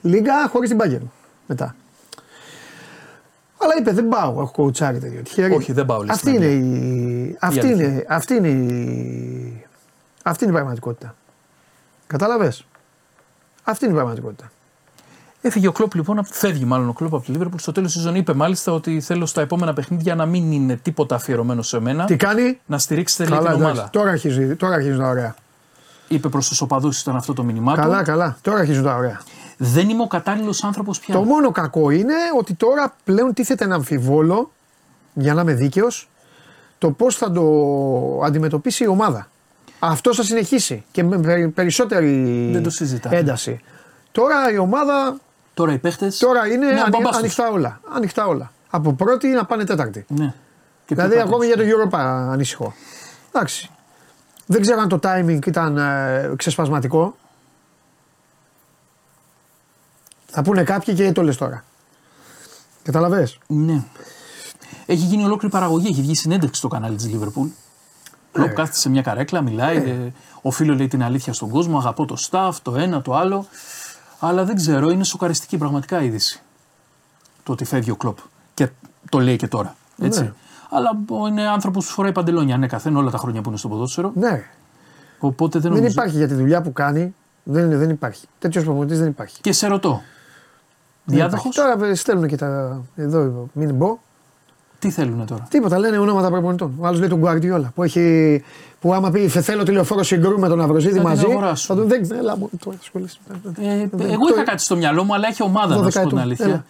λίγα 0.00 0.48
χωρίς 0.48 0.68
την 0.70 0.78
Bayern 0.82 1.06
μετά. 1.46 1.74
Αλλά 3.58 3.72
είπε 3.78 3.90
δεν 3.92 4.08
πάω, 4.08 4.30
έχω 4.30 4.50
κοουτσάρει 4.52 4.98
τέτοιο. 4.98 5.22
Τυχερή. 5.22 5.54
Όχι, 5.54 5.72
δεν 5.72 5.86
πάω, 5.86 5.98
λέει, 5.98 6.08
Αυτή 6.10 6.28
στην 6.30 6.42
είναι, 6.42 6.46
Αγγλία. 6.46 7.28
η, 7.28 7.36
αυτή, 7.40 7.60
αλήθεια. 7.66 7.86
είναι, 7.86 8.04
αυτή, 8.08 8.34
είναι 8.34 8.48
η, 8.48 9.64
αυτή 10.22 10.44
είναι 10.44 10.52
η 10.52 10.56
πραγματικότητα. 10.56 11.14
Κατάλαβε. 12.06 12.52
Αυτή 13.64 13.84
είναι 13.84 13.92
η 13.94 13.96
πραγματικότητα. 13.96 14.50
Έφυγε 15.46 15.66
ο 15.68 15.72
Κλοπ 15.72 15.94
λοιπόν, 15.94 16.18
απ- 16.18 16.26
φεύγει 16.30 16.64
μάλλον 16.64 16.88
ο 16.88 16.92
Κλοπ 16.92 17.14
από 17.14 17.24
τη 17.24 17.30
Λίβερπουλ. 17.30 17.58
Στο 17.58 17.72
τέλος 17.72 17.92
της 17.92 18.00
σεζόν 18.02 18.16
είπε 18.16 18.34
μάλιστα 18.34 18.72
ότι 18.72 19.00
θέλω 19.00 19.26
στα 19.26 19.40
επόμενα 19.40 19.72
παιχνίδια 19.72 20.14
να 20.14 20.26
μην 20.26 20.52
είναι 20.52 20.76
τίποτα 20.76 21.14
αφιερωμένο 21.14 21.62
σε 21.62 21.80
μένα. 21.80 22.04
Τι 22.04 22.16
κάνει, 22.16 22.58
Να 22.66 22.78
στηρίξετε 22.78 23.24
λίγο 23.24 23.36
Καλά, 23.36 23.48
την 23.50 23.56
εντάξει. 23.58 23.72
ομάδα. 23.78 23.90
Τώρα 23.92 24.10
αρχίζει, 24.10 24.54
τώρα 24.56 24.74
αρχίζουν 24.74 24.98
τα 25.00 25.08
ωραία. 25.08 25.34
Είπε 26.08 26.28
προς 26.28 26.48
τους 26.48 26.60
οπαδούς 26.60 27.00
ήταν 27.00 27.16
αυτό 27.16 27.32
το 27.32 27.42
μήνυμά 27.42 27.74
του. 27.74 27.80
Καλά, 27.80 28.02
καλά. 28.02 28.36
Τώρα 28.40 28.58
αρχίζουν 28.58 28.84
τα 28.84 28.94
ωραία. 28.96 29.20
Δεν 29.56 29.88
είμαι 29.88 30.02
ο 30.02 30.06
κατάλληλος 30.06 30.64
άνθρωπος 30.64 31.00
πια. 31.00 31.14
Το 31.14 31.22
μόνο 31.22 31.50
κακό 31.50 31.90
είναι 31.90 32.14
ότι 32.38 32.54
τώρα 32.54 32.94
πλέον 33.04 33.32
τίθεται 33.32 33.64
ένα 33.64 33.74
αμφιβόλο, 33.74 34.50
για 35.14 35.34
να 35.34 35.40
είμαι 35.40 35.54
δίκαιος, 35.54 36.08
το 36.78 36.90
πώς 36.90 37.16
θα 37.16 37.30
το 37.32 37.42
αντιμετωπίσει 38.24 38.84
η 38.84 38.86
ομάδα. 38.86 39.28
Αυτό 39.78 40.14
θα 40.14 40.22
συνεχίσει 40.22 40.84
και 40.92 41.02
με 41.04 41.18
περι- 41.18 41.48
περισσότερη 41.48 42.48
Δεν 42.52 42.62
το 42.62 42.70
συζητάμε. 42.70 43.16
ένταση. 43.16 43.60
Τώρα 44.12 44.52
η 44.52 44.58
ομάδα 44.58 45.16
Τώρα 45.56 45.72
οι 45.72 45.78
παίχτε. 45.78 46.12
τώρα 46.18 46.46
είναι 46.46 46.66
Ναι, 46.66 46.80
ανοι- 46.80 46.88
μπαμπάς 46.90 47.08
τους. 47.10 47.16
ανοιχτά 47.18 47.48
όλα. 47.50 47.80
Ανοιχτά 47.94 48.26
όλα. 48.26 48.52
Από 48.70 48.92
πρώτη 48.92 49.28
να 49.28 49.44
πάνε 49.44 49.64
τέταρτη. 49.64 50.04
Ναι. 50.08 50.34
Και 50.86 50.94
Δηλαδή 50.94 51.10
πιο 51.12 51.18
κάτω. 51.20 51.30
ακόμη 51.34 51.46
για 51.46 51.56
το 51.56 51.62
Europa 51.62 51.98
ανήσυχο. 52.30 52.74
Εντάξει. 53.32 53.70
Δεν 54.46 54.60
ξέρω 54.60 54.80
αν 54.80 54.88
το 54.88 54.98
timing 55.02 55.46
ήταν 55.46 55.76
ε, 55.76 56.32
ξεσπασματικό. 56.36 57.16
Θα 60.26 60.42
πούνε 60.42 60.62
κάποιοι 60.62 60.94
και 60.94 61.12
το 61.12 61.22
λες 61.22 61.36
τώρα. 61.36 61.64
Καταλαβες; 62.82 63.38
Ναι. 63.46 63.82
Έχει 64.86 65.04
γίνει 65.04 65.24
ολόκληρη 65.24 65.52
παραγωγή. 65.54 65.88
Έχει 65.88 66.00
βγει 66.00 66.14
συνέντευξη 66.14 66.58
στο 66.58 66.68
κανάλι 66.68 66.96
της 66.96 67.06
Λίβερπουλ. 67.08 67.48
Κλοπ 68.32 68.52
κάθεται 68.54 68.76
σε 68.78 68.88
μια 68.88 69.02
καρέκλα, 69.02 69.42
μιλάει. 69.42 69.76
ε, 69.76 70.12
οφείλω 70.42 70.74
λέει 70.74 70.88
την 70.88 71.02
αλήθεια 71.02 71.32
στον 71.32 71.48
κόσμο. 71.48 71.78
Αγαπώ 71.78 72.04
το 72.04 72.16
staff, 72.30 72.52
το 72.62 72.74
ένα, 72.76 73.02
το 73.02 73.14
άλλο. 73.14 73.46
Αλλά 74.18 74.44
δεν 74.44 74.56
ξέρω, 74.56 74.90
είναι 74.90 75.04
σοκαριστική 75.04 75.58
πραγματικά 75.58 76.02
η 76.02 76.06
είδηση. 76.06 76.40
Το 77.42 77.52
ότι 77.52 77.64
φεύγει 77.64 77.90
ο 77.90 77.96
Κλοπ. 77.96 78.18
Και 78.54 78.68
το 79.10 79.18
λέει 79.18 79.36
και 79.36 79.48
τώρα. 79.48 79.74
Έτσι. 80.02 80.22
Ναι. 80.22 80.32
Αλλά 80.70 80.90
ο- 81.08 81.26
είναι 81.26 81.48
άνθρωπος 81.48 81.86
που 81.86 81.92
φοράει 81.92 82.12
παντελόνια 82.12 82.54
ανέκαθεν 82.54 82.96
όλα 82.96 83.10
τα 83.10 83.18
χρόνια 83.18 83.40
που 83.42 83.48
είναι 83.48 83.58
στο 83.58 83.68
ποδόσφαιρο. 83.68 84.12
Ναι. 84.14 84.44
Οπότε 85.18 85.58
δεν 85.58 85.70
Δεν 85.70 85.78
νομίζω. 85.80 85.92
υπάρχει 86.00 86.16
για 86.16 86.28
τη 86.28 86.34
δουλειά 86.34 86.62
που 86.62 86.72
κάνει. 86.72 87.14
Δεν, 87.42 87.78
δεν 87.78 87.90
υπάρχει. 87.90 88.26
Τέτοιος 88.38 88.64
προπονητής 88.64 88.98
δεν 88.98 89.08
υπάρχει. 89.08 89.40
Και 89.40 89.52
σε 89.52 89.66
ρωτώ. 89.66 90.02
Δεν 91.04 91.16
Διάδοχος, 91.16 91.56
υπάρχει. 91.56 91.76
Τώρα 91.78 91.90
ε, 91.90 91.94
στέλνουν 91.94 92.28
και 92.28 92.36
τα. 92.36 92.80
Εδώ, 92.96 93.48
μην 93.52 93.74
μπω. 93.74 93.98
Τι 94.78 94.90
θέλουν 94.90 95.26
τώρα; 95.26 95.46
Τίποτα, 95.50 95.78
λένε 95.78 95.98
ονόματα 95.98 96.30
προπονητών. 96.30 96.72
Ο 96.78 96.86
άλλος 96.86 96.98
λέει 97.00 97.08
τον 97.08 97.18
Γκουαρδιόλα. 97.18 97.70
Που, 97.74 97.82
έχει, 97.82 98.42
που 98.80 98.94
άμα 98.94 99.10
πει 99.10 99.28
«Θε- 99.28 99.42
θέλω 99.44 99.62
τηλεοφόρο 99.62 100.02
συγκρού 100.02 100.38
με 100.38 100.48
τον 100.48 100.60
Αυροζίδη 100.60 100.92
Θα 100.94 100.98
την 101.00 101.08
μαζί. 101.08 101.24
αγοράσουν. 101.24 101.66
Θα 101.76 101.82
τον 101.82 101.88
δεν. 101.88 102.18
Έλα, 102.18 102.36
μου, 102.36 102.50
τώρα 102.64 102.76
ασχολείσαι. 102.80 103.18
Ε, 103.60 103.86
Δεν- 103.90 104.10
εγώ 104.10 104.26
το- 104.26 104.34
είχα 104.34 104.42
κάτι 104.44 104.62
στο 104.62 104.76
μυαλό 104.76 105.04
μου, 105.04 105.14
αλλά 105.14 105.26
έχει 105.28 105.42
ομάδα 105.42 105.76
να 105.76 105.90
σου 105.90 106.00
πω 106.02 106.08
την 106.08 106.16
12 106.18 106.20
αλήθεια. 106.20 106.44
Έλα. 106.46 106.64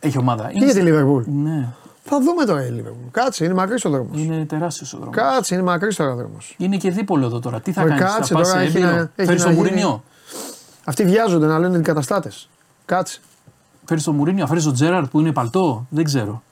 Έχει 0.00 0.18
ομάδα. 0.18 0.50
Και 0.52 0.64
για 0.64 0.74
τη 0.74 0.80
Λίβερπουλ; 0.80 1.22
Ναι, 1.26 1.68
Θα 2.04 2.20
δούμε 2.20 2.44
τώρα 2.44 2.66
η 2.66 2.70
Λίβερπουλ. 2.70 3.06
Κάτσε, 3.10 3.44
είναι 3.44 3.54
μακρύς 3.54 3.84
ο 3.84 3.90
δρόμος. 3.90 4.20
είναι 4.20 4.44
τεράστιος 4.44 4.92
ο 4.94 4.96
δρόμος. 4.96 5.16
Κάτσε, 5.16 5.54
είναι 5.54 5.62
μακρύς 5.64 5.96
τώρα 5.96 6.12
ο 6.12 6.14
δρόμος. 6.14 6.54
Είναι 6.58 6.76
και 6.76 6.90
δίπολο 6.90 7.26
εδώ 7.26 7.38
τώρα. 7.40 7.60
Τι 7.60 7.72
θα 7.72 7.82
Ρε, 7.82 7.88
κάνεις, 7.88 8.04
θα 8.04 8.16
κάτσε 8.16 8.34
πας 8.34 8.48
τώρα, 8.48 8.60
σε 8.60 8.66
έχει 8.66 8.76
έμπειρο; 8.76 8.92
να- 8.92 8.98
έχει 9.00 9.10
Φέρεις 9.28 9.40
να 9.40 9.46
τον 9.46 9.54
γίνει- 9.54 9.68
Μουρίνιο; 9.70 10.02
Αυτοί 10.84 11.04
βιάζονται 11.04 11.46
να 11.46 11.58
λένε 11.58 11.74
αντικαταστάτε. 11.74 12.30
Κάτσε. 12.84 13.20
Φέρεις 13.84 14.04
τον 14.04 14.14
Μουρίνιο, 14.14 14.46
φέρει 14.46 14.62
τον 14.62 14.72
Τζέραρτ 14.74 15.10
που 15.10 15.20
είναι 15.20 15.32
παλτό; 15.32 15.86
Δεν 15.88 16.04
ξέρω. 16.04 16.42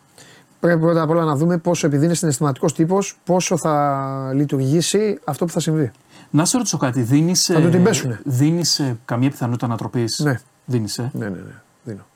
Πρέπει 0.60 0.80
πρώτα 0.80 1.02
απ' 1.02 1.10
όλα 1.10 1.24
να 1.24 1.36
δούμε 1.36 1.58
πόσο, 1.58 1.86
επειδή 1.86 2.04
είναι 2.04 2.14
συναισθηματικός 2.14 2.74
τύπος, 2.74 3.18
πόσο 3.24 3.56
θα 3.56 4.30
λειτουργήσει 4.34 5.18
αυτό 5.24 5.44
που 5.44 5.52
θα 5.52 5.60
συμβεί. 5.60 5.90
Να 6.30 6.44
σε 6.44 6.56
ρωτήσω 6.56 6.76
κάτι, 6.76 7.02
δίνεις. 7.02 7.44
Θα 7.44 7.60
του 7.60 7.68
την 7.68 7.82
πέσουνε. 7.82 8.20
Δίνεις, 8.24 8.78
ε, 8.78 8.98
καμία 9.04 9.30
πιθανότητα 9.30 9.66
ανατροπή. 9.66 10.04
Ναι. 10.16 10.40
Δίνεις. 10.64 10.98
Ε; 10.98 11.10
Ναι, 11.12 11.24
ναι, 11.24 11.36
ναι. 11.36 11.54
Δίνω. 11.82 12.06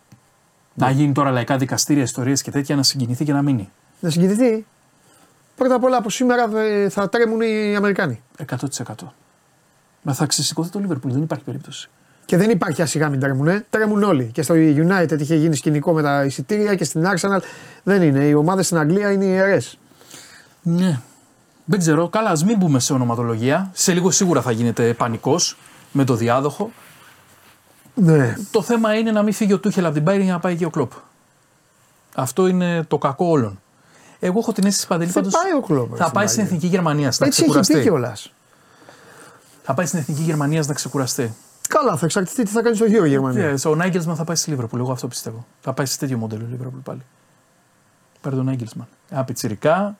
Να 0.74 0.90
γίνει 0.90 1.12
τώρα 1.12 1.30
λαϊκά 1.30 1.56
δικαστήρια, 1.56 2.02
ιστορίες 2.02 2.42
και 2.42 2.50
τέτοια, 2.50 2.76
να 2.76 2.82
συγκινηθεί 2.82 3.24
και 3.24 3.32
να 3.32 3.42
μείνει; 3.42 3.70
Να 4.00 4.10
συγκινηθεί. 4.10 4.66
Πρώτα 5.56 5.74
απ' 5.74 5.84
όλα 5.84 5.96
από 5.96 6.10
σήμερα 6.10 6.58
ε, 6.58 6.88
θα 6.88 7.08
τρέμουν 7.08 7.40
οι 7.40 7.76
Αμερικάνοι. 7.76 8.22
100%. 8.46 8.56
Μα 10.02 10.14
θα 10.14 10.26
ξεσηκωθεί 10.26 10.70
το 10.70 10.78
Λίβερπουλ, 10.78 11.12
δεν 11.12 11.22
υπάρχει 11.22 11.44
περίπτωση. 11.44 11.90
Και 12.26 12.36
δεν 12.36 12.50
υπάρχει 12.50 12.82
ασιγά 12.82 13.08
μην 13.08 13.20
τρέμουν. 13.20 13.48
Ε. 13.48 13.64
Τρέμουν 13.70 14.02
όλοι. 14.02 14.24
Και 14.32 14.42
στο 14.42 14.54
United 14.56 15.20
είχε 15.20 15.34
γίνει 15.34 15.56
σκηνικό 15.56 15.92
με 15.92 16.02
τα 16.02 16.24
εισιτήρια 16.24 16.74
και 16.74 16.84
στην 16.84 17.04
Arsenal. 17.06 17.40
Δεν 17.82 18.02
είναι. 18.02 18.24
Οι 18.24 18.34
ομάδες 18.34 18.66
στην 18.66 18.78
Αγγλία 18.78 19.10
είναι 19.12 19.24
ιερές. 19.24 19.78
Ναι. 20.62 21.00
Δεν 21.64 21.78
ξέρω. 21.78 22.08
Καλά, 22.08 22.30
ας 22.30 22.44
μην 22.44 22.56
μπούμε 22.58 22.80
σε 22.80 22.92
ονοματολογία. 22.92 23.70
Σε 23.72 23.92
λίγο 23.92 24.10
σίγουρα 24.10 24.42
θα 24.42 24.50
γίνεται 24.50 24.92
πανικός 24.94 25.56
με 25.92 26.04
το 26.04 26.14
διάδοχο. 26.14 26.70
Ναι. 27.94 28.34
Το 28.50 28.62
θέμα 28.62 28.94
είναι 28.94 29.10
να 29.10 29.22
μην 29.22 29.32
φύγει 29.32 29.52
ο 29.52 29.58
Τούχελ 29.58 29.84
από 29.86 29.94
την 29.94 30.04
Bayern 30.06 30.20
για 30.22 30.32
να 30.32 30.38
πάει 30.40 30.56
και 30.56 30.64
ο 30.64 30.70
Κλοπ. 30.70 30.92
Αυτό 32.14 32.46
είναι 32.46 32.82
το 32.88 32.98
κακό 32.98 33.26
όλων. 33.26 33.60
Εγώ 34.20 34.38
έχω 34.38 34.52
την 34.52 34.66
αίσθηση 34.66 34.86
παντελή 34.86 35.10
Δεν 35.10 35.22
πάντως, 35.22 35.40
πάει 35.42 35.52
ο 35.52 35.60
Κλοπ, 35.60 35.90
Θα 35.96 36.02
στην 36.02 36.12
πάει 36.14 36.26
στην 36.26 36.42
Bayern. 36.42 36.46
εθνική 36.46 36.66
Γερμανίας 36.66 37.18
να 37.18 37.26
Έτσι 37.26 37.42
έχει 37.42 37.52
πει 37.52 37.58
ξεκουραστεί. 37.60 37.88
κιόλας. 37.88 38.32
Θα 39.62 39.74
πάει 39.74 39.86
στην 39.86 39.98
εθνική 39.98 40.22
Γερμανίας 40.22 40.66
να 40.66 40.74
ξεκουραστεί. 40.74 41.34
Καλά, 41.78 41.96
θα 41.96 42.04
εξαρτηθεί 42.04 42.42
τι 42.42 42.50
θα 42.50 42.62
κάνει 42.62 42.76
στο 42.76 42.84
γύρο 42.84 43.04
η 43.04 43.08
Γερμανία. 43.08 43.54
Yeah, 43.54 43.70
ο 43.70 43.74
Νάγκελσμαν 43.74 44.16
θα 44.16 44.24
πάει 44.24 44.36
στη 44.36 44.50
Λίβερπουλ. 44.50 44.80
Εγώ 44.80 44.92
αυτό 44.92 45.08
πιστεύω. 45.08 45.46
Θα 45.60 45.72
πάει 45.72 45.86
σε 45.86 45.98
τέτοιο 45.98 46.18
μοντέλο 46.18 46.44
η 46.44 46.50
Λίβερπουλ 46.50 46.78
πάλι. 46.78 47.00
Παίρνει 48.20 48.38
τον 48.38 48.46
Νάγκελσμαν. 48.46 48.86
Ένα 49.10 49.24
πιτσιρικά. 49.24 49.96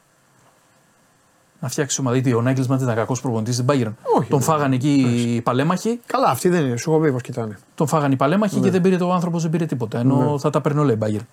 Να 1.61 1.69
φτιάξει 1.69 2.01
ομάδα. 2.01 2.17
Γιατί 2.17 2.35
ο 2.35 2.43
Νάγκελσμαν 2.43 2.79
δεν 2.79 2.87
ήταν 2.87 2.99
κακός 2.99 3.21
προπονητής 3.21 3.55
στην 3.55 3.67
Bayern. 3.69 3.93
Όχι, 4.17 4.29
Τον 4.29 4.39
ναι. 4.39 4.45
φάγανε 4.45 4.75
εκεί 4.75 4.93
οι 5.37 5.41
παλέμαχοι. 5.41 6.01
Καλά, 6.07 6.29
αυτοί 6.29 6.49
δεν 6.49 6.67
είναι. 6.67 6.77
Σου 6.77 6.91
έχω 6.91 7.01
πει 7.01 7.13
πώ 7.13 7.21
κοιτάνε. 7.21 7.59
Τον 7.75 7.87
φάγανε 7.87 8.15
οι 8.15 8.17
παλέμαχοι 8.17 8.61
και 8.61 8.71
δεν 8.71 8.81
πήρε 8.81 8.97
το 8.97 9.13
άνθρωπος, 9.13 9.43
δεν 9.43 9.51
πήρε 9.51 9.67
τίποτα. 9.67 9.99
Ενώ 9.99 10.39
θα 10.39 10.51
τα 10.51 10.61
παίρνει 10.61 10.81
όλα 10.81 10.93
η 10.93 10.99
Bayern. 11.01 11.27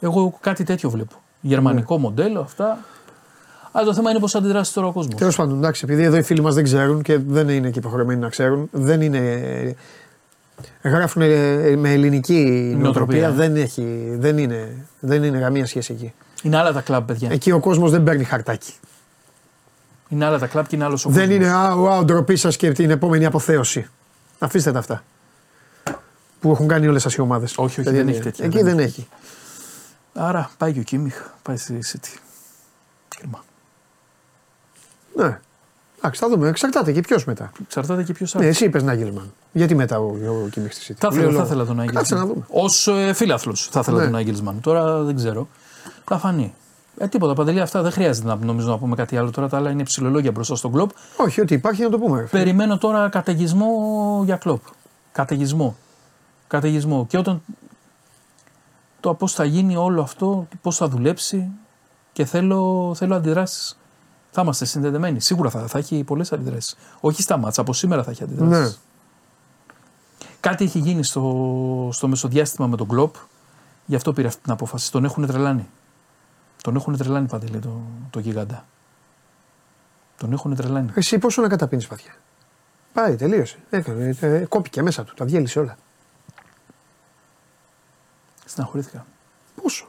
Εγώ 0.00 0.38
κάτι 0.40 0.64
τέτοιο 0.64 0.90
βλέπω. 0.90 1.16
Γερμανικό 1.40 1.98
μοντέλο, 1.98 2.40
αυτά. 2.40 2.78
Αλλά 3.72 3.86
το 3.86 3.94
θέμα 3.94 4.10
είναι 4.10 4.18
πώς 4.18 4.30
θα 4.32 4.38
αντιδράσει 4.38 4.74
τώρα 4.74 4.86
ο 4.86 4.92
κόσμος. 4.92 5.14
Τέλος 5.14 5.36
πάντων, 5.36 5.56
εντάξει, 5.58 5.82
επειδή 5.84 6.02
εδώ 6.02 6.16
οι 6.16 6.22
φίλοι 6.22 6.40
μας 6.40 6.54
δεν 6.54 6.64
ξέρουν 6.64 7.02
και 7.02 7.18
δεν 7.18 7.48
είναι 7.48 7.70
και 7.70 7.78
υποχρεωμένοι 7.78 8.20
να 8.20 8.28
ξέρουν, 8.28 8.68
δεν 8.72 9.00
είναι. 9.00 9.76
Γράφουν 10.82 11.22
με 11.78 11.92
ελληνική 11.92 12.74
νοοτροπία, 12.78 13.26
ε. 13.28 13.30
δεν, 13.30 13.56
έχει, 13.56 14.14
δεν, 14.18 14.38
είναι, 14.38 14.86
δεν 15.00 15.22
είναι 15.22 15.38
καμία 15.38 15.66
σχέση 15.66 15.92
εκεί. 15.92 16.12
Είναι 16.42 16.56
άλλα 16.56 16.72
τα 16.72 16.80
κλαμπ, 16.80 17.06
παιδιά. 17.06 17.28
Εκεί 17.32 17.50
ο 17.50 17.60
κόσμος 17.60 17.90
δεν 17.90 18.02
παίρνει 18.02 18.24
χαρτάκι. 18.24 18.72
Είναι 20.08 20.24
άλλα 20.24 20.38
τα 20.38 20.46
κλαμπ 20.46 20.66
και 20.66 20.76
είναι 20.76 20.84
άλλος 20.84 21.04
ο 21.06 21.10
Δεν 21.10 21.28
κόσμος. 21.28 21.36
είναι 21.36 21.52
α, 21.92 21.94
α, 21.98 22.04
ντροπή 22.04 22.36
σας 22.36 22.56
και 22.56 22.72
την 22.72 22.90
επόμενη 22.90 23.24
αποθέωση. 23.24 23.86
Αφήστε 24.38 24.72
τα 24.72 24.78
αυτά. 24.78 25.02
Που 26.40 26.50
έχουν 26.50 26.68
κάνει 26.68 26.86
όλες 26.86 27.02
σας 27.02 27.14
οι 27.14 27.20
ομάδες. 27.20 27.54
Όχι, 27.56 27.80
όχι, 27.80 27.90
δεν 27.90 28.08
έχει 28.08 28.20
τέτοια, 28.20 28.44
Εκεί 28.44 28.56
δεν 28.56 28.64
δεν 28.64 28.78
έχει. 28.78 28.86
έχει. 29.00 29.08
Άρα 30.14 30.50
πάει 30.58 30.72
και 30.72 30.80
ο 30.80 30.82
Κίμιχ, 30.82 31.14
πάει 31.42 31.56
στη 31.56 31.78
City. 31.92 32.18
Κρίμα. 33.08 33.44
Ναι. 35.16 35.38
Εντάξει, 35.98 36.20
θα 36.20 36.28
δούμε. 36.28 36.48
Εξαρτάται 36.48 36.92
και 36.92 37.00
ποιος 37.00 37.24
μετά. 37.24 37.52
Εξαρτάται 37.62 38.02
και 38.02 38.12
ποιος 38.12 38.34
Ναι, 38.34 38.46
εσύ 38.46 38.64
είπες 38.64 38.82
Νάγκελσμαν. 38.82 39.32
Γιατί 39.52 39.74
μετά 39.74 39.98
ο, 39.98 40.04
ο, 40.04 40.42
ο 40.44 40.48
Κίμιχ 40.48 40.72
στη 40.72 40.92
City; 40.92 40.96
Θα 40.98 41.08
Λέει 41.12 41.18
ήθελα, 41.18 41.32
θα 41.32 41.38
λόγο. 41.38 41.44
ήθελα 41.46 41.64
τον 41.64 41.80
Άγγελσμαν. 41.80 42.02
Κάτσε 42.02 42.14
να 42.14 42.26
δούμε. 42.26 42.44
Ω 42.48 42.92
ε, 42.98 43.12
φίλαθλος 43.12 43.68
θα 43.70 43.80
ήθελα 43.80 43.98
Ναι. 43.98 44.04
τον 44.04 44.16
Άγγελσμαν. 44.16 44.60
Τώρα 44.60 45.02
δεν 45.02 45.16
ξέρω. 45.16 45.48
Θα 46.04 46.18
φανεί. 46.18 46.54
Ε, 46.98 47.08
τίποτα, 47.08 47.34
παντελή 47.34 47.60
αυτά 47.60 47.82
δεν 47.82 47.92
χρειάζεται 47.92 48.26
να 48.26 48.36
νομίζω 48.36 48.68
να 48.70 48.78
πούμε 48.78 48.96
κάτι 48.96 49.16
άλλο 49.16 49.30
τώρα. 49.30 49.48
Τα 49.48 49.56
άλλα 49.56 49.70
είναι 49.70 49.82
ψηλολόγια 49.82 50.30
μπροστά 50.30 50.54
στον 50.56 50.72
κλοπ. 50.72 50.90
Όχι, 51.16 51.40
ότι 51.40 51.54
υπάρχει 51.54 51.82
να 51.82 51.88
το 51.90 51.98
πούμε. 51.98 52.20
ρε 52.20 52.26
φίλε. 52.26 52.42
Περιμένω 52.42 52.78
τώρα 52.78 53.08
καταιγισμό 53.08 54.22
για 54.24 54.36
κλοπ. 54.36 54.60
Καταιγισμό. 55.12 55.76
Καταιγισμό. 56.46 57.06
Και 57.08 57.18
όταν 57.18 57.42
το 59.00 59.14
πώς 59.14 59.32
θα 59.32 59.44
γίνει 59.44 59.76
όλο 59.76 60.02
αυτό, 60.02 60.48
πώς 60.62 60.76
θα 60.76 60.88
δουλέψει 60.88 61.50
και 62.12 62.24
θέλω, 62.24 62.92
θέλω 62.96 63.14
αντιδράσεις. 63.14 63.76
Θα 64.34 64.42
είμαστε 64.42 64.64
συνδεδεμένοι. 64.64 65.20
Σίγουρα 65.20 65.50
θα, 65.50 65.66
θα 65.66 65.78
έχει 65.78 66.04
πολλές 66.04 66.32
αντιδράσεις. 66.32 66.76
Όχι 67.00 67.22
στα 67.22 67.36
μάτσα, 67.36 67.60
από 67.60 67.72
σήμερα 67.72 68.02
θα 68.02 68.10
έχει 68.10 68.22
αντιδράσεις. 68.22 68.70
Ναι. 68.70 68.76
Κάτι 70.40 70.64
έχει 70.64 70.78
γίνει 70.78 71.04
στο, 71.04 71.88
στο 71.92 72.08
μεσοδιάστημα 72.08 72.66
με 72.66 72.76
τον 72.76 72.88
Κλοπ, 72.88 73.14
γι' 73.86 73.94
αυτό 73.94 74.12
πήρε 74.12 74.28
αυτή 74.28 74.42
την 74.42 74.52
απόφαση. 74.52 74.92
Τον 74.92 75.04
έχουν 75.04 75.26
τρελάνει. 75.26 75.68
Τον 76.62 76.76
έχουν 76.76 76.96
τρελάνει 76.96 77.26
παντελή 77.26 77.58
το, 77.58 77.80
το 78.10 78.18
γιγάντα. 78.18 78.64
Τον 80.16 80.32
έχουν 80.32 80.56
τρελάνει. 80.56 80.90
Εσύ 80.94 81.18
πόσο 81.18 81.42
να 81.42 81.48
καταπίνεις 81.48 81.86
βαθιά; 81.86 82.14
Πάει, 82.92 83.16
τελείωσε. 83.16 83.58
Έκανε, 83.70 84.16
ε, 84.20 84.44
κόπηκε 84.48 84.82
μέσα 84.82 85.04
του, 85.04 85.14
τα 85.14 85.24
διέλυσε 85.24 85.58
όλα. 85.58 85.76
Στεναχωρήθηκα. 88.44 89.06
Πόσο; 89.62 89.88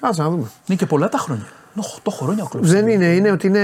Κάτσε 0.00 0.22
να 0.22 0.30
δούμε. 0.30 0.50
Είναι 0.66 0.78
και 0.78 0.86
πολλά 0.86 1.08
τα 1.08 1.18
χρόνια. 1.18 1.46
Είναι 1.76 1.86
8 2.04 2.12
χρόνια 2.12 2.44
ο 2.44 2.48
κλοπ. 2.48 2.64
Δεν 2.64 2.88
είναι, 2.88 3.06
είναι 3.06 3.30
ότι 3.30 3.46
είναι, 3.46 3.60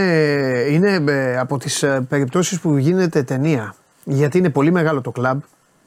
είναι 0.70 1.12
ε, 1.12 1.38
από 1.38 1.58
τις 1.58 1.82
ε, 1.82 2.06
περιπτώσεις 2.08 2.60
που 2.60 2.76
γίνεται 2.76 3.22
ταινία. 3.22 3.74
Γιατί 4.04 4.38
είναι 4.38 4.50
πολύ 4.50 4.70
μεγάλο 4.70 5.00
το 5.00 5.10
κλαμπ, 5.10 5.40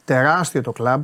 τεράστιο 0.05 0.61
το 0.61 0.71
κλαμπ, 0.71 1.01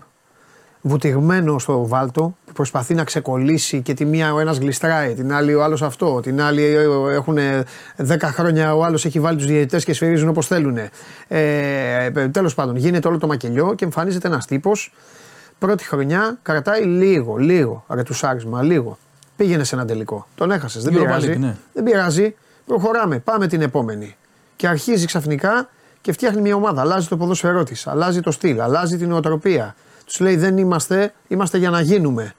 βουτυγμένο 0.81 1.59
στο 1.59 1.87
βάλτο, 1.87 2.35
που 2.45 2.53
προσπαθεί 2.53 2.93
να 2.93 3.03
ξεκολλήσει 3.03 3.81
και 3.81 3.93
τη 3.93 4.05
μία 4.05 4.33
ο 4.33 4.39
ένας 4.39 4.57
γλιστράει, 4.57 5.13
την 5.13 5.33
άλλη 5.33 5.53
ο 5.53 5.63
άλλος 5.63 5.81
αυτό, 5.81 6.19
την 6.19 6.41
άλλη 6.41 6.63
ε, 6.63 6.83
έχουν 7.13 7.37
10 8.07 8.17
χρόνια 8.21 8.75
ο 8.75 8.83
άλλος 8.83 9.05
έχει 9.05 9.19
βάλει 9.19 9.37
τους 9.37 9.45
διαιτητές 9.45 9.83
και 9.83 9.93
σφυρίζουν 9.93 10.29
όπως 10.29 10.47
θέλουν. 10.47 10.77
Ε, 10.77 10.91
ε, 11.27 12.09
τέλος 12.27 12.53
πάντων, 12.53 12.75
γίνεται 12.75 13.07
όλο 13.07 13.17
το 13.17 13.27
μακελιό 13.27 13.73
και 13.75 13.85
εμφανίζεται 13.85 14.27
ένας 14.27 14.45
τύπος, 14.45 14.93
πρώτη 15.59 15.83
χρονιά 15.83 16.37
κρατάει 16.41 16.83
λίγο, 16.83 17.35
λίγο 17.35 17.83
αρετουσάρισμα, 17.87 18.61
λίγο. 18.61 18.97
Πήγαινε 19.37 19.63
σε 19.63 19.75
ένα 19.75 19.85
τελικό. 19.85 20.27
Τον 20.35 20.51
έχασες. 20.51 20.83
Δεν 20.83 20.93
Europa 20.93 20.97
πειράζει. 20.97 21.33
League, 21.33 21.39
ναι. 21.39 21.57
Δεν 21.73 21.83
πειράζει. 21.83 22.35
Προχωράμε. 22.65 23.19
Πάμε 23.19 23.47
την 23.47 23.61
επόμενη. 23.61 24.15
Και 24.55 24.67
αρχίζει 24.67 25.05
ξαφνικά 25.05 25.69
και 26.01 26.11
φτιάχνει 26.11 26.41
μια 26.41 26.55
ομάδα. 26.55 26.81
Αλλάζει 26.81 27.07
το 27.07 27.17
ποδόσφαιρό 27.17 27.63
της. 27.63 27.87
Αλλάζει 27.87 28.19
το 28.19 28.31
στυλ. 28.31 28.61
Αλλάζει 28.61 28.97
την 28.97 29.09
νοοτροπία. 29.09 29.75
Τους 30.05 30.19
λέει 30.19 30.35
δεν 30.35 30.57
είμαστε, 30.57 31.13
είμαστε 31.27 31.57
για 31.57 31.69
να 31.69 31.81
γίνουμε. 31.81 32.35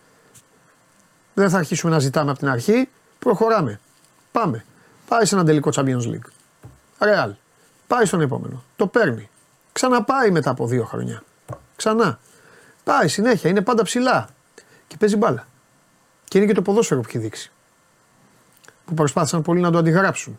Δεν 1.35 1.51
θα 1.51 1.59
αρχίσουμε 1.59 1.93
να 1.93 1.99
ζητάμε 1.99 2.31
από 2.31 2.39
την 2.39 2.49
αρχή. 2.49 2.89
Προχωράμε. 3.19 3.81
Πάμε. 4.33 4.65
Πάει 5.09 5.25
σε 5.25 5.35
ένα 5.35 5.45
τελικό 5.45 5.71
Champions 5.75 6.03
League. 6.03 6.31
Ρεάλ. 6.99 7.35
Πάει 7.87 8.05
στον 8.05 8.21
επόμενο. 8.21 8.63
Το 8.77 8.87
παίρνει. 8.87 9.31
Ξαναπάει 9.73 10.31
μετά 10.31 10.51
από 10.51 10.67
δύο 10.67 10.85
χρόνια. 10.85 11.23
Ξανά. 11.77 12.19
Πάει 12.85 13.09
συνέχεια. 13.09 13.51
Είναι 13.51 13.61
πάντα 13.61 13.83
ψηλά. 13.83 14.29
Και 14.87 14.97
παίζει 14.97 15.17
μπάλα. 15.17 15.47
Και 16.29 16.39
είναι 16.39 16.47
και 16.47 16.55
το 16.55 16.63
ποδόσφαιρο 16.63 17.01
που 17.01 17.07
έχει 17.09 17.19
δείξει. 17.19 17.53
Που 18.85 18.95
προσπάθησαν 18.95 19.43
πολλοί 19.43 19.61
να 19.61 19.71
το 19.71 19.79
αντιγράψουν. 19.79 20.39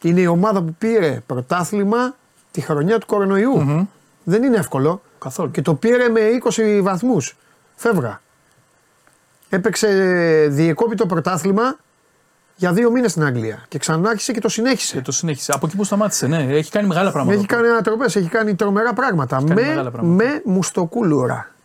Είναι 0.00 0.20
η 0.20 0.26
ομάδα 0.26 0.62
που 0.62 0.74
πήρε 0.78 1.22
πρωτάθλημα 1.26 2.16
τη 2.50 2.60
χρονιά 2.60 2.98
του 2.98 3.06
κορονοϊου 3.06 3.88
Δεν 4.24 4.42
είναι 4.42 4.56
εύκολο. 4.56 5.02
Καθόλου. 5.18 5.50
Και 5.50 5.62
το 5.62 5.74
πήρε 5.74 6.08
με 6.08 6.20
20 6.54 6.80
βαθμούς. 6.82 7.36
Φεύγα. 7.74 8.20
Έπαιξε 9.48 9.88
διεκόπη 10.50 10.94
το 10.94 11.06
πρωτάθλημα 11.06 11.76
για 12.56 12.72
δύο 12.72 12.90
μήνες 12.90 13.10
στην 13.10 13.24
Αγγλία. 13.24 13.64
Και 13.68 13.78
ξανά 13.78 14.08
άρχισε 14.08 14.32
και 14.32 14.40
το 14.40 14.48
συνέχισε. 14.48 14.96
Και 14.96 15.02
το 15.02 15.12
συνέχισε. 15.12 15.52
Από 15.52 15.66
εκεί 15.66 15.76
που 15.76 15.84
σταμάτησε, 15.84 16.26
ναι. 16.26 16.36
Έχει 16.36 16.70
κάνει 16.70 16.86
μεγάλα 16.86 17.10
πράγματα. 17.10 17.38
Έχει 17.38 17.46
κάνει 17.46 17.68
ανατροπές, 17.68 18.16
έχει 18.16 18.28
κάνει 18.28 18.54
τρομερά 18.54 18.92
πράγματα. 18.92 19.36
κάνει 19.36 19.54
Με, 19.54 19.62
μεγάλα 19.62 19.90
πράγματα. 19.90 20.24
με 20.24 20.42
μουστοκούλουρα. 20.44 21.55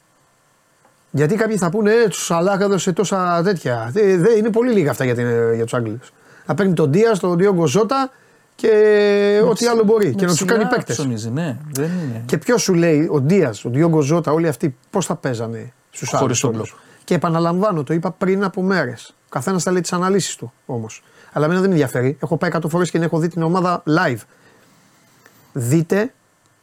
Γιατί 1.12 1.36
κάποιοι 1.36 1.57
θα 1.57 1.70
πούνε, 1.70 1.91
ε, 1.91 2.07
τους 2.07 2.26
Σαλάχ 2.26 2.59
έδωσε 2.59 2.91
τόσα 2.91 3.41
τέτοια. 3.43 3.91
Ε, 3.95 4.18
δε, 4.18 4.38
είναι 4.38 4.49
πολύ 4.49 4.72
λίγα 4.72 4.91
αυτά 4.91 5.05
για, 5.05 5.16
την, 5.16 5.53
για 5.53 5.64
τους 5.64 5.74
Άγγλους. 5.74 6.12
Να 6.45 6.53
παίρνει 6.53 6.74
τον 6.74 6.91
Δίας, 6.91 7.20
τον 7.20 7.38
Διόγκο 7.38 7.68
Ζώτα 7.68 8.12
και 8.55 9.41
ό,τι 9.45 9.66
άλλο 9.66 9.84
μπορεί. 9.84 10.16
Και 10.16 10.26
να 10.26 10.32
τους 10.32 10.45
κάνει 10.45 10.66
παίκτες. 10.66 10.95
Ψωνίζει, 10.95 11.30
ναι. 11.30 11.57
Δεν 11.72 11.86
είναι. 11.86 12.24
Και 12.26 12.38
ποιος 12.38 12.62
σου 12.62 12.74
λέει, 12.74 13.07
ο 13.12 13.20
Δίας, 13.20 13.66
ο 13.66 13.70
Διόγκο 13.70 14.01
Ζώτα, 14.01 14.32
όλοι 14.32 14.47
αυτοί 14.47 14.76
πώς 14.89 15.05
θα 15.05 15.16
παίζανε 15.16 15.74
στους 15.89 16.14
άλλους. 16.14 16.22
Χωρίς 16.22 16.39
τον 16.39 16.51
κλοπ. 16.51 16.66
Και 17.03 17.14
επαναλαμβάνω, 17.14 17.84
το 17.84 17.93
είπα 17.93 18.12
πριν 18.12 18.43
από 18.43 18.62
μέρες. 18.62 19.16
Ο 19.26 19.30
καθένας 19.30 19.64
θα 19.64 19.72
λέει 19.72 19.82
τις 19.82 19.93
αναλύσεις 19.93 20.36
του 20.36 20.53
όμως. 20.66 21.03
Αλλά 21.32 21.45
εμένα 21.45 21.62
δεν 21.62 21.70
με 21.70 21.76
ενδιαφέρει. 21.76 22.18
Έχω 22.22 22.38
πάει 22.38 22.51
100 22.53 22.70
φορές 22.70 22.91
και 22.91 22.97
έχω 22.97 23.20
δει 23.20 23.28
την 23.28 23.41
ομάδα 23.41 23.84
live. 23.88 24.20
Δείτε, 25.53 26.14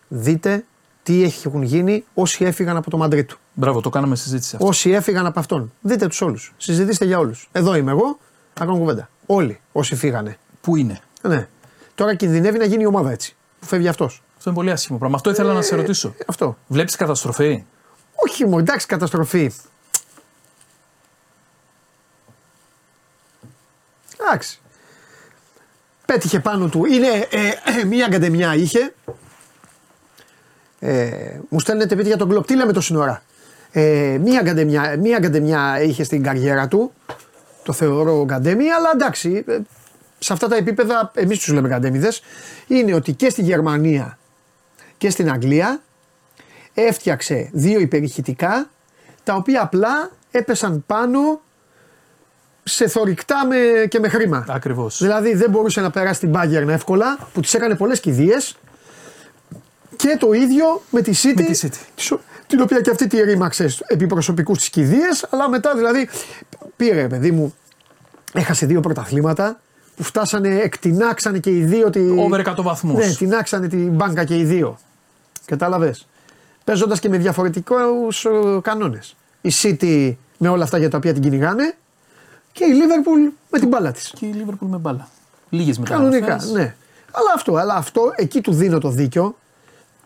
δείτε 0.09 0.65
τι 1.09 1.23
έχουν 1.45 1.63
γίνει 1.63 2.05
όσοι 2.15 2.45
έφυγαν 2.45 2.77
από 2.77 2.91
το 2.91 2.97
Μαντρίτου. 2.97 3.39
Μπράβο, 3.55 3.81
το 3.81 3.91
κάναμε 3.91 4.17
συζήτηση 4.17 4.55
αυτό. 4.57 4.67
Όσοι 4.69 4.91
έφυγαν 4.91 5.27
από 5.27 5.39
αυτόν. 5.39 5.73
Δείτε 5.81 6.07
τους 6.07 6.21
όλους. 6.21 6.55
Συζητήστε 6.57 7.05
για 7.05 7.19
όλους. 7.19 7.49
Εδώ 7.53 7.75
είμαι 7.75 7.91
εγώ, 7.91 8.19
να 8.59 8.65
κάνω 8.65 8.79
κουβέντα. 8.79 9.09
Όλοι 9.27 9.61
όσοι 9.73 9.97
φύγανε. 9.97 10.39
Πού 10.61 10.77
είναι; 10.77 11.01
Ναι. 11.23 11.49
Τώρα 11.95 12.15
κινδυνεύει 12.15 12.59
να 12.59 12.65
γίνει 12.65 12.83
η 12.83 12.87
ομάδα 12.87 13.11
έτσι. 13.11 13.37
Που 13.61 13.67
φεύγει 13.67 13.89
αυτός. 13.89 14.23
Αυτό 14.37 14.51
είναι 14.51 14.59
πολύ 14.59 14.71
άσχημο 14.71 14.99
πράγμα. 14.99 15.17
Αυτό 15.17 15.31
ήθελα 15.31 15.53
να 15.53 15.63
σε 15.63 15.77
ρωτήσω. 15.77 16.15
Αυτό. 16.27 16.57
Βλέπεις 16.67 16.97
καταστροφή; 16.97 17.65
Όχι 18.15 18.47
μου, 18.47 18.59
εντάξει, 18.59 18.87
καταστροφή. 18.87 19.53
Εντάξει. 24.21 24.61
Πέτυχε 26.07 26.41
πάνω 26.41 26.69
του. 26.69 26.85
Είναι 26.85 27.27
ε, 27.31 27.49
ε, 27.81 27.85
μία 27.85 28.05
αγκαντεμιά 28.05 28.55
είχε. 28.55 28.95
Ε, 30.81 31.11
μου 31.49 31.61
στέλνετε 31.61 31.97
παιδί 31.97 32.09
για 32.09 32.17
τον 32.17 32.29
κλοπ. 32.29 32.47
Τι 32.47 32.57
λέμε 32.57 32.73
το 32.73 32.81
σύνορα; 32.81 33.23
Ε, 33.73 34.19
μία, 34.21 34.41
αγκαντεμιά, 34.41 34.97
μία 34.99 35.17
αγκαντεμιά 35.17 35.83
είχε 35.83 36.05
στην 36.05 36.23
καριέρα 36.23 36.69
του. 36.69 36.93
Το 37.63 37.73
θεωρώ 37.73 38.25
γκαντέμι, 38.25 38.71
αλλά 38.71 38.91
εντάξει. 38.95 39.45
ε, 39.47 39.59
σε 40.19 40.33
αυτά 40.33 40.49
τα 40.49 40.57
επίπεδα, 40.57 41.11
εμείς 41.15 41.39
τους 41.39 41.53
λέμε 41.53 41.69
γκαντέμιδες, 41.69 42.23
είναι 42.67 42.95
ότι 42.95 43.13
και 43.13 43.31
στη 43.31 43.43
Γερμανία 43.43 44.19
και 44.99 45.11
στην 45.11 45.31
Αγγλία 45.31 45.81
έφτιαξε 46.75 47.51
δύο 47.53 47.81
υπερηχητικά 47.81 48.71
τα 49.25 49.35
οποία 49.35 49.63
απλά 49.63 50.11
έπεσαν 50.31 50.85
πάνω 50.87 51.41
σε 52.65 52.89
θορυκτά 52.89 53.47
με, 53.47 53.87
και 53.89 53.99
με 53.99 54.09
χρήμα. 54.09 54.45
Ακριβώς. 54.49 54.99
Δηλαδή 55.03 55.35
δεν 55.35 55.51
μπορούσε 55.51 55.81
να 55.81 55.91
περάσει 55.91 56.21
την 56.21 56.33
Bayern 56.35 56.69
εύκολα 56.69 57.29
που 57.33 57.41
τη 57.41 57.51
έκανε 57.55 57.75
πολλές 57.75 58.01
κηδείες. 58.01 58.57
Και 59.99 60.17
το 60.21 60.33
ίδιο 60.33 60.83
με 60.91 61.01
τη 61.03 61.13
City, 61.23 61.35
Με 61.35 61.43
τη 61.43 61.61
City. 61.67 61.77
της 61.95 62.11
ο- 62.11 62.21
την 62.47 62.61
οποία 62.61 62.81
και 62.81 62.91
αυτή 62.91 63.07
τη 63.07 63.21
ρήμαξε 63.23 63.75
επί 63.87 64.07
προσωπικούς 64.07 64.59
της 64.59 64.71
κηδείε, 64.71 65.07
αλλά 65.31 65.49
μετά 65.49 65.75
δηλαδή 65.77 66.09
πήρε 66.77 67.09
παιδί 67.09 67.31
μου, 67.31 67.55
έχασε 68.33 68.67
δύο 68.67 68.81
πρωταθλήματα 68.81 69.61
που 69.97 70.03
φτάσανε, 70.03 70.49
εκτινάξανε 70.59 71.39
και 71.39 71.51
οι 71.51 71.65
δύο. 71.65 71.91
Τη... 71.91 72.01
Over 72.01 72.41
100 72.41 72.63
βαθμούς. 72.63 73.07
Ναι, 73.07 73.13
τινάξανε 73.15 73.69
την 73.69 73.89
μπάνκα 73.89 74.25
και 74.25 74.37
οι 74.39 74.45
δύο. 74.45 74.79
Κατάλαβες. 75.45 76.07
Παίζοντας 76.65 77.01
και 77.01 77.09
με 77.09 77.19
διαφορετικούς 77.19 78.27
κανόνες. 78.63 79.17
Η 79.41 79.51
City 79.63 80.15
με 80.39 80.49
όλα 80.49 80.65
αυτά 80.65 80.79
για 80.79 80.91
τα 80.91 80.97
οποία 80.97 81.13
την 81.13 81.23
κυνηγάνε 81.23 81.75
και 82.53 82.65
η 82.65 82.69
Liverpool 82.73 83.33
με 83.51 83.59
την 83.59 83.69
μπάλα 83.69 83.93
της. 83.93 84.13
Και 84.19 84.27
η 84.27 84.33
Λίβερπουλ 84.33 84.69
με 84.69 84.77
μπάλα. 84.77 85.09
Λίγες 85.49 85.81
Κανονικά, 85.85 86.21
μεταγραφέ. 86.21 86.53
ναι. 86.53 86.75
Αλλά 87.13 87.33
αυτό, 87.35 87.55
αλλά 87.55 87.75
αυτό, 87.75 88.13
εκεί 88.17 88.41
του 88.41 88.53
δίνω 88.53 88.79
το 88.79 88.89
δίκιο. 88.91 89.37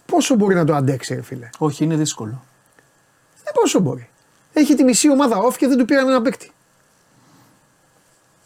Πόσο 0.06 0.34
μπορεί 0.34 0.54
να 0.54 0.64
το 0.64 0.74
αντέξει, 0.74 1.14
ρε 1.14 1.22
φίλε; 1.22 1.48
Όχι, 1.58 1.84
είναι 1.84 1.96
δύσκολο. 1.96 2.42
Ε, 3.44 3.50
πόσο 3.54 3.80
μπορεί; 3.80 4.08
Έχει 4.52 4.74
τη 4.74 4.84
μισή 4.84 5.10
ομάδα 5.10 5.36
off 5.42 5.54
και 5.56 5.66
δεν 5.66 5.78
του 5.78 5.84
πήραν 5.84 6.08
ένα 6.08 6.22
παίκτη. 6.22 6.50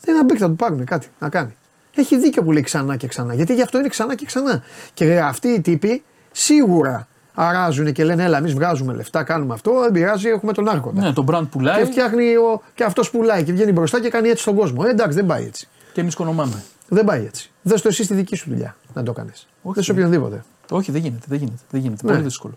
Ένα 0.07 0.25
παίκτη 0.25 0.43
θα 0.43 0.49
του 0.49 0.57
πάρουν 0.57 0.85
κάτι 0.85 1.09
να 1.19 1.29
κάνει. 1.29 1.57
Έχει 1.95 2.19
δίκιο 2.19 2.43
που 2.43 2.53
λέει 2.53 2.63
ξανά 2.63 2.97
και 2.97 3.07
ξανά. 3.07 3.35
Γιατί 3.35 3.55
γι' 3.55 3.63
αυτό 3.63 3.79
είναι 3.79 3.89
ξανά 3.89 4.15
και 4.15 4.25
ξανά. 4.25 4.63
Και 4.95 5.21
αυτοί 5.21 5.49
οι 5.49 5.61
τύποι 5.61 6.05
σίγουρα 6.33 7.09
αράζουν 7.35 7.93
και 7.93 8.05
λένε: 8.05 8.25
Έλα, 8.25 8.39
εμείς 8.39 8.53
βγάζουμε 8.53 8.95
λεφτά, 8.95 9.23
κάνουμε 9.23 9.55
αυτό. 9.55 9.81
Δεν 9.81 9.93
πειράζει, 9.93 10.29
έχουμε 10.29 10.53
τον 10.53 10.69
άρχοντα. 10.69 11.01
Ναι, 11.03 11.13
το 11.13 11.25
brand 11.29 11.47
πουλάει 11.51 11.83
Και 11.83 11.91
φτιάχνει 11.91 12.37
ο, 12.37 12.63
και 12.75 12.85
αυτός 12.85 13.11
πουλάει 13.11 13.45
και 13.45 13.53
βγαίνει 13.53 13.73
μπροστά 13.73 14.01
και 14.01 14.09
κάνει 14.09 14.29
έτσι 14.29 14.43
στον 14.43 14.55
κόσμο. 14.55 14.83
Ε, 14.87 14.91
εντάξει, 14.91 15.17
δεν 15.17 15.27
πάει 15.27 15.45
έτσι. 15.45 15.69
και 15.93 16.01
εμείς 16.01 16.15
κονομάμε. 16.15 16.63
Δεν 16.89 17.05
πάει 17.05 17.25
έτσι. 17.25 17.51
Δες 17.63 17.81
το 17.81 17.89
εσύ 17.89 18.05
στη 18.05 18.15
δική 18.15 18.37
σου 18.37 18.51
δουλειά 18.51 18.77
να 18.95 19.03
το 19.03 19.13
κάνεις. 19.13 19.47
Όχι. 19.63 19.75
Δεν 19.75 19.85
σε 19.85 19.91
οποιονδήποτε. 19.91 20.45
Όχι, 20.71 20.93
δεν 20.93 21.01
γίνεται. 21.03 21.25
Δεν 21.29 21.39
γίνεται, 21.39 21.63
δεν 21.71 21.81
γίνεται. 21.81 22.07
Ναι. 22.07 22.11
Πολύ 22.13 22.23
δύσκολο. 22.25 22.55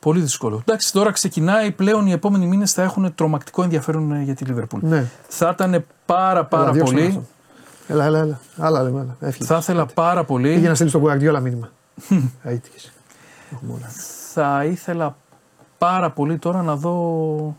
Πολύ 0.00 0.20
δύσκολο. 0.20 0.56
Εντάξει, 0.66 0.92
τώρα 0.92 1.10
ξεκινάει 1.10 1.70
πλέον 1.72 2.06
οι 2.06 2.12
επόμενοι 2.12 2.46
μήνες 2.46 2.72
θα 2.72 2.82
έχουν 2.82 3.14
τρομακτικό 3.14 3.62
ενδιαφέρον 3.62 4.12
ε, 4.12 4.22
για 4.22 4.34
τη 4.34 4.44
Λίβερπουλ. 4.44 4.80
Ναι. 4.86 5.10
Θα 5.28 5.50
ήταν 5.52 5.84
πάρα 6.06 6.44
πάρα 6.44 6.62
Έλα, 6.62 6.72
διώξτε 6.72 6.94
πολύ. 6.96 7.06
αυτό. 7.08 7.22
Έλα, 7.88 8.04
έλα, 8.04 8.18
έλα. 8.18 8.40
Άλλα 8.56 8.82
λέμε, 8.82 9.00
έλα. 9.00 9.16
Έφυγε. 9.20 9.44
Θα 9.46 9.56
ήθελα 9.56 9.86
πάρα 9.86 10.24
πολύ. 10.24 10.54
Πήγε 10.54 10.68
να 10.68 10.74
στείλεις 10.74 10.92
τον 10.92 11.00
Κουαρδιόλα 11.00 11.40
μήνυμα. 11.40 11.70
Αίτηκες. 12.42 12.92
Έχουμε 13.52 13.72
όλα. 13.72 13.88
θα 14.32 14.64
ήθελα 14.64 15.16
πάρα 15.78 16.10
πολύ 16.10 16.38
τώρα 16.38 16.62
να 16.62 16.76
δω 16.76 17.56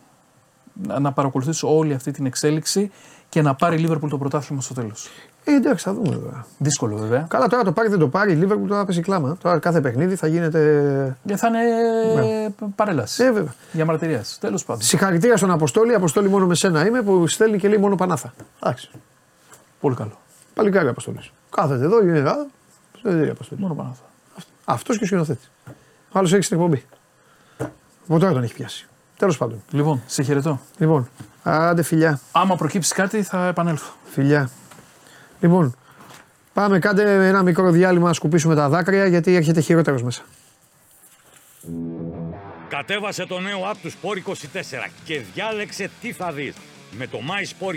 να- 0.87 0.99
να 0.99 1.11
παρακολουθήσω 1.11 1.77
όλη 1.77 1.93
αυτή 1.93 2.11
την 2.11 2.25
εξέλιξη 2.25 2.91
και 3.29 3.41
να 3.41 3.55
πάρει 3.55 3.75
η 3.75 3.79
Λίβερπουλ 3.79 4.09
το 4.09 4.17
πρωτάθλημα 4.17 4.61
στο 4.61 4.73
τέλος. 4.73 5.07
Ε, 5.51 5.55
εντάξει, 5.55 5.83
θα 5.83 5.93
δούμε 5.93 6.15
τώρα. 6.15 6.45
Δύσκολο 6.57 6.97
βέβαια. 6.97 7.25
Καλά, 7.29 7.47
τώρα 7.47 7.63
το 7.63 7.71
πάρει 7.71 7.89
δεν 7.89 7.99
το 7.99 8.07
πάρει. 8.07 8.31
Η 8.31 8.35
Λίβερπουλ 8.35 8.67
τώρα 8.67 8.85
πέσει 8.85 9.01
κλάμα. 9.01 9.37
Τώρα 9.41 9.59
κάθε 9.59 9.81
παιχνίδι 9.81 10.15
θα 10.15 10.27
γίνεται. 10.27 11.17
Και 11.25 11.35
θα 11.35 11.47
είναι 11.47 12.53
παρέλαση. 12.75 13.23
Ε, 13.23 13.31
βέβαια. 13.31 13.53
Για 13.71 13.85
μαρτυρίας. 13.85 14.37
Τέλος 14.41 14.65
πάντων. 14.65 14.81
Συγχαρητήρια 14.81 15.37
στον 15.37 15.51
Αποστόλη. 15.51 15.93
Αποστόλη 15.93 16.29
μόνο 16.29 16.45
με 16.45 16.55
σένα 16.55 16.85
είμαι 16.85 17.01
που 17.01 17.27
στέλνει 17.27 17.57
και 17.57 17.67
λέει 17.67 17.77
μόνο 17.77 17.95
Πανάθα. 17.95 18.33
Εντάξει. 18.63 18.89
Πολύ 19.79 19.95
καλό. 19.95 20.19
Παλικάρι 20.53 20.87
Αποστόλης. 20.87 21.31
Κάθεται 21.55 21.83
εδώ, 21.83 22.01
είναι 22.01 22.17
εδώ. 22.17 22.45
Συγχαρητήρια 22.93 23.31
Αποστόλης. 23.31 23.63
Μόνο 23.63 23.75
πάνω 23.75 23.89
αυτό. 23.89 24.03
Αυτός 24.65 24.97
και 24.97 25.03
ο 25.03 25.07
σκηνοθέτης. 25.07 25.51
Άλλος 26.11 26.33
έχει 26.33 26.41
στην 26.41 26.57
εκπομπή. 26.57 26.85
Από 28.07 28.19
τώρα 28.19 28.33
τον 28.33 28.43
έχει 28.43 28.53
πιάσει. 28.53 28.87
Τέλος 29.17 29.37
πάντων. 29.37 29.61
Λοιπόν, 29.71 30.01
σε 30.05 30.23
χαιρετώ. 30.23 30.59
Λοιπόν, 30.77 31.09
άντε 31.43 31.81
φιλιά. 31.81 32.19
Άμα 32.31 32.55
προκύψει 32.55 32.93
κάτι 32.93 33.23
θα 33.23 33.47
επανέλθω. 33.47 33.91
Φιλιά. 34.05 34.49
Λοιπόν, 35.39 35.75
πάμε 36.53 36.79
κάντε 36.79 37.27
ένα 37.27 37.43
μικρό 37.43 37.71
διάλειμμα 37.71 38.07
να 38.07 38.13
σκουπίσουμε 38.13 38.55
τα 38.55 38.69
δάκρυα 38.69 39.05
γιατί 39.05 39.35
έρχεται 39.35 39.61
χειρότερος 39.61 40.03
μέσα. 40.03 40.21
Κατέβασε 42.69 43.25
το 43.25 43.39
νέο 43.39 43.59
app 43.71 43.75
του 43.81 43.91
Sport 43.91 44.29
24 44.29 44.33
και 45.03 45.21
διάλεξε 45.33 45.89
τι 46.01 46.11
θα 46.11 46.31
δεις. 46.31 46.55
Με 46.97 47.07
το 47.07 47.19
My 47.27 47.67
Sport 47.67 47.75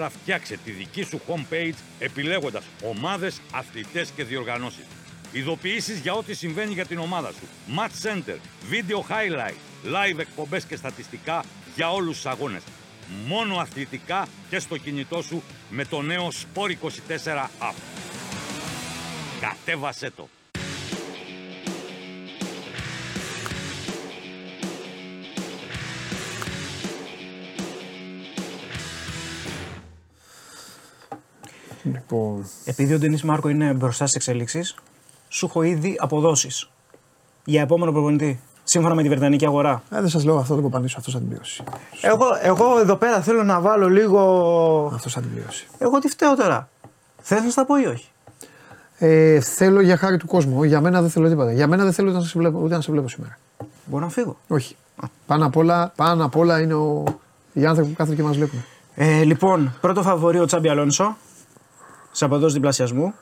24 0.00 0.08
φτιάξε 0.10 0.58
τη 0.64 0.70
δική 0.70 1.02
σου 1.02 1.20
homepage 1.28 1.74
επιλέγοντας 1.98 2.64
ομάδες, 2.82 3.40
αθλητές 3.52 4.10
και 4.16 4.24
διοργανώσεις. 4.24 4.84
Ειδοποιήσεις 5.32 5.98
για 5.98 6.12
ό,τι 6.12 6.34
συμβαίνει 6.34 6.72
για 6.72 6.86
την 6.86 6.98
ομάδα 6.98 7.28
σου. 7.28 7.46
Match 7.76 8.08
Center, 8.08 8.36
Video 8.70 8.98
Highlight, 8.98 9.56
Live 9.84 10.18
εκπομπές 10.18 10.64
και 10.64 10.76
στατιστικά 10.76 11.44
για 11.74 11.92
όλους 11.92 12.14
τους 12.14 12.26
αγώνες. 12.26 12.62
Μόνο 13.26 13.56
αθλητικά 13.56 14.26
και 14.50 14.58
στο 14.58 14.76
κινητό 14.76 15.22
σου 15.22 15.42
με 15.70 15.84
το 15.84 16.02
νέο 16.02 16.28
Sport 16.28 16.70
24 16.70 17.48
app. 17.60 17.74
Κατέβασέ 19.40 20.10
το. 20.10 20.28
Λοιπόν, 31.84 32.46
Επειδή 32.64 32.94
ο 32.94 32.98
Ντενής 32.98 33.22
Μάρκο 33.22 33.48
είναι 33.48 33.72
μπροστά 33.72 34.06
στις 34.06 34.16
εξελίξεις, 34.16 34.74
σου 35.28 35.46
έχω 35.46 35.62
ήδη 35.62 35.96
αποδόσεις 35.98 36.70
για 37.44 37.62
επόμενο 37.62 37.92
προπονητή. 37.92 38.40
Σύμφωνα 38.72 38.94
με 38.94 39.02
τη 39.02 39.08
Βρετανική 39.08 39.46
αγορά. 39.46 39.82
ε, 39.90 40.00
δεν 40.00 40.08
σας 40.08 40.24
λέω 40.24 40.36
αυτό, 40.36 40.54
δεν 40.54 40.62
κοπανίσω, 40.62 40.96
αυτό 40.98 41.10
θα 41.10 41.18
την 41.18 41.28
πληρώσει. 41.28 41.62
Εγώ, 42.00 42.26
εγώ 42.42 42.78
εδώ 42.78 42.96
πέρα 42.96 43.20
θέλω 43.20 43.42
να 43.44 43.60
βάλω 43.60 43.88
λίγο. 43.88 44.20
Αυτό 44.94 45.10
θα 45.10 45.20
την 45.20 45.30
πληρώσει. 45.32 45.66
Εγώ 45.78 45.98
τι 45.98 46.08
φταίω 46.08 46.36
τώρα. 46.36 46.68
Θες 47.20 47.42
να 47.42 47.50
στα 47.50 47.64
πω 47.64 47.76
ή 47.76 47.86
όχι; 47.86 48.08
Ε, 48.98 49.40
θέλω 49.40 49.80
για 49.80 49.96
χάρη 49.96 50.16
του 50.16 50.26
κόσμου. 50.26 50.62
Για 50.62 50.80
μένα 50.80 51.00
δεν 51.00 51.10
θέλω 51.10 51.28
τίποτα. 51.28 51.52
Για 51.52 51.66
μένα 51.66 51.84
δεν 51.84 51.92
θέλω 51.92 52.08
ούτε 52.08 52.18
να 52.18 52.24
σε 52.24 52.38
βλέπω, 52.38 52.60
ούτε 52.62 52.74
να 52.74 52.80
σε 52.80 52.92
βλέπω 52.92 53.08
σήμερα. 53.08 53.38
Μπορώ 53.84 54.04
να 54.04 54.10
φύγω; 54.10 54.36
Όχι. 54.48 54.76
Πάνω 55.26 55.46
απ' 55.46 55.56
όλα, 55.56 55.92
πάνω 55.96 56.24
απ' 56.24 56.36
όλα 56.36 56.60
είναι 56.60 56.74
ο... 56.74 57.04
οι 57.52 57.66
άνθρωποι 57.66 57.90
που 57.90 57.96
κάθονται 57.96 58.16
και 58.16 58.22
μας 58.22 58.36
βλέπουν. 58.36 58.64
Ε, 58.94 59.22
λοιπόν, 59.24 59.74
πρώτο 59.80 60.02
φαβορή 60.02 60.38
ο 60.38 60.44
Τσάμπι 60.44 60.68
Αλόνσο. 60.68 61.16
Σε 62.12 62.24
αποδόση 62.24 62.54
διπλασιασμού. 62.54 63.14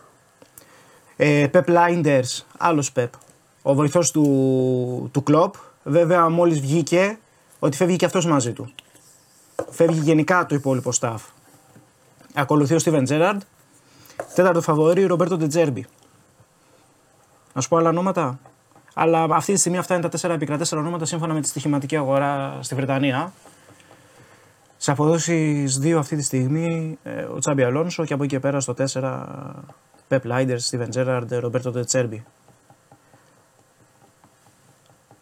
Ε, 1.17 1.47
Πεπ 1.51 1.69
Λάιντερ, 1.69 2.25
άλλος 2.59 2.93
Πεπ. 2.93 3.13
Ο 3.62 3.74
βοηθός 3.74 4.11
του, 4.11 5.09
του 5.12 5.23
κλοπ. 5.23 5.55
Βέβαια, 5.82 6.28
μόλις 6.28 6.61
βγήκε 6.61 7.19
ότι 7.59 7.77
φεύγει 7.77 7.97
και 7.97 8.05
αυτός 8.05 8.27
μαζί 8.27 8.53
του. 8.53 8.73
Φεύγει 9.70 10.01
γενικά 10.01 10.47
το 10.47 10.55
υπόλοιπο 10.55 10.91
staff. 11.01 11.19
Ακολουθεί 12.35 12.74
ο 12.74 12.78
Στίβεν 12.78 13.05
Τζέραρντ. 13.05 13.41
Τέταρτο 14.35 14.61
φαβορή, 14.61 15.05
Ρομπέρτο 15.05 15.37
Ντετζέρμπι. 15.37 15.87
Να 17.53 17.61
σου 17.61 17.69
πω 17.69 17.77
άλλα 17.77 17.89
ονόματα. 17.89 18.39
Αλλά 18.95 19.27
αυτή 19.31 19.53
τη 19.53 19.59
στιγμή 19.59 19.78
αυτά 19.78 19.95
είναι 19.95 20.03
τα 20.03 20.09
τέσσερα 20.09 20.35
επικρατέσσερα 20.35 20.81
ονόματα 20.81 21.05
σύμφωνα 21.05 21.35
με 21.35 21.41
τη 21.41 21.49
στοιχηματική 21.49 21.97
αγορά 21.97 22.59
στη 22.61 22.74
Βρετανία. 22.74 23.32
Σε 24.77 24.91
αποδόσεις 24.91 25.81
2 25.82 25.91
αυτή 25.91 26.16
τη 26.16 26.23
στιγμή 26.23 26.99
ε, 27.03 27.23
ο 27.23 27.39
Τσάμπι 27.39 27.62
Αλόνσο 27.62 28.05
και 28.05 28.12
από 28.12 28.23
εκεί 28.23 28.35
και 28.35 28.41
πέρα 28.41 28.61
στο 28.61 28.74
4 28.93 29.23
Πεπ 30.09 30.24
Λάιντερ, 30.24 30.59
Στίβεν 30.59 30.91
Τζέραρντ, 30.91 31.35
Ρομπέρτο 31.35 31.70
Τετσέρμπι. 31.70 32.24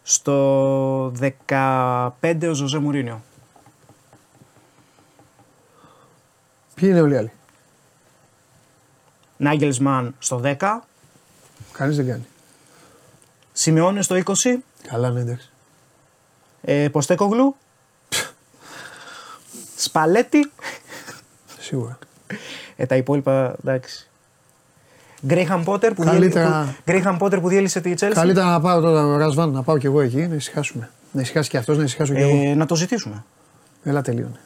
Στο 0.09 1.13
15 1.47 2.47
ο 2.49 2.53
Ζωζέ 2.53 2.77
Μουρίνιο. 2.77 3.21
Ποιοι 6.75 6.89
είναι 6.91 7.01
όλοι 7.01 7.13
οι 7.13 7.17
άλλοι; 7.17 7.31
Νάγκελσμαν 9.37 10.15
στο 10.19 10.41
10. 10.43 10.79
Κανείς 11.71 11.95
δεν 11.95 12.07
κάνει. 12.07 12.27
Σιμεώνε 13.53 14.01
στο 14.01 14.21
20. 14.25 14.31
Καλά, 14.87 15.09
ναι, 15.09 15.19
εντάξει. 15.19 15.49
Ε, 16.61 16.89
Ποστέκογλου. 16.91 17.55
Σπαλέτη. 19.75 20.51
Σίγουρα. 21.59 21.99
Ε, 22.75 22.85
τα 22.85 22.95
υπόλοιπα 22.95 23.55
εντάξει. 23.59 24.08
Γκρέιχαμ 25.25 25.63
Πότερ 25.63 25.93
που, 25.93 26.03
Καλύτερα- 26.03 26.75
διέλυ... 26.85 27.01
που... 27.01 27.09
Graham 27.09 27.17
Potter 27.25 27.41
που 27.41 27.47
διέλυσε 27.47 27.81
τη 27.81 27.93
Chelsea. 27.99 28.11
Καλύτερα 28.13 28.45
να 28.45 28.59
πάω 28.61 28.81
τώρα 28.81 29.05
ο 29.05 29.17
Ρασβάν, 29.17 29.49
να 29.51 29.63
πάω 29.63 29.77
κι 29.77 29.85
εγώ 29.85 30.01
εκεί, 30.01 30.27
να 30.27 30.35
ησυχάσουμε. 30.35 30.89
Να 31.11 31.21
ησυχάσει 31.21 31.49
και 31.49 31.57
αυτός, 31.57 31.77
να 31.77 31.83
ησυχάσω 31.83 32.13
κι 32.13 32.19
εγώ. 32.21 32.41
Ε, 32.43 32.53
να 32.55 32.65
το 32.65 32.75
ζητήσουμε. 32.75 33.23
Έλα, 33.83 34.01
τελείωνε. 34.01 34.39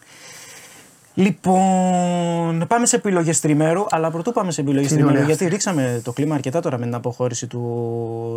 Λοιπόν, 1.16 2.66
πάμε 2.68 2.86
σε 2.86 2.96
επιλογές 2.96 3.40
τριμέρου, 3.40 3.86
αλλά 3.90 4.12
πρωτού 4.12 4.32
πάμε 4.32 4.52
σε 4.52 4.62
επιλογές 4.62 4.88
Τι 4.88 4.94
είναι 4.94 5.04
τριμέρου, 5.04 5.24
ωραία 5.24 5.36
γιατί 5.36 5.44
αυτή. 5.56 5.56
ρίξαμε 5.56 6.02
το 6.04 6.12
κλίμα 6.12 6.36
αρκετά 6.36 6.60
τώρα 6.60 6.78
με 6.78 6.84
την 6.86 6.96
αποχώρηση 6.96 7.48
του, 7.48 7.60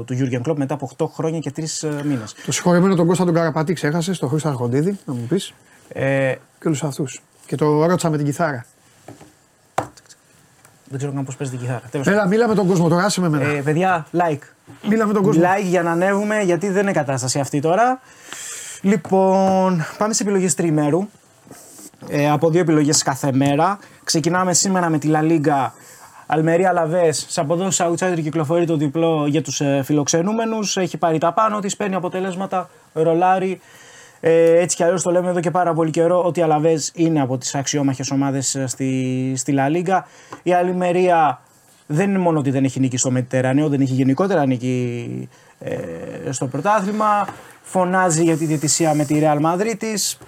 του 0.07 0.17
Jurgen 0.19 0.49
Klopp 0.51 0.57
μετά 0.57 0.75
από 0.75 0.91
8 0.99 1.07
χρόνια 1.15 1.39
και 1.39 1.53
3 1.57 1.63
μήνες. 2.05 2.35
Το 2.47 2.53
συγχωρεμένο 2.53 2.95
τον 2.95 3.07
Κώστα 3.07 3.25
τον 3.25 3.35
Καραπατή 3.35 3.73
ξέχασες, 3.73 4.19
τον 4.19 4.29
Χρήστα 4.29 4.49
Αρχοντίδη, 4.49 4.99
να 5.05 5.13
μου 5.13 5.27
πεις. 5.29 5.53
Ε, 5.89 6.35
Και 6.61 6.69
όλου 6.69 6.77
αυτούς. 6.83 7.23
Και 7.47 7.57
το 7.57 7.87
ρώτησα 7.87 8.11
με 8.11 8.17
την 8.17 8.27
κιθάρα. 8.27 8.67
Δεν 10.89 10.99
ξέρω 10.99 11.13
καν 11.13 11.25
πώς 11.25 11.37
παίζει 11.37 11.53
την 11.53 11.63
κιθάρα. 11.63 11.83
Τέλος 11.91 12.07
Έλα, 12.07 12.27
μίλα 12.27 12.49
με 12.49 12.55
τον 12.55 12.67
κόσμο 12.67 12.89
τώρα, 12.89 13.05
άσε 13.05 13.21
με 13.21 13.27
εμένα. 13.27 13.45
Ε, 13.45 13.61
παιδιά, 13.61 14.07
like. 14.19 14.39
μίλα 14.89 15.07
με 15.07 15.13
τον 15.13 15.23
κόσμο. 15.23 15.43
Like 15.43 15.65
για 15.65 15.83
να 15.83 15.91
ανέβουμε, 15.91 16.41
γιατί 16.41 16.69
δεν 16.69 16.83
είναι 16.83 16.93
κατάσταση 16.93 17.39
αυτή 17.39 17.61
τώρα. 17.61 18.01
Λοιπόν, 18.81 19.85
πάμε 19.99 20.15
σε 20.15 20.23
επιλογές 20.23 20.55
τριμέρου. 20.55 21.09
Ε, 22.09 22.31
από 22.31 22.51
δύο 22.51 22.61
επιλογές 22.61 23.03
κάθε 23.03 23.33
μέρα. 23.33 23.79
Ξεκινάμε 24.05 24.55
σήμερα 24.55 24.89
με 24.89 24.99
τη 24.99 25.11
La 25.13 25.21
Liga. 25.21 25.71
Αλμερία 26.27 26.73
Λαβές, 26.73 27.27
σε 27.29 27.41
αποδόσεις 27.41 27.87
outsider 27.87 28.21
κυκλοφορεί 28.23 28.67
το 28.67 28.77
διπλό 28.77 29.27
για 29.27 29.43
τους 29.43 29.61
ε, 29.61 29.83
φιλοξενούμενους. 29.85 30.77
Έχει 30.77 30.97
πάρει 30.97 31.19
τα 31.19 31.33
πάνω 31.33 31.61
τη, 31.61 31.77
παίρνει 31.77 31.95
αποτελέσματα, 31.95 32.71
ρολάρι. 32.93 33.61
Ε, 34.29 34.59
έτσι 34.59 34.77
κι 34.77 34.83
αλλιώς 34.83 35.03
το 35.03 35.11
λέμε 35.11 35.29
εδώ 35.29 35.41
και 35.41 35.51
πάρα 35.51 35.75
πολύ 35.75 35.91
καιρό 35.91 36.25
ότι 36.25 36.41
η 36.41 36.43
Αλαβές 36.43 36.93
είναι 36.95 37.21
από 37.21 37.39
τις 37.39 37.55
αξιόμαχες 37.55 38.11
ομάδες 38.11 38.63
στη, 38.67 39.33
στη 39.37 39.55
La 39.57 39.77
Liga. 39.77 40.01
Η 40.43 40.53
Αλμερία 40.53 41.41
δεν 41.87 42.09
είναι 42.09 42.19
μόνο 42.19 42.39
ότι 42.39 42.51
δεν 42.51 42.65
έχει 42.65 42.81
νίκη 42.81 42.97
στο 42.97 43.11
Μετερρανέο, 43.11 43.69
δεν 43.69 43.81
έχει 43.81 43.93
γενικότερα 43.93 44.47
νίκη 44.47 45.29
ε, 45.59 45.77
στο 46.31 46.47
πρωτάθλημα. 46.47 47.29
Φωνάζει 47.63 48.23
για 48.23 48.37
τη 48.37 48.45
διαιτησία 48.45 48.95
με 48.95 49.05
τη 49.05 49.21
Real 49.23 49.41
Madrid 49.41 49.75
της. 49.79 50.19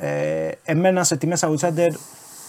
Ε, 0.00 0.50
εμένα 0.64 1.04
σε 1.04 1.16
τιμές 1.16 1.44
outsider 1.44 1.90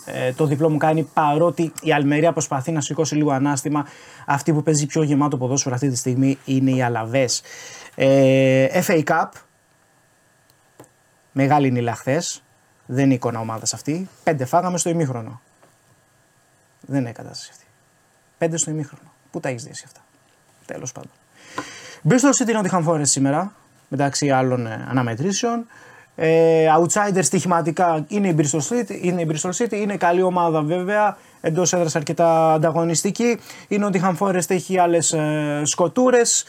ε, 0.06 0.32
το 0.34 0.46
διπλό 0.46 0.70
μου 0.70 0.78
κάνει 0.78 1.10
παρότι 1.14 1.72
η 1.82 1.94
Αλμερία 1.94 2.32
προσπαθεί 2.32 2.72
να 2.72 2.82
σηκώσει 2.82 3.16
λίγο 3.16 3.32
ανάστημα. 3.32 3.86
Αυτή 4.26 4.54
που 4.54 4.64
παίζει 4.64 4.86
πιο 4.86 5.04
γεμάτο 5.04 5.38
ποδόσφαιρο 5.38 5.76
αυτή 5.76 5.90
τη 5.90 5.96
στιγμή 5.96 6.38
είναι 6.46 6.72
οι 6.72 6.82
Αλαβές. 6.82 7.42
Ε, 7.96 8.82
FA 8.88 9.04
Cup. 9.04 9.30
Μεγάλη 11.32 11.72
νύλα 11.72 11.96
χθες. 11.96 12.44
Δεν 12.86 13.06
είναι 13.06 13.14
εικόνα 13.14 13.40
ομάδας 13.40 13.74
αυτή. 13.74 14.10
Πέντε 14.24 14.46
φάγαμε 14.46 14.78
στο 14.78 14.90
ημίχρονο. 14.90 15.42
Δεν 16.82 17.00
είναι 17.00 17.12
κατάσταση 17.12 17.50
αυτή. 17.52 17.66
Πέντε 18.38 18.58
στο 18.58 18.72
ημίχρονο. 18.72 19.12
Πού 19.32 19.40
τα 19.40 19.50
έχεις 19.50 19.64
δει 19.64 19.70
εσύ 19.70 19.84
αυτά; 19.86 20.02
Τέλος 20.66 20.92
πάντων. 20.92 21.12
Bristol 22.10 22.46
City 22.46 22.62
Nottingham 22.62 22.88
Forest 22.88 23.08
σήμερα, 23.08 23.54
μεταξύ 23.88 24.30
άλλων 24.30 24.68
ε, 24.68 24.86
αναμετρήσεων. 24.90 25.66
Ε, 26.16 26.66
outsider 26.80 27.20
στοιχηματικά 27.22 28.06
είναι 28.08 28.28
η, 28.28 28.36
Bristol 28.38 28.60
City, 28.70 29.00
είναι 29.02 29.22
η 29.22 29.28
Bristol 29.32 29.50
City, 29.50 29.72
είναι 29.72 29.98
καλή 29.98 30.22
ομάδα 30.22 30.62
βέβαια, 30.62 31.18
εντός 31.42 31.74
έδρας 31.74 31.96
αρκετά 31.96 32.54
ανταγωνιστική. 32.54 33.40
Η 33.68 33.80
Nottingham 33.82 34.18
Forest 34.18 34.50
έχει 34.50 34.78
άλλες 34.80 35.14
ε, 35.14 35.62
σκοτούρες. 35.64 36.46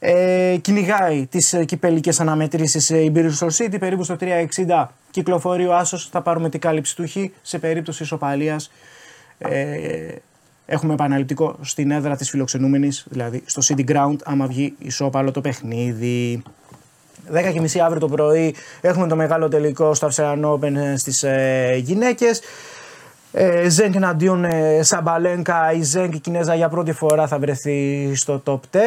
Ε, 0.00 0.56
κυνηγάει 0.60 1.26
τις 1.26 1.52
ε, 1.52 1.64
κυπελικές 1.64 2.20
αναμετρήσεις 2.20 2.90
η 2.90 3.12
Bristol 3.14 3.48
City, 3.56 3.76
περίπου 3.78 4.04
στο 4.04 4.16
360 4.20 4.86
κυκλοφορεί 5.10 5.66
ο 5.66 5.76
Άσο. 5.76 5.98
Θα 5.98 6.22
πάρουμε 6.22 6.48
την 6.48 6.60
κάλυψη 6.60 6.96
του 6.96 7.08
Χ 7.08 7.16
σε 7.42 7.58
περίπτωση 7.58 8.02
ισοπαλίας. 8.02 8.70
Ε, 9.38 10.14
έχουμε 10.66 10.92
επαναληπτικό 10.92 11.56
στην 11.60 11.90
έδρα 11.90 12.16
της 12.16 12.30
φιλοξενούμενης, 12.30 13.06
δηλαδή 13.08 13.42
στο 13.46 13.62
City 13.64 13.90
Ground, 13.90 14.16
άμα 14.24 14.46
βγει 14.46 14.74
ισόπαλο 14.78 15.30
το 15.30 15.40
παιχνίδι. 15.40 16.42
10.30 17.32 17.78
αύριο 17.78 18.00
το 18.00 18.08
πρωί 18.08 18.54
έχουμε 18.80 19.06
το 19.06 19.16
μεγάλο 19.16 19.48
τελικό 19.48 19.94
στο 19.94 20.06
Αυστραλιan 20.06 20.44
Open 20.44 20.74
ε, 20.74 20.96
στις 20.96 21.22
ε, 21.22 21.80
γυναίκες. 21.82 22.40
Ε, 23.32 23.68
Ζέγκ 23.68 23.94
εναντίον 23.94 24.44
ε, 24.44 24.82
Σαμπαλένκα, 24.82 25.72
η 25.72 25.82
Ζέγκ 25.82 26.14
η 26.14 26.18
Κινέζα 26.18 26.54
για 26.54 26.68
πρώτη 26.68 26.92
φορά 26.92 27.26
θα 27.26 27.38
βρεθεί 27.38 28.10
στο 28.14 28.42
top 28.46 28.54
10. 28.54 28.78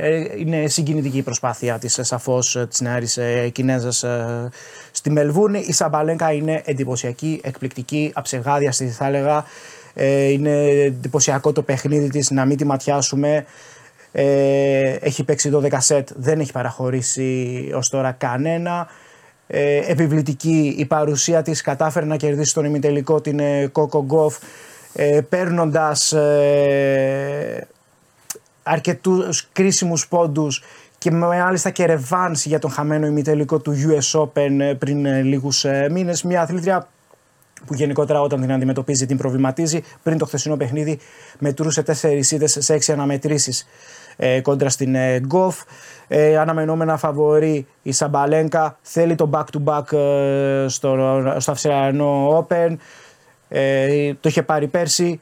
Ε, 0.00 0.24
είναι 0.36 0.68
συγκινητική 0.68 1.18
η 1.18 1.22
προσπάθεια 1.22 1.78
της 1.78 1.98
ε, 1.98 2.02
σαφώς 2.02 2.56
ε, 2.56 2.66
της 2.66 2.80
νεάρης 2.80 3.16
ε, 3.16 3.48
Κινέζας 3.48 4.02
ε, 4.02 4.48
στη 4.90 5.10
Μελβούνη. 5.10 5.58
Η 5.58 5.72
Σαμπαλένκα 5.72 6.32
είναι 6.32 6.62
εντυπωσιακή, 6.64 7.40
εκπληκτική, 7.44 8.10
αψεγάδιαστη 8.14 8.88
θα 8.88 9.06
έλεγα. 9.06 9.44
Ε, 9.94 10.28
είναι 10.28 10.68
εντυπωσιακό 10.68 11.52
το 11.52 11.62
παιχνίδι 11.62 12.08
της, 12.08 12.30
να 12.30 12.44
μην 12.44 12.56
τη 12.56 12.64
ματιάσουμε. 12.64 13.44
Ε, 14.12 14.96
έχει 15.00 15.24
παίξει 15.24 15.50
12 15.54 15.72
σετ, 15.78 16.08
δεν 16.16 16.40
έχει 16.40 16.52
παραχωρήσει 16.52 17.70
ως 17.74 17.88
τώρα 17.88 18.12
κανένα. 18.12 18.88
Ε, 19.54 19.76
επιβλητική 19.86 20.74
η 20.78 20.84
παρουσία 20.84 21.42
της 21.42 21.60
κατάφερε 21.60 22.06
να 22.06 22.16
κερδίσει 22.16 22.54
τον 22.54 22.64
ημιτελικό 22.64 23.20
την 23.20 23.38
ε, 23.38 23.70
Coco 23.72 23.98
Golf 23.98 24.38
ε, 24.92 25.20
παίρνοντας 25.28 26.12
ε, 26.12 27.66
αρκετούς 28.62 29.48
κρίσιμους 29.52 30.08
πόντους 30.08 30.62
και 30.98 31.10
μάλιστα 31.10 31.70
και 31.70 31.84
ρεβάνς 31.84 32.44
για 32.44 32.58
τον 32.58 32.70
χαμένο 32.70 33.06
ημιτελικό 33.06 33.58
του 33.58 33.74
US 33.88 34.20
Open 34.20 34.60
ε, 34.60 34.74
πριν 34.74 35.06
ε, 35.06 35.22
λίγους 35.22 35.64
ε, 35.64 35.88
μήνες. 35.90 36.22
Μια 36.22 36.42
αθλήτρια 36.42 36.88
που 37.66 37.74
γενικότερα 37.74 38.20
όταν 38.20 38.40
την 38.40 38.52
αντιμετωπίζει 38.52 39.06
την 39.06 39.16
προβληματίζει. 39.16 39.82
Πριν 40.02 40.18
το 40.18 40.26
χθεσινό 40.26 40.56
παιχνίδι 40.56 40.98
μετρούσε 41.38 41.82
τέσσερις 41.82 42.30
είδες 42.30 42.56
σε 42.60 42.74
έξι 42.74 42.92
αναμετρήσεις 42.92 43.66
ε, 44.24 44.40
κόντρα 44.40 44.68
στην 44.68 44.94
ε, 44.94 45.20
Γκοφ. 45.20 45.62
Ε, 46.08 46.38
αναμενόμενα 46.38 46.96
φαβορεί 46.96 47.66
η 47.82 47.92
Σαμπαλένκα. 47.92 48.78
Θέλει 48.82 49.14
το 49.14 49.30
back-to-back 49.32 49.92
ε, 49.92 50.64
στο, 50.68 51.22
στο 51.38 51.50
Αυστραλιανό 51.50 52.38
Open. 52.38 52.76
Ε, 53.48 54.14
το 54.20 54.28
είχε 54.28 54.42
πάρει 54.42 54.66
πέρσι. 54.66 55.20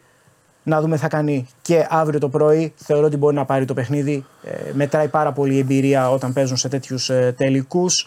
Να 0.62 0.80
δούμε 0.80 0.94
τι 0.94 1.02
θα 1.02 1.08
κάνει 1.08 1.46
και 1.62 1.86
αύριο 1.90 2.20
το 2.20 2.28
πρωί. 2.28 2.72
Θεωρώ 2.76 3.06
ότι 3.06 3.16
μπορεί 3.16 3.34
να 3.34 3.44
πάρει 3.44 3.64
το 3.64 3.74
παιχνίδι. 3.74 4.24
Ε, 4.44 4.50
μετράει 4.72 5.08
πάρα 5.08 5.32
πολύ 5.32 5.54
η 5.54 5.58
εμπειρία 5.58 6.10
όταν 6.10 6.32
παίζουν 6.32 6.56
σε 6.56 6.68
τέτοιους 6.68 7.10
ε, 7.10 7.34
τελικούς. 7.36 8.06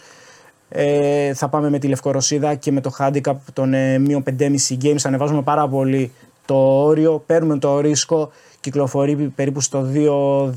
Ε, 0.68 1.34
θα 1.34 1.48
πάμε 1.48 1.70
με 1.70 1.78
τη 1.78 1.88
Λευκορωσίδα 1.88 2.54
και 2.54 2.72
με 2.72 2.80
το 2.80 2.90
handicap 2.98 3.36
των 3.52 3.74
ε, 3.74 3.98
μείον 3.98 4.22
5,5 4.38 4.48
games. 4.82 5.00
Ανεβάζουμε 5.02 5.42
πάρα 5.42 5.68
πολύ 5.68 6.12
το 6.44 6.54
όριο, 6.84 7.22
παίρνουμε 7.26 7.58
το 7.58 7.80
ρίσκο. 7.80 8.30
Κυκλοφορεί 8.64 9.16
περίπου 9.16 9.60
στο 9.60 9.86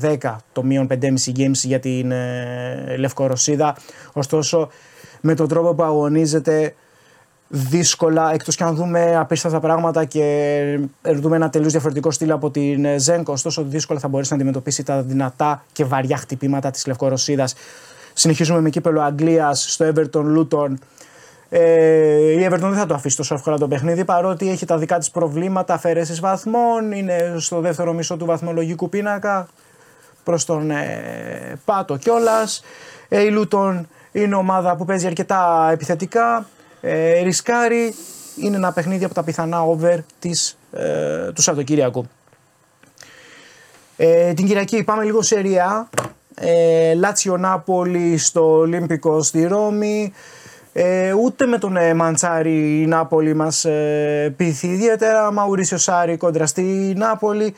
2-10 0.00 0.36
το 0.52 0.62
μείον 0.62 0.86
5,5 0.90 1.06
games 1.36 1.52
για 1.52 1.80
την 1.80 2.10
ε, 2.10 2.96
Λευκορωσίδα. 2.98 3.76
Ωστόσο, 4.12 4.68
με 5.20 5.34
τον 5.34 5.48
τρόπο 5.48 5.74
που 5.74 5.82
αγωνίζεται, 5.82 6.74
δύσκολα, 7.48 8.32
εκτός 8.32 8.56
και 8.56 8.64
αν 8.64 8.74
δούμε 8.74 9.16
απίστευτα 9.16 9.60
πράγματα 9.60 10.04
και 10.04 10.80
δούμε 11.02 11.36
ένα 11.36 11.50
τελείως 11.50 11.72
διαφορετικό 11.72 12.10
στυλ 12.10 12.30
από 12.30 12.50
την 12.50 12.84
ε, 12.84 12.98
Ζένκο, 12.98 13.32
ωστόσο 13.32 13.62
δύσκολα 13.62 13.98
θα 13.98 14.08
μπορέσει 14.08 14.30
να 14.30 14.36
αντιμετωπίσει 14.36 14.82
τα 14.82 15.02
δυνατά 15.02 15.64
και 15.72 15.84
βαριά 15.84 16.16
χτυπήματα 16.16 16.70
της 16.70 16.86
Λευκορωσίδας. 16.86 17.54
Συνεχίζουμε 18.12 18.60
με 18.60 18.70
κύπελο 18.70 19.00
Αγγλίας 19.00 19.72
στο 19.72 19.92
Everton 19.94 20.24
Luton. 20.36 20.74
Ε, 21.50 22.32
η 22.32 22.48
Everton 22.50 22.58
δεν 22.58 22.74
θα 22.74 22.86
το 22.86 22.94
αφήσει 22.94 23.16
τόσο 23.16 23.34
εύκολα 23.34 23.58
το 23.58 23.68
παιχνίδι 23.68 24.04
παρότι 24.04 24.50
έχει 24.50 24.66
τα 24.66 24.78
δικά 24.78 24.98
της 24.98 25.10
προβλήματα, 25.10 25.74
αφαιρέσεις 25.74 26.20
βαθμών, 26.20 26.92
είναι 26.92 27.34
στο 27.38 27.60
δεύτερο 27.60 27.92
μισό 27.92 28.16
του 28.16 28.26
βαθμολογικού 28.26 28.88
πίνακα 28.88 29.48
προς 30.24 30.44
τον 30.44 30.70
ε, 30.70 31.60
Πάτο 31.64 31.96
κιόλας. 31.96 32.62
Ε, 33.08 33.22
η 33.22 33.30
Luton 33.38 33.80
είναι 34.12 34.34
ομάδα 34.34 34.76
που 34.76 34.84
παίζει 34.84 35.06
αρκετά 35.06 35.68
επιθετικά, 35.72 36.46
ε, 36.80 37.20
ρισκάρει, 37.20 37.94
είναι 38.42 38.56
ένα 38.56 38.72
παιχνίδι 38.72 39.04
από 39.04 39.14
τα 39.14 39.22
πιθανά 39.22 39.62
over 39.62 39.98
της, 40.18 40.58
ε, 40.72 41.32
του 41.32 41.42
Σαββατοκύριακου. 41.42 42.08
Ε, 43.96 44.32
την 44.32 44.46
Κυριακή 44.46 44.84
πάμε 44.84 45.04
λίγο 45.04 45.22
σε 45.22 45.40
Ριά. 45.40 45.88
Ε, 46.34 46.94
Λάτσιο 46.94 47.36
Νάπολη 47.36 48.18
στο 48.18 48.58
Ολύμπικο 48.58 49.22
στη 49.22 49.46
Ρώμη. 49.46 50.12
Ε, 50.80 51.12
ούτε 51.12 51.46
με 51.46 51.58
τον 51.58 51.76
ε, 51.76 51.94
Μαντσάρη 51.94 52.82
η 52.82 52.86
Νάπολη 52.86 53.34
μας 53.34 53.64
ε, 53.64 54.34
πείθει 54.36 54.66
ιδιαίτερα. 54.66 55.32
Μαουρίσιο 55.32 55.76
Σάρι 55.78 56.16
κόντρα 56.16 56.46
στη 56.46 56.62
Νάπολη. 56.96 57.54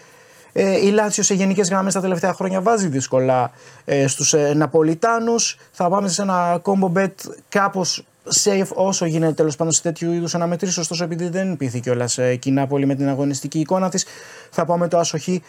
Ε, 0.52 0.86
η 0.86 0.90
Λάτσιος 0.90 1.26
σε 1.26 1.34
γενικές 1.34 1.68
γραμμές 1.68 1.92
τα 1.92 2.01
τελευταία 2.01 2.32
χρόνια 2.32 2.60
βάζει 2.60 2.88
δύσκολα 2.88 3.51
ε, 3.84 4.06
στους 4.06 4.34
ε, 4.34 4.52
Ναπολιτάνους. 4.55 5.56
Θα 5.70 5.88
πάμε 5.88 6.09
σε 6.09 6.22
ένα 6.22 6.62
combo 6.62 6.92
bet 6.98 7.12
κάπως 7.48 8.05
safe 8.44 8.68
όσο 8.74 9.05
γίνεται 9.05 9.32
τέλος 9.32 9.56
πάντων 9.56 9.72
σε 9.72 9.82
τέτοιου 9.82 10.12
είδους 10.12 10.34
αναμετρήσει. 10.34 10.80
Ωστόσο, 10.80 11.05
επειδή 11.05 11.28
δεν 11.28 11.56
πείθει 11.56 11.80
κιόλας 11.80 12.18
ε, 12.18 12.36
και 12.36 12.48
η 12.48 12.52
Νάπολη 12.52 12.86
με 12.86 12.94
την 12.94 13.09
αγωνιστική 13.09 13.59
εικόνα 13.59 13.88
της, 13.88 14.06
θα 14.51 14.64
πάμε 14.64 14.88
το 14.88 14.98
άσοχη 14.98 15.42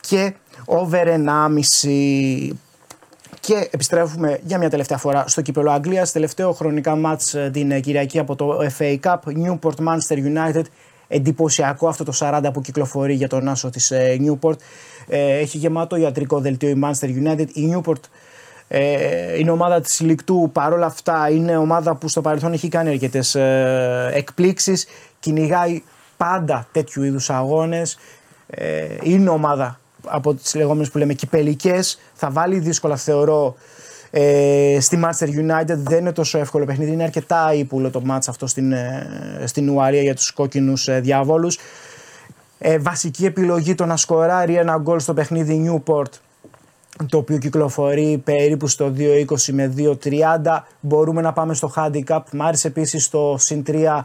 και 0.00 0.34
over 0.64 1.06
1,5. 1.06 2.50
Και 3.46 3.68
επιστρέφουμε 3.70 4.38
για 4.42 4.58
μια 4.58 4.70
τελευταία 4.70 4.98
φορά 4.98 5.24
στο 5.26 5.42
κύπελο 5.42 5.70
Αγγλίας. 5.70 6.12
Τελευταίο 6.12 6.52
χρονικά 6.52 6.96
μάτς 6.96 7.34
ε, 7.34 7.50
την 7.52 7.70
ε, 7.70 7.80
Κυριακή 7.80 8.18
από 8.18 8.36
το 8.36 8.58
FA 8.78 8.98
Cup. 9.00 9.16
Newport 9.16 9.76
Manchester 9.86 10.16
United. 10.16 10.62
Εντυπωσιακό 11.08 11.88
αυτό 11.88 12.04
το 12.04 12.12
40 12.18 12.50
που 12.52 12.60
κυκλοφορεί 12.60 13.14
για 13.14 13.28
τον 13.28 13.48
άσο 13.48 13.70
της 13.70 13.90
ε, 13.90 14.16
Newport. 14.20 14.56
Ε, 15.08 15.38
έχει 15.38 15.58
γεμάτο 15.58 15.96
ιατρικό 15.96 16.40
δελτίο 16.40 16.68
η 16.68 16.80
Manchester 16.84 17.06
United. 17.06 17.46
Η 17.52 17.74
Newport 17.74 18.00
ε, 18.68 19.38
είναι 19.38 19.50
ομάδα 19.50 19.80
της 19.80 20.00
Λικτού. 20.00 20.50
Παρόλα 20.52 20.86
αυτά 20.86 21.30
είναι 21.30 21.56
ομάδα 21.56 21.94
που 21.96 22.08
στο 22.08 22.20
παρελθόν 22.20 22.52
έχει 22.52 22.68
κάνει 22.68 22.88
αρκετές 22.88 23.34
ε, 23.34 24.10
εκπλήξεις. 24.14 24.86
Κυνηγάει 25.20 25.82
πάντα 26.16 26.66
τέτοιου 26.72 27.02
είδους 27.02 27.30
αγώνες. 27.30 27.98
Ε, 28.46 28.86
είναι 29.02 29.30
ομάδα 29.30 29.80
από 30.06 30.34
τις 30.34 30.54
λεγόμενες 30.54 30.90
που 30.90 30.98
λέμε 30.98 31.14
κυπελικές. 31.14 32.00
Θα 32.14 32.30
βάλει 32.30 32.58
δύσκολα 32.58 32.96
θεωρώ 32.96 33.54
ε, 34.14 34.78
στη 34.80 35.00
Manchester 35.04 35.26
United 35.26 35.76
δεν 35.76 35.98
είναι 35.98 36.12
τόσο 36.12 36.38
εύκολο 36.38 36.64
παιχνίδι. 36.64 36.92
Είναι 36.92 37.02
αρκετά 37.02 37.54
ύπουλο 37.54 37.90
το 37.90 38.00
μάτς 38.00 38.28
αυτό 38.28 38.46
στην, 38.46 38.72
ε, 38.72 39.42
στην 39.44 39.68
Ουαρία 39.68 40.02
για 40.02 40.14
τους 40.14 40.32
κόκκινους 40.32 40.88
ε, 40.88 41.00
διάβολους. 41.00 41.58
Ε, 42.58 42.78
βασική 42.78 43.24
επιλογή 43.24 43.74
το 43.74 43.86
να 43.86 43.96
σκοράρει 43.96 44.54
ένα 44.54 44.78
γκολ 44.78 45.00
στο 45.00 45.14
παιχνίδι 45.14 45.82
Newport 45.84 46.10
το 47.08 47.16
οποίο 47.18 47.38
κυκλοφορεί 47.38 48.20
περίπου 48.24 48.68
στο 48.68 48.92
2.20 48.96 49.24
με 49.52 49.74
2.30. 49.76 50.18
Μπορούμε 50.80 51.20
να 51.20 51.32
πάμε 51.32 51.54
στο 51.54 51.72
handicap. 51.76 52.20
Μ' 52.32 52.42
άρεσε 52.42 52.68
επίσης 52.68 53.08
το 53.08 53.36
συν 53.38 53.64
3 53.66 54.00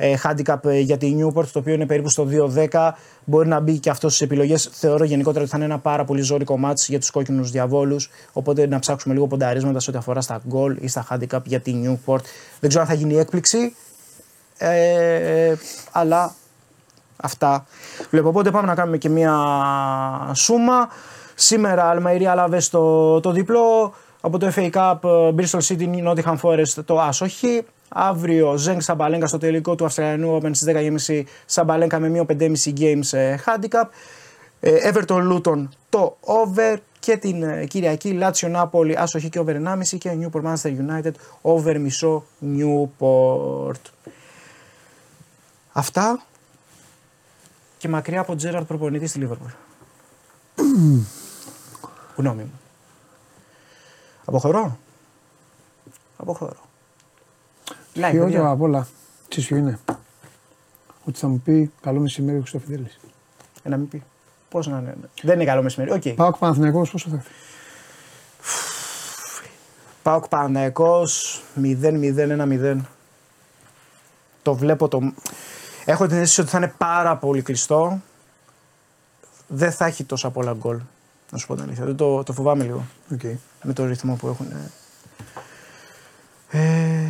ε, 0.00 0.14
handicap 0.24 0.64
ε, 0.64 0.78
για 0.78 0.96
τη 0.96 1.16
Newport, 1.18 1.46
το 1.46 1.58
οποίο 1.58 1.74
είναι 1.74 1.86
περίπου 1.86 2.08
στο 2.08 2.28
2-10. 2.72 2.90
Μπορεί 3.24 3.48
να 3.48 3.60
μπει 3.60 3.78
και 3.78 3.90
αυτός 3.90 4.14
στις 4.14 4.26
επιλογές. 4.26 4.70
Θεωρώ 4.72 5.04
γενικότερα 5.04 5.40
ότι 5.40 5.50
θα 5.50 5.56
είναι 5.56 5.66
ένα 5.66 5.78
πάρα 5.78 6.04
πολύ 6.04 6.22
ζώρικο 6.22 6.58
μάτς 6.58 6.88
για 6.88 6.98
τους 6.98 7.10
κόκκινους 7.10 7.50
διαβόλους. 7.50 8.10
Οπότε 8.32 8.66
να 8.66 8.78
ψάξουμε 8.78 9.14
λίγο 9.14 9.26
πονταρίσματα 9.26 9.80
σε 9.80 9.90
ό,τι 9.90 9.98
αφορά 9.98 10.20
στα 10.20 10.42
goal 10.52 10.76
ή 10.80 10.88
στα 10.88 11.06
handicap 11.10 11.42
για 11.44 11.60
τη 11.60 11.74
Newport. 11.84 12.22
Δεν 12.60 12.68
ξέρω 12.68 12.84
αν 12.84 12.88
θα 12.88 12.94
γίνει 12.94 13.14
έκπληξη. 13.14 13.74
Ε, 14.58 15.54
αλλά 15.92 16.34
αυτά 17.16 17.66
βλέπω. 18.10 18.28
Οπότε 18.28 18.50
πάμε 18.50 18.66
να 18.66 18.74
κάνουμε 18.74 18.96
και 18.96 19.08
μία 19.08 19.32
σούμα. 20.34 20.88
Σήμερα 21.34 21.84
Αλμαϊρία 21.84 22.34
Λαβέ 22.34 22.62
το, 22.70 23.20
το 23.20 23.32
διπλό. 23.32 23.94
Από 24.20 24.38
το 24.38 24.52
FA 24.54 24.70
Cup 24.70 24.98
Bristol 25.36 25.60
City 25.60 26.04
Nottingham 26.04 26.36
Forest 26.42 26.84
το 26.84 27.00
άσοχη. 27.00 27.64
Αύριο 27.88 28.56
Ζέγκ 28.56 28.80
Σαμπαλέγκα 28.80 29.26
στο 29.26 29.38
τελικό 29.38 29.74
του 29.74 29.84
Αυστραλιανού 29.84 30.38
Open 30.38 30.50
στις 30.52 30.74
10.30 31.08 31.22
Σαμπαλέγκα 31.46 31.98
με 31.98 32.08
μείον 32.08 32.26
5,5 32.28 32.52
games 32.78 33.12
ε, 33.12 33.36
handicap. 33.46 33.84
Ε, 34.60 34.90
Everton 34.92 35.32
Luton 35.32 35.68
το 35.88 36.16
over 36.20 36.76
και 36.98 37.16
την 37.16 37.42
ε, 37.42 37.66
Κυριακή 37.66 38.12
Λάτσιο 38.12 38.48
Νάπολη 38.48 38.96
άσοχη 38.98 39.28
και 39.28 39.38
over 39.38 39.56
1,5 39.64 39.98
και 39.98 40.10
Newport 40.20 40.42
Manchester 40.42 40.76
United 40.88 41.12
over 41.40 41.78
μισό 41.78 42.24
Newport. 42.56 43.80
Αυτά 45.72 46.22
και 47.78 47.88
μακριά 47.88 48.20
από 48.20 48.36
Τζέραρτ 48.36 48.66
προπονητή 48.66 49.06
στη 49.06 49.18
Λίβερπουλ. 49.18 49.50
Γνώμη 52.16 52.42
μου. 52.42 52.60
Αποχωρώ. 54.24 54.78
Αποχωρώ. 56.16 56.67
Like, 57.98 58.10
Πιο 58.10 58.24
παιδιά. 58.24 58.48
απ' 58.48 58.62
όλα. 58.62 58.86
Τι 59.28 59.40
ποιο 59.40 59.56
είναι; 59.56 59.78
Ότι 61.04 61.18
θα 61.18 61.28
μου 61.28 61.40
πει 61.44 61.72
καλό 61.80 62.00
μεσημέρι 62.00 62.36
ο 62.36 62.40
Χρυστοφιδέλης. 62.40 62.98
Ε, 63.62 63.68
να 63.68 63.76
μην 63.76 63.88
πει. 63.88 64.02
Πώς 64.48 64.66
να 64.66 64.78
είναι. 64.78 64.94
Δεν 65.22 65.34
είναι 65.34 65.44
καλό 65.44 65.62
μεσημέρι. 65.62 65.92
Οκ. 65.92 66.08
Πάω 66.08 66.32
και 66.32 66.38
Παναθηναϊκός 66.38 66.90
πόσο 66.90 67.08
θα 67.08 67.14
έρθει. 67.16 67.30
ΠΑΟΚ 70.02 70.28
Παναθηναϊκός 70.28 71.42
0-0-1-0. 71.62 72.76
Το 74.42 74.54
βλέπω 74.54 74.88
το. 74.88 75.12
Έχω 75.84 76.06
την 76.06 76.16
αίσθηση 76.16 76.40
ότι 76.40 76.50
θα 76.50 76.58
είναι 76.58 76.74
πάρα 76.78 77.16
πολύ 77.16 77.42
κλειστό. 77.42 78.00
Δεν 79.46 79.72
θα 79.72 79.84
έχει 79.86 80.04
τόσα 80.04 80.30
πολλά 80.30 80.52
γκολ. 80.52 80.80
Να 81.30 81.38
σου 81.38 81.46
πω 81.46 81.54
την 81.54 81.62
αλήθεια. 81.62 81.84
Δεν 81.84 81.96
το, 81.96 82.22
το 82.22 82.32
φοβάμαι 82.32 82.64
λίγο. 82.64 82.84
Οκ. 83.12 83.20
Με 83.62 83.72
το 83.72 83.84
ρυθμό 83.84 84.14
που 84.14 84.28
έχουν. 84.28 84.46
Ε, 86.50 87.07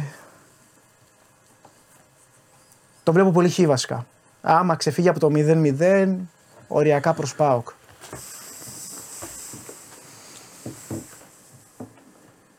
το 3.08 3.14
βλέπω 3.14 3.30
πολύ 3.30 3.48
χι 3.48 3.66
βασικά. 3.66 4.06
Άμα 4.40 4.76
ξεφύγει 4.76 5.08
από 5.08 5.18
το 5.18 5.30
0-0, 5.34 6.16
οριακά 6.68 7.14
προς 7.14 7.34
ΠΑΟΚ. 7.34 7.68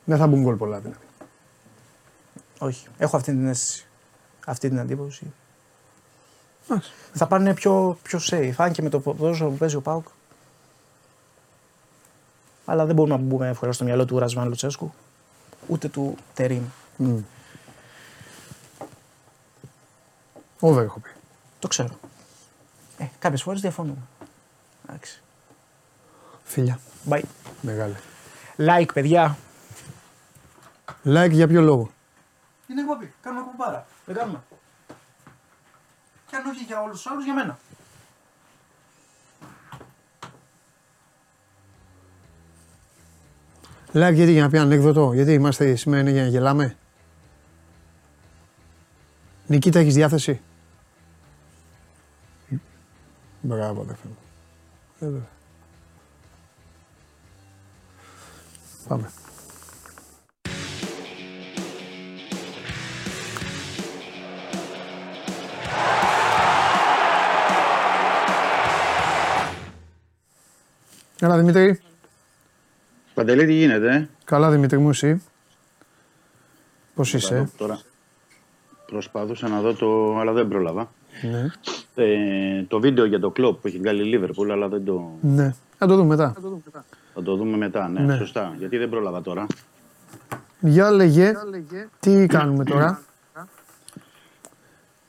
Δεν 0.03 0.17
θα 0.17 0.27
μπουν 0.27 0.41
γκολ 0.41 0.55
πολλά 0.55 0.80
δηλαδή. 0.80 0.99
Όχι. 2.59 2.88
Έχω 2.97 3.15
αυτή 3.17 3.31
την 3.31 3.47
αίσθηση. 3.47 3.88
Αυτή 4.45 4.69
την 4.69 4.77
εντύπωση. 4.77 5.34
Εντάξει. 6.69 6.91
Θα 7.13 7.27
πάνε 7.27 7.53
πιο, 7.53 7.97
πιο 8.01 8.19
safe. 8.21 8.53
Αν 8.57 8.71
και 8.71 8.81
με 8.81 8.89
το 8.89 8.99
ποδόσφαιρο 8.99 9.49
που 9.49 9.57
παίζει 9.57 9.76
ο 9.76 9.81
Πάουκ. 9.81 10.07
Αλλά 12.65 12.85
δεν 12.85 12.95
μπορούμε 12.95 13.15
να 13.15 13.21
μπούμε 13.21 13.47
εύκολα 13.47 13.71
στο 13.71 13.84
μυαλό 13.84 14.05
του 14.05 14.19
Ρασβάν 14.19 14.47
Λουτσέσκου. 14.47 14.93
Ούτε 15.67 15.88
του 15.88 16.15
Τερίμ. 16.34 16.63
Μμ. 16.97 17.17
Over 20.60 20.84
έχω 20.84 20.99
πει. 20.99 21.10
Το 21.60 21.68
ξέρω. 21.68 21.99
Ε, 22.98 23.06
Κάποιες 23.19 23.41
φορές 23.41 23.61
διαφωνούμε. 23.61 24.02
Εντάξει. 24.88 25.22
Φίλια. 26.44 26.80
Bye. 27.10 27.22
Μεγάλε. 27.61 27.95
Like, 28.57 28.94
παιδιά. 28.94 29.38
Like 31.06 31.30
για 31.31 31.48
ποιο 31.48 31.61
λόγο; 31.61 31.91
Είναι 32.68 32.81
εκπομπή. 32.81 33.14
Κάνουμε 33.22 33.41
εκπομπάρα. 33.41 33.86
Δεν 34.06 34.15
κάνουμε. 34.15 34.44
Και 36.27 36.36
αν 36.36 36.45
όχι 36.45 36.64
για 36.64 36.81
όλους 36.81 37.02
τους 37.02 37.11
άλλους, 37.11 37.23
για 37.23 37.34
μένα. 37.34 37.57
Like 43.94 44.14
γιατί 44.14 44.31
για 44.31 44.41
να 44.41 44.49
πει 44.49 44.57
ανέκδοτο, 44.57 45.14
γιατί 45.14 45.34
είμαστε 45.34 45.76
σήμερα 45.76 46.02
είναι 46.02 46.11
για 46.11 46.22
να 46.22 46.27
γελάμε. 46.27 46.77
Νικήτα 49.48 49.80
έχεις 49.80 49.94
διάθεση; 49.94 50.41
Μπράβο 53.41 53.81
αδερφέ 53.81 54.07
μου. 54.07 54.17
Ε, 54.99 55.05
βέβαια. 55.05 55.27
Πάμε. 58.87 59.11
Έλα 71.21 71.37
Δημήτρη. 71.37 71.81
Παντελή, 73.13 73.45
τι 73.45 73.53
γίνεται, 73.53 73.95
ε; 73.95 74.09
Καλά 74.23 74.51
Δημήτρη 74.51 74.77
μου 74.77 74.89
εσύ. 74.89 75.21
Πώς 76.95 77.11
Θα 77.11 77.17
είσαι; 77.17 77.37
δω 77.37 77.49
Τώρα 77.57 77.79
προσπαθούσα 78.85 79.47
να 79.47 79.61
δω 79.61 79.73
το. 79.73 80.17
αλλά 80.19 80.31
δεν 80.31 80.47
πρόλαβα. 80.47 80.91
Ναι. 81.22 81.45
Ε, 81.95 82.64
το 82.68 82.80
βίντεο 82.80 83.06
για 83.06 83.19
το 83.19 83.30
κλοπ 83.30 83.61
που 83.61 83.68
έχει 83.68 83.77
βγάλει 83.77 84.02
η 84.02 84.06
Λίβερπουλ, 84.06 84.52
αλλά 84.52 84.68
δεν 84.68 84.86
το. 84.86 85.11
ναι. 85.22 85.53
Θα 85.77 85.88
το 85.88 85.95
δούμε 85.95 86.07
μετά. 86.07 86.34
Θα 87.14 87.22
το 87.23 87.36
δούμε 87.36 87.57
μετά, 87.57 87.88
ναι, 87.90 87.99
Ναι. 87.99 88.15
σωστά. 88.15 88.53
Γιατί 88.57 88.77
δεν 88.77 88.90
πρόλαβα 88.90 89.22
τώρα. 89.22 89.45
Για 90.60 90.91
λέγε, 90.91 91.34
τι 91.99 92.26
κάνουμε 92.26 92.64
τώρα; 92.64 93.02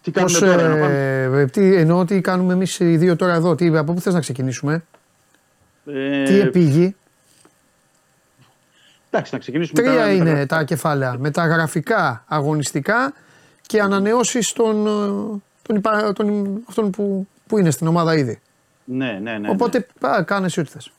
Τι 0.02 0.10
κάνουμε 0.10 0.32
Πώς, 0.38 0.40
τώρα, 0.48 0.68
να 0.68 0.74
πάμε; 0.74 1.22
ε, 1.40 1.46
τι, 1.46 1.74
εννοώ 1.76 2.04
τι 2.04 2.20
κάνουμε 2.20 2.52
εμείς 2.52 2.78
οι 2.80 2.96
δύο 2.96 3.16
τώρα 3.16 3.34
εδώ. 3.34 3.54
Τι, 3.54 3.76
από 3.76 3.92
πού 3.92 4.00
θες 4.00 4.14
να 4.14 4.20
ξεκινήσουμε; 4.20 4.84
Ε, 5.86 6.22
τι 6.24 6.40
επήγει. 6.40 6.94
Εντάξει, 9.10 9.34
να 9.34 9.40
ξεκινήσουμε 9.40 9.82
Τρία 9.82 9.92
με 9.92 9.98
τα- 9.98 10.12
είναι 10.12 10.32
με 10.32 10.46
τα 10.46 10.64
κεφάλαια. 10.64 11.16
Μεταγραφικά, 11.18 12.24
αγωνιστικά 12.28 13.12
και 13.66 13.80
ανανεώσεις 13.80 14.52
των, 14.52 14.86
ε, 15.70 15.72
των, 15.72 15.76
υπα- 15.76 16.12
των, 16.12 16.60
αυτών 16.68 16.90
που, 16.90 17.26
που 17.46 17.58
είναι 17.58 17.70
στην 17.70 17.86
ομάδα 17.86 18.16
ήδη. 18.16 18.40
Ναι, 18.84 19.18
ναι, 19.22 19.38
ναι. 19.38 19.50
Οπότε 19.50 19.86
πά, 20.00 20.22
κάνε 20.22 20.46
εσύ 20.46 20.60
ό,τι 20.60 20.70
θες. 20.70 20.92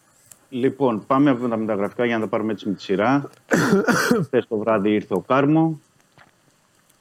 Λοιπόν, 0.50 1.04
πάμε 1.08 1.30
από 1.30 1.48
τα 1.48 1.58
μεταγραφικά 1.58 2.06
για 2.06 2.16
να 2.16 2.22
τα 2.22 2.28
πάρουμε 2.28 2.52
έτσι 2.52 2.68
με 2.68 2.74
τη 2.74 2.82
σειρά. 2.82 3.30
Χθες 4.26 4.48
το 4.48 4.58
βράδυ 4.58 4.90
ήρθε 4.90 5.14
ο 5.14 5.20
Κάρμο 5.20 5.80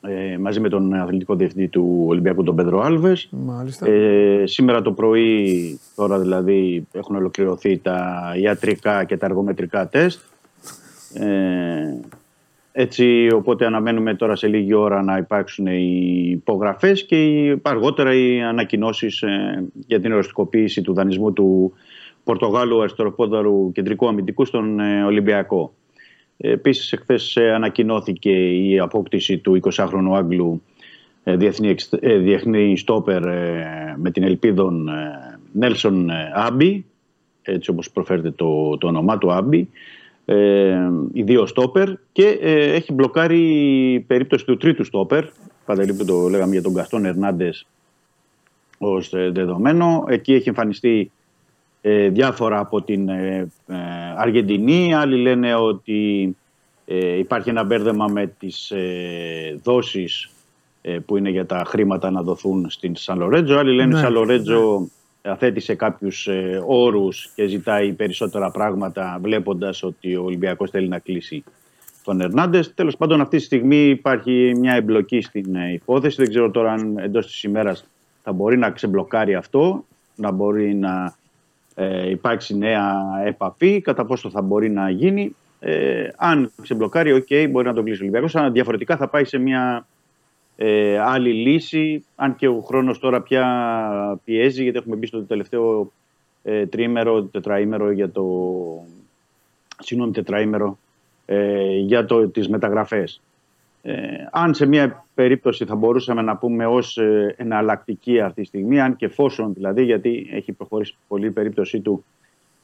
ε, 0.00 0.38
μαζί 0.38 0.60
με 0.60 0.68
τον 0.68 0.94
αθλητικό 0.94 1.34
διευθυντή 1.34 1.68
του 1.68 2.04
Ολυμπιακού, 2.06 2.42
τον 2.42 2.54
Πέντρο 2.56 2.80
Άλβες. 2.80 3.28
Μάλιστα. 3.30 3.86
Ε, 3.86 4.46
σήμερα 4.46 4.82
το 4.82 4.92
πρωί, 4.92 5.80
τώρα 5.94 6.18
δηλαδή, 6.18 6.86
έχουν 6.92 7.16
ολοκληρωθεί 7.16 7.78
τα 7.78 8.32
ιατρικά 8.36 9.04
και 9.04 9.16
τα 9.16 9.26
αργομετρικά 9.26 9.88
τεστ. 9.88 10.20
Ε, 11.14 12.00
έτσι, 12.72 13.28
οπότε 13.34 13.66
αναμένουμε 13.66 14.14
τώρα 14.14 14.36
σε 14.36 14.46
λίγη 14.46 14.74
ώρα 14.74 15.02
να 15.02 15.16
υπάρξουν 15.16 15.66
οι 15.66 16.26
υπογραφές 16.30 17.06
και 17.06 17.24
οι, 17.24 17.60
αργότερα 17.62 18.14
οι 18.14 18.42
ανακοινώσεις 18.42 19.22
ε, 19.22 19.64
για 19.86 20.00
την 20.00 20.12
οριστικοποίηση 20.12 20.82
του 20.82 20.94
δανεισμού 20.94 21.32
του 21.32 21.72
Πορτογάλου 22.24 22.80
αριστεροπόδαρου 22.80 23.72
κεντρικού 23.72 24.08
αμυντικού 24.08 24.44
στον 24.44 24.80
ε, 24.80 25.04
Ολυμπιακό. 25.04 25.74
Επίσης, 26.36 26.92
εχθές 26.92 27.36
ε, 27.36 27.52
ανακοινώθηκε 27.52 28.30
η 28.30 28.78
απόκτηση 28.78 29.38
του 29.38 29.60
20χρονου 29.62 30.14
Άγγλου 30.14 30.62
ε, 31.24 31.36
διεθνή, 31.36 31.68
εξ- 31.68 31.98
ε, 32.00 32.16
διεθνή 32.16 32.76
στόπερ 32.76 33.24
ε, 33.24 33.94
με 33.96 34.10
την 34.10 34.22
ελπίδων 34.22 34.88
ε, 34.88 35.38
Νέλσον 35.52 36.10
ε, 36.10 36.30
Άμπι, 36.34 36.84
έτσι 37.42 37.70
όπως 37.70 37.90
προφέρεται 37.90 38.30
το, 38.30 38.78
το 38.78 38.86
όνομά 38.86 39.18
του 39.18 39.32
Άμπι, 39.32 39.68
ε, 40.32 40.90
οι 41.12 41.22
δύο 41.22 41.46
στόπερ 41.46 41.88
και 42.12 42.38
ε, 42.40 42.74
έχει 42.74 42.92
μπλοκάρει 42.92 43.38
η 43.92 44.00
περίπτωση 44.00 44.44
του 44.44 44.56
τρίτου 44.56 44.84
στόπερ, 44.84 45.24
Παντελή 45.64 45.94
που 45.94 46.04
το 46.04 46.28
λέγαμε 46.28 46.52
για 46.52 46.62
τον 46.62 46.74
Καστόν 46.74 47.04
Ερνάντες 47.04 47.66
ως 48.78 49.12
ε, 49.12 49.30
δεδομένο. 49.30 50.04
Εκεί 50.08 50.34
έχει 50.34 50.48
εμφανιστεί 50.48 51.10
ε, 51.80 52.08
διάφορα 52.08 52.58
από 52.58 52.82
την 52.82 53.08
ε, 53.08 53.48
ε, 53.66 53.76
Αργεντινή. 54.16 54.94
Άλλοι 54.94 55.16
λένε 55.16 55.54
ότι 55.54 56.36
ε, 56.84 57.18
υπάρχει 57.18 57.48
ένα 57.48 57.64
μπέρδεμα 57.64 58.06
με 58.06 58.26
τις 58.38 58.70
ε, 58.70 59.60
δόσεις 59.62 60.30
ε, 60.82 60.98
που 60.98 61.16
είναι 61.16 61.30
για 61.30 61.46
τα 61.46 61.62
χρήματα 61.66 62.10
να 62.10 62.22
δοθούν 62.22 62.70
στην 62.70 62.96
Σαν 62.96 63.18
Λορέτζο. 63.18 63.58
Άλλοι 63.58 63.74
λένε 63.74 63.94
Ναι. 63.94 64.00
Σαν 64.00 64.12
Λορέτζο 64.12 64.88
αθέτησε 65.22 65.74
κάποιους 65.74 66.26
ε, 66.26 66.62
όρους 66.66 67.32
και 67.34 67.46
ζητάει 67.46 67.92
περισσότερα 67.92 68.50
πράγματα 68.50 69.18
βλέποντας 69.22 69.82
ότι 69.82 70.16
ο 70.16 70.22
Ολυμπιακός 70.24 70.70
θέλει 70.70 70.88
να 70.88 70.98
κλείσει 70.98 71.44
τον 72.04 72.20
Ερνάντες. 72.20 72.74
Τέλος 72.74 72.96
πάντων 72.96 73.20
αυτή 73.20 73.36
τη 73.36 73.42
στιγμή 73.42 73.88
υπάρχει 73.88 74.52
μια 74.56 74.74
εμπλοκή 74.74 75.20
στην 75.20 75.54
ε, 75.54 75.72
υπόθεση. 75.72 76.16
Δεν 76.16 76.28
ξέρω 76.28 76.50
τώρα 76.50 76.72
αν 76.72 76.98
εντός 76.98 77.26
της 77.26 77.42
ημέρας 77.42 77.86
θα 78.22 78.32
μπορεί 78.32 78.58
να 78.58 78.70
ξεμπλοκάρει 78.70 79.34
αυτό, 79.34 79.84
να 80.16 80.30
μπορεί 80.30 80.74
να 80.74 81.14
ε, 81.74 82.10
υπάρξει 82.10 82.56
νέα 82.56 83.02
επαφή, 83.24 83.80
κατά 83.80 84.04
πόσο 84.04 84.30
θα 84.30 84.42
μπορεί 84.42 84.70
να 84.70 84.90
γίνει. 84.90 85.36
Ε, 85.60 86.08
αν 86.16 86.52
ξεμπλοκάρει, 86.62 87.12
οκ, 87.12 87.26
μπορεί 87.50 87.66
να 87.66 87.74
τον 87.74 87.84
κλείσει 87.84 88.00
ο 88.00 88.02
Ολυμπιακός. 88.02 88.36
Αν 88.36 88.52
διαφορετικά 88.52 88.96
θα 88.96 89.08
πάει 89.08 89.24
σε 89.24 89.38
μια 89.38 89.86
ε, 90.62 90.98
άλλη 90.98 91.32
λύση, 91.32 92.04
αν 92.16 92.36
και 92.36 92.48
ο 92.48 92.60
χρόνος 92.60 92.98
τώρα 92.98 93.22
πια 93.22 94.20
πιέζει, 94.24 94.62
γιατί 94.62 94.78
έχουμε 94.78 94.96
μπει 94.96 95.06
στο 95.06 95.22
τελευταίο 95.22 95.92
ε, 96.42 96.66
τριήμερο, 96.66 97.22
τετραήμερο 97.22 97.90
για 97.90 98.10
το... 98.10 98.24
Συγγνώμη, 99.78 100.12
τετραήμερο 100.12 100.78
ε, 101.26 101.76
για 101.76 102.04
το, 102.04 102.28
τις 102.28 102.48
μεταγραφές. 102.48 103.20
Ε, 103.82 103.94
αν 104.30 104.54
σε 104.54 104.66
μια 104.66 105.04
περίπτωση 105.14 105.64
θα 105.64 105.74
μπορούσαμε 105.74 106.22
να 106.22 106.36
πούμε 106.36 106.66
ως 106.66 106.96
ε, 106.96 107.34
εναλλακτική 107.38 108.20
αυτή 108.20 108.40
τη 108.40 108.46
στιγμή, 108.46 108.80
αν 108.80 108.96
και 108.96 109.04
εφόσον 109.04 109.54
δηλαδή, 109.54 109.84
γιατί 109.84 110.28
έχει 110.32 110.52
προχωρήσει 110.52 110.94
πολύ 111.08 111.26
η 111.26 111.30
περίπτωσή 111.30 111.80
του, 111.80 112.04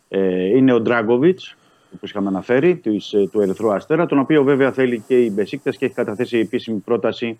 ε, 0.08 0.44
είναι 0.44 0.72
ο 0.72 0.80
Ντράγκοβιτς, 0.80 1.56
που 1.90 2.06
είχαμε 2.06 2.28
αναφέρει, 2.28 2.76
της, 2.76 3.12
ε, 3.12 3.28
του 3.32 3.40
Ερυθρού 3.40 3.72
Αστέρα, 3.72 4.06
τον 4.06 4.18
οποίο 4.18 4.42
βέβαια 4.42 4.72
θέλει 4.72 5.02
και 5.06 5.24
η 5.24 5.30
Μπεσίκτας 5.34 5.76
και 5.76 5.84
έχει 5.84 5.94
καταθέσει 5.94 6.38
επίσημη 6.38 6.78
πρόταση 6.78 7.38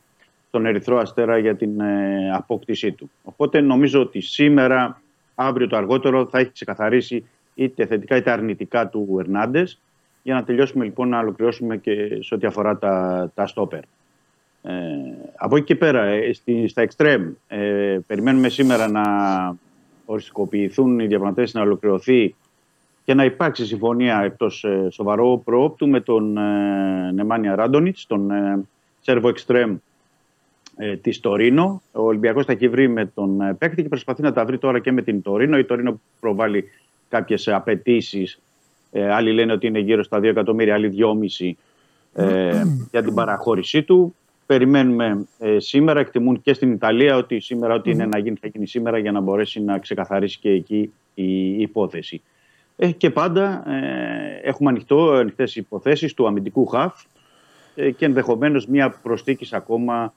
στον 0.49 0.67
Ερυθρό 0.67 0.99
Αστέρα 0.99 1.39
για 1.39 1.57
την 1.57 1.81
ε, 1.81 2.31
απόκτησή 2.35 2.93
του. 2.93 3.11
Οπότε 3.23 3.61
νομίζω 3.61 4.01
ότι 4.01 4.21
σήμερα, 4.21 5.03
αύριο 5.35 5.67
το 5.67 5.77
αργότερο, 5.77 6.27
θα 6.27 6.39
έχει 6.39 6.53
ξεκαθαρίσει 6.53 7.29
είτε 7.55 7.87
θετικά 7.87 8.17
είτε 8.17 8.31
αρνητικά 8.31 8.89
του 8.89 9.17
Ερνάντες 9.19 9.81
για 10.23 10.35
να 10.35 10.45
τελειώσουμε 10.45 10.85
λοιπόν 10.85 11.09
να 11.09 11.19
ολοκληρώσουμε 11.19 11.77
και 11.77 12.23
σε 12.23 12.35
ό,τι 12.35 12.47
αφορά 12.47 12.79
τα, 12.79 13.31
τα 13.35 13.47
στόπερ. 13.47 13.81
Ε, 14.63 14.73
από 15.37 15.57
εκεί 15.57 15.67
και 15.67 15.77
πέρα, 15.77 16.05
ε, 16.05 16.33
στη, 16.33 16.69
στα 16.69 16.83
εξτρέμ, 16.83 17.33
ε, 17.49 17.99
περιμένουμε 18.07 18.49
σήμερα 18.49 18.89
να 18.89 19.05
οριστικοποιηθούν 20.05 20.99
οι 20.99 21.07
διαπραγματεύσεις, 21.07 21.55
να 21.55 21.63
ολοκληρωθεί 21.63 22.35
και 23.05 23.15
να 23.15 23.25
υπάρξει 23.25 23.67
συμφωνία 23.67 24.21
εκτός 24.21 24.65
ε, 24.65 24.89
σοβαρό 24.91 25.43
προόπτου 25.45 25.89
με 25.89 26.01
τον 26.01 26.37
ε, 26.37 27.11
Νεμάνια 27.13 27.55
Ράντονιτς, 27.55 28.07
τον 28.07 28.31
ε, 28.31 28.65
Σέρβο 29.01 29.29
εξτρέμ 29.29 29.77
ε, 30.77 30.97
της 30.97 31.21
Τωρίνο. 31.21 31.83
Ο 31.93 32.03
Ολυμπιακός 32.03 32.47
τα 32.47 32.53
έχει 32.53 32.69
βρει 32.69 32.89
με 32.89 33.07
τον 33.07 33.41
ε, 33.41 33.55
παίκτη 33.55 33.83
και 33.83 33.89
προσπαθεί 33.89 34.23
να 34.23 34.33
τα 34.33 34.45
βρει 34.45 34.59
τώρα 34.59 34.79
και 34.79 34.93
με 34.93 35.03
την 35.03 35.23
Τωρίνο. 35.23 35.59
Η 35.59 35.65
Τωρίνο 35.65 36.01
προβάλλει 36.21 36.65
κάποιες 37.09 37.49
απαιτήσεις. 37.49 38.41
Ε, 38.91 39.13
άλλοι 39.15 39.33
λένε 39.33 39.53
ότι 39.53 39.67
είναι 39.67 39.79
γύρω 39.79 40.03
στα 40.03 40.19
2 40.19 40.23
εκατομμύρια, 40.23 40.75
άλλοι 40.75 40.95
2,5 41.43 41.53
ε, 42.15 42.63
για 42.91 43.03
την 43.03 43.15
παραχώρησή 43.15 43.83
του. 43.83 44.15
Περιμένουμε 44.47 45.27
ε, 45.39 45.59
σήμερα, 45.59 46.01
εκτιμούν 46.01 46.43
και 46.43 46.53
στην 46.53 46.73
Ιταλία 46.73 47.17
ότι 47.17 47.41
σήμερα 47.41 47.75
ό,τι 47.75 47.91
είναι 47.91 48.07
να 48.07 48.19
γίνει 48.19 48.37
θα 48.41 48.49
γίνει 48.49 48.67
σήμερα 48.67 48.99
για 48.99 49.13
να 49.13 49.21
μπορέσει 49.21 49.61
να 49.61 49.79
ξεκαθαρίσει 49.79 50.39
και 50.39 50.51
εκεί 50.51 50.93
η 51.15 51.61
υπόθεση. 51.61 52.23
Ε, 52.77 52.91
και 52.91 53.11
πάντα 53.11 53.71
ε, 53.71 54.41
έχουμε 54.43 54.71
ανοιχτό, 54.71 55.11
ανοιχτές 55.11 55.57
υποθέσεις 55.57 56.15
του 56.15 56.27
αμυντικού 56.27 56.67
χαφ 56.67 57.05
ε, 57.75 57.91
και 57.91 58.05
ενδεχομένως 58.05 58.67
μια 58.67 58.91
προστίκης 58.91 59.53
ακόμα 59.53 60.15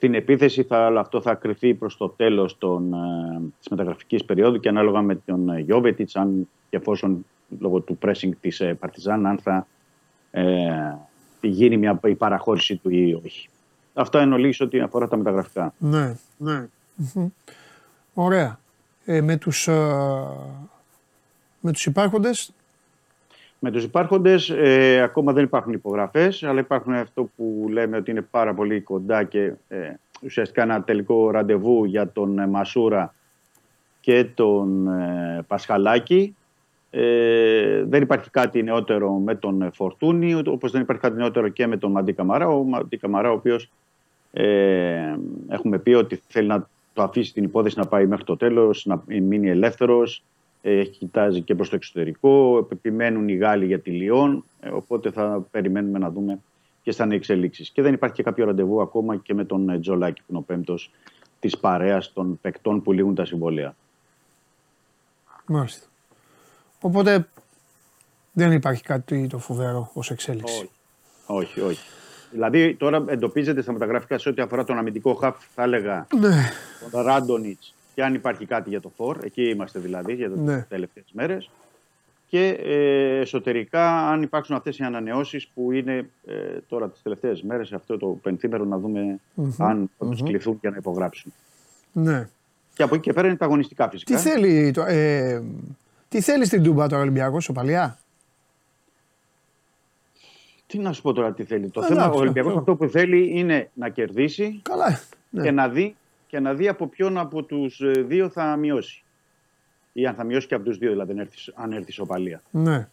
στην 0.00 0.14
επίθεση, 0.14 0.62
θα, 0.62 0.86
αλλά 0.86 1.00
αυτό 1.00 1.20
θα 1.20 1.34
κρυθεί 1.34 1.74
προς 1.74 1.96
το 1.96 2.08
τέλος 2.08 2.58
των, 2.58 2.92
ε, 2.92 3.40
της 3.58 3.68
μεταγραφικής 3.68 4.24
περίοδου 4.24 4.60
και 4.60 4.68
ανάλογα 4.68 5.02
με 5.02 5.14
τον 5.14 5.48
ε, 5.48 5.60
Γιώβετιτς, 5.60 6.16
αν 6.16 6.48
και 6.70 6.76
εφόσον 6.76 7.26
λόγω 7.58 7.80
του 7.80 7.98
pressing 8.02 8.30
της 8.40 8.60
ε, 8.60 8.74
Παρτιζάν, 8.74 9.26
αν 9.26 9.38
θα 9.38 9.66
ε, 10.30 10.94
γίνει 11.40 11.76
μια, 11.76 12.00
η 12.04 12.14
παραχώρηση 12.14 12.76
του 12.76 12.90
ή 12.90 13.20
όχι. 13.24 13.48
Αυτά 13.94 14.20
εν 14.20 14.32
ολίγης 14.32 14.60
ό,τι 14.60 14.80
αφορά 14.80 15.08
τα 15.08 15.16
μεταγραφικά. 15.16 15.74
Ναι, 15.78 16.14
ναι. 16.36 16.68
Μμμ. 17.14 17.28
Ωραία. 18.14 18.58
Ε, 19.04 19.20
με 19.20 19.36
τους, 19.36 19.68
ε, 19.68 20.26
με 21.60 21.72
τους 21.72 21.86
υπάρχοντες, 21.86 22.52
Με 23.62 23.70
τους 23.70 23.84
υπάρχοντες 23.84 24.50
ε, 24.50 25.00
ακόμα 25.02 25.32
δεν 25.32 25.44
υπάρχουν 25.44 25.72
υπογραφές, 25.72 26.42
αλλά 26.42 26.60
υπάρχουν 26.60 26.92
αυτό 26.92 27.30
που 27.36 27.66
λέμε 27.70 27.96
ότι 27.96 28.10
είναι 28.10 28.22
πάρα 28.22 28.54
πολύ 28.54 28.80
κοντά 28.80 29.24
και 29.24 29.52
ε, 29.68 29.94
ουσιαστικά 30.22 30.62
ένα 30.62 30.82
τελικό 30.82 31.30
ραντεβού 31.30 31.84
για 31.84 32.08
τον 32.08 32.38
ε, 32.38 32.46
Μασούρα 32.46 33.14
και 34.00 34.24
τον 34.34 34.88
ε, 34.88 35.44
Πασχαλάκη. 35.46 36.34
Ε, 36.90 37.84
δεν 37.84 38.02
υπάρχει 38.02 38.30
κάτι 38.30 38.62
νεότερο 38.62 39.12
με 39.12 39.34
τον 39.34 39.62
ε, 39.62 39.70
Φορτούνη, 39.74 40.34
ούτε- 40.34 40.50
όπως 40.50 40.70
δεν 40.70 40.80
υπάρχει 40.80 41.02
κάτι 41.02 41.16
νεότερο 41.16 41.48
και 41.48 41.66
με 41.66 41.76
τον 41.76 41.90
Μαντί 41.90 42.12
Καμαρά. 42.12 42.48
Ο 42.48 42.62
Μαντί 42.62 42.96
Καμαρά, 42.96 43.30
ο 43.30 43.34
οποίος 43.34 43.70
ε, 44.32 45.16
έχουμε 45.48 45.78
πει 45.78 45.92
ότι 45.94 46.20
θέλει 46.28 46.48
να 46.48 46.68
το 46.92 47.02
αφήσει 47.02 47.32
την 47.32 47.44
υπόθεση 47.44 47.78
να 47.78 47.86
πάει 47.86 48.06
μέχρι 48.06 48.24
το 48.24 48.36
τέλος, 48.36 48.84
να 48.86 49.02
μείνει 49.06 49.48
ελεύθερος, 49.48 50.22
ε, 50.62 50.84
κοιτάζει 50.84 51.40
και 51.40 51.54
προς 51.54 51.68
το 51.68 51.74
εξωτερικό, 51.76 52.66
επιμένουν 52.72 53.28
οι 53.28 53.34
Γάλλοι 53.34 53.66
για 53.66 53.80
τη 53.80 53.90
Λιόν, 53.90 54.44
ε, 54.60 54.68
οπότε 54.68 55.10
θα 55.10 55.46
περιμένουμε 55.50 55.98
να 55.98 56.10
δούμε 56.10 56.40
και 56.82 56.92
θα 56.92 57.04
είναι 57.04 57.14
οι 57.14 57.16
εξελίξεις. 57.16 57.70
Και 57.70 57.82
δεν 57.82 57.92
υπάρχει 57.92 58.14
και 58.14 58.22
κάποιο 58.22 58.44
ραντεβού 58.44 58.80
ακόμα 58.80 59.16
και 59.16 59.34
με 59.34 59.44
τον 59.44 59.68
ε, 59.68 59.78
Τζολάκη 59.78 60.20
που 60.20 60.26
είναι 60.28 60.38
ο 60.38 60.42
πέμπτος 60.42 60.90
της 61.40 61.58
παρέας 61.58 62.12
των 62.12 62.38
παικτών 62.40 62.82
που 62.82 62.92
λήγουν 62.92 63.14
τα 63.14 63.24
συμβόλαια. 63.24 63.76
μάλιστα. 65.46 65.86
Οπότε 66.80 67.28
δεν 68.32 68.52
υπάρχει 68.52 68.82
κάτι 68.82 69.26
το 69.26 69.38
φοβερό 69.38 69.90
ως 69.94 70.10
εξέλιξη. 70.10 70.54
Όχι. 70.54 70.70
Όχι, 71.26 71.60
όχι. 71.60 71.88
Δηλαδή 72.30 72.74
τώρα 72.74 73.04
εντοπίζεται 73.08 73.62
στα 73.62 73.72
μεταγραφικά 73.72 74.18
σε 74.18 74.28
ό,τι 74.28 74.42
αφορά 74.42 74.64
τον 74.64 74.78
αμυντικό 74.78 75.14
χαφ, 75.14 75.36
θα 75.54 75.62
έλεγα 75.62 76.06
Ναι, 76.20 76.50
τον 76.90 77.02
Ράντονιτς 77.02 77.74
και 77.94 78.04
αν 78.04 78.14
υπάρχει 78.14 78.46
κάτι 78.46 78.68
για 78.70 78.80
το 78.80 78.88
Φορ. 78.96 79.18
Εκεί 79.24 79.42
είμαστε 79.48 79.78
δηλαδή 79.78 80.14
για 80.14 80.30
τις 80.30 80.40
Ναι. 80.40 80.66
τελευταίες 80.68 81.04
μέρες. 81.12 81.50
Και 82.28 82.48
ε, 82.48 83.18
εσωτερικά, 83.20 84.08
αν 84.08 84.22
υπάρξουν 84.22 84.56
αυτές 84.56 84.78
οι 84.78 84.82
ανανεώσεις 84.84 85.46
που 85.54 85.72
είναι 85.72 86.10
ε, 86.26 86.34
τώρα 86.68 86.88
τις 86.88 87.02
τελευταίες 87.02 87.42
μέρες, 87.42 87.72
αυτό 87.72 87.96
το 87.98 88.06
πενθήμερο 88.06 88.64
να 88.64 88.78
δούμε 88.78 89.20
αν 89.58 89.90
θα 89.98 90.06
τους 90.06 90.22
κληθούν 90.22 90.58
για 90.60 90.70
να 90.70 90.76
υπογράψουν. 90.76 91.32
ναι. 91.92 92.28
Και 92.74 92.82
από 92.82 92.94
εκεί 92.94 93.04
και 93.04 93.12
πέρα 93.12 93.26
είναι 93.26 93.36
τα 93.36 93.44
αγωνιστικά 93.44 93.88
φυσικά. 93.88 94.14
Τι 94.16 94.20
θέλει, 94.22 94.70
το, 94.70 94.82
ε, 94.82 95.42
τι 96.08 96.20
θέλει 96.20 96.44
στην 96.46 96.62
Τούμπα 96.62 96.86
τώρα 96.86 96.98
ο 96.98 97.02
Ολυμπιακός, 97.02 97.48
ο 97.48 97.52
Παλιά. 97.52 97.98
Τι 100.66 100.78
να 100.78 100.92
σου 100.92 101.02
πω 101.02 101.12
τώρα 101.12 101.32
τι 101.32 101.44
θέλει. 101.44 101.68
Το 101.70 101.80
Εντάξει, 101.80 102.00
θέμα, 102.00 102.14
ο 102.14 102.18
Ολυμπιακός 102.18 102.56
αυτό. 102.56 102.60
αυτό 102.72 102.84
που 102.84 102.90
θέλει 102.92 103.38
είναι 103.38 103.70
να 103.74 103.88
κερδίσει 103.88 104.60
Καλά. 104.62 105.00
Ναι. 105.30 105.42
και, 105.42 105.50
να 105.50 105.68
δει, 105.68 105.96
και 106.30 106.40
να 106.40 106.54
δει 106.54 106.68
από 106.68 106.86
ποιον 106.86 107.18
από 107.18 107.42
τους 107.42 107.80
δύο 108.06 108.28
θα 108.28 108.56
μειώσει. 108.56 109.02
Ή 109.92 110.06
αν 110.06 110.14
θα 110.14 110.24
μειώσει 110.24 110.46
και 110.46 110.54
από 110.54 110.64
τους 110.64 110.78
δύο, 110.78 110.90
δηλαδή 110.90 111.12
αν 111.12 111.18
έρθεις, 111.18 111.52
αν 111.54 111.72
έρθεις 111.72 111.88
ισοπαλία. 111.88 112.42
ναι. 112.50 112.88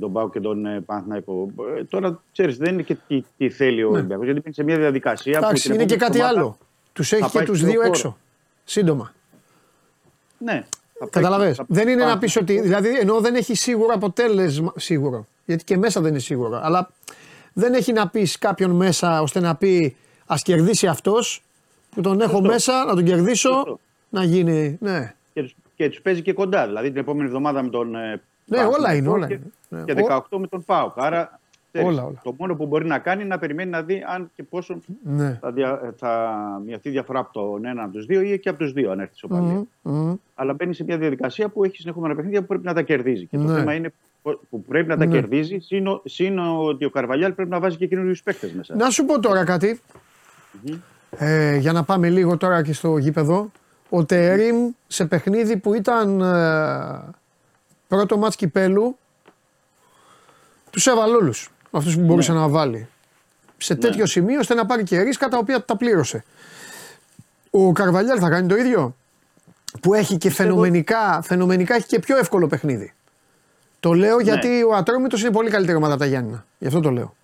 τον 0.00 0.12
Πάο 0.12 0.30
και 0.30 0.40
τον 0.40 0.66
ε, 0.66 0.80
Παναθηναϊκό. 0.80 1.50
Ε, 1.78 1.84
τώρα 1.84 2.22
ξέρεις, 2.32 2.56
δεν 2.56 2.72
είναι 2.72 2.82
και 2.82 2.96
τι, 3.08 3.24
τι 3.36 3.50
θέλει 3.50 3.82
ο 3.84 3.90
Ολυμπιακός, 3.90 4.24
γιατί 4.24 4.40
μπαίνει 4.40 4.54
σε 4.54 4.62
μια 4.62 4.76
διαδικασία 4.78 5.32
που. 5.32 5.40
Ναι. 5.40 5.46
Εντάξει, 5.46 5.62
την 5.70 5.74
είναι 5.74 5.84
και 5.84 5.94
επόμενη 5.94 6.12
κάτι 6.20 6.24
εβδομάδα- 6.28 6.40
άλλο. 6.58 6.58
Τους 6.92 7.12
έχει 7.12 7.22
θα 7.22 7.28
και 7.28 7.36
πάει 7.36 7.46
τους 7.46 7.58
στο 7.58 7.66
δύο 7.66 7.76
χώρο. 7.76 7.88
έξω. 7.88 8.16
Σύντομα. 8.64 9.12
Ναι. 10.38 10.52
θα 10.52 10.98
πάει- 10.98 11.08
Καταλαβες. 11.10 11.56
θα 11.56 11.64
Δεν 11.68 11.88
είναι 11.88 12.02
πάει- 12.02 12.12
να 12.12 12.18
πεις 12.18 12.36
ότι. 12.36 12.60
Δηλαδή, 12.60 12.98
ενώ 12.98 13.20
δεν 13.20 13.34
έχει 13.34 13.54
σίγουρο 13.54 13.92
αποτέλεσμα. 13.94 14.72
Σίγουρο. 14.76 15.26
Γιατί 15.44 15.64
και 15.64 15.76
μέσα 15.76 16.00
δεν 16.00 16.10
είναι 16.10 16.18
σίγουρο. 16.18 16.60
Αλλά 16.62 16.90
δεν 17.52 17.74
έχει 17.74 17.92
να 17.92 18.08
πεις 18.08 18.38
κάποιον 18.38 18.70
μέσα 18.70 19.22
ώστε 19.22 19.40
να 19.40 19.54
πει 19.56 19.96
Α 20.26 20.34
κερδίσει 20.42 20.86
αυτός 20.86 21.42
που 21.94 22.00
τον 22.00 22.20
έχω 22.20 22.30
Σωστό. 22.36 22.48
μέσα, 22.48 22.84
να 22.84 22.94
τον 22.94 23.04
κερδίσω. 23.04 23.50
Σωστό. 23.52 23.78
Να 24.08 24.24
γίνει. 24.24 24.76
Ναι. 24.80 25.14
Και 25.34 25.42
τους, 25.42 25.54
και 25.76 25.88
τους 25.88 26.00
παίζει 26.00 26.22
και 26.22 26.32
κοντά. 26.32 26.66
Δηλαδή 26.66 26.88
την 26.90 27.00
επόμενη 27.00 27.26
εβδομάδα 27.26 27.62
με 27.62 27.68
τον. 27.68 27.94
ε, 27.94 27.98
Ναι, 28.44 28.56
Παναθηναϊκό 28.56 28.76
όλα 28.82 28.94
είναι, 28.94 29.08
όλα 29.08 29.26
και, 29.26 29.34
είναι. 29.34 29.44
Ναι. 29.68 29.82
Και 29.84 29.92
Ο- 29.92 30.24
18 30.30 30.38
με 30.38 30.46
τον 30.46 30.64
Πάοκ. 30.64 30.92
Άρα 30.96 31.40
ξέρεις, 31.72 31.88
Όλα, 31.88 32.02
όλα. 32.04 32.20
το 32.24 32.34
μόνο 32.38 32.54
που 32.54 32.66
μπορεί 32.66 32.86
να 32.86 32.98
κάνει 32.98 33.20
είναι 33.20 33.28
να 33.34 33.38
περιμένει 33.38 33.70
να 33.70 33.82
δει 33.82 34.04
αν 34.06 34.30
και 34.36 34.42
πόσο 34.42 34.78
Ναι. 35.02 35.38
θα, 35.40 35.50
δια, 35.52 35.80
ε, 35.84 35.90
θα 35.96 36.30
μειωθεί 36.66 36.88
η 36.88 36.92
διαφορά 36.92 37.18
από 37.18 37.32
τον 37.32 37.64
ένα 37.64 37.82
από 37.82 37.92
τους 37.92 38.06
δύο 38.06 38.20
ή 38.20 38.38
και 38.38 38.48
από 38.48 38.58
τους 38.58 38.72
δύο, 38.72 38.90
αν 38.90 39.00
έρθει 39.00 39.12
ισοπαλία. 39.14 39.52
Μμμ, 39.52 39.64
μμμ. 39.82 40.14
Αλλά 40.34 40.52
μπαίνει 40.54 40.74
σε 40.74 40.84
μια 40.84 40.96
διαδικασία 40.98 41.48
που 41.48 41.64
έχει 41.64 41.76
συνεχόμενα 41.76 42.14
παιχνίδια 42.14 42.40
που 42.40 42.46
πρέπει 42.46 42.64
να 42.64 42.74
τα 42.74 42.82
κερδίζει. 42.82 43.26
Και 43.26 43.36
το 43.36 43.42
Ναι. 43.42 43.54
θέμα 43.58 43.74
είναι 43.74 43.92
που 44.50 44.62
πρέπει 44.64 44.88
να 44.88 44.96
τα 44.96 45.06
Ναι. 45.06 45.12
κερδίζει, 45.12 45.58
σύν, 45.58 46.00
συν 46.04 46.38
ότι 46.38 46.84
ο 46.84 46.90
Καρβαλιάλ 46.90 47.32
πρέπει 47.32 47.50
να 47.50 47.60
βάζει 47.60 47.76
και 47.76 47.86
καινούριους 47.86 48.22
παίκτες 48.22 48.52
μέσα. 48.52 48.76
Να 48.76 48.90
σου 48.90 49.04
πω 49.04 49.20
τώρα 49.20 49.44
κάτι. 49.44 49.80
Ε, 51.18 51.56
για 51.56 51.72
να 51.72 51.84
πάμε 51.84 52.08
λίγο 52.08 52.36
τώρα 52.36 52.62
και 52.62 52.72
στο 52.72 52.96
γήπεδο. 52.96 53.50
Ο 53.88 54.04
Τερίμ 54.04 54.70
σε 54.86 55.04
παιχνίδι 55.04 55.56
που 55.56 55.74
ήταν 55.74 56.20
ε, 56.20 57.14
πρώτο 57.88 58.16
μάτς 58.16 58.36
κυπέλου 58.36 58.96
τους 60.70 60.86
έβαλε 60.86 61.14
όλους 61.16 61.50
αυτούς 61.70 61.96
που 61.96 62.00
μπορούσε 62.00 62.32
να 62.32 62.48
βάλει. 62.48 62.88
Σε 63.56 63.74
τέτοιο 63.74 64.06
σημείο 64.06 64.38
ώστε 64.38 64.54
να 64.54 64.66
πάρει 64.66 64.82
και 64.82 65.00
ρίσκα 65.00 65.28
τα 65.28 65.38
οποία 65.38 65.64
τα 65.64 65.76
πλήρωσε. 65.76 66.24
Ο 67.50 67.72
Καρβαλιάλ 67.72 68.18
θα 68.20 68.28
κάνει 68.28 68.48
το 68.48 68.56
ίδιο 68.56 68.96
που 69.80 69.94
έχει 69.94 70.16
και 70.16 70.30
φαινομενικά, 70.30 71.20
φαινομενικά 71.22 71.74
έχει 71.74 71.86
και 71.86 71.98
πιο 71.98 72.16
εύκολο 72.16 72.46
παιχνίδι. 72.46 72.94
Το 73.80 73.92
λέω 73.92 74.20
γιατί 74.20 74.62
ο 74.62 74.74
Ατρόμητος 74.74 75.22
είναι 75.22 75.30
πολύ 75.30 75.50
καλύτερη 75.50 75.76
ομάδα 75.76 75.92
από 75.92 76.02
τα 76.02 76.08
Γιάννηνα. 76.08 76.44
Γι' 76.58 76.66
αυτό 76.66 76.80
το 76.80 76.90
λέω. 76.90 77.14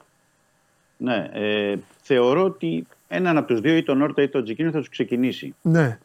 Ναι, 0.97 1.28
ε, 1.32 1.77
θεωρώ 2.02 2.44
ότι 2.44 2.86
έναν 3.09 3.36
από 3.36 3.47
τους 3.47 3.60
δύο, 3.60 3.76
ή 3.76 3.82
τον 3.82 4.02
Όρτα 4.02 4.22
ή 4.22 4.28
τον 4.28 4.44
Τζικίνο, 4.44 4.70
θα 4.70 4.78
τους 4.78 4.89
ξεκινήσει. 4.89 5.55
Ναι. 5.62 5.98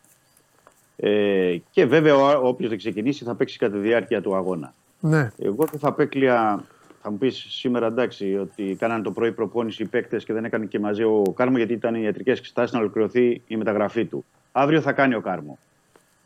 Ε, 0.96 1.58
και 1.72 1.86
βέβαια, 1.86 2.38
όποιος 2.38 2.70
δεν 2.70 2.78
ξεκινήσει 2.78 3.24
θα 3.24 3.36
παίξει 3.36 3.58
κατά 3.58 3.74
τη 3.74 3.80
διάρκεια 3.80 4.22
του 4.22 4.36
αγώνα. 4.36 4.74
Ναι. 5.00 5.32
Εγώ 5.38 5.66
δεν 5.66 5.80
θα 5.80 5.88
απέκλεια. 5.88 6.64
Θα 7.02 7.12
μου 7.12 7.18
πεις 7.18 7.46
σήμερα 7.50 7.86
εντάξει 7.86 8.38
ότι 8.38 8.76
κάνανε 8.80 9.04
το 9.04 9.12
πρωί 9.12 9.32
προπόνηση 9.32 9.84
οι 9.84 9.86
παίκτες 9.86 10.24
και 10.24 10.34
δεν 10.34 10.46
έκανε 10.46 10.66
και 10.66 10.80
μαζί 10.80 11.04
ο 11.04 11.34
Κάρμο 11.36 11.58
γιατί 11.58 11.74
ήταν 11.74 11.96
οι 11.96 12.02
ιατρικές 12.04 12.38
εξετάσει 12.38 12.74
να 12.74 12.80
ολοκληρωθεί 12.80 13.42
η 13.48 13.56
μεταγραφή 13.56 14.06
του. 14.06 14.26
Αύριο 14.52 14.82
θα 14.82 14.92
κάνει 14.92 15.16
ο 15.16 15.22
Κάρμο. 15.22 15.58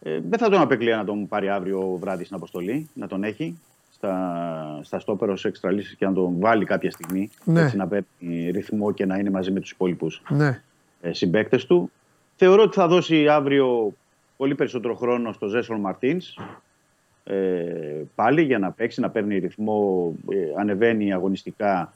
Ε, 0.01 0.19
δεν 0.29 0.39
θα 0.39 0.49
τον 0.49 0.61
απέκλεια 0.61 0.97
να 0.97 1.05
τον 1.05 1.27
πάρει 1.27 1.49
αύριο 1.49 1.97
βράδυ 1.99 2.23
στην 2.23 2.35
αποστολή, 2.35 2.89
να 2.93 3.07
τον 3.07 3.23
έχει 3.23 3.59
στα, 3.93 4.79
στα 4.83 4.99
στόπερο 4.99 5.37
σε 5.37 5.47
έξτρα 5.47 5.71
λύσεις 5.71 5.95
και 5.95 6.05
να 6.05 6.13
τον 6.13 6.39
βάλει 6.39 6.65
κάποια 6.65 6.91
στιγμή. 6.91 7.29
Ναι. 7.43 7.61
Έτσι 7.61 7.77
να 7.77 7.87
παίρνει 7.87 8.49
ρυθμό 8.51 8.91
και 8.91 9.05
να 9.05 9.17
είναι 9.17 9.29
μαζί 9.29 9.51
με 9.51 9.59
τους 9.59 9.71
υπόλοιπους 9.71 10.21
Ναι. 10.29 10.61
Ε, 11.01 11.13
συμπαίκτες 11.13 11.65
του. 11.65 11.91
Θεωρώ 12.35 12.61
ότι 12.63 12.75
θα 12.75 12.87
δώσει 12.87 13.27
αύριο 13.27 13.93
πολύ 14.37 14.55
περισσότερο 14.55 14.95
χρόνο 14.95 15.31
στο 15.31 15.47
Ζέσον 15.47 15.79
Μαρτίνς 15.79 16.37
ε, 17.23 18.03
πάλι 18.15 18.41
για 18.41 18.59
να 18.59 18.71
παίξει, 18.71 19.01
να 19.01 19.09
παίρνει 19.09 19.37
ρυθμό, 19.37 20.13
ε, 20.29 20.59
ανεβαίνει 20.59 21.13
αγωνιστικά 21.13 21.93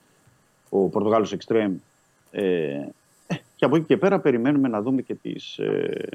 ο 0.70 0.88
Πορτογάλος 0.88 1.32
Εξτρέμ 1.32 1.76
ε, 2.32 2.44
ε, 3.28 3.36
και 3.56 3.66
από 3.66 3.76
εκεί 3.76 3.86
και 3.86 3.98
πέρα 3.98 4.20
περιμένουμε 4.20 4.68
να 4.68 4.82
δούμε 4.82 5.02
και 5.02 5.16
τις, 5.16 5.58
ε, 5.58 6.10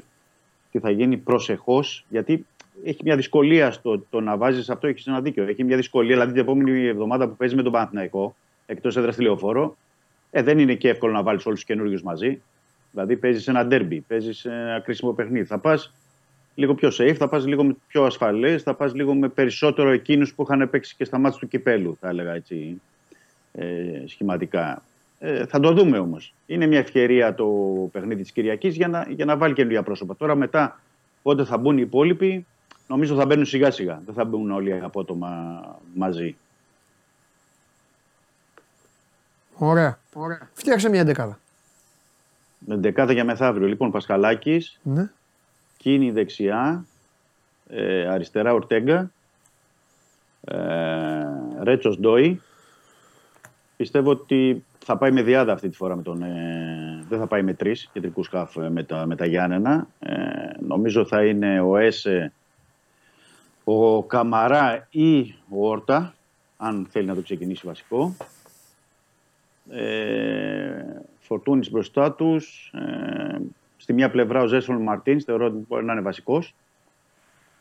τι 0.71 0.79
θα 0.79 0.89
γίνει 0.89 1.17
προσεχώς 1.17 2.05
γιατί 2.09 2.45
έχει 2.83 2.99
μια 3.03 3.15
δυσκολία 3.15 3.71
στο 3.71 3.99
το 4.09 4.19
να 4.21 4.37
βάζεις 4.37 4.69
αυτό, 4.69 4.87
έχεις 4.87 5.07
ένα 5.07 5.21
δίκιο. 5.21 5.43
Έχει 5.43 5.63
μια 5.63 5.75
δυσκολία, 5.75 6.13
δηλαδή 6.13 6.31
την 6.31 6.41
επόμενη 6.41 6.85
εβδομάδα 6.85 7.27
που 7.27 7.35
παίζεις 7.35 7.57
με 7.57 7.63
τον 7.63 7.71
Παναθηναϊκό, 7.71 8.35
εκτός 8.65 8.97
έδρας 8.97 9.13
στη 9.13 9.23
λεωφόρο, 9.23 9.77
ε, 10.31 10.41
δεν 10.41 10.59
είναι 10.59 10.75
και 10.75 10.89
εύκολο 10.89 11.11
να 11.11 11.23
βάλεις 11.23 11.45
όλους 11.45 11.59
τους 11.59 11.67
καινούριους 11.67 12.03
μαζί. 12.03 12.41
Δηλαδή 12.91 13.17
παίζεις 13.17 13.47
ένα 13.47 13.65
ντέρμπι, 13.65 13.99
παίζεις 13.99 14.45
ένα 14.45 14.81
κρίσιμο 14.83 15.11
παιχνίδι. 15.11 15.45
Θα 15.45 15.57
πας 15.57 15.93
λίγο 16.55 16.75
πιο 16.75 16.89
safe, 16.91 17.15
θα 17.17 17.27
πας 17.27 17.45
λίγο 17.45 17.75
πιο 17.87 18.03
ασφαλές, 18.03 18.63
θα 18.63 18.73
πας 18.73 18.93
λίγο 18.93 19.15
με 19.15 19.27
περισσότερο 19.27 19.89
εκείνους 19.89 20.33
που 20.33 20.43
είχαν 20.43 20.69
παίξει 20.69 20.95
και 20.95 21.05
στα 21.05 21.17
μάτια 21.17 21.39
του 21.39 21.47
κυπέλου, 21.47 21.97
θα 21.99 22.09
έλεγα 22.09 22.33
έτσι 22.33 22.81
ε, 23.53 24.03
σχηματικά. 24.05 24.81
Ε, 25.19 25.45
θα 25.45 25.59
το 25.59 25.71
δούμε 25.71 25.97
όμως. 25.97 26.33
Είναι 26.45 26.65
μια 26.65 26.79
ευκαιρία 26.79 27.33
το 27.35 27.45
παιχνίδι 27.91 28.21
της 28.21 28.31
Κυριακής 28.31 28.75
για 28.75 28.87
να, 28.87 29.07
για 29.09 29.25
να 29.25 29.37
βάλει 29.37 29.53
καινούργια 29.53 29.83
πρόσωπα. 29.83 30.15
Τώρα 30.15 30.35
μετά, 30.35 30.81
πότε 31.21 31.45
θα 31.45 31.57
μπουν 31.57 31.77
οι 31.77 31.81
υπόλοιποι, 31.85 32.45
νομίζω 32.87 33.15
θα 33.15 33.25
μπαίνουν 33.25 33.45
σιγά 33.45 33.71
σιγά. 33.71 34.01
Δεν 34.05 34.13
θα 34.13 34.25
μπουν 34.25 34.51
όλοι 34.51 34.79
απότομα 34.83 35.61
μαζί. 35.95 36.35
Ωραία. 39.53 39.99
Ωραία. 40.13 40.49
Φτιάξε 40.53 40.89
μια 40.89 41.03
δεκάδα. 41.03 41.39
Με 42.59 42.75
δεκάδα 42.75 43.13
για 43.13 43.23
μεθαύριο. 43.25 43.67
Λοιπόν, 43.67 43.91
Πασχαλάκης, 43.91 44.79
Ναι. 44.83 45.09
Κίνη 45.77 46.11
δεξιά, 46.11 46.85
ε, 47.69 48.07
αριστερά 48.07 48.53
Ορτέγκα, 48.53 49.11
ε, 50.41 50.57
Ρέτσος 51.63 51.99
Ντόι. 51.99 52.41
Πιστεύω 53.77 54.09
ότι 54.09 54.63
θα 54.85 54.97
πάει 54.97 55.11
με 55.11 55.21
διάδα 55.21 55.53
αυτή 55.53 55.69
τη 55.69 55.75
φορά 55.75 55.95
με 55.95 56.01
τον. 56.01 56.21
Ε, 56.21 57.05
δεν 57.09 57.19
θα 57.19 57.27
πάει 57.27 57.41
με 57.43 57.53
τρεις 57.53 57.89
κεντρικούς 57.93 58.25
σκάφ 58.25 58.55
ε, 58.55 58.69
με 58.69 58.83
τα, 58.83 59.05
με 59.05 59.15
τα 59.15 59.25
Γιάννενα. 59.25 59.87
Ε, 59.99 60.15
νομίζω 60.59 61.05
θα 61.05 61.25
είναι 61.25 61.61
ο 61.61 61.77
Έσε, 61.77 62.33
ο 63.63 64.03
Καμαρά 64.03 64.87
ή 64.89 65.19
ο 65.49 65.69
Όρτα, 65.69 66.13
αν 66.57 66.87
θέλει 66.89 67.05
να 67.05 67.15
το 67.15 67.21
ξεκινήσει 67.21 67.67
βασικό. 67.67 68.15
Ε, 69.69 70.83
Φορτούνης 71.27 71.71
μπροστά 71.71 72.11
τους. 72.11 72.71
Ε, 72.73 73.37
στη 73.77 73.93
μία 73.93 74.09
πλευρά 74.09 74.41
ο 74.41 74.47
Ζέσον 74.47 74.81
Μαρτίνς, 74.81 75.23
θεωρώ 75.23 75.45
ότι 75.45 75.65
μπορεί 75.67 75.85
να 75.85 75.93
είναι 75.93 76.01
βασικός. 76.01 76.55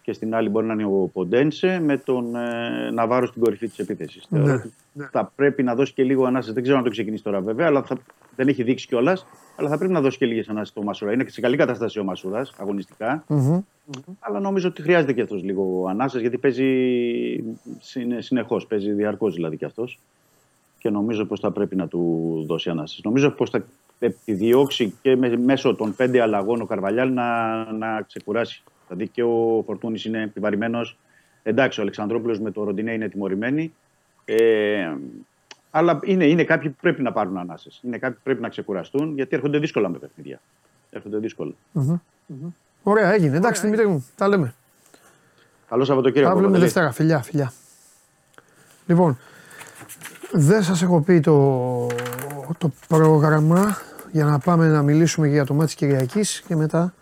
Και 0.02 0.12
στην 0.12 0.34
άλλη 0.34 0.48
μπορεί 0.48 0.66
να 0.66 0.72
είναι 0.72 0.84
ο 0.84 1.10
Ποντένσε 1.12 1.80
με 1.80 1.96
τον 1.96 2.36
ε, 2.36 2.90
Ναβάρος 2.90 3.28
στην 3.28 3.42
κορυφή 3.42 3.68
της 3.68 3.78
επίθεσης. 3.78 4.26
Ναι, 4.28 4.38
Θεωρώ 4.38 4.54
ότι 4.54 5.08
θα 5.10 5.32
πρέπει 5.36 5.62
να 5.62 5.74
δώσει 5.74 5.92
και 5.92 6.02
λίγο 6.02 6.24
ανάσες. 6.24 6.52
Δεν 6.52 6.62
ξέρω 6.62 6.78
αν 6.78 6.84
το 6.84 6.90
ξεκινήσει 6.90 7.22
τώρα 7.22 7.40
βέβαια, 7.40 7.66
αλλά 7.66 7.82
θα, 7.82 7.96
δεν 8.36 8.48
έχει 8.48 8.62
δείξει 8.62 8.86
κιόλας. 8.86 9.26
Αλλά 9.56 9.68
θα 9.68 9.78
πρέπει 9.78 9.92
να 9.92 10.00
δώσει 10.00 10.18
και 10.18 10.26
λίγες 10.26 10.48
ανάσες 10.48 10.68
στο 10.68 10.82
Μασούρα. 10.82 11.12
Είναι 11.12 11.24
σε 11.28 11.40
καλή 11.40 11.56
κατάσταση 11.56 11.98
ο 11.98 12.04
Μασούρα 12.04 12.46
αγωνιστικά. 12.56 13.24
Μμμ. 13.28 13.60
Αλλά 14.18 14.40
νομίζω 14.40 14.68
ότι 14.68 14.82
χρειάζεται 14.82 15.12
και 15.12 15.20
αυτός 15.20 15.42
λίγο 15.42 15.86
ανάσες 15.88 16.20
γιατί 16.20 16.38
παίζει 16.38 16.64
συνεχώς. 18.18 18.66
Παίζει 18.66 18.92
διαρκώς 18.92 19.34
δηλαδή 19.34 19.56
κι 19.56 19.64
αυτός. 19.64 19.98
Και 20.78 20.90
νομίζω 20.90 21.24
πως 21.24 21.40
θα 21.40 21.50
πρέπει 21.50 21.76
να 21.76 21.88
του 21.88 22.44
δώσει 22.48 22.70
ανάσες. 22.70 23.00
Νομίζω 23.04 23.30
πως 23.30 23.50
θα 23.50 23.64
επιδιώξει 23.98 24.94
και 25.02 25.16
με- 25.16 25.36
μέσω 25.36 25.74
των 25.74 25.94
πέντε 25.96 26.20
αλλαγών 26.20 26.60
ο 26.60 26.66
Καρβαλιάλ 26.66 27.12
να, 27.12 27.54
να 27.72 28.02
ξεκουράσει. 28.02 28.62
Δηλαδή 28.88 29.08
και 29.08 29.22
ο 29.22 29.62
Φορτούνης 29.66 30.04
είναι 30.04 30.22
επιβαρημένος. 30.22 30.96
Εντάξει, 31.42 31.78
ο 31.80 31.82
Αλεξανδρόπουλος 31.82 32.40
με 32.40 32.50
το 32.50 32.64
Ροντινέ 32.64 32.92
είναι 32.92 33.08
τιμωρημένοι. 33.08 33.74
Ε, 34.24 34.92
αλλά 35.70 35.98
είναι, 36.04 36.24
είναι 36.26 36.44
κάποιοι 36.44 36.70
που 36.70 36.76
πρέπει 36.80 37.02
να 37.02 37.12
πάρουν 37.12 37.36
ανάσες. 37.38 37.80
Είναι 37.84 37.98
κάποιοι 37.98 38.16
που 38.16 38.22
πρέπει 38.24 38.40
να 38.42 38.48
ξεκουραστούν 38.48 39.14
γιατί 39.14 39.36
έρχονται 39.36 39.58
δύσκολα 39.58 39.88
με 39.88 39.98
παιχνίδια. 39.98 40.40
Έρχονται 40.90 41.18
δύσκολα. 41.18 41.52
Ωραία, 42.82 43.12
έγινε. 43.12 43.36
Εντάξει, 43.36 43.60
Δημήτρη 43.62 43.86
μου, 43.86 44.06
τα 44.16 44.28
λέμε. 44.28 44.54
Καλό 45.68 45.84
Σαββατοκύριακο. 45.84 46.28
Τα 46.28 46.36
βλέπουμε 46.38 46.58
Παντελή. 46.58 46.72
Δευτέρα. 46.72 46.92
Φιλιά, 46.92 47.22
φιλιά. 47.22 47.52
Λοιπόν, 48.86 49.18
δεν 50.38 50.62
σας 50.62 50.82
έχω 50.82 51.00
πει 51.00 51.20
το, 51.20 51.86
το 52.58 52.72
πρόγραμμα 52.88 53.78
για 54.12 54.24
να 54.24 54.38
πάμε 54.38 54.68
να 54.68 54.82
μιλήσουμε 54.82 55.26
και 55.26 55.32
για 55.32 55.44
το 55.44 55.54
μάτι 55.54 55.66
της 55.66 55.74
Κυριακής 55.74 56.42
και 56.46 56.56
μετά 56.56 56.94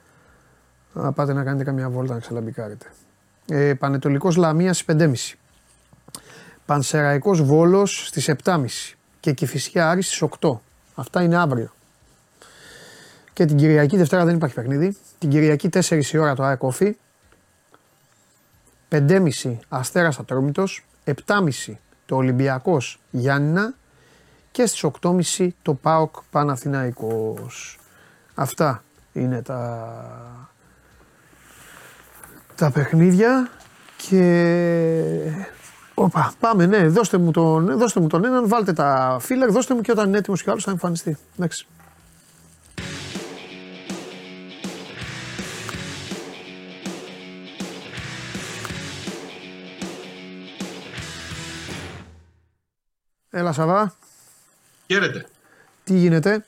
να 0.93 1.12
πάτε 1.12 1.32
να 1.32 1.44
κάνετε 1.44 1.65
καμιά 1.65 1.90
βόλτα 1.90 2.15
να 2.15 2.20
ξελαμπικάρετε. 2.20 2.86
Ε, 3.48 3.74
Πανετολικός 3.74 4.36
Λαμίας 4.36 4.78
στις 4.78 4.97
5.30. 4.98 5.15
Πανσεραϊκός 6.66 7.43
Βόλος 7.43 8.06
στις 8.06 8.35
7.30 8.44 8.65
και 9.20 9.32
Κηφισιά 9.32 9.90
Άρης 9.90 10.06
στις 10.06 10.23
8. 10.40 10.61
Αυτά 10.94 11.23
είναι 11.23 11.36
αύριο. 11.36 11.73
Και 13.32 13.44
την 13.44 13.56
Κυριακή, 13.56 13.97
Δευτέρα 13.97 14.24
δεν 14.24 14.35
υπάρχει 14.35 14.55
παιχνίδι. 14.55 14.97
Την 15.19 15.31
Κυριακή 15.31 15.69
4 15.73 16.12
η 16.12 16.19
ώρα 16.19 16.35
το 16.35 16.43
ΑΕΚ 16.43 16.62
Όφι. 16.62 16.97
5.30 18.90 19.56
Αστέρας 19.69 20.19
Ατρόμητος, 20.19 20.85
7.30 21.05 21.78
το 22.06 22.16
Ολυμπιακός 22.16 23.01
Γιάννηνα 23.10 23.74
και 24.51 24.66
στις 24.66 24.85
8.30 25.01 25.48
το 25.62 25.74
ΠΑΟΚ 25.74 26.14
Παναθηναϊκός. 26.31 27.78
Αυτά 28.35 28.82
είναι 29.12 29.43
τα, 29.43 30.48
τα 32.55 32.70
παιχνίδια 32.70 33.51
και... 33.97 35.47
Οπα, 35.94 36.32
πάμε, 36.40 36.66
ναι, 36.66 36.89
δώστε 36.89 37.18
μου, 37.18 37.31
τον, 37.31 37.78
δώστε 37.78 38.01
μου 38.01 38.06
τον 38.06 38.24
έναν, 38.24 38.48
βάλτε 38.48 38.72
τα 38.72 39.18
φίλερ, 39.20 39.51
δώστε 39.51 39.74
μου 39.74 39.81
και 39.81 39.90
όταν 39.90 40.09
είναι 40.09 40.18
έτοιμος 40.18 40.43
και 40.43 40.48
ο 40.48 40.52
άλλος 40.52 40.64
θα 40.64 40.70
εμφανιστεί. 40.70 41.16
Εντάξει. 41.36 41.66
Έλα 53.36 53.52
Σαββά, 53.52 53.94
Χαίρετε. 54.86 55.27
τι 55.85 55.98
γίνεται; 55.98 56.47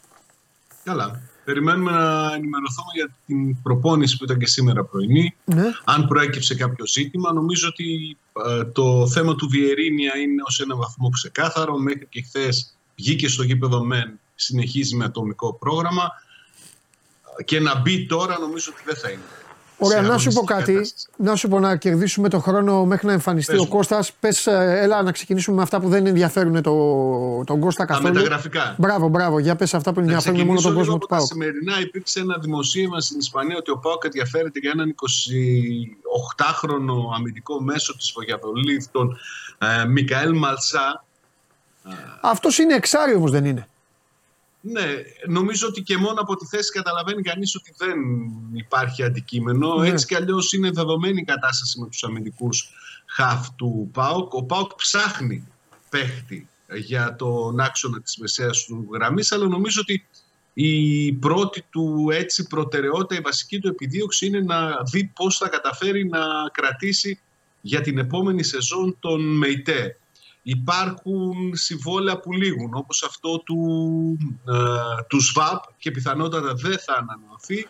Καλά. 0.85 1.21
Περιμένουμε 1.45 1.91
να 1.91 2.33
ενημερωθούμε 2.35 2.91
για 2.95 3.15
την 3.27 3.63
προπόνηση 3.63 4.17
που 4.17 4.25
ήταν 4.25 4.39
και 4.39 4.47
σήμερα 4.47 4.85
πρωινή. 4.85 5.37
Ναι. 5.45 5.65
Αν 5.85 6.07
προέκυψε 6.07 6.55
κάποιο 6.55 6.87
ζήτημα, 6.87 7.33
νομίζω 7.33 7.69
ότι 7.69 8.17
ε, 8.47 8.65
το 8.65 9.09
θέμα 9.09 9.35
του 9.35 9.49
Βιερίνια 9.49 10.17
είναι 10.17 10.43
ως 10.47 10.61
ένα 10.61 10.77
βαθμό 10.77 11.09
ξεκάθαρο. 11.09 11.77
Μέχρι 11.79 12.07
και 12.07 12.23
χθες 12.23 12.77
βγήκε 12.97 13.29
στο 13.29 13.43
γήπεδο 13.43 13.85
ΜΕΝ, 13.85 14.19
συνεχίζει 14.35 14.97
με 14.97 15.05
ατομικό 15.05 15.55
πρόγραμμα. 15.55 16.11
Και 17.45 17.61
να 17.61 17.81
μπει 17.81 18.07
τώρα 18.07 18.39
νομίζω 18.39 18.71
ότι 18.75 18.83
δεν 18.87 18.97
θα 18.97 19.11
είναι. 19.11 19.23
Ωραία, 19.79 20.03
σε 20.03 20.09
να 20.09 20.19
σου 20.19 20.31
πω 20.33 20.41
αγωνιστική 20.41 20.47
κάτι. 20.47 20.73
κατάσταση. 20.73 21.07
Να 21.17 21.37
σου 21.37 21.49
πω 21.49 21.61
να 21.61 21.77
κερδίσουμε 21.77 22.29
το 22.29 22.39
χρόνο 22.41 22.85
μέχρι 22.85 23.07
να 23.07 23.13
εμφανιστεί 23.13 23.53
Πες 23.53 23.61
ο 23.61 23.65
μου. 23.65 23.71
Κώστας. 23.71 24.13
Πες, 24.13 24.47
ε, 24.47 24.79
έλα 24.83 25.03
να 25.03 25.13
ξεκινήσουμε 25.13 25.57
με 25.57 25.63
αυτά 25.63 25.81
που 25.81 25.89
δεν 25.89 26.07
ενδιαφέρουν 26.07 26.63
το, 26.63 26.73
τον 27.45 27.61
Κώστα 27.61 27.85
Τα 27.85 27.93
καθόλου. 27.95 28.15
μεταγραφικά. 28.15 28.75
Μπράβο, 28.79 29.09
μπράβο. 29.09 29.39
Για 29.39 29.57
πες 29.57 29.75
αυτά 29.75 29.93
που 29.93 30.01
Να 30.01 30.07
ενδιαφέρουν 30.07 30.39
μόνο 30.39 30.45
ξεκινήσω 30.59 30.69
τον 30.69 30.77
κόσμο 30.77 30.93
λίγο 30.95 30.99
του 30.99 31.05
από 31.05 31.15
τα 31.15 31.17
ΠΑΟΚ. 31.17 31.27
σημερινά 31.33 31.81
υπήρξε 31.81 32.21
ένα 32.21 32.39
δημοσίευμα 32.41 33.01
στην 33.01 33.19
Ισπανία 33.19 33.57
ότι 33.57 33.71
ο 33.71 33.79
ΠΑΟΚ 33.79 34.05
ενδιαφέρεται 34.05 34.59
για 34.59 34.71
έναν 34.75 34.95
28χρονο 34.95 37.15
αμυντικό 37.17 37.61
μέσο 37.63 37.97
της 37.97 38.13
Βογιαδολίδ, 38.15 38.85
τον 38.93 39.17
ε, 39.59 39.85
Μικαέλ 39.85 40.37
Μαλσά. 40.37 41.05
Αυτός 42.21 42.59
είναι 42.59 42.75
εξάρι 42.75 43.15
όμως 43.15 43.31
δεν 43.31 43.45
είναι. 43.45 43.67
Ναι, 44.73 44.87
νομίζω 45.27 45.67
ότι 45.67 45.83
και 45.83 45.97
μόνο 45.97 46.21
από 46.21 46.37
τη 46.37 46.47
θέση 46.47 46.73
καταλαβαίνει 46.73 47.23
κανείς 47.23 47.55
ότι 47.55 47.75
δεν 47.77 47.99
υπάρχει 48.55 49.03
αντικείμενο. 49.03 49.75
Ναι. 49.75 49.89
Έτσι 49.89 50.07
κι 50.07 50.15
αλλιώς 50.15 50.53
είναι 50.53 50.71
δεδομένη 50.71 51.21
η 51.21 51.25
κατάσταση 51.25 51.81
με 51.81 51.87
τους 51.89 52.05
αμυντικούς 52.05 52.71
χαφ 53.07 53.51
του 53.57 53.91
ΠΑΟΚ. 53.93 54.35
Ο 54.35 54.45
ΠΑΟΚ 54.45 54.75
ψάχνει 54.75 55.49
παίχτη 55.91 56.49
για 56.75 57.17
τον 57.17 57.61
άξονα 57.61 58.01
της 58.01 58.17
μεσαίας 58.17 58.65
του 58.65 58.89
γραμμής, 58.93 59.33
αλλά 59.33 59.47
νομίζω 59.47 59.81
ότι 59.81 60.07
η 60.55 61.13
πρώτη 61.13 61.65
του 61.71 62.09
έτσι 62.13 62.47
προτεραιότητα, 62.47 63.21
η 63.21 63.21
βασική 63.21 63.59
του 63.59 63.69
επιδίωξη 63.69 64.27
είναι 64.27 64.41
να 64.41 64.83
δει 64.93 65.13
πώς 65.15 65.37
θα 65.37 65.49
καταφέρει 65.49 66.09
να 66.09 66.21
κρατήσει 66.53 67.21
για 67.61 67.81
την 67.81 67.99
επόμενη 67.99 68.43
σεζόν 68.43 68.97
τον 69.01 69.37
ΜΕΙΤΕ. 69.37 69.99
Υπάρχουν 70.49 71.35
συμβόλαια 71.53 72.19
που 72.19 72.33
λήγουν, 72.33 72.71
όπως 72.75 73.03
αυτό 73.03 73.39
του, 73.39 73.59
ε, 74.49 75.03
του 75.09 75.21
ΣΒΑΠ 75.21 75.65
και 75.79 75.91
πιθανότατα 75.91 76.55
δεν 76.55 76.79
θα 76.79 76.95
ανανεωθεί. 76.95 77.67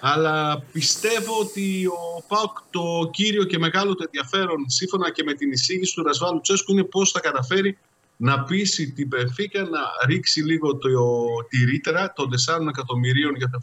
Αλλά 0.00 0.62
πιστεύω 0.72 1.38
ότι 1.40 1.86
ο 1.86 2.24
ΠΑΟΚ 2.28 2.58
το 2.70 3.10
κύριο 3.12 3.44
και 3.44 3.58
μεγάλο 3.58 3.94
του 3.94 4.02
ενδιαφέρον, 4.02 4.70
σύμφωνα 4.70 5.10
και 5.12 5.22
με 5.22 5.32
την 5.32 5.50
εισήγηση 5.52 5.94
του 5.94 6.02
Ρασβάλου 6.02 6.40
Τσέσκου, 6.40 6.72
είναι 6.72 6.84
πώς 6.84 7.10
θα 7.10 7.20
καταφέρει 7.20 7.78
να 8.16 8.42
πείσει 8.42 8.92
την 8.92 9.08
Πενφύκα 9.08 9.62
να 9.62 9.80
ρίξει 10.06 10.42
λίγο 10.42 10.76
το, 10.76 10.88
τη 11.48 11.64
ρήτρα 11.64 12.12
των 12.12 12.30
4 12.60 12.66
εκατομμυρίων 12.68 13.34
για 13.36 13.50
το 13.50 13.58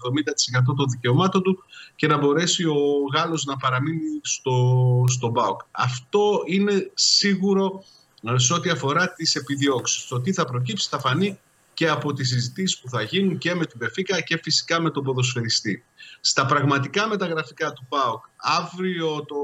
70% 0.71 0.75
των 0.77 0.89
δικαιωμάτων 0.89 1.41
του 1.43 1.63
και 1.95 2.07
να 2.07 2.17
μπορέσει 2.17 2.65
ο 2.65 2.77
Γάλλος 3.13 3.45
να 3.45 3.57
παραμείνει 3.57 4.19
στο, 4.21 5.03
στον 5.07 5.33
ΠΑΟΚ. 5.33 5.61
Αυτό 5.71 6.41
είναι 6.45 6.91
σίγουρο 6.93 7.83
ε, 7.83 7.98
σε 8.35 8.53
ό,τι 8.53 8.69
αφορά 8.69 9.13
τις 9.13 9.35
επιδιώξεις. 9.35 10.07
Το 10.07 10.21
τι 10.21 10.33
θα 10.33 10.45
προκύψει 10.45 10.87
θα 10.89 10.99
φανεί 10.99 11.39
και 11.73 11.89
από 11.89 12.13
τις 12.13 12.27
συζητήσεις 12.27 12.79
που 12.79 12.89
θα 12.89 13.01
γίνουν 13.01 13.37
και 13.37 13.55
με 13.55 13.65
την 13.65 13.79
Πεφίκα 13.79 14.21
και 14.21 14.39
φυσικά 14.43 14.81
με 14.81 14.91
τον 14.91 15.03
ποδοσφαιριστή. 15.03 15.83
Στα 16.21 16.45
πραγματικά 16.45 17.07
μεταγραφικά 17.07 17.73
του 17.73 17.85
ΠΑΟΚ, 17.89 18.23
αύριο 18.35 19.25
το 19.25 19.35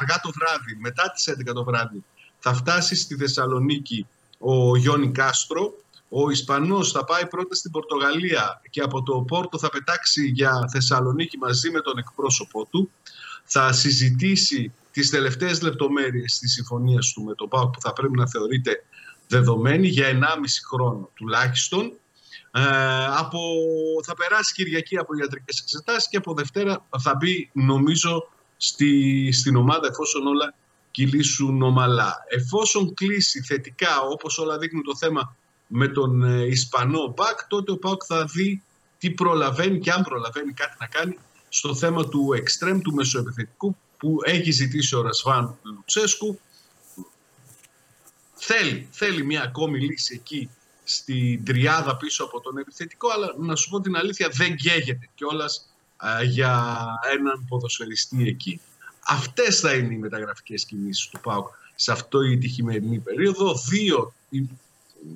αργά 0.00 0.20
το 0.22 0.30
βράδυ, 0.34 0.76
μετά 0.80 1.10
τις 1.14 1.28
11 1.28 1.52
το 1.54 1.64
βράδυ, 1.64 2.04
θα 2.38 2.54
φτάσει 2.54 2.96
στη 2.96 3.16
Θεσσαλονίκη 3.16 4.06
ο 4.38 4.76
Γιόνι 4.76 5.10
Κάστρο. 5.10 5.74
Ο 6.08 6.30
Ισπανός 6.30 6.92
θα 6.92 7.04
πάει 7.04 7.26
πρώτα 7.26 7.54
στην 7.54 7.70
Πορτογαλία 7.70 8.60
και 8.70 8.80
από 8.80 9.02
το 9.02 9.20
Πόρτο 9.20 9.58
θα 9.58 9.68
πετάξει 9.68 10.26
για 10.26 10.68
Θεσσαλονίκη 10.72 11.38
μαζί 11.38 11.70
με 11.70 11.80
τον 11.80 11.98
εκπρόσωπό 11.98 12.66
του. 12.70 12.90
Θα 13.44 13.72
συζητήσει 13.72 14.72
τις 14.92 15.10
τελευταίες 15.10 15.62
λεπτομέρειες 15.62 16.38
της 16.38 16.52
συμφωνίας 16.52 17.12
του 17.12 17.22
με 17.22 17.34
τον 17.34 17.48
ΠΑΟΚ 17.48 17.72
που 17.72 17.80
θα 17.80 17.92
πρέπει 17.92 18.16
να 18.16 18.28
θεωρείται 18.28 18.84
δεδομένη 19.28 19.88
για 19.88 20.06
1,5 20.10 20.16
χρόνο 20.70 21.10
τουλάχιστον. 21.14 21.92
Ε, 22.54 22.60
από, 23.16 23.38
θα 24.04 24.14
περάσει 24.14 24.52
Κυριακή 24.52 24.98
από 24.98 25.16
ιατρικές 25.16 25.60
εξετάσεις 25.60 26.08
και 26.08 26.16
από 26.16 26.34
Δευτέρα 26.34 26.86
θα 26.98 27.14
μπει 27.14 27.50
νομίζω 27.52 28.28
στη, 28.56 29.32
στην 29.32 29.56
ομάδα 29.56 29.86
εφόσον 29.90 30.26
όλα 30.26 30.54
κυλήσουν 30.90 31.62
ομαλά. 31.62 32.24
Εφόσον 32.28 32.94
κλείσει 32.94 33.42
θετικά 33.42 34.00
όπως 34.00 34.38
όλα 34.38 34.58
δείχνουν 34.58 34.82
το 34.82 34.96
θέμα 34.96 35.36
με 35.66 35.88
τον 35.88 36.22
ε, 36.22 36.46
Ισπανό 36.46 37.12
Μπακ 37.16 37.46
τότε 37.48 37.72
ο 37.72 37.76
ΠΑΟΚ 37.76 38.02
θα 38.06 38.24
δει 38.24 38.62
τι 38.98 39.10
προλαβαίνει 39.10 39.78
και 39.78 39.90
αν 39.90 40.02
προλαβαίνει 40.02 40.52
κάτι 40.52 40.76
να 40.80 40.86
κάνει 40.86 41.18
στο 41.48 41.74
θέμα 41.74 42.08
του 42.08 42.32
εξτρέμ 42.36 42.80
του 42.80 42.92
μεσοεπιθετικού 42.94 43.76
που 44.02 44.18
έχει 44.24 44.50
ζητήσει 44.50 44.96
ο 44.96 45.02
Ρασβάν 45.02 45.58
Λουτσέσκου 45.62 46.40
θέλει, 48.34 48.88
θέλει 48.90 49.24
μια 49.24 49.42
ακόμη 49.42 49.80
λύση 49.80 50.14
εκεί 50.14 50.50
στην 50.84 51.44
τριάδα 51.44 51.96
πίσω 51.96 52.24
από 52.24 52.40
τον 52.40 52.58
επιθετικό, 52.58 53.08
αλλά 53.08 53.34
να 53.38 53.56
σου 53.56 53.70
πω 53.70 53.80
την 53.80 53.96
αλήθεια 53.96 54.28
δεν 54.32 54.56
καίγεται 54.56 55.08
κιόλας 55.14 55.68
για 56.24 56.84
έναν 57.12 57.44
ποδοσφαιριστή 57.48 58.28
εκεί. 58.28 58.60
Αυτές 59.06 59.60
θα 59.60 59.74
είναι 59.74 59.94
οι 59.94 59.98
μεταγραφικές 59.98 60.64
κινήσεις 60.64 61.08
του 61.08 61.20
ΠΑΟΚ 61.20 61.48
σε 61.74 61.92
αυτό 61.92 62.22
η 62.22 62.48
χειμερινή 62.48 62.98
περίοδο. 62.98 63.54
Δύο 63.68 64.14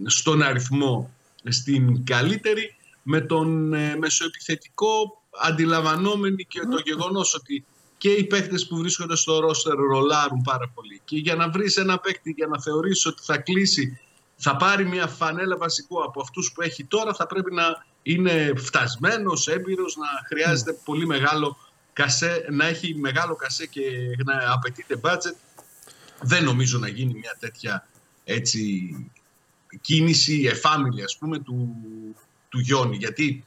στον 0.06 0.42
αριθμό 0.42 1.14
στην 1.48 2.04
καλύτερη. 2.04 2.74
με 3.02 3.20
τον 3.20 3.74
ε, 3.74 3.96
μεσοεπιθετικό 3.96 5.22
αντιλαμβανόμενοι 5.42 6.44
και 6.44 6.60
το 6.60 6.80
γεγονός 6.84 7.34
ότι 7.34 7.64
και 7.98 8.10
οι 8.10 8.24
παίκτες 8.24 8.66
που 8.66 8.76
βρίσκονται 8.76 9.16
στο 9.16 9.38
ρόστερ 9.38 9.74
ρολάρουν 9.74 10.42
πάρα 10.42 10.70
πολύ. 10.74 11.00
Και 11.04 11.16
για 11.16 11.34
να 11.34 11.50
βρεις 11.50 11.76
ένα 11.76 11.98
παίκτη 11.98 12.30
για 12.36 12.46
να 12.46 12.60
θεωρήσεις 12.60 13.06
ότι 13.06 13.22
θα 13.24 13.38
κλείσει, 13.38 14.00
θα 14.36 14.56
πάρει 14.56 14.84
μια 14.84 15.06
φανέλα 15.06 15.56
βασικού 15.56 16.02
από 16.04 16.20
αυτούς 16.20 16.52
που 16.52 16.62
έχει 16.62 16.84
τώρα, 16.84 17.14
θα 17.14 17.26
πρέπει 17.26 17.54
να 17.54 17.84
είναι 18.02 18.52
φτασμένος, 18.56 19.48
έμπειρος, 19.48 19.96
να 19.96 20.06
χρειάζεται 20.26 20.72
πολύ 20.84 21.06
μεγάλο 21.06 21.56
κασέ, 21.92 22.46
να 22.50 22.66
έχει 22.66 22.94
μεγάλο 22.94 23.36
κασέ 23.36 23.66
και 23.66 23.82
να 24.24 24.52
απαιτείται 24.52 25.00
budget. 25.02 25.34
Δεν 26.20 26.44
νομίζω 26.44 26.78
να 26.78 26.88
γίνει 26.88 27.14
μια 27.14 27.36
τέτοια 27.40 27.88
έτσι, 28.24 28.90
κίνηση 29.80 30.42
εφάμιλη 30.50 31.02
ας 31.02 31.16
πούμε 31.18 31.38
του, 31.38 31.76
του 32.48 32.58
Γιόνι. 32.58 32.96
Γιατί 32.96 33.44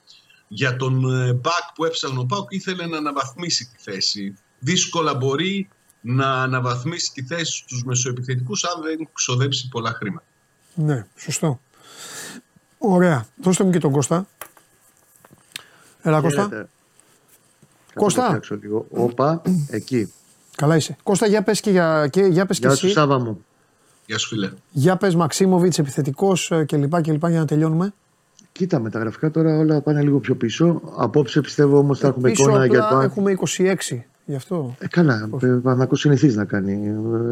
για 0.52 0.76
τον 0.76 1.00
Μπακ 1.36 1.74
που 1.76 1.86
έψαχνε 1.86 2.20
ο 2.20 2.26
Πάουκ 2.26 2.52
ήθελε 2.52 2.86
να 2.86 2.98
αναβαθμίσει 2.98 3.66
τη 3.66 3.92
θέση. 3.92 4.38
Δύσκολα 4.60 5.14
μπορεί 5.14 5.70
να 6.02 6.42
αναβαθμίσει 6.42 7.12
τη 7.12 7.24
θέση 7.24 7.58
στους 7.58 7.84
μεσοεπιθετικούς 7.84 8.64
αν 8.64 8.82
δεν 8.82 9.10
ξοδέψει 9.14 9.68
πολλά 9.70 9.94
χρήματα. 9.94 10.26
Ναι, 10.74 11.06
σωστό. 11.16 11.60
Ωραία. 12.78 13.28
Δώστε 13.42 13.64
μου 13.64 13.72
και 13.72 13.80
τον 13.80 13.92
Κώστα. 13.92 14.28
Έλα 16.02 16.22
Κώστα. 16.22 16.42
Χαίρετε. 16.42 16.70
Κώστα. 17.94 18.22
Κάτσε 18.22 18.34
να 18.34 18.40
φτιάξω 18.40 18.56
λίγο. 18.56 18.86
Όπα, 18.90 19.42
εκεί. 19.68 20.14
Καλά 20.56 20.76
είσαι. 20.76 20.98
Κώστα 21.04 21.28
για 21.28 21.44
πες 21.44 21.60
και, 21.60 21.72
για, 21.72 22.08
και, 22.08 22.22
για 22.22 22.46
πες 22.46 22.60
και 22.60 22.68
Γεια 22.68 22.76
σου 22.76 22.86
εσύ. 22.86 22.96
Σάβα 22.96 23.20
μου. 23.20 23.46
Γεια 24.06 24.18
σου 24.18 24.28
φίλε. 24.28 24.52
Για 24.72 24.98
πες 24.98 25.16
Μαξίμοβιτς 25.16 25.80
επιθετικός 25.80 26.52
ε, 26.52 26.64
κλπ. 26.64 27.02
κλπ 27.02 27.28
για 27.28 27.40
να 27.40 27.46
τελειώνουμε. 27.46 27.94
Κοίτα, 28.60 28.80
με 28.80 28.90
τα 28.90 29.00
γραφικά 29.00 29.32
τώρα 29.32 29.58
όλα 29.58 29.82
πάνε 29.82 30.02
λίγο 30.02 30.20
πιο 30.20 30.36
πίσω. 30.36 30.82
Απόψε 30.98 31.42
πιστεύω 31.42 31.78
όμως 31.78 32.00
θα 32.00 32.08
έχουμε 32.08 32.30
Πίσω 32.30 32.44
εικόνα 32.44 32.64
απλά 32.64 32.76
για 32.76 32.88
το 32.90 32.96
αν. 32.96 33.04
έχουμε 33.04 33.38
26. 33.90 33.98
Γι' 34.26 34.36
αυτό. 34.36 34.76
Ε, 34.80 34.88
καλά, 34.88 35.30
ο 35.32 35.38
Παναγό 35.62 35.96
συνηθίζει 35.96 36.36
να 36.36 36.46
κάνει 36.46 36.72
ε, 36.88 36.92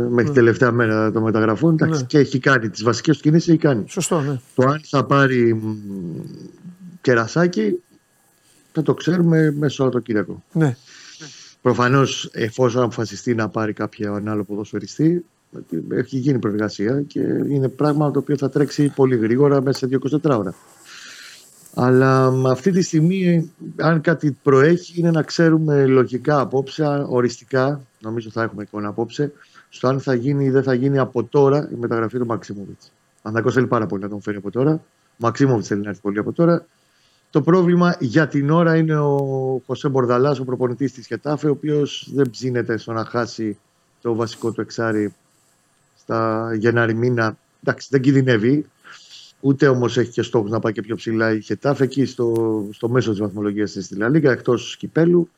μέχρι 0.09 0.23
την 0.25 0.33
τελευταία 0.33 0.71
μέρα 0.71 1.11
των 1.11 1.23
μεταγραφών. 1.23 1.73
Εντάξει, 1.73 1.99
Ναι. 2.01 2.05
Και 2.07 2.17
έχει 2.17 2.39
κάνει 2.39 2.69
τις 2.69 2.83
βασικές 2.83 3.17
του 3.17 3.23
κινήσεις, 3.23 3.47
έχει 3.47 3.57
κάνει. 3.57 3.83
Σωστό, 3.87 4.21
ναι. 4.21 4.39
Το 4.55 4.63
αν 4.67 4.81
θα 4.89 5.05
πάρει 5.05 5.53
μ, 5.53 5.75
κερασάκι 7.01 7.79
θα 8.71 8.81
το 8.81 8.93
ξέρουμε 8.93 9.37
μέσα 9.51 9.73
στο 9.73 9.83
Σαββατοκύριακο. 9.83 10.43
ναι. 10.53 10.75
Προφανώς, 11.61 12.29
εφόσον 12.33 12.83
αποφασιστεί 12.83 13.35
να 13.35 13.49
πάρει 13.49 13.73
κάποιο 13.73 14.21
άλλο 14.25 14.43
ποδοσφαιριστή, 14.43 15.25
έχει 15.89 16.17
γίνει 16.17 16.39
προεργασία 16.39 17.01
και 17.01 17.19
είναι 17.49 17.67
πράγμα 17.67 18.11
το 18.11 18.19
οποίο 18.19 18.37
θα 18.37 18.49
τρέξει 18.49 18.91
πολύ 18.95 19.15
γρήγορα 19.15 19.61
μέσα 19.61 19.87
σε 19.87 19.99
24 20.23 20.37
ώρα. 20.37 20.53
Αλλά 21.79 22.31
με 22.31 22.49
αυτή 22.49 22.71
τη 22.71 22.81
στιγμή, 22.81 23.51
αν 23.75 24.01
κάτι 24.01 24.37
προέχει, 24.43 24.99
είναι 24.99 25.11
να 25.11 25.21
ξέρουμε 25.21 25.85
λογικά 25.85 26.39
απόψε, 26.39 27.05
οριστικά, 27.09 27.81
νομίζω 27.99 28.29
θα 28.29 28.43
έχουμε 28.43 28.63
εικόνα 28.63 28.87
απόψε, 28.87 29.31
στο 29.69 29.87
αν 29.87 29.99
θα 29.99 30.13
γίνει 30.13 30.45
ή 30.45 30.49
δεν 30.49 30.63
θα 30.63 30.73
γίνει 30.73 30.97
από 30.97 31.23
τώρα 31.23 31.69
η 31.71 31.75
μεταγραφή 31.75 32.17
του 32.17 32.25
Μαξίμοβιτς. 32.25 32.91
Ανακό 33.21 33.51
θέλει 33.51 33.67
πάρα 33.67 33.85
πολύ 33.85 34.01
να 34.01 34.09
τον 34.09 34.21
φέρει 34.21 34.37
από 34.37 34.51
τώρα. 34.51 34.83
Μαξίμοβιτς 35.17 35.67
θέλει 35.67 35.81
να 35.81 35.89
έρθει 35.89 36.01
πολύ 36.01 36.19
από 36.19 36.31
τώρα. 36.31 36.65
Το 37.29 37.41
πρόβλημα 37.41 37.95
για 37.99 38.27
την 38.27 38.49
ώρα 38.49 38.75
είναι 38.75 38.97
ο 38.97 39.17
Χωσέ 39.65 39.89
Μπορδαλάς, 39.89 40.39
ο 40.39 40.45
προπονητής 40.45 40.93
της 40.93 41.07
Χετάφε, 41.07 41.47
ο 41.47 41.51
οποίος 41.51 42.09
δεν 42.13 42.29
ψήνεται 42.29 42.77
στο 42.77 42.93
να 42.93 43.05
χάσει 43.05 43.57
το 44.01 44.15
βασικό 44.15 44.51
του 44.51 44.61
εξάρι 44.61 45.13
στα 45.97 46.49
Γενάρη 46.55 46.93
μήνα. 46.93 47.37
Εντάξει, 47.63 47.87
δεν 47.91 48.01
κινδυνεύει. 48.01 48.65
Ούτε 49.39 49.67
όμως 49.67 49.97
έχει 49.97 50.11
και 50.11 50.21
στόχος 50.21 50.49
να 50.49 50.59
πάει 50.59 50.71
και 50.73 50.81
πιο 50.81 50.95
ψηλά 50.95 51.33
η 51.33 51.41
Χετάφε 51.41 51.83
εκεί 51.83 52.05
στο, 52.05 52.65
στο 52.71 52.89
μέσο 52.89 53.09
της 53.09 53.19
βαθμολογίας 53.19 53.71
της 53.71 53.85
στη 53.85 53.95
Λα 53.95 54.09
Λίγκα, 54.09 54.31
εκτός 54.31 54.77
κυπέλου. 54.77 55.29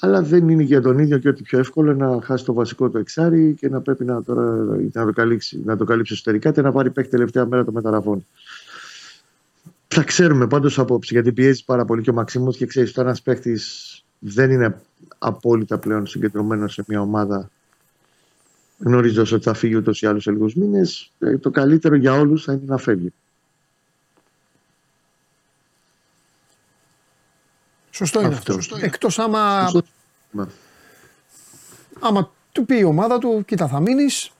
Αλλά 0.00 0.22
δεν 0.22 0.48
είναι 0.48 0.62
για 0.62 0.80
τον 0.80 0.98
ίδιο 0.98 1.18
και 1.18 1.28
ότι 1.28 1.42
πιο 1.42 1.58
εύκολο 1.58 1.94
να 1.94 2.20
χάσει 2.22 2.44
το 2.44 2.52
βασικό 2.52 2.88
του 2.88 2.98
εξάρι 2.98 3.54
και 3.54 3.68
να 3.68 3.80
πρέπει 3.80 4.04
να, 4.04 4.22
τώρα, 4.22 4.42
να, 4.92 5.04
το, 5.04 5.12
καλύψει, 5.12 5.60
να 5.64 5.76
το 5.76 5.84
καλύψει 5.84 6.12
εσωτερικά 6.12 6.52
και 6.52 6.62
να 6.62 6.72
πάρει 6.72 6.90
παίκτη 6.90 7.10
τελευταία 7.10 7.46
μέρα 7.46 7.64
των 7.64 7.74
μεταγραφών. 7.74 8.26
Θα 9.88 10.02
ξέρουμε 10.02 10.46
πάντως 10.46 10.78
απόψε 10.78 11.14
γιατί 11.14 11.32
πιέζει 11.32 11.64
πάρα 11.64 11.84
πολύ 11.84 12.02
και 12.02 12.10
ο 12.10 12.12
Μαξίμο 12.12 12.52
και 12.52 12.66
ξέρεις 12.66 12.90
ότι 12.90 13.00
ένας 13.00 13.22
παίκτης 13.22 14.04
δεν 14.18 14.50
είναι 14.50 14.80
απόλυτα 15.18 15.78
πλέον 15.78 16.06
συγκεντρωμένος 16.06 16.72
σε 16.72 16.84
μια 16.86 17.00
ομάδα 17.00 17.50
γνωρίζοντας 18.78 19.32
ότι 19.32 19.44
θα 19.44 19.54
φύγει 19.54 19.74
ούτως 19.74 20.02
ή 20.02 20.06
άλλως 20.06 20.22
σε 20.22 20.30
λίγους 20.30 20.54
μήνες. 20.54 21.12
Το 21.40 21.50
καλύτερο 21.50 21.94
για 21.94 22.18
όλους 22.18 22.44
θα 22.44 22.52
είναι 22.52 22.62
να 22.66 22.76
φεύγει. 22.76 23.12
Σωστό 27.96 28.20
είναι 28.20 28.34
Αυτό. 28.34 28.54
αυτό. 28.54 28.76
Εκτός 28.80 29.18
άμα, 29.18 29.60
Σωστό. 29.62 29.82
Μα, 30.30 30.48
άμα 32.00 32.30
του 32.52 32.64
πει 32.66 32.78
η 32.78 32.84
ομάδα 32.84 33.18
του, 33.18 33.42
κοίτα 33.46 33.68
θα 33.68 33.80
μείνεις. 33.80 34.30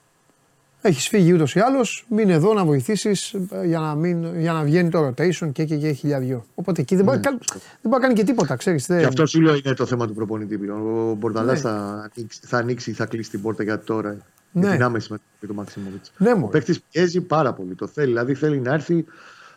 Έχεις 0.81 1.07
φύγει 1.07 1.33
ούτως 1.33 1.55
ή 1.55 1.59
άλλως. 1.59 2.05
Μείνε 2.09 2.33
εδώ 2.33 2.53
να 2.53 2.65
βοηθήσεις 2.65 3.35
για, 3.65 3.79
να 3.79 3.95
μην- 3.95 4.39
για 4.39 4.53
να 4.53 4.63
βγαίνει 4.63 4.89
το 4.89 5.07
rotation 5.07 5.51
και, 5.51 5.63
και, 5.65 5.75
και 5.77 5.91
χιλιαδιό. 5.91 6.45
Οπότε 6.55 6.81
εκεί 6.81 6.95
δεν 6.95 7.05
μπορεί, 7.05 7.17
να 7.17 7.23
κάνει- 7.23 7.39
δεν 7.49 7.57
μπορεί 7.81 7.93
να 8.01 8.07
κάνει 8.07 8.13
και 8.13 8.23
τίποτα, 8.23 8.55
ξέρεις. 8.55 8.85
Και 8.85 8.93
αυτό 9.05 9.25
σου 9.25 9.41
λέω 9.41 9.55
είναι 9.55 9.73
το 9.73 9.85
θέμα 9.85 10.07
του 10.07 10.13
προπονητή. 10.13 10.57
πλέον. 10.57 11.09
Ο 11.09 11.13
Μπορδαλά 11.15 11.51
Ναι. 11.53 11.59
θα, 11.59 11.71
ανοίξει, 12.15 12.39
θα 12.45 12.57
ανοίξει, 12.57 12.91
θα 12.91 13.05
κλείσει 13.05 13.29
την 13.29 13.41
πόρτα 13.41 13.63
για 13.63 13.79
τώρα. 13.79 14.09
Ναι. 14.51 14.61
Για 14.61 14.71
την 14.71 14.83
άμεση 14.83 15.11
μεταγραφή 15.11 15.47
του 15.47 15.53
Μαξίμοβιτ. 15.55 16.05
Ναι, 16.17 16.31
Ο 16.31 16.37
μωρέ. 16.37 16.51
παίκτης 16.51 16.81
πιέζει 16.91 17.21
πάρα 17.21 17.53
πολύ. 17.53 17.75
Το 17.75 17.87
θέλει. 17.87 18.07
Δηλαδή 18.07 18.33
θέλει 18.33 18.59
να 18.59 18.73
έρθει 18.73 19.05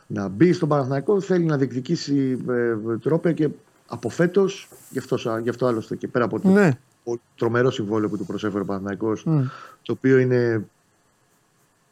να 0.06 0.28
μπει 0.28 0.52
στον 0.52 0.68
Παναθηναϊκό, 0.68 1.20
θέλει 1.20 1.44
να 1.44 1.56
διεκδικήσει 1.56 2.39
ε, 2.48 2.97
τρόπια 3.02 3.32
και 3.32 3.48
από 3.93 4.09
φέτος, 4.09 4.69
γι, 4.91 4.99
αυτό 4.99 5.17
σα- 5.17 5.39
γι' 5.41 5.49
αυτό 5.49 5.67
άλλωστε 5.67 5.97
και 5.97 6.09
πέρα 6.09 6.25
από 6.25 6.41
το 6.41 6.49
Ναι. 6.49 6.71
ο 7.05 7.12
τρομερό 7.37 7.71
συμβόλαιο 7.71 8.09
που 8.09 8.17
του 8.17 8.27
προσέφερε 8.27 8.62
ο 8.62 8.67
Παναθηναϊκός, 8.67 9.25
Μμ. 9.25 9.41
το 9.83 9.93
οποίο 9.93 10.19
είναι 10.19 10.65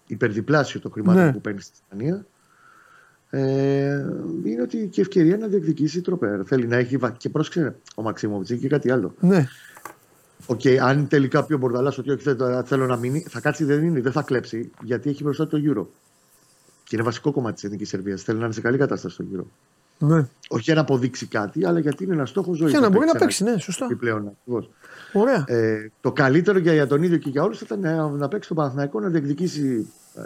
υπερδιπλάσιο 0.06 0.80
το 0.80 0.90
χρημάτων 0.90 1.24
Ναι. 1.24 1.32
που 1.32 1.40
παίρνει 1.40 1.60
στην 1.60 1.74
Ισπανία. 1.82 2.26
Ε, 3.30 4.04
είναι 4.44 4.62
ότι 4.62 4.86
και 4.86 5.00
ευκαιρία 5.00 5.36
να 5.36 5.46
διεκδικήσει 5.46 6.00
τρόπια. 6.00 6.42
Θέλει 6.46 6.66
να 6.66 6.76
έχει. 6.76 6.96
βα- 6.96 7.10
Και 7.10 7.28
πρόσεξε, 7.28 7.76
ο 7.94 8.02
Μαξίμοβιτ 8.02 8.50
έχει 8.50 8.60
και 8.60 8.68
κάτι 8.68 8.90
άλλο. 8.90 9.14
Ναι. 9.20 9.46
Οκ, 10.46 10.60
αν 10.82 11.08
τελικά 11.08 11.44
πει 11.44 11.52
ο 11.54 11.58
Μπορδαλάς 11.58 11.98
ότι 11.98 12.10
όχι, 12.10 12.22
θέλω, 12.22 12.62
θέλω 12.64 12.86
να 12.86 12.96
μείνει, 12.96 13.24
θα 13.28 13.40
κάτσει 13.40 13.64
δεν 13.64 13.84
είναι, 13.84 14.00
δεν 14.00 14.12
θα 14.12 14.22
κλέψει, 14.22 14.70
γιατί 14.82 15.10
έχει 15.10 15.22
μπροστά 15.22 15.46
του 15.46 15.62
το 15.62 15.72
Euro. 15.72 15.86
Και 16.84 16.96
είναι 16.96 17.04
βασικό 17.04 17.32
κομμάτι 17.32 17.54
της 17.54 17.64
εθνικής 17.64 17.88
Σερβίας. 17.88 18.22
Θέλει 18.22 18.38
να 18.38 18.44
είναι 18.44 18.54
σε 18.54 18.60
καλή 18.60 18.78
κατάσταση 18.78 19.14
στο 19.14 19.24
Euro. 19.34 19.44
Ναι. 19.98 20.26
Όχι 20.48 20.62
για 20.62 20.74
να 20.74 20.80
αποδείξει 20.80 21.26
κάτι, 21.26 21.66
αλλά 21.66 21.78
γιατί 21.78 22.04
είναι 22.04 22.12
ένας 22.12 22.28
στόχος 22.28 22.56
ζωής. 22.56 22.72
Και 22.72 22.78
να 22.78 22.88
μπορεί 22.88 23.06
να 23.06 23.18
παίξει, 23.18 23.44
ναι, 23.44 23.58
σωστά. 23.58 23.84
Επιπλέον, 23.84 24.28
ακριβώς. 24.28 24.70
Ωραία. 25.12 25.44
Ε, 25.46 25.90
το 26.00 26.12
καλύτερο 26.12 26.58
για, 26.58 26.72
για 26.72 26.86
τον 26.86 27.02
ίδιο 27.02 27.16
και 27.16 27.28
για 27.28 27.42
όλους 27.42 27.60
ήταν 27.60 27.80
να, 27.80 28.08
να 28.08 28.28
παίξει 28.28 28.48
τον 28.48 28.56
Παναθηναϊκό, 28.56 29.00
να 29.00 29.08
διεκδικήσει 29.08 29.86
ε, 30.14 30.20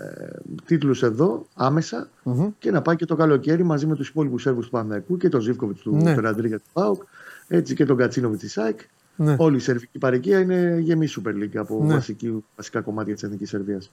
τίτλους 0.65 1.03
εδώ 1.03 1.47
άμεσα 1.55 2.09
Μμμ. 2.23 2.49
και 2.59 2.71
να 2.71 2.83
πάει 2.83 2.97
και 2.97 3.05
το 3.05 3.17
καλοκαίρι 3.17 3.63
μαζί 3.63 3.87
με 3.87 3.95
τους 3.97 4.09
υπόλοιπους 4.09 4.43
Σέρβους 4.43 4.65
του 4.65 4.71
Παναθηναϊκού 4.71 5.17
και 5.17 5.29
τον 5.29 5.41
Ζίβκοβιτς 5.41 5.81
του 5.81 5.97
Ναι. 5.97 6.03
ναι. 6.15 6.21
Ραντρίγια 6.21 6.59
του 6.59 6.69
ΠΑΟΚ, 6.73 7.03
έτσι 7.49 7.75
και 7.75 7.85
τον 7.85 7.97
Κατσίνοβιτς 7.97 8.43
της 8.43 8.53
ΣΑΙΚ. 8.53 8.81
Ναι. 9.17 9.37
Όλη 9.39 9.57
η 9.57 9.61
σερβική 9.61 9.99
παροικία 9.99 10.39
είναι 10.39 10.79
γεμή 10.81 11.09
Super 11.17 11.29
League 11.43 11.57
από 11.57 11.85
Ναι. 11.85 11.95
βασική, 11.95 12.45
βασικά 12.57 12.81
κομμάτια 12.81 13.15
της 13.15 13.23
Εθνικής 13.23 13.49
Σερβίας. 13.49 13.91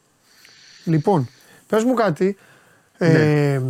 Λοιπόν, 0.85 1.27
πες 1.67 1.83
μου 1.83 1.93
κάτι. 1.93 2.37
Ναι. 2.97 3.07
Ε, 3.53 3.61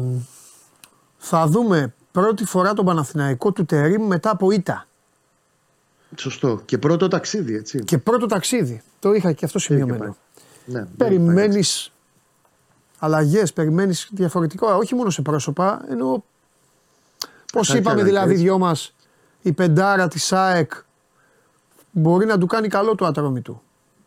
θα 1.17 1.47
δούμε 1.47 1.93
πρώτη 2.11 2.45
φορά 2.45 2.73
τον 2.73 2.85
Παναθηναϊκό 2.85 3.51
του 3.51 3.65
Τερίμ 3.65 4.03
μετά 4.05 4.29
από 4.29 4.51
ήττα. 4.51 4.85
Σωστό. 6.15 6.61
Και 6.65 6.77
πρώτο 6.77 7.07
ταξίδι, 7.07 7.55
έτσι. 7.55 7.83
Και 7.83 7.97
πρώτο 7.97 8.25
ταξίδι. 8.25 8.81
Το 8.99 9.13
είχα 9.13 9.31
και 9.31 9.45
αυτό 9.45 9.59
Και 9.59 9.67
πάει. 9.67 9.77
σημειωμένο. 9.77 10.15
Ναι, 10.65 10.85
Περιμένεις 10.97 11.91
αλλαγές, 12.99 13.53
περιμένεις 13.53 14.07
διαφορετικό, 14.11 14.67
όχι 14.67 14.95
μόνο 14.95 15.09
σε 15.09 15.21
πρόσωπα, 15.21 15.85
ενώ. 15.89 16.23
Πώς 17.53 17.67
Κάτι 17.67 17.79
είπαμε 17.79 18.01
αλλαγές. 18.01 18.13
δηλαδή 18.19 18.33
δυο 18.43 18.57
μας, 18.57 18.95
η 19.41 19.51
πεντάρα 19.53 20.07
της 20.07 20.23
ΣΑΕΚ 20.23 20.71
μπορεί 21.91 22.25
να 22.25 22.37
του 22.37 22.45
κάνει 22.47 22.67
καλό 22.67 22.95
το 22.95 23.05
άτρωμι 23.05 23.41
του. 23.41 23.61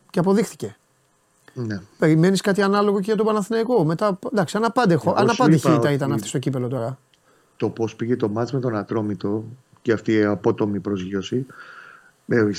Και 0.09 0.19
αποδείχθηκε. 0.19 0.75
Ναι. 1.53 1.81
Περιμένεις 1.97 2.41
κάτι 2.41 2.61
ανάλογο 2.61 2.97
και 2.97 3.03
για 3.05 3.15
τον 3.15 3.25
Παναθηναϊκό. 3.25 3.83
Μετά, 3.85 4.19
εντάξει, 4.31 4.57
αναπάντεχο. 4.57 5.09
Εγώ 5.09 5.17
σου 5.17 5.23
Αναπάντηχη 5.23 5.67
είπα 5.67 5.75
ήττα 5.75 5.91
ήταν 5.91 6.07
ότι- 6.07 6.15
αυτή 6.15 6.27
στο 6.27 6.39
κύπελο 6.39 6.67
τώρα. 6.67 6.97
Το 7.57 7.69
πώς 7.69 7.95
πήγε 7.95 8.15
το 8.15 8.29
μάτς 8.29 8.51
με 8.53 8.59
τον 8.59 8.75
Ατρόμητο 8.75 9.45
και 9.81 9.91
αυτή 9.91 10.13
η 10.13 10.23
απότομη 10.23 10.79
προσγείωση. 10.79 11.45
ε, 12.27 12.49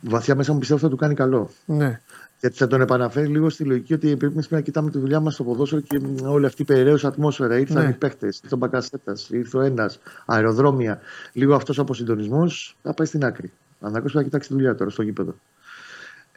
βαθιά 0.00 0.34
μέσα 0.34 0.52
μου 0.52 0.58
πιστεύω 0.58 0.80
θα 0.80 0.88
του 0.88 0.96
κάνει 0.96 1.14
καλό. 1.14 1.50
Ναι. 1.64 2.00
Γιατί 2.40 2.56
θα 2.56 2.66
τον 2.66 2.80
επαναφέρει 2.80 3.26
λίγο 3.26 3.50
στη 3.50 3.64
λογική 3.64 3.94
ότι 3.94 4.16
πρέπει 4.16 4.32
εμείς 4.32 4.50
να 4.50 4.60
κοιτάμε 4.60 4.90
τη 4.90 4.98
δουλειά 4.98 5.20
μας 5.20 5.34
στο 5.34 5.44
ποδόσφαιρο 5.44 5.80
και 5.80 5.98
μ, 6.00 6.14
όλη 6.26 6.46
αυτή 6.46 6.62
η 6.62 6.64
περιραίωση 6.64 7.06
ατμόσφαιρα. 7.06 7.58
Ήρθαν 7.58 7.82
Ναι. 7.82 7.88
οι 7.88 7.92
παίχτε, 7.92 8.26
ήρθε 8.26 8.48
ο 8.54 8.56
Μπακασέτας, 8.56 9.28
ήρθε 9.30 9.56
ο 9.56 9.60
ένας, 9.60 9.98
αεροδρόμια. 10.26 11.00
Λίγο 11.32 11.54
αυτός 11.54 11.78
ο 11.78 11.82
αποσυντονισμός 11.82 12.76
θα 12.82 12.94
πάει 12.94 13.06
στην 13.06 13.24
άκρη. 13.24 13.52
Αναγκώ 13.80 14.06
να 14.12 14.22
κοιτάξει 14.22 14.48
τη 14.48 14.54
δουλειά 14.54 14.74
τώρα 14.74 14.90
στο 14.90 15.02
γήπεδο. 15.02 15.34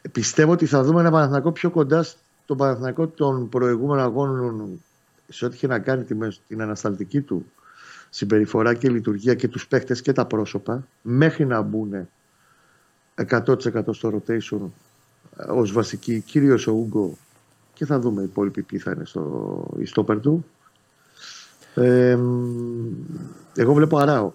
Ε, 0.02 0.08
Πιστεύω 0.08 0.52
ότι 0.52 0.66
θα 0.66 0.82
δούμε 0.82 1.00
ένα 1.00 1.10
Παναθηναϊκό 1.10 1.52
πιο 1.52 1.70
κοντά 1.70 2.02
στον 2.02 2.56
Παναθηναϊκό 2.56 3.06
των 3.06 3.48
προηγούμενων 3.48 4.04
αγώνων 4.04 4.80
σε 5.28 5.44
ό,τι 5.44 5.54
είχε 5.54 5.66
να 5.66 5.78
κάνει 5.78 6.04
τη, 6.04 6.14
μεσ- 6.14 6.40
την 6.48 6.62
ανασταλτική 6.62 7.20
του 7.20 7.46
συμπεριφορά 8.14 8.74
και 8.74 8.90
λειτουργία 8.90 9.34
και 9.34 9.48
τους 9.48 9.66
παίχτες 9.66 10.02
και 10.02 10.12
τα 10.12 10.26
πρόσωπα 10.26 10.86
μέχρι 11.02 11.46
να 11.46 11.62
μπουν 11.62 12.08
100% 13.30 13.56
στο 13.90 14.22
rotation 14.22 14.60
ε, 15.36 15.50
ως 15.50 15.72
βασική, 15.72 16.20
κυρίως 16.20 16.66
ο 16.66 16.72
Ούγκο 16.72 17.16
και 17.74 17.84
θα 17.84 17.98
δούμε 17.98 18.20
οι 18.20 18.24
υπόλοιποι 18.24 18.62
ποιοι 18.62 18.78
θα 18.78 18.90
είναι 18.90 19.04
στο 19.04 19.64
η 19.78 19.84
στόπερ 19.84 20.20
του. 20.20 20.44
Ε, 21.74 22.18
εγώ 23.54 23.72
βλέπω 23.74 23.98
αράω 23.98 24.32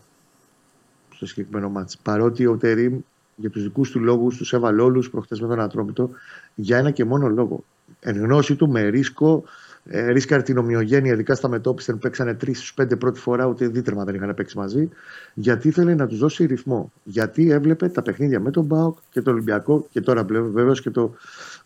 στο 1.14 1.26
συγκεκριμένο 1.26 1.70
μάτς. 1.70 1.98
Παρότι 1.98 2.46
ο 2.46 2.58
Τερίμ 2.58 3.00
για 3.36 3.50
τους 3.50 3.64
δικούς 3.64 3.92
του 3.92 4.00
λόγους 4.00 4.38
τους 4.38 4.54
έβαλε 4.54 4.82
όλους 4.82 5.10
προχτές 5.10 5.42
με 5.42 5.48
τον 5.48 5.60
Ατρόμητο 5.60 6.10
για 6.56 6.78
ένα 6.78 6.92
και 6.92 7.06
μόνο 7.06 7.28
λόγο. 7.28 7.64
Εν 8.00 8.18
γνώση 8.18 8.56
του 8.56 8.70
με 8.70 8.88
ρίσκο, 8.88 9.44
ε, 9.86 10.12
ρίσκαρε 10.12 10.42
την 10.42 10.58
ομοιογένεια, 10.58 11.14
ειδικά 11.14 11.36
στα 11.36 11.48
μετόπιστα 11.48 11.94
που 11.94 12.00
παίξανε 12.00 12.34
τρεις 12.34 12.58
στους 12.58 12.74
πέντε 12.74 12.96
πρώτη 12.96 13.20
φορά, 13.20 13.46
ούτε 13.46 13.68
δίτρεμα 13.68 14.04
δεν 14.04 14.16
είχαν 14.16 14.34
παίξει 14.34 14.58
μαζί. 14.58 14.90
Γιατί 15.34 15.68
ήθελε 15.68 15.96
να 15.96 16.08
τους 16.08 16.18
δώσει 16.18 16.46
ρυθμό. 16.46 16.92
Γιατί 17.04 17.52
έβλεπε 17.52 17.88
τα 17.88 18.02
παιχνίδια 18.02 18.40
με 18.40 18.52
τον 18.52 18.66
Μπάουκ 18.66 18.98
και 19.10 19.22
τον 19.22 19.34
Ολυμπιακό 19.34 19.88
και 19.92 20.02
τώρα 20.02 20.24
βεβαίως 20.24 20.82
και 20.82 20.90
το 20.90 21.14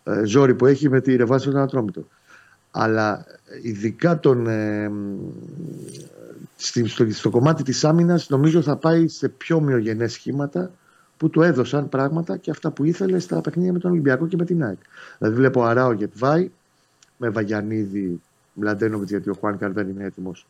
ε, 0.03 0.23
ζόρι 0.25 0.53
που 0.53 0.65
έχει 0.65 0.89
με 0.89 1.01
τη 1.01 1.15
ρευάση 1.15 1.49
του 1.49 1.59
Ατρόμητο. 1.59 2.07
Αλλά 2.71 3.25
ειδικά 3.61 4.19
τον, 4.19 4.47
ε, 4.47 4.91
στο, 6.55 7.09
στο, 7.09 7.29
κομμάτι 7.29 7.63
της 7.63 7.83
άμυνας 7.83 8.29
νομίζω 8.29 8.61
θα 8.61 8.75
πάει 8.75 9.07
σε 9.07 9.29
πιο 9.29 9.55
ομοιογενές 9.55 10.11
σχήματα 10.11 10.71
που 11.17 11.29
του 11.29 11.41
έδωσαν 11.41 11.89
πράγματα 11.89 12.37
και 12.37 12.51
αυτά 12.51 12.71
που 12.71 12.83
ήθελε 12.83 13.19
στα 13.19 13.41
παιχνίδια 13.41 13.73
με 13.73 13.79
τον 13.79 13.91
Ολυμπιακό 13.91 14.27
και 14.27 14.35
με 14.35 14.45
την 14.45 14.63
ΑΕΚ. 14.63 14.77
Δηλαδή 15.17 15.35
βλέπω 15.35 15.63
Αράο 15.63 15.91
Γετβάη 15.91 16.51
με 17.23 17.29
Βαγιανίδη, 17.29 18.21
Μλαντένοβιτς 18.53 19.09
γιατί 19.09 19.29
ο 19.29 19.33
Χουάν 19.39 19.57
δεν 19.59 19.89
είναι 19.89 20.03
έτοιμος 20.03 20.45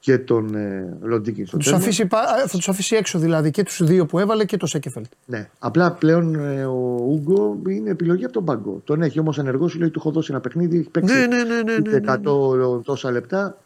και 0.00 0.18
τον 0.18 0.54
ε, 0.54 0.96
Λοντίκιν 1.02 1.46
στο 1.46 1.62
θα, 1.62 1.76
αφήσει, 1.76 2.06
θα 2.46 2.56
τους 2.56 2.68
αφήσει 2.68 2.96
έξω 2.96 3.18
δηλαδή 3.18 3.50
και 3.50 3.62
τους 3.62 3.84
δύο 3.84 4.06
που 4.06 4.18
έβαλε 4.18 4.44
και 4.44 4.56
το 4.56 4.66
Σέκεφελτ. 4.66 5.06
Ναι. 5.26 5.48
Απλά 5.58 5.92
πλέον 5.92 6.34
ε, 6.34 6.64
ο 6.64 7.02
Ούγκο 7.08 7.58
είναι 7.68 7.90
επιλογή 7.90 8.24
από 8.24 8.32
τον 8.32 8.44
πάγκο. 8.44 8.80
Τον 8.84 9.02
έχει 9.02 9.18
όμως 9.18 9.38
ενεργός, 9.38 9.70
σου 9.70 9.78
λέει 9.78 9.90
του 9.90 9.98
έχω 9.98 10.10
δώσει 10.10 10.28
ένα 10.32 10.40
παιχνίδι, 10.40 10.78
έχει 10.78 10.88
παίξει 10.88 11.14
ναι, 11.14 11.26
ναι, 11.26 11.42
ναι, 11.42 11.62
ναι, 11.62 11.78
ναι, 11.78 11.98
ναι, 11.98 12.18
100 12.24 12.84
τόσα 12.84 13.10
λεπτά. 13.10 13.58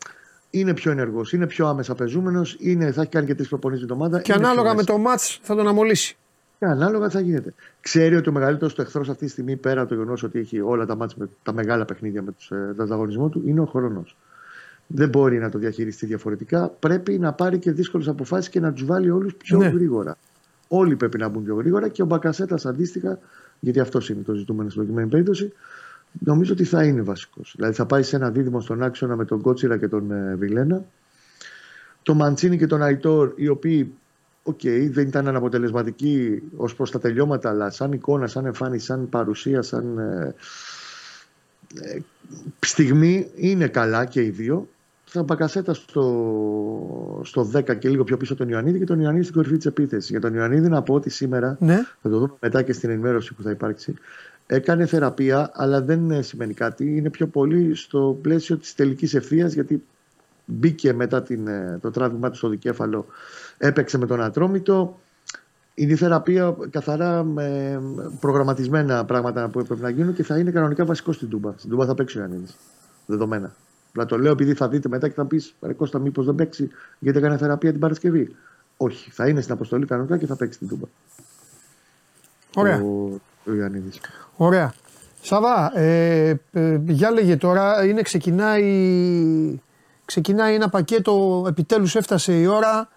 Είναι 0.51 0.75
πιο 0.75 0.91
ενεργός, 0.91 1.33
είναι 1.33 1.47
πιο 1.47 1.67
άμεσα 1.67 1.95
πεζούμενος, 1.95 2.57
θα 2.93 3.01
έχει 3.01 3.11
κάνει 3.11 3.27
και 3.27 3.35
τρεις 3.35 3.49
προπονήσεις 3.49 3.85
την 3.87 3.95
ομάδα. 3.95 4.21
Και 4.21 4.33
ανάλογα 4.33 4.75
με 4.75 4.83
το 4.85 4.99
ματ 4.99 5.21
θα 5.43 5.55
τον 5.55 5.69
αμολύσει. 5.69 6.17
Και 6.65 6.71
ανάλογα 6.71 7.11
θα 7.11 7.21
γίνεται. 7.21 7.55
Ξέρει 7.81 8.17
ότι 8.17 8.29
ο 8.29 8.33
μεγαλύτερος 8.33 8.75
του 8.75 8.81
εχθρός 8.81 9.09
αυτή 9.09 9.25
τη 9.25 9.31
στιγμή, 9.31 9.57
πέρα 9.57 9.81
από 9.81 9.89
το 9.89 9.95
γεγονός 9.95 10.23
ότι 10.23 10.39
έχει 10.39 10.61
όλα 10.61 10.87
τα, 10.87 10.97
μάτς 10.97 11.15
με, 11.15 11.29
τα 11.43 11.53
μεγάλα 11.53 11.85
παιχνίδια 11.85 12.23
με 12.23 12.33
τους 12.33 12.51
ε, 12.51 12.75
ανταγωνισμό 12.79 13.29
του, 13.29 13.43
είναι 13.47 13.61
ο 13.61 13.65
χρόνος. 13.65 14.17
Δεν 14.87 15.09
μπορεί 15.09 15.39
να 15.39 15.49
το 15.49 15.59
διαχειριστεί 15.59 16.07
διαφορετικά. 16.07 16.69
Πρέπει 16.69 17.19
να 17.19 17.33
πάρει 17.33 17.59
και 17.59 17.73
δύσκολες 17.73 18.09
αποφάσεις 18.09 18.49
και 18.49 18.61
να 18.61 18.73
τους 18.73 18.85
βάλει 18.85 19.11
όλους 19.11 19.35
πιο 19.35 19.59
ναι. 19.59 19.67
γρήγορα. 19.67 20.17
Όλοι 20.69 20.97
πρέπει 20.97 21.19
να 21.19 21.29
μπουν 21.29 21.45
πιο 21.45 21.55
γρήγορα 21.55 21.89
και 21.89 22.03
ο 22.03 22.07
Μπακασέτας 22.07 22.67
αντίστοιχα, 22.67 23.19
γιατί 23.61 23.81
αυτός 23.81 24.09
είναι 24.09 24.23
το 24.23 24.35
ζητούμενο 24.35 24.69
στην 24.69 24.81
προκειμένη 24.81 25.11
περίπτωση, 25.11 25.53
νομίζω 26.19 26.53
ότι 26.53 26.65
θα 26.65 26.85
είναι 26.85 27.03
βασικός. 27.03 27.55
Δηλαδή 27.57 27.75
θα 27.75 27.87
πάει 27.87 28.03
σε 28.03 28.17
ένα 28.17 28.31
δίδυμο 28.31 28.61
στον 28.61 28.83
άξονα 28.83 29.17
με 29.17 29.25
τον 29.25 29.41
Κότσιρα 29.41 29.79
και 29.79 29.89
τον 29.89 30.11
ε, 30.11 30.35
Βιλένα. 30.35 30.85
Το 32.03 32.15
Μαντσίνη 32.15 32.59
και 32.59 32.67
τον 32.67 32.83
Αϊτόρ, 32.83 33.33
οι 33.37 33.49
οποίοι 33.49 33.95
Ok, 34.47 34.61
okay, 34.63 34.89
δεν 34.91 35.07
ήταν 35.07 35.29
αναποτελεσματική 35.29 36.43
ως 36.57 36.75
προς 36.75 36.91
τα 36.91 36.99
τελειώματα, 36.99 37.49
αλλά 37.49 37.71
σαν 37.71 37.93
εικόνα, 37.93 38.27
σαν 38.27 38.47
εμφάνιση, 38.47 38.85
σαν 38.85 39.09
παρουσία, 39.09 39.63
σαν 39.63 39.99
ε, 39.99 40.35
ε, 41.81 41.99
στιγμή 42.61 43.31
είναι 43.35 43.69
καλά 43.69 44.05
και 44.05 44.23
οι 44.23 44.29
δύο. 44.31 44.69
Θα 45.05 45.23
Μπακασέτα 45.23 45.75
στο, 45.75 47.21
στο 47.25 47.51
10 47.55 47.79
και 47.79 47.89
λίγο 47.89 48.05
πιο 48.05 48.17
πίσω 48.17 48.35
τον 48.35 48.49
Ιωαννίδη 48.49 48.79
και 48.79 48.85
τον 48.85 49.01
Ιωαννίδη 49.01 49.25
στην 49.25 49.37
κορυφή 49.37 49.57
της 49.57 49.67
επίθεσης. 49.67 50.11
Για 50.11 50.21
τον 50.21 50.35
Ιωαννίδη 50.35 50.69
να 50.69 50.83
πω 50.83 50.95
ότι 50.95 51.11
σήμερα, 51.11 51.57
ναι. 51.61 51.77
θα 52.03 52.09
το 52.09 52.19
δούμε 52.19 52.35
μετά 52.41 52.63
και 52.63 52.73
στην 52.73 52.91
ενημέρωση 52.91 53.35
που 53.35 53.43
θα 53.43 53.51
υπάρξει, 53.51 53.95
έκανε 54.47 54.87
θεραπεία, 54.87 55.51
αλλά 55.55 55.83
δεν 55.83 56.23
σημαίνει 56.23 56.55
κάτι. 56.55 56.97
Είναι 56.97 57.11
πιο 57.11 57.27
πολύ 57.27 57.75
στο 57.75 58.19
πλαίσιο 58.23 58.57
της 58.57 58.75
τελικής 58.75 59.15
ευθείας, 59.15 59.53
γιατί 59.53 59.83
μπήκε 60.45 60.93
μετά 60.93 61.23
την, 61.23 61.47
ε, 61.47 61.79
το 61.83 61.91
τράβημά 61.91 62.31
του 62.31 62.37
στο 62.37 62.49
δικέφαλο 62.49 63.07
έπαιξε 63.59 63.99
με 63.99 64.07
τον 64.07 64.23
Ατρόμητο. 64.23 64.99
Είναι 65.75 65.93
η 65.93 65.97
θεραπεία 65.97 66.57
καθαρά 66.71 67.23
με 67.23 67.81
προγραμματισμένα 68.21 69.05
πράγματα 69.05 69.49
που 69.49 69.59
έπρεπε 69.59 69.83
να 69.83 69.89
γίνουν 69.89 70.15
και 70.15 70.23
θα 70.23 70.39
είναι 70.39 70.51
κανονικά 70.51 70.85
βασικό 70.85 71.13
στην 71.13 71.29
Τούμπα. 71.29 71.53
Στην 71.57 71.71
Τούμπα 71.71 71.87
θα 71.87 71.95
παίξει 71.95 72.19
ο 72.19 72.21
Ιωαννίδης. 72.21 72.57
Δεδομένα. 73.07 73.55
Αλλά 73.97 74.07
το 74.07 74.19
λέω 74.19 74.33
επειδή 74.33 74.55
θα 74.55 74.69
δείτε 74.69 74.89
μετά 74.89 75.09
και 75.09 75.15
θα 75.15 75.25
πεις: 75.25 75.55
Ρε 75.61 75.73
Κώστα, 75.73 75.99
μήπως 75.99 76.27
δεν 76.27 76.35
παίξει 76.35 76.71
γιατί 76.99 77.19
έκανε 77.19 77.37
θεραπεία 77.37 77.71
την 77.71 77.81
Παρασκευή. 77.81 78.37
Όχι. 78.77 79.11
Θα 79.11 79.29
είναι 79.29 79.41
στην 79.41 79.53
αποστολή 79.53 79.87
κανονικά 79.87 80.19
και 80.19 80.27
θα 80.27 80.37
παίξει 80.37 80.59
την 80.59 80.69
Τούμπα. 80.69 80.87
Ωραία. 82.55 82.81
Ο, 82.83 83.21
ο 83.47 83.53
Ιωαννίδης. 83.53 84.01
Ωραία. 84.37 84.75
Σαβά, 85.21 85.79
ε, 85.79 86.41
ε, 86.53 86.81
για 86.87 87.11
λέγε 87.11 87.37
τώρα, 87.37 87.85
είναι, 87.85 88.03
ξεκινάει, 88.03 89.61
ξεκινάει 90.05 90.55
ένα 90.55 90.69
πακέτο, 90.69 91.45
επιτέλους 91.49 91.95
έφτασε 91.95 92.41
η 92.41 92.47
ώρα 92.47 92.89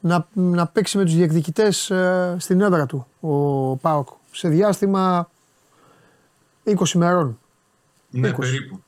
να, 0.00 0.28
να 0.32 0.66
παίξει 0.66 0.96
με 0.96 1.04
τους 1.04 1.14
διεκδικητές 1.14 1.90
ε, 1.90 2.36
στην 2.38 2.60
έδρα 2.60 2.86
του 2.86 3.06
ο 3.20 3.76
ΠΑΟΚ 3.76 4.08
σε 4.30 4.48
διάστημα 4.48 5.30
20 6.64 6.74
μερών. 6.94 7.38
Ναι, 8.10 8.30
20. 8.30 8.34
περίπου. 8.38 8.82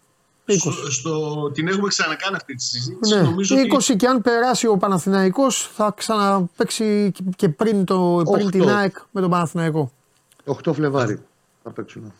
20. 0.46 0.54
Στο, 0.90 1.50
την 1.50 1.68
έχουμε 1.68 1.88
ξανακάνει 1.88 2.36
αυτή 2.36 2.54
τη 2.54 2.62
συζήτηση. 2.62 3.14
Ναι. 3.14 3.22
Νομίζω 3.22 3.56
20 3.56 3.72
ότι... 3.72 3.96
και 3.96 4.06
αν 4.06 4.22
περάσει 4.22 4.66
ο 4.66 4.76
Παναθηναϊκός 4.76 5.70
θα 5.74 5.94
ξαναπαίξει 5.96 7.12
και 7.36 7.48
πριν, 7.48 7.84
το, 7.84 8.22
πριν 8.32 8.50
την 8.50 8.68
ΑΕΚ 8.68 8.96
με 9.10 9.20
τον 9.20 9.30
Παναθηναϊκό. 9.30 9.92
8 10.64 10.72
Φλεβάρι 10.74 11.22
θα 11.62 11.70
παίξουν. 11.70 12.12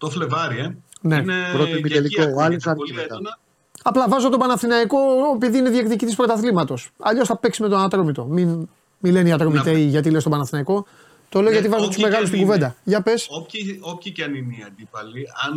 8 0.00 0.10
Φλεβάρι, 0.10 0.58
ε. 0.58 0.76
Ναι. 1.00 1.16
Είναι 1.16 1.34
Πρώτο 1.52 1.74
επιτελικό, 1.76 2.22
ο 2.22 2.74
πολύ 2.74 3.00
έντονα. 3.00 3.38
Απλά 3.86 4.08
βάζω 4.08 4.28
τον 4.28 4.38
Παναθηναϊκό 4.38 4.98
επειδή 5.34 5.58
είναι 5.58 5.70
διεκδικητής 5.70 6.14
πρωταθλήματος. 6.16 6.90
Αλλιώς 6.98 7.26
θα 7.28 7.36
παίξει 7.36 7.62
με 7.62 7.68
τον 7.68 7.80
Ατρόμητο. 7.80 8.24
Μην, 8.24 8.68
μην 8.98 9.12
λένε 9.12 9.28
οι 9.28 9.32
Ατρόμητοι 9.32 9.80
γιατί 9.80 10.10
λες 10.10 10.22
τον 10.22 10.32
Παναθηναϊκό. 10.32 10.86
Το 11.28 11.40
λέω 11.40 11.48
Ναι, 11.50 11.54
γιατί 11.54 11.68
βάζω 11.68 11.84
όποιοι 11.84 11.94
τους 11.96 12.04
μεγάλους 12.04 12.30
και 12.30 12.36
στην 12.36 12.40
αν 12.40 12.46
κουβέντα. 12.46 12.66
είναι. 12.66 12.76
Για 12.84 13.02
πες. 13.02 13.26
Όποιοι, 13.30 13.78
όποιοι 13.82 14.12
και 14.12 14.24
αν 14.24 14.34
είναι 14.34 14.54
οι 14.58 14.62
αντίπαλοι, 14.66 15.26
αν 15.46 15.54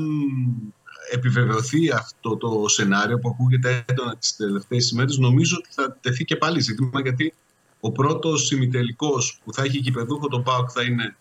επιβεβαιωθεί 1.11 1.89
αυτό 1.91 2.37
το 2.37 2.67
σενάριο 2.67 3.19
που 3.19 3.29
ακούγεται 3.29 3.85
έντονα 3.87 4.15
τις 4.17 4.35
τελευταίες 4.35 4.89
ημέρες, 4.91 5.17
νομίζω 5.17 5.55
ότι 5.59 5.69
θα 5.71 5.97
τεθεί 6.01 6.25
και 6.25 6.35
πάλι 6.35 6.59
ζήτημα 6.61 7.01
γιατί 7.01 7.33
ο 7.79 7.91
πρώτος 7.91 8.51
ημιτελικός 8.51 9.39
που 9.43 9.53
θα 9.53 9.63
έχει 9.63 9.81
κυπεδούχο 9.81 10.27
τον 10.27 10.43
ΠΑΟΚ 10.43 10.69
θα 10.73 10.81
είναι 10.81 11.15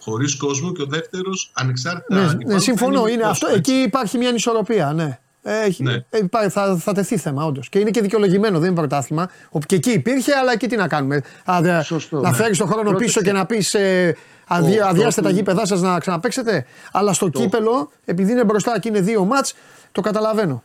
χωρίς 0.00 0.36
κόσμο 0.36 0.72
και 0.72 0.82
ο 0.82 0.86
δεύτερος 0.86 1.50
ανεξάρτητα 1.54 2.14
Ναι, 2.14 2.20
αντιπάλου 2.20 2.46
ναι, 2.46 2.52
θα 2.54 2.60
συμφωνώ. 2.60 3.02
με 3.02 3.10
Είναι 3.10 3.16
κόσμο, 3.16 3.30
αυτό, 3.30 3.46
έτσι. 3.46 3.58
εκεί 3.58 3.72
υπάρχει 3.82 4.18
μια 4.18 4.28
ανισορροπία. 4.28 4.92
Ναι. 4.92 5.18
Έχει, 5.48 5.82
Ναι. 5.82 5.92
ε, 6.10 6.18
υπά- 6.18 6.50
θα, 6.50 6.76
θα 6.76 6.92
τεθεί 6.92 7.16
θέμα, 7.16 7.44
όντως. 7.44 7.68
Και 7.68 7.78
είναι 7.78 7.90
και 7.90 8.00
δικαιολογημένο, 8.00 8.58
δεν 8.58 8.66
είναι 8.70 8.76
πρωτάθλημα. 8.78 9.28
Ο- 9.50 9.58
Και 9.58 9.74
εκεί 9.74 9.90
υπήρχε, 9.90 10.32
αλλά 10.34 10.52
εκεί 10.52 10.66
τι 10.66 10.76
να 10.76 10.88
κάνουμε. 10.88 11.22
Α, 11.44 11.58
δε- 11.60 11.82
Σωστό, 11.82 12.20
να 12.20 12.30
ναι. 12.30 12.36
φέρεις 12.36 12.58
τον 12.58 12.66
χρόνο 12.66 12.82
Πρώτο 12.82 12.98
πίσω 12.98 13.20
και- 13.20 13.26
και 13.26 13.32
να 13.32 13.46
πεις 13.46 13.74
ε, 13.74 14.16
αδει, 14.46 14.78
Ο- 14.80 14.86
αδειάστε 14.86 15.20
τα 15.20 15.26
πρώτο- 15.28 15.36
γήπεδά 15.36 15.66
σας 15.66 15.80
να 15.80 15.98
ξαναπέξετε. 15.98 16.64
Αλλά 16.92 17.12
στο 17.12 17.28
κύπελο, 17.28 17.90
επειδή 18.04 18.32
είναι 18.32 18.44
μπροστά 18.44 18.78
και 18.78 18.88
είναι 18.88 19.00
δύο 19.00 19.24
μάτς, 19.24 19.54
το 19.92 20.00
καταλαβαίνω. 20.00 20.62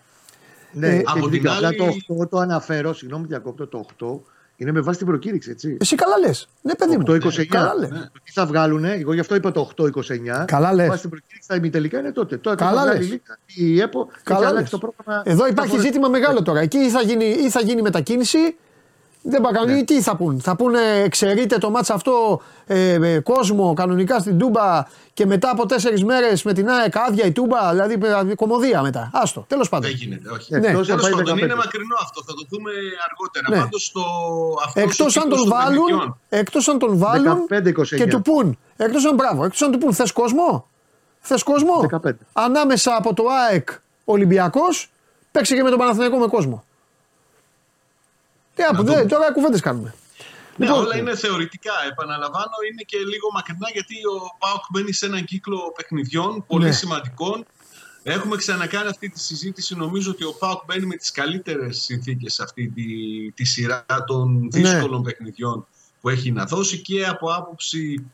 Ναι, 0.72 0.88
Ε, 0.88 0.92
έχει 0.92 1.04
από 1.08 1.20
την 1.20 1.30
δίκιο. 1.30 1.52
Απλά 1.52 1.68
άλλη- 1.68 1.78
το 1.78 1.86
8 1.86 2.28
το 2.30 2.38
αναφέρω, 2.38 2.94
συγγνώμη 2.94 3.26
διακόπτω, 3.28 3.68
το 3.68 3.78
8 3.78 4.22
είναι 4.62 4.72
με 4.72 4.82
βάση 4.82 4.98
την 4.98 5.08
προκήρυξη, 5.08 5.50
έτσι. 5.52 5.78
Εσύ 5.80 5.96
καλά 5.96 6.18
λες. 6.18 6.48
Ναι, 6.62 6.76
παιδί 6.76 6.98
μου. 6.98 7.04
8-29. 7.08 7.46
Καλά 7.46 7.76
λες. 7.76 7.90
Το 7.90 8.20
Τι 8.24 8.32
θα 8.32 8.46
βγάλουνε, 8.46 8.92
εγώ 8.92 9.14
γι' 9.14 9.20
αυτό 9.20 9.36
είπα 9.36 9.52
το 9.52 9.70
8-29. 9.76 10.46
Καλά 10.46 10.74
λες. 10.74 10.88
Βάσει 10.88 11.02
την 11.02 11.10
προκήρυξη 11.10 11.48
τα 11.48 11.56
ημιτελικά 11.56 12.00
είναι 12.00 12.12
τότε. 12.12 12.38
Τώρα 12.38 12.56
Καλά 12.56 12.72
θα 12.74 12.82
βγάλει 12.82 12.98
λες. 12.98 13.08
η 13.08 13.10
Λίγκα, 13.12 13.38
η 13.56 13.82
ΕΠΟ 13.82 14.06
και 14.06 14.20
Καλά 14.24 14.38
έχει 14.40 14.44
λες. 14.46 14.52
αλλάξει 14.52 14.72
το 14.72 14.78
πρόγραμμα. 14.78 15.24
Εδώ 15.26 15.48
υπάρχει 15.48 15.70
φορές. 15.72 15.86
ζήτημα 15.86 16.08
μεγάλο 16.08 16.42
τώρα. 16.42 16.60
Εκεί 16.60 16.78
ή 16.78 16.90
θα 16.90 17.02
γίνει, 17.02 17.26
ή 17.26 17.50
θα 17.50 17.62
γίνει 17.62 17.82
μετακίνηση. 17.82 18.56
Δεν 19.24 19.42
πάει 19.42 19.66
Ναι. 19.66 19.78
ή 19.80 19.84
τι 19.84 20.02
θα 20.02 20.16
πούν. 20.16 20.40
Θα 20.42 20.56
πούνε 20.56 20.80
εξαιρείται 21.04 21.58
το 21.58 21.70
μάτς 21.70 21.90
αυτό 21.90 22.42
ε, 22.68 22.94
ε, 22.94 23.20
κόσμο 23.20 23.74
κανονικά 23.74 24.20
στην 24.20 24.38
Τούμπα 24.38 24.84
και 25.14 25.26
μετά 25.26 25.50
από 25.50 25.66
τέσσερις 25.66 26.04
μέρες 26.04 26.44
με 26.44 26.54
την 26.54 26.70
ΑΕΚ 26.70 26.98
άδεια 26.98 27.26
η 27.26 27.32
Τούμπα, 27.32 27.72
δηλαδή 27.72 27.98
ε, 28.32 28.36
κομμωδία 28.36 28.82
μετά. 28.82 29.10
Άστο, 29.14 29.46
τέλος 29.48 29.70
πάντων. 29.70 29.90
Δεν 29.90 30.00
γίνεται, 30.00 30.30
όχι. 30.30 30.54
Ναι, 30.54 30.60
Ναι. 30.60 30.68
εκτός 30.68 30.90
αν 30.90 30.98
Τέλος 30.98 31.02
πάει 31.02 31.12
πάντων, 31.12 31.36
15. 31.36 31.44
είναι 31.46 31.56
μακρινό 31.56 31.96
αυτό. 32.02 32.22
Θα 32.26 32.34
το 32.34 32.46
δούμε 32.50 32.72
αργότερα. 33.10 33.50
Ναι. 33.50 33.58
Πάντως 33.64 33.86
στο 33.86 34.02
αυτό 34.66 34.80
Εκτός 34.80 35.18
αν 35.18 35.30
τον 35.30 35.48
βάλουν, 35.48 36.18
εκτός 36.30 36.68
αν 36.68 36.80
τον 36.80 36.98
βάλουν 36.98 37.46
15-29. 37.50 37.96
και 37.98 38.06
του 38.08 38.22
πούν. 38.22 38.58
Εκτός 38.78 39.06
αν 39.06 39.16
μπράβο, 39.16 39.44
εκτός 39.46 39.62
αν 39.62 39.72
του 39.72 39.78
πούν 39.78 39.94
θες 39.94 40.12
κόσμο; 40.12 40.68
Θες 41.20 41.44
κόσμο; 41.44 41.80
15. 41.80 42.12
Ανάμεσα 42.34 42.96
από 42.96 43.14
το 43.14 43.24
ΑΕΚ 43.48 43.70
Ολυμπιακός, 44.06 44.92
παίξει 45.32 45.56
και 45.56 45.64
με 45.64 45.70
τον 45.70 45.80
Παναθηναϊκό 45.80 46.18
με 46.18 46.28
κόσμο. 46.28 46.64
Τι 48.56 48.62
να 48.72 48.76
πούμε, 48.78 49.06
τώρα 49.06 49.32
κουβέντες 49.32 49.62
κάνουμε. 49.62 49.94
Ναι, 50.58 50.66
Λοιπόν, 50.66 50.84
όλα 50.84 50.98
είναι 50.98 51.16
θεωρητικά. 51.16 51.72
Επαναλαμβάνω, 51.92 52.52
είναι 52.72 52.82
και 52.82 52.98
λίγο 52.98 53.28
μακρινά 53.34 53.70
γιατί 53.74 53.96
ο 53.96 54.36
Πάοκ 54.40 54.64
μπαίνει 54.72 54.94
σε 54.94 55.06
έναν 55.06 55.24
κύκλο 55.26 55.74
παιχνιδιών 55.76 56.46
πολύ 56.48 56.66
Ναι. 56.66 56.72
σημαντικών. 56.72 57.46
Έχουμε 58.04 58.36
ξανακάνει 58.36 58.88
αυτή 58.88 59.10
τη 59.10 59.20
συζήτηση. 59.20 59.76
Νομίζω 59.76 60.12
ότι 60.12 60.24
ο 60.24 60.34
Πάουκ 60.40 60.62
μπαίνει 60.66 60.86
με 60.86 60.96
τις 60.96 61.12
καλύτερες 61.12 61.78
συνθήκες 61.82 62.34
σε 62.34 62.44
αυτή 62.44 62.68
τη, 62.70 62.84
τη 63.32 63.44
σειρά 63.46 63.86
των 64.08 64.48
δύσκολων 64.52 65.04
παιχνιδιών 65.04 65.68
που 66.02 66.10
έχει 66.10 66.32
να 66.32 66.46
δώσει 66.46 66.78
και 66.82 67.06
από 67.08 67.32
άποψη 67.34 68.06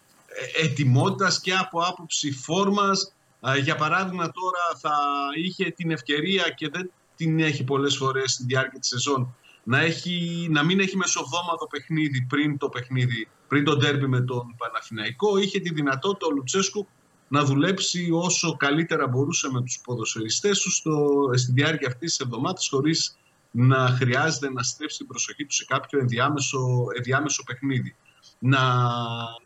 ε, 0.57 0.65
ετοιμότητας 0.65 1.39
και 1.39 1.53
από 1.53 1.79
άποψη 1.79 2.31
φόρμας. 2.31 3.13
Ε, 3.41 3.57
Για 3.57 3.75
παράδειγμα 3.75 4.31
τώρα 4.31 4.79
θα 4.81 4.95
είχε 5.43 5.71
την 5.71 5.91
ευκαιρία 5.91 6.49
και 6.49 6.69
δεν 6.69 6.91
την 7.15 7.39
έχει 7.39 7.63
πολλές 7.63 7.95
φορές 7.97 8.31
στη 8.31 8.43
διάρκεια 8.43 8.79
της 8.79 8.89
σεζόν 8.89 9.35
να, 9.67 9.79
έχει, 9.79 10.47
να 10.51 10.63
μην 10.63 10.79
έχει 10.79 10.97
μεσοβδόματο 10.97 11.67
παιχνίδι 11.69 12.21
πριν 12.21 12.57
το 12.57 12.69
παιχνίδι, 12.69 13.27
πριν 13.47 13.63
το 13.63 13.75
ντέρμπι 13.75 14.07
με 14.07 14.21
τον 14.21 14.55
Παναθηναϊκό. 14.57 15.37
Είχε 15.37 15.59
τη 15.59 15.73
δυνατότητα 15.73 16.25
ο 16.25 16.31
Λουτσέσκου 16.31 16.87
να 17.27 17.43
δουλέψει 17.43 18.09
όσο 18.11 18.55
καλύτερα 18.57 19.07
μπορούσε 19.07 19.51
με 19.51 19.61
τους 19.61 19.79
ποδοσφαιριστές 19.83 20.59
του 20.59 20.71
στο, 20.71 21.29
στη 21.33 21.51
διάρκεια 21.51 21.87
αυτής 21.87 22.15
της 22.15 22.25
εβδομάδας 22.25 22.67
χωρίς 22.69 23.17
να 23.51 23.87
χρειάζεται 23.87 24.51
να 24.51 24.63
στρέψει 24.63 24.97
την 24.97 25.07
προσοχή 25.07 25.45
του 25.45 25.53
σε 25.53 25.65
κάποιο 25.65 25.99
ενδιάμεσο, 25.99 26.85
ενδιάμεσο 26.95 27.43
παιχνίδι. 27.43 27.95
Να, 28.39 28.59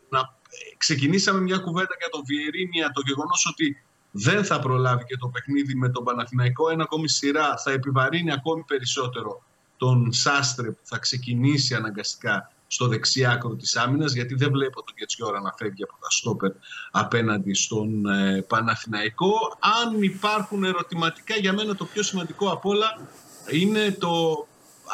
να 0.08 0.38
ξεκινήσαμε 0.76 1.40
μια 1.40 1.58
κουβέντα 1.58 1.94
για 1.98 2.08
τον 2.10 2.22
Βιερίνια, 2.26 2.90
το 2.90 3.02
γεγονός 3.06 3.46
ότι 3.50 3.82
δεν 4.10 4.44
θα 4.44 4.58
προλάβει 4.58 5.04
και 5.04 5.16
το 5.16 5.28
παιχνίδι 5.28 5.74
με 5.74 5.88
τον 5.88 6.04
Παναθηναϊκό. 6.04 6.70
Ένα 6.70 6.82
ακόμη 6.82 7.08
σειρά 7.08 7.56
θα 7.56 7.70
επιβαρύνει 7.70 8.32
ακόμη 8.32 8.64
περισσότερο 8.66 9.42
τον 9.82 10.12
Σάστρε 10.12 10.70
που 10.70 10.80
θα 10.82 10.98
ξεκινήσει 10.98 11.74
αναγκαστικά 11.74 12.52
στο 12.66 12.88
δεξί 12.88 13.24
άκρο 13.24 13.54
της 13.54 13.76
άμυνας 13.76 14.12
γιατί 14.12 14.34
δεν 14.34 14.50
βλέπω 14.50 14.82
τον 14.82 14.94
Κετσιόρα 14.94 15.40
να 15.40 15.52
φεύγει 15.56 15.82
από 15.82 15.92
τα 16.00 16.10
στόπερ 16.10 16.50
απέναντι 16.90 17.54
στον 17.54 18.06
ε, 18.06 18.42
Παναθηναϊκό. 18.48 19.32
Αν 19.82 20.02
υπάρχουν 20.02 20.64
ερωτηματικά 20.64 21.34
για 21.36 21.52
μένα 21.52 21.74
το 21.74 21.84
πιο 21.84 22.02
σημαντικό 22.02 22.50
απ' 22.50 22.66
όλα 22.66 22.98
είναι 23.50 23.90
το 23.90 24.46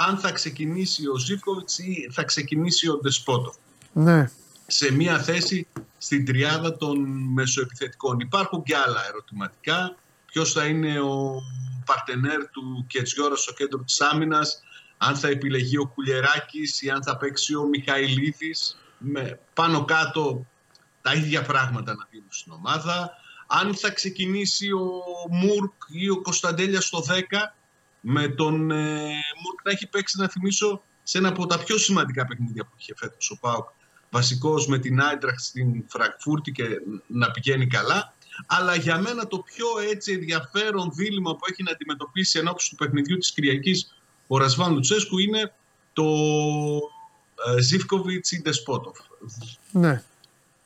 αν 0.09 0.19
θα 0.19 0.32
ξεκινήσει 0.32 1.09
ο 1.09 1.16
Ζήφκοβιτς 1.16 1.78
ή 1.78 2.09
θα 2.12 2.24
ξεκινήσει 2.24 2.89
ο 2.89 2.97
Ντεσπότο. 2.97 3.55
Ναι. 3.93 4.31
Σε 4.66 4.93
μια 4.93 5.19
θέση 5.19 5.66
στην 5.98 6.24
τριάδα 6.24 6.77
των 6.77 6.98
μεσοεπιθετικών. 7.32 8.20
Υπάρχουν 8.20 8.62
και 8.62 8.77
άλλα 8.77 9.06
ερωτηματικά. 9.09 9.94
Ποιος 10.27 10.52
θα 10.52 10.65
είναι 10.65 11.01
ο 11.01 11.43
παρτενέρ 11.85 12.48
του 12.51 12.85
Κετσιόρα 12.89 13.36
στο 13.36 13.52
κέντρο 13.52 13.78
της 13.78 14.01
άμυνας; 14.01 14.62
Αν 14.99 15.16
θα 15.16 15.29
επιλεγεί 15.29 15.79
ο 15.79 15.87
Κουλιεράκης 15.87 16.83
ή 16.83 16.91
αν 16.91 17.03
θα 17.03 17.16
παίξει 17.16 17.55
ο 17.55 17.65
Μιχαηλίδης 17.65 18.79
με 18.99 19.41
πάνω 19.55 19.85
κάτω 19.85 20.47
τα 21.03 21.15
ίδια 21.15 21.43
πράγματα 21.43 21.95
να 21.95 22.07
δίνουν 22.11 22.29
στην 22.31 22.53
ομάδα. 22.53 23.11
Αν 23.47 23.75
θα 23.75 23.91
ξεκινήσει 23.91 24.73
ο 24.73 25.03
Μουρκ 25.31 25.73
ή 25.89 26.09
ο 26.09 26.20
Κωνσταντέλια 26.20 26.81
στο 26.81 27.05
10 27.09 27.20
με 28.01 28.29
τον 28.29 28.70
ε, 28.70 28.97
Μουρκ 29.45 29.65
να 29.65 29.70
έχει 29.70 29.87
παίξει 29.87 30.20
να 30.20 30.29
θυμίσω 30.29 30.83
σε 31.03 31.19
ένα 31.19 31.29
από 31.29 31.47
τα 31.47 31.59
πιο 31.59 31.79
σημαντικά 31.79 32.27
παιχνίδια 32.27 32.65
που 32.65 32.73
είχε 32.79 32.95
φέτος 32.97 33.31
ο 33.31 33.39
Πάουκ 33.39 33.69
βασικός 34.11 34.66
με 34.66 34.79
την 34.79 35.01
Άιντραχτ 35.01 35.41
στην 35.41 35.85
Φραγκφούρτη 35.89 36.53
και 36.53 36.65
να 37.07 37.31
πηγαίνει 37.31 37.66
καλά. 37.66 38.15
Αλλά 38.47 38.75
για 38.75 38.99
μένα 38.99 39.27
το 39.27 39.39
πιο 39.39 39.66
έτσι 39.91 40.12
ενδιαφέρον 40.12 40.91
δίλημα 40.95 41.37
που 41.37 41.45
έχει 41.51 41.62
να 41.62 41.70
αντιμετωπίσει 41.70 42.39
ενώπιση 42.39 42.70
του 42.70 42.77
παιχνιδιού 42.77 43.16
της 43.16 43.33
Κυριακής 43.33 43.98
ο 44.28 44.38
Ρασβάν 44.38 44.72
Λουτσέσκου 44.72 45.18
είναι 45.18 45.52
το 45.92 46.05
ε, 47.56 47.60
Ζιβκοβιτς 47.60 48.32
ή 48.32 48.40
Ντεσπότοφ. 48.42 48.98
Ναι. 49.70 50.02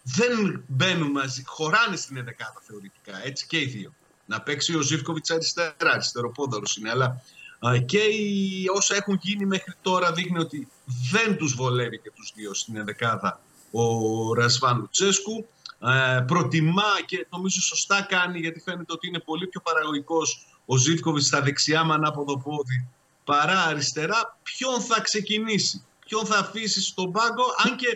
Δεν 0.02 0.64
μπαίνουν 0.66 1.10
μαζί, 1.10 1.42
χωράνε 1.46 1.96
στην 1.96 2.16
ενδεκάδα 2.16 2.60
θεωρητικά, 2.66 3.26
έτσι 3.26 3.46
και 3.46 3.60
οι 3.60 3.64
δύο. 3.66 3.94
Να 4.26 4.40
παίξει 4.40 4.76
ο 4.76 4.80
Ζιβκοβιτς 4.80 5.30
αριστερά, 5.30 5.74
αριστεροπόδαρος 5.78 6.76
είναι, 6.76 6.90
αλλά 6.90 7.22
ε, 7.62 7.78
και 7.78 7.98
οι, 7.98 8.64
όσα 8.74 8.94
έχουν 8.94 9.18
γίνει 9.22 9.46
μέχρι 9.46 9.74
τώρα 9.82 10.12
δείχνει 10.12 10.38
ότι 10.38 10.68
δεν 11.10 11.36
τους 11.36 11.54
βολεύει 11.54 11.98
και 11.98 12.10
τους 12.14 12.32
δύο 12.34 12.54
στην 12.54 12.76
ενδεκάδα 12.76 13.40
ο 13.70 14.34
Ρασβάν 14.34 14.78
Λουτσέσκου. 14.78 15.46
Ε, 15.84 16.20
προτιμά 16.26 16.92
και 17.06 17.26
νομίζω 17.30 17.60
σωστά 17.60 18.02
κάνει 18.02 18.38
γιατί 18.38 18.60
φαίνεται 18.60 18.92
ότι 18.92 19.08
είναι 19.08 19.18
πολύ 19.18 19.46
πιο 19.46 19.60
παραγωγικός 19.60 20.46
ο 20.66 20.76
Ζιβκοβιτς 20.76 21.26
στα 21.26 21.40
δεξιά 21.40 21.84
με 21.84 21.94
ανάποδο 21.94 22.38
πόδι 22.38 22.88
παρά 23.24 23.62
αριστερά, 23.62 24.38
ποιον 24.42 24.80
θα 24.80 25.00
ξεκινήσει, 25.00 25.84
ποιον 26.06 26.26
θα 26.26 26.38
αφήσει 26.38 26.82
στον 26.82 27.12
πάγκο, 27.12 27.44
αν 27.64 27.76
και 27.76 27.86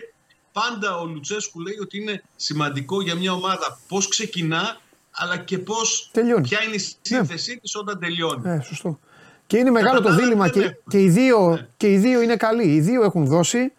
πάντα 0.51 0.97
ο 0.97 1.05
Λουτσέσκου 1.05 1.59
λέει 1.59 1.77
ότι 1.81 2.01
είναι 2.01 2.23
σημαντικό 2.35 3.01
για 3.01 3.15
μια 3.15 3.31
ομάδα 3.31 3.79
πώς 3.87 4.07
ξεκινά, 4.07 4.77
αλλά 5.11 5.37
και 5.37 5.57
πώς, 5.57 6.09
Τελειώνει. 6.13 6.41
ποια 6.41 6.63
είναι 6.63 6.75
η 6.75 6.83
σύνθεσή 7.01 7.51
ναι. 7.51 7.59
της 7.59 7.75
όταν 7.75 7.99
τελειώνει. 7.99 8.41
Ναι, 8.43 8.61
σωστό. 8.61 8.99
Και 9.47 9.57
είναι 9.57 9.71
μεγάλο 9.71 10.01
το 10.01 10.15
δίλημα 10.15 10.49
και, 10.49 10.77
και, 10.89 11.01
οι 11.01 11.09
δύο, 11.09 11.49
ναι. 11.49 11.67
και 11.77 11.91
οι 11.91 11.97
δύο 11.97 12.21
είναι 12.21 12.35
καλοί. 12.35 12.73
Οι 12.73 12.79
δύο 12.79 13.03
έχουν 13.03 13.25
δώσει 13.25 13.71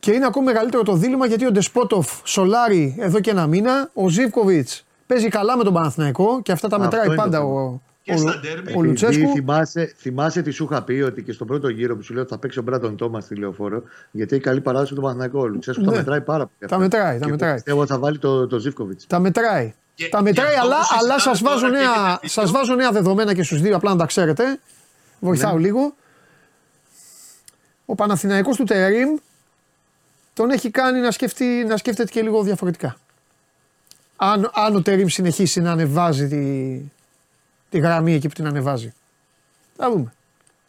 και 0.00 0.12
είναι 0.12 0.26
ακόμη 0.26 0.46
μεγαλύτερο 0.46 0.82
το 0.82 0.94
δίλημα 0.94 1.26
γιατί 1.26 1.46
ο 1.46 1.50
Ντεσπότοφ 1.50 2.08
σολάρει 2.24 2.96
εδώ 2.98 3.20
και 3.20 3.30
ένα 3.30 3.46
μήνα. 3.46 3.90
Ο 3.94 4.08
Ζίβκοβιτς 4.08 4.84
παίζει 5.06 5.28
καλά 5.28 5.56
με 5.56 5.64
τον 5.64 5.72
Παναθηναϊκό 5.72 6.42
και 6.42 6.52
αυτά 6.52 6.68
τα 6.68 6.78
μετράει 6.78 7.14
πάντα 7.14 7.40
ο, 7.42 7.80
και 8.02 8.16
στα 8.16 8.40
ντέρμπι. 8.40 8.74
Ο 8.76 8.82
Λουτσέσκου. 8.82 9.32
Θυμάσαι, 9.32 9.94
θυμάσαι 9.96 10.42
τι 10.42 10.50
σου 10.50 10.64
είχα 10.70 10.82
πει 10.82 10.92
ότι 10.92 11.22
και 11.22 11.32
στον 11.32 11.46
πρώτο 11.46 11.68
γύρο 11.68 11.96
που 11.96 12.02
σου 12.02 12.12
λέω 12.12 12.22
ότι 12.22 12.30
θα 12.32 12.38
παίξει 12.38 12.58
ο 12.58 12.62
Μπράντον 12.62 12.96
Τόμας 12.96 13.24
στη 13.24 13.34
λεωφόρο, 13.36 13.82
γιατί 14.10 14.34
έχει 14.34 14.44
καλή 14.44 14.60
παράδοση 14.60 14.94
του 14.94 15.00
Παναθηναϊκού. 15.00 15.38
Ο 15.38 15.46
Λουτσέσκου 15.46 15.80
Ναι. 15.84 15.90
τα 15.90 15.96
μετράει 15.96 16.20
πάρα 16.20 16.46
πολύ. 16.58 16.70
Τα 16.70 16.78
μετράει, 16.78 17.18
τα 17.18 17.24
Και 17.24 17.30
μετράει. 17.30 17.54
Πιστεύω 17.54 17.80
ότι 17.80 17.90
θα 17.90 17.98
βάλει 17.98 18.18
το, 18.18 18.46
το 18.46 18.58
Ζήφκοβιτς. 18.58 19.06
Τα 19.06 19.18
μετράει. 19.18 19.74
Και- 19.94 20.08
τα 20.08 20.22
μετράει, 20.22 20.48
και 20.48 20.54
αυτό 20.54 20.66
αλλά, 20.66 20.76
που 20.78 20.86
αλλά 20.98 21.18
συζητάμε 21.18 21.36
σας, 21.36 21.42
βάζω 21.42 21.60
τώρα 21.66 21.72
και 21.72 21.84
νέα, 21.84 21.92
έχετε 21.94 22.10
δίκιο. 22.12 22.28
σας 22.28 22.50
βάζω 22.50 22.74
νέα 22.74 22.90
δεδομένα 22.92 23.34
και 23.34 23.42
στους 23.42 23.60
δύο, 23.60 23.76
απλά 23.76 23.90
να 23.90 23.96
τα 23.98 24.06
ξέρετε. 24.06 24.58
Βοηθάω 25.20 25.54
Ναι. 25.54 25.60
λίγο. 25.60 25.94
Ο 27.86 27.94
Παναθηναϊκός 27.94 28.56
του 28.56 28.64
Τερίμ 28.64 29.08
τον 30.34 30.50
έχει 30.50 30.70
κάνει 30.70 31.00
να, 31.00 31.10
σκεφτεί, 31.10 31.64
να 31.68 31.76
σκέφτεται 31.76 32.10
και 32.12 32.22
λίγο 32.22 32.42
διαφορετικά. 32.42 32.96
Αν, 34.16 34.50
αν 34.54 34.74
ο 34.76 34.82
Τερίμ 34.82 35.06
συνεχίσει 35.06 35.60
να 35.60 35.70
ανεβάζει 35.72 36.28
τη, 36.28 36.76
τη 37.70 37.78
γραμμή 37.78 38.14
εκεί 38.14 38.28
που 38.28 38.34
την 38.34 38.46
ανεβάζει. 38.46 38.92
Θα 39.76 39.90
δούμε. 39.90 40.14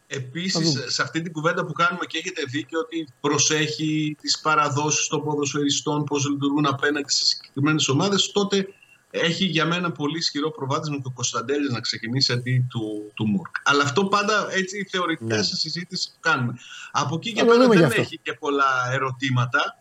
Θα 0.07 0.17
Επίση, 0.17 0.63
δούμε. 0.63 0.85
σε 0.89 1.01
αυτή 1.01 1.21
την 1.21 1.31
κουβέντα 1.31 1.65
που 1.65 1.73
κάνουμε 1.73 2.05
και 2.05 2.17
έχετε 2.17 2.43
δίκιο 2.49 2.79
ότι 2.79 3.07
προσέχει 3.21 4.17
τις 4.21 4.39
παραδόσεις 4.39 5.07
των 5.07 5.23
ποδοσφαιριστών, 5.23 6.03
πώς 6.03 6.29
λειτουργούν 6.29 6.65
απέναντι 6.65 7.11
σε 7.11 7.25
συγκεκριμένες 7.25 7.87
ομάδες, 7.87 8.31
τότε 8.31 8.67
έχει 9.11 9.45
για 9.45 9.65
μένα 9.65 9.91
πολύ 9.91 10.17
ισχυρό 10.17 10.51
προβάδισμα 10.51 11.01
το 11.01 11.09
Κωνσταντέλη 11.09 11.71
να 11.71 11.79
ξεκινήσει 11.79 12.31
αντί 12.33 12.65
του, 12.69 13.11
του 13.13 13.27
Μουρκ. 13.27 13.55
Αλλά 13.63 13.83
αυτό 13.83 14.05
πάντα 14.05 14.47
έτσι 14.51 14.87
θεωρητικά 14.91 15.35
Ναι. 15.35 15.43
σε 15.43 15.55
συζήτηση 15.55 16.09
που 16.09 16.17
κάνουμε. 16.19 16.53
Από 16.91 17.15
εκεί 17.15 17.33
και 17.33 17.39
Θα 17.39 17.45
το 17.45 17.51
πέρα 17.51 17.63
δούμε 17.63 17.75
γι' 17.75 17.81
δεν 17.81 17.89
αυτό. 17.89 18.01
έχει 18.01 18.19
και 18.23 18.33
πολλά 18.33 18.91
ερωτήματα. 18.91 19.75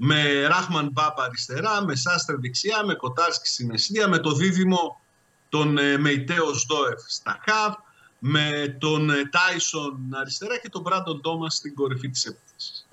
Με 0.00 0.46
Ράχμαν 0.46 0.88
Μπάπα 0.92 1.24
αριστερά, 1.24 1.84
με 1.84 1.94
Σάστρε 1.94 2.36
δεξιά, 2.36 2.84
με 2.84 2.94
Κοτάρσκι 2.94 3.48
στην 3.48 3.70
αιστεία, 3.70 4.08
με 4.08 4.18
το 4.18 4.32
δίδυμο 4.32 5.00
τον 5.48 5.78
ε, 5.78 5.98
Μεϊτέο 5.98 6.52
Σδόεφ 6.52 7.00
στα 7.06 7.40
χαβ, 7.46 7.74
με 8.18 8.76
τον 8.78 9.10
ε, 9.10 9.14
Τάισον 9.30 9.98
αριστερά 10.20 10.58
και 10.58 10.68
τον 10.68 10.82
Μπράντον 10.82 11.20
Τόμας 11.20 11.54
στην 11.54 11.74
κορυφή 11.74 12.08
της 12.08 12.24
επίθεσης. 12.24 12.86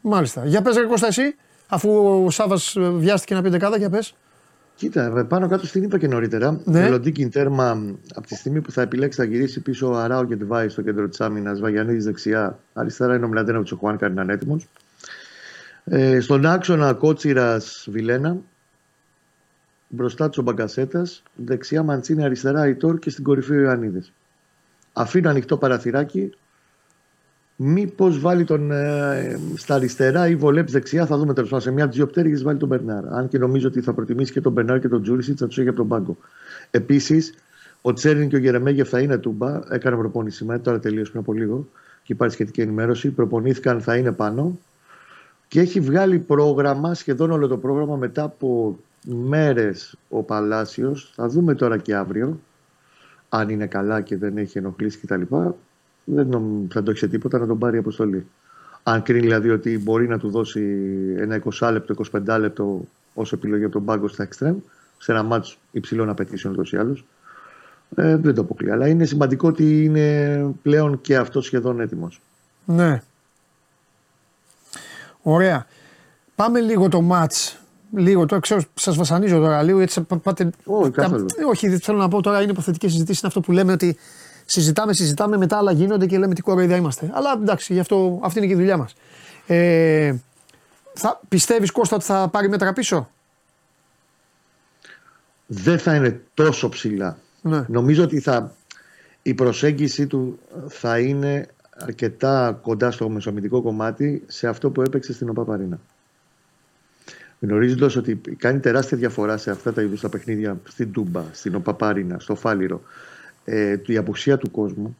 Μάλιστα. 0.00 0.46
Για 0.46 0.62
πες 0.62 0.76
ρε 0.76 0.84
Κώστα 0.84 1.06
εσύ, 1.06 1.34
αφού 1.68 1.90
ο 2.24 2.30
Σάβας 2.30 2.76
ε, 2.76 2.90
βιάστηκε 2.90 3.34
να 3.34 3.42
πει 3.42 3.48
δεκάδα, 3.48 3.76
για 3.76 3.90
πες. 3.90 4.14
Κοίτα, 4.76 5.18
ε, 5.18 5.22
πάνω 5.22 5.48
κάτω 5.48 5.66
στην 5.66 5.82
είπα 5.82 5.98
και 5.98 6.08
νωρίτερα. 6.08 6.60
Ναι. 6.64 6.80
Μελλοντική 6.80 7.28
τέρμα 7.28 7.70
από 8.14 8.26
τη 8.26 8.34
στιγμή 8.34 8.60
που 8.60 8.72
θα 8.72 8.82
επιλέξει 8.82 9.18
θα 9.18 9.24
γυρίσει 9.24 9.60
πίσω 9.60 9.90
ο 9.92 9.96
Αράο 9.96 10.24
και 10.24 10.36
Τιβάη 10.36 10.68
στο 10.68 10.82
κέντρο 10.82 11.08
της 11.08 11.20
άμυνας. 11.20 11.60
Βαγιανίδης 11.60 12.04
δεξιά. 12.04 12.58
Αριστερά 12.72 13.14
είναι 13.14 13.24
ο 13.24 13.28
Μλαντένα 13.28 13.58
ο 13.58 13.76
Χουάνκα 13.76 14.06
είναι 14.06 14.20
ανέτοιμο. 14.20 14.60
Ε, 15.84 16.20
στον 16.20 16.46
άξονα 16.46 16.92
Κότσιρας 16.94 17.86
Βιλένα. 17.90 18.36
Μπροστά 19.88 20.28
του 20.28 20.38
ο 20.40 20.42
Μπαγκασέτας. 20.42 21.22
Δεξιά 21.34 21.82
Μαντσίνη, 21.82 22.24
αριστερά 22.24 22.68
η 22.68 22.74
Τόρ 22.74 22.98
και 22.98 23.10
στην 23.10 23.24
κορυφή 23.24 23.52
ο 23.52 23.60
Ιωαννίδης. 23.60 24.12
Αφήνω 24.92 25.28
ανοιχτό 25.28 25.56
παραθυράκι. 25.56 26.32
Μήπως 27.56 28.20
βάλει 28.20 28.44
τον 28.44 28.70
ε, 28.70 29.38
στα 29.56 29.74
αριστερά 29.74 30.28
ή 30.28 30.36
βολέψει 30.36 30.72
δεξιά, 30.74 31.06
θα 31.06 31.16
δούμε 31.16 31.34
τέλος 31.34 31.48
πάντων. 31.48 31.64
Σε 31.64 31.70
μια 31.70 31.82
από 31.82 31.92
τις 31.92 32.02
δύο 32.02 32.10
πτέρυγες 32.10 32.42
βάλει 32.42 32.58
τον 32.58 32.68
Μπερνάρ. 32.68 33.04
Αν 33.14 33.28
και 33.28 33.38
νομίζω 33.38 33.68
ότι 33.68 33.80
θα 33.80 33.92
προτιμήσει 33.92 34.32
και 34.32 34.40
τον 34.40 34.52
Μπερνάρ 34.52 34.80
και 34.80 34.88
τον 34.88 35.02
Τζούρισιτς, 35.02 35.40
θα 35.40 35.46
τους 35.46 35.58
έχει 35.58 35.68
από 35.68 35.76
τον 35.76 35.88
πάγκο. 35.88 36.16
Επίσης, 36.70 37.34
ο 37.82 37.92
Τσέριν 37.92 38.28
και 38.28 38.36
ο 38.36 38.38
Γερεμέγεφ 38.38 38.88
θα 38.88 39.00
είναι 39.00 39.18
τούμπα. 39.18 39.60
Έκανε 39.70 39.96
προπόνηση 39.96 40.36
σήμερα, 40.36 40.60
τώρα 40.60 40.78
τελείωσε 40.78 41.10
πριν 41.10 41.22
από 41.22 41.32
λίγο 41.32 41.68
και 42.02 42.12
υπάρχει 42.12 42.34
σχετική 42.34 42.60
ενημέρωση. 42.60 43.10
Προπονήθηκαν, 43.10 43.80
θα 43.80 43.96
είναι 43.96 44.12
πάνω. 44.12 44.58
Και 45.48 45.60
έχει 45.60 45.80
βγάλει 45.80 46.18
πρόγραμμα, 46.18 46.94
σχεδόν 46.94 47.30
όλο 47.30 47.46
το 47.46 47.56
πρόγραμμα 47.56 47.96
μετά 47.96 48.22
από 48.22 48.78
μέρες 49.14 49.96
ο 50.08 50.22
Παλάσιος. 50.22 51.12
Θα 51.14 51.28
δούμε 51.28 51.54
τώρα 51.54 51.76
και 51.78 51.94
αύριο, 51.94 52.40
αν 53.28 53.48
είναι 53.48 53.66
καλά 53.66 54.00
και 54.00 54.16
δεν 54.16 54.36
έχει 54.38 54.58
ενοχλήσει 54.58 54.98
κτλ. 54.98 55.22
Δεν 56.04 56.26
νομ- 56.26 56.72
θα 56.72 56.82
το 56.82 56.90
έχει 56.90 56.98
σε 56.98 57.08
τίποτα 57.08 57.38
να 57.38 57.46
τον 57.46 57.58
πάρει 57.58 57.76
η 57.76 57.78
αποστολή. 57.78 58.26
Αν 58.82 59.02
κρίνει 59.02 59.20
δηλαδή 59.20 59.50
ότι 59.50 59.78
μπορεί 59.78 60.08
να 60.08 60.18
του 60.18 60.30
δώσει 60.30 60.60
ένα 61.18 61.40
20 61.60 61.70
λεπτό, 61.72 61.94
25 62.26 62.38
λεπτό 62.40 62.80
ως 63.14 63.32
επιλογή 63.32 63.64
από 63.64 63.72
τον 63.72 63.84
πάγκο 63.84 64.08
στα 64.08 64.22
εξτρέμ, 64.22 64.56
σε 64.98 65.12
ένα 65.12 65.22
μάτσο 65.22 65.56
υψηλών 65.70 66.08
απαιτήσεων 66.08 66.52
ούτως 66.52 66.72
ή 66.72 66.76
άλλως. 66.76 67.04
Ε, 67.96 68.16
δεν 68.16 68.34
το 68.34 68.40
αποκλείω. 68.40 68.72
Αλλά 68.72 68.88
είναι 68.88 69.04
σημαντικό 69.04 69.48
ότι 69.48 69.84
είναι 69.84 70.38
πλέον 70.62 71.00
και 71.00 71.16
αυτό 71.16 71.40
σχεδόν 71.40 71.80
έτοιμος. 71.80 72.20
Ναι. 72.64 73.02
Ωραία. 75.22 75.66
Πάμε 76.34 76.60
λίγο 76.60 76.88
το 76.88 77.00
μάτς. 77.00 77.60
Λίγο 77.96 78.26
τώρα, 78.26 78.40
ξέρω, 78.40 78.60
σας 78.74 78.96
βασανίζω 78.96 79.38
τώρα 79.38 79.62
λίγο. 79.62 79.80
Έτσι, 79.80 80.00
πα- 80.00 80.16
πάτε, 80.16 80.50
Όχι, 80.64 80.90
τα- 80.90 81.02
καθόλου. 81.02 81.26
όχι, 81.48 81.68
δεν 81.68 81.80
θέλω 81.80 81.98
να 81.98 82.08
πω 82.08 82.22
τώρα 82.22 82.42
είναι 82.42 82.50
υποθετική 82.50 82.88
συζήτηση. 82.88 83.18
Είναι 83.18 83.28
αυτό 83.28 83.40
που 83.40 83.52
λέμε 83.52 83.72
ότι 83.72 83.96
συζητάμε, 84.44 84.92
συζητάμε, 84.92 85.36
μετά 85.36 85.56
άλλα 85.58 85.72
γίνονται 85.72 86.06
και 86.06 86.18
λέμε 86.18 86.34
τι 86.34 86.40
κοροϊδιά 86.42 86.76
είμαστε. 86.76 87.10
Αλλά 87.14 87.32
εντάξει, 87.42 87.72
γι' 87.72 87.80
αυτό 87.80 88.20
αυτή 88.22 88.38
είναι 88.38 88.46
και 88.46 88.52
η 88.52 88.56
δουλειά 88.56 88.76
μας. 88.76 88.94
Ε, 89.46 90.14
θα, 90.94 91.20
πιστεύεις 91.28 91.70
Κώστα 91.70 91.96
ότι 91.96 92.04
θα 92.04 92.28
πάρει 92.28 92.48
μέτρα 92.48 92.72
πίσω; 92.72 93.08
Δεν 95.46 95.78
θα 95.78 95.94
είναι 95.94 96.20
τόσο 96.34 96.68
ψηλά. 96.68 97.18
Ναι. 97.42 97.64
Νομίζω 97.68 98.02
ότι 98.02 98.20
θα, 98.20 98.52
η 99.22 99.34
προσέγγιση 99.34 100.06
του 100.06 100.38
θα 100.68 100.98
είναι 100.98 101.48
αρκετά 101.76 102.58
κοντά 102.62 102.90
στο 102.90 103.08
μεσομητικό 103.08 103.62
κομμάτι 103.62 104.22
σε 104.26 104.48
αυτό 104.48 104.70
που 104.70 104.82
έπαιξε 104.82 105.12
στην 105.12 105.28
ΟΠΑΠΑΡΗΝΑ. 105.28 105.78
Γνωρίζοντας 107.40 107.96
ότι 107.96 108.16
κάνει 108.16 108.60
τεράστια 108.60 108.96
διαφορά 108.96 109.36
σε 109.36 109.50
αυτά 109.50 109.72
τα 109.72 109.82
είδους 109.82 110.00
τα 110.00 110.08
παιχνίδια 110.08 110.60
στην 110.68 110.92
Τούμπα, 110.92 111.24
στην 111.32 111.54
ΟΠΑΠΑΡΗΝΑ, 111.54 112.18
στο 112.18 112.34
Φάληρο, 112.34 112.82
ε, 113.44 113.76
η 113.86 113.96
απουσία 113.96 114.36
του 114.36 114.50
κόσμου. 114.50 114.96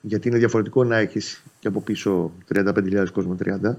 Γιατί 0.00 0.28
είναι 0.28 0.38
διαφορετικό 0.38 0.84
να 0.84 0.96
έχεις 0.96 1.42
και 1.58 1.68
από 1.68 1.80
πίσω 1.80 2.32
35.000 2.54 3.06
κόσμο 3.12 3.36
30 3.44 3.76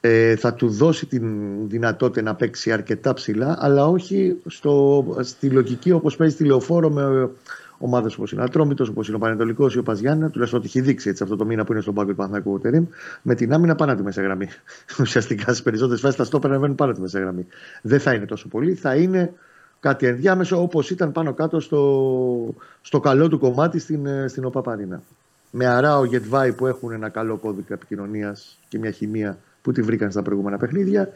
ε, 0.00 0.36
θα 0.36 0.54
του 0.54 0.68
δώσει 0.68 1.06
την 1.06 1.24
δυνατότητα 1.68 2.22
να 2.22 2.34
παίξει 2.34 2.72
αρκετά 2.72 3.14
ψηλά, 3.14 3.56
αλλά 3.60 3.86
όχι 3.86 4.36
στο, 4.46 5.04
στη 5.20 5.50
λογική 5.50 5.90
όπως 5.90 6.16
παίζει 6.16 6.36
τη 6.36 6.44
λεωφόρο 6.44 6.90
με 6.90 7.30
ομάδες 7.78 8.14
όπως 8.14 8.32
είναι 8.32 8.40
ο 8.40 8.44
Ατρόμητος, 8.44 8.88
όπως 8.88 9.06
είναι 9.08 9.16
ο 9.16 9.20
Πανετολικός 9.20 9.74
ή 9.74 9.78
ο 9.78 9.82
Παζιάννα, 9.82 10.30
τουλάχιστον 10.30 10.60
ότι 10.60 10.68
έχει 10.68 10.80
δείξει 10.80 11.08
έτσι, 11.08 11.22
αυτό 11.22 11.36
το 11.36 11.44
μήνα 11.44 11.64
που 11.64 11.72
είναι 11.72 11.80
στον 11.80 11.94
πάγκο 11.94 12.10
του 12.10 12.16
Παναθηναϊκού 12.16 12.58
Τερίμ, 12.58 12.86
με 13.22 13.34
την 13.34 13.52
άμυνα 13.52 13.74
πάνω 13.74 13.90
από 13.90 14.00
τη 14.00 14.06
μέσα 14.06 14.22
γραμμή. 14.22 14.48
Ουσιαστικά 15.00 15.54
στι 15.54 15.62
περισσότερες 15.62 16.00
φάσεις 16.00 16.16
τα 16.16 16.24
στόπερ 16.24 16.50
ανεβαίνουν 16.50 16.76
πάνω 16.76 16.90
από 16.90 16.98
τη 17.00 17.04
μέσα 17.04 17.20
γραμμή. 17.20 17.46
Δεν 17.82 18.00
θα 18.00 18.14
είναι 18.14 18.24
τόσο 18.24 18.48
πολύ, 18.48 18.74
θα 18.74 18.94
είναι 18.94 19.32
κάτι 19.80 20.06
ενδιάμεσο 20.06 20.62
όπως 20.62 20.90
ήταν 20.90 21.12
πάνω 21.12 21.32
κάτω 21.34 21.60
στο, 21.60 22.54
στο 22.80 23.00
καλό 23.00 23.28
του 23.28 23.38
κομμάτι 23.38 23.78
στην, 23.78 24.06
ε, 24.06 24.28
στην 24.28 24.44
ΟΠΑΠΑΡΗΝΑ. 24.44 25.02
Με 25.50 25.66
Αράο 25.66 26.04
Γετβάη 26.04 26.52
που 26.52 26.66
έχουν 26.66 26.92
ένα 26.92 27.08
καλό 27.08 27.36
κώδικα 27.36 27.74
επικοινωνίας 27.74 28.58
και 28.68 28.78
μια 28.78 28.90
χημεία 28.90 29.38
που 29.62 29.72
τη 29.72 29.82
βρήκαν 29.82 30.10
στα 30.10 30.22
προηγούμενα 30.22 30.56
παιχνίδια. 30.56 31.08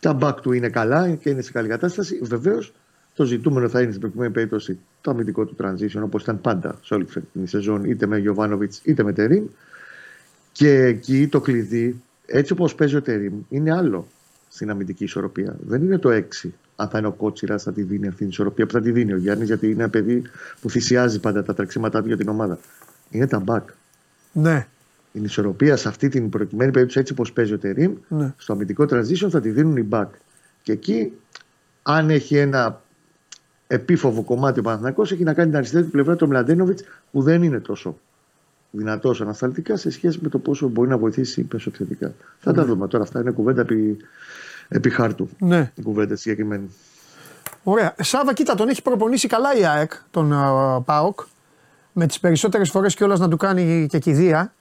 Τα 0.00 0.12
μπακ 0.12 0.40
του 0.40 0.52
είναι 0.52 0.68
καλά 0.68 1.10
και 1.10 1.30
είναι 1.30 1.42
σε 1.42 1.52
καλή 1.52 1.68
κατάσταση. 1.68 2.20
Βεβαίως 2.22 2.72
το 3.20 3.26
ζητούμενο 3.26 3.68
θα 3.68 3.80
είναι 3.80 3.88
στην 3.90 4.00
προκειμένη 4.00 4.32
περίπτωση 4.32 4.78
το 5.00 5.10
αμυντικό 5.10 5.44
του 5.44 5.56
transition 5.60 6.00
όπως 6.02 6.22
ήταν 6.22 6.40
πάντα 6.40 6.78
σε 6.82 6.94
όλη 6.94 7.04
την 7.04 7.46
σεζόν, 7.46 7.84
είτε 7.84 8.06
με 8.06 8.18
Γιωβάνοβιτς 8.18 8.80
είτε 8.84 9.02
με 9.02 9.12
Τερήμ. 9.12 9.44
Και 10.52 10.70
εκεί 10.82 11.28
το 11.28 11.40
κλειδί, 11.40 12.02
έτσι 12.26 12.52
όπως 12.52 12.74
παίζει 12.74 12.96
ο 12.96 13.02
Τερήμ, 13.02 13.34
είναι 13.48 13.72
άλλο 13.72 14.06
στην 14.48 14.70
αμυντική 14.70 15.04
ισορροπία. 15.04 15.56
Δεν 15.66 15.82
είναι 15.82 15.98
το 15.98 16.10
6. 16.10 16.48
Αν 16.76 16.88
θα 16.88 16.98
είναι 16.98 17.06
ο 17.06 17.12
Κότσιρας, 17.12 17.62
θα 17.62 17.72
τη 17.72 17.82
δίνει 17.82 18.06
αυτή 18.06 18.18
την 18.18 18.28
ισορροπία 18.28 18.66
που 18.66 18.72
θα 18.72 18.80
τη 18.80 18.90
δίνει 18.90 19.12
ο 19.12 19.16
Γιάννης, 19.16 19.46
γιατί 19.46 19.70
είναι 19.70 19.82
ένα 19.82 19.90
παιδί 19.90 20.22
που 20.60 20.70
θυσιάζει 20.70 21.20
πάντα 21.20 21.42
τα 21.42 21.54
τρεξίματά 21.54 22.00
του 22.00 22.06
για 22.06 22.16
την 22.16 22.28
ομάδα. 22.28 22.58
Είναι 23.10 23.26
τα 23.26 23.38
μπακ. 23.38 23.68
Ναι. 24.32 24.66
Την 25.12 25.24
ισορροπία 25.24 25.76
σε 25.76 25.88
αυτή 25.88 26.08
την 26.08 26.28
προκειμένη 26.28 26.70
περίπτωση, 26.70 26.98
έτσι 26.98 27.12
όπως 27.12 27.32
παίζει 27.32 27.52
ο 27.52 27.58
Τερήμ, 27.58 27.92
Ναι. 28.08 28.34
στο 28.36 28.52
αμυντικό 28.52 28.84
transition 28.90 29.30
θα 29.30 29.40
τη 29.40 29.50
δίνουν 29.50 29.76
οι 29.76 29.86
back. 29.90 30.08
Και 30.62 30.72
εκεί, 30.72 31.12
αν 31.82 32.10
έχει 32.10 32.36
ένα 32.36 32.82
επίφοβο 33.72 34.22
κομμάτι 34.22 34.58
ο 34.58 34.62
Παναθηναϊκός 34.62 35.12
έχει 35.12 35.22
να 35.22 35.34
κάνει 35.34 35.48
την 35.48 35.56
αριστερή 35.56 35.84
του 35.84 35.90
πλευρά 35.90 36.16
του 36.16 36.26
Μλαντένοβιτς 36.26 36.82
που 37.10 37.22
δεν 37.22 37.42
είναι 37.42 37.60
τόσο 37.60 37.98
δυνατός 38.70 39.20
ανασταλτικά 39.20 39.76
σε 39.76 39.90
σχέση 39.90 40.18
με 40.22 40.28
το 40.28 40.38
πόσο 40.38 40.68
μπορεί 40.68 40.88
να 40.88 40.98
βοηθήσει 40.98 41.48
μεσοεπιθετικά. 41.52 42.12
Θα 42.38 42.52
τα 42.52 42.64
δούμε 42.64 42.88
τώρα. 42.88 43.02
Αυτά 43.02 43.20
είναι 43.20 43.30
κουβέντα 43.30 43.60
επί, 43.60 43.96
επί 44.68 44.90
χάρτου. 44.90 45.28
Ναι. 45.38 45.72
Η 45.74 45.82
κουβέντα 45.82 46.16
συγκεκριμένη. 46.16 46.70
Ωραία. 47.62 47.94
Σάβα, 47.98 48.32
κοίτα, 48.32 48.54
τον 48.54 48.68
έχει 48.68 48.82
προπονήσει 48.82 49.28
καλά 49.28 49.54
η 49.54 49.64
ΑΕΚ, 49.66 49.92
τον 50.10 50.32
α, 50.32 50.80
ΠΑΟΚ. 50.80 51.20
Με 51.92 52.06
τις 52.06 52.20
περισσότερες 52.20 52.70
φορές 52.70 52.94
κιόλα 52.94 53.18
να 53.18 53.28
του 53.28 53.36
κάνει 53.36 53.86
και 53.90 53.98
κηδεία. 53.98 54.52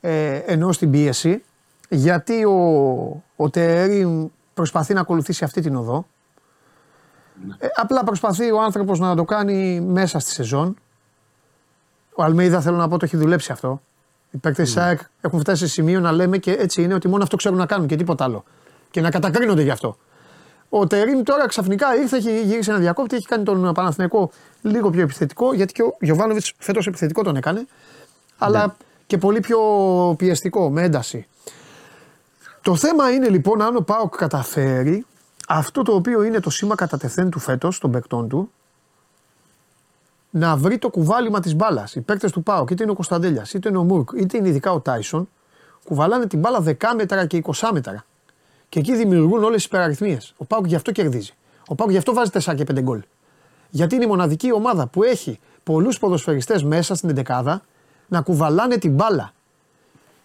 Ε, 0.00 0.36
ενώ 0.36 0.72
στην 0.72 0.90
πίεση. 0.90 1.42
Γιατί 1.88 2.44
ο, 2.44 3.24
ο 3.36 3.50
Τερή 3.50 4.30
προσπαθεί 4.54 4.94
να 4.94 5.00
ακολουθήσει 5.00 5.44
αυτή 5.44 5.60
την 5.60 5.76
οδό. 5.76 6.06
Ε, 7.58 7.66
απλά 7.74 8.04
προσπαθεί 8.04 8.50
ο 8.50 8.62
άνθρωπος 8.62 8.98
να 8.98 9.16
το 9.16 9.24
κάνει 9.24 9.80
μέσα 9.80 10.18
στη 10.18 10.30
σεζόν. 10.30 10.76
Ο 12.14 12.22
Αλμέιδα 12.22 12.60
θέλω 12.60 12.76
να 12.76 12.88
πω 12.88 12.98
το 12.98 13.04
έχει 13.04 13.16
δουλέψει 13.16 13.52
αυτό. 13.52 13.80
Οι 14.30 14.36
παίκτες 14.36 14.72
τη 14.72 14.80
ΑΕΚ 14.80 15.00
έχουν 15.20 15.40
φτάσει 15.40 15.66
σε 15.66 15.72
σημείο 15.72 16.00
να 16.00 16.12
λέμε 16.12 16.38
και 16.38 16.52
έτσι 16.52 16.82
είναι 16.82 16.94
ότι 16.94 17.08
μόνο 17.08 17.22
αυτό 17.22 17.36
ξέρουν 17.36 17.58
να 17.58 17.66
κάνουν 17.66 17.86
και 17.86 17.96
τίποτα 17.96 18.24
άλλο. 18.24 18.44
Και 18.90 19.00
να 19.00 19.10
κατακρίνονται 19.10 19.62
γι' 19.62 19.70
αυτό. 19.70 19.96
Ο 20.68 20.86
Τερήμ 20.86 21.22
τώρα 21.22 21.46
ξαφνικά 21.46 21.96
ήρθε, 21.96 22.16
έχει 22.16 22.42
γυρίσει 22.42 22.70
ένα 22.70 22.78
διακόπτη, 22.78 23.16
έχει 23.16 23.26
κάνει 23.26 23.44
τον 23.44 23.72
Παναθηναϊκό 23.72 24.30
λίγο 24.62 24.90
πιο 24.90 25.02
επιθετικό, 25.02 25.54
γιατί 25.54 25.72
και 25.72 25.82
ο 25.82 25.96
Γιωβάνοβιτς 26.00 26.52
φέτος 26.58 26.86
επιθετικό 26.86 27.22
τον 27.22 27.36
έκανε, 27.36 27.66
αλλά 28.38 28.76
και 29.06 29.18
πολύ 29.18 29.40
πιο 29.40 29.58
πιεστικό, 30.18 30.70
με 30.70 30.82
ένταση. 30.82 31.26
Το 32.62 32.76
θέμα 32.76 33.10
είναι 33.10 33.28
λοιπόν 33.28 33.62
αν 33.62 33.76
ο 33.76 33.80
Πάοκ 33.80 34.16
καταφέρει 34.16 35.06
αυτό 35.46 35.82
το 35.82 35.94
οποίο 35.94 36.22
είναι 36.22 36.40
το 36.40 36.50
σήμα 36.50 36.74
κατά 36.74 36.96
τεθέν 36.96 37.30
του 37.30 37.38
φέτος, 37.38 37.78
των 37.78 37.90
παικτών 37.90 38.28
του, 38.28 38.50
να 40.30 40.56
βρει 40.56 40.78
το 40.78 40.88
κουβάλιμα 40.88 41.40
της 41.40 41.54
μπάλας. 41.54 41.94
Οι 41.94 42.00
παίκτες 42.00 42.32
του 42.32 42.42
Πάοκ, 42.42 42.70
είτε 42.70 42.82
είναι 42.82 42.92
ο 42.92 42.94
Κωνσταντέλιας, 42.94 43.54
είτε 43.54 43.68
είναι 43.68 43.78
ο 43.78 43.82
Μουρκ, 43.82 44.10
είτε 44.16 44.36
είναι 44.36 44.48
ειδικά 44.48 44.72
ο 44.72 44.80
Τάισον, 44.80 45.28
κουβαλάνε 45.84 46.26
την 46.26 46.38
μπάλα 46.38 46.60
10 46.60 46.94
μέτρα 46.94 47.26
και 47.26 47.36
20 47.36 47.70
μέτρα. 47.72 48.04
Και 48.68 48.78
εκεί 48.78 48.96
δημιουργούν 48.96 49.42
όλες 49.42 49.56
τις 49.56 49.64
υπεραριθμίες. 49.64 50.34
Ο 50.36 50.44
Πάουκ 50.44 50.66
γι' 50.66 50.74
αυτό 50.74 50.92
κερδίζει. 50.92 51.32
Ο 51.66 51.74
Πάουκ 51.74 51.90
γι' 51.90 51.96
αυτό 51.96 52.14
βάζει 52.14 52.30
4 52.30 52.54
και 52.54 52.64
5 52.64 52.80
γκολ. 52.80 53.02
Γιατί 53.70 53.94
είναι 53.94 54.04
η 54.04 54.08
μοναδική 54.08 54.52
ομάδα 54.52 54.86
που 54.86 55.02
έχει 55.02 55.38
πολλούς 55.62 55.98
ποδοσφαιριστές 55.98 56.62
μέσα 56.62 56.94
στην 56.94 57.08
11 57.08 57.62
να 58.08 58.20
κουβαλάνε 58.20 58.76
την 58.76 58.94
μπάλα. 58.94 59.32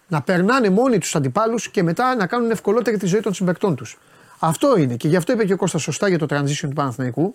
Να 0.08 0.22
περνάνε 0.22 0.70
μόνοι 0.70 0.98
τους 0.98 1.16
αντιπάλους 1.16 1.68
και 1.68 1.82
μετά 1.82 2.14
να 2.14 2.26
κάνουν 2.26 2.50
ευκολότερη 2.50 2.96
τη 2.96 3.06
ζωή 3.06 3.20
των 3.20 3.34
συμπεκτών 3.34 3.76
τους. 3.76 3.98
Αυτό 4.44 4.76
είναι. 4.76 4.96
Και 4.96 5.08
γι' 5.08 5.16
αυτό 5.16 5.32
είπε 5.32 5.44
και 5.44 5.52
ο 5.52 5.56
Κώστας 5.56 5.82
σωστά 5.82 6.08
για 6.08 6.18
το 6.18 6.26
transition 6.30 6.60
του 6.60 6.72
Παναθηναϊκού. 6.74 7.34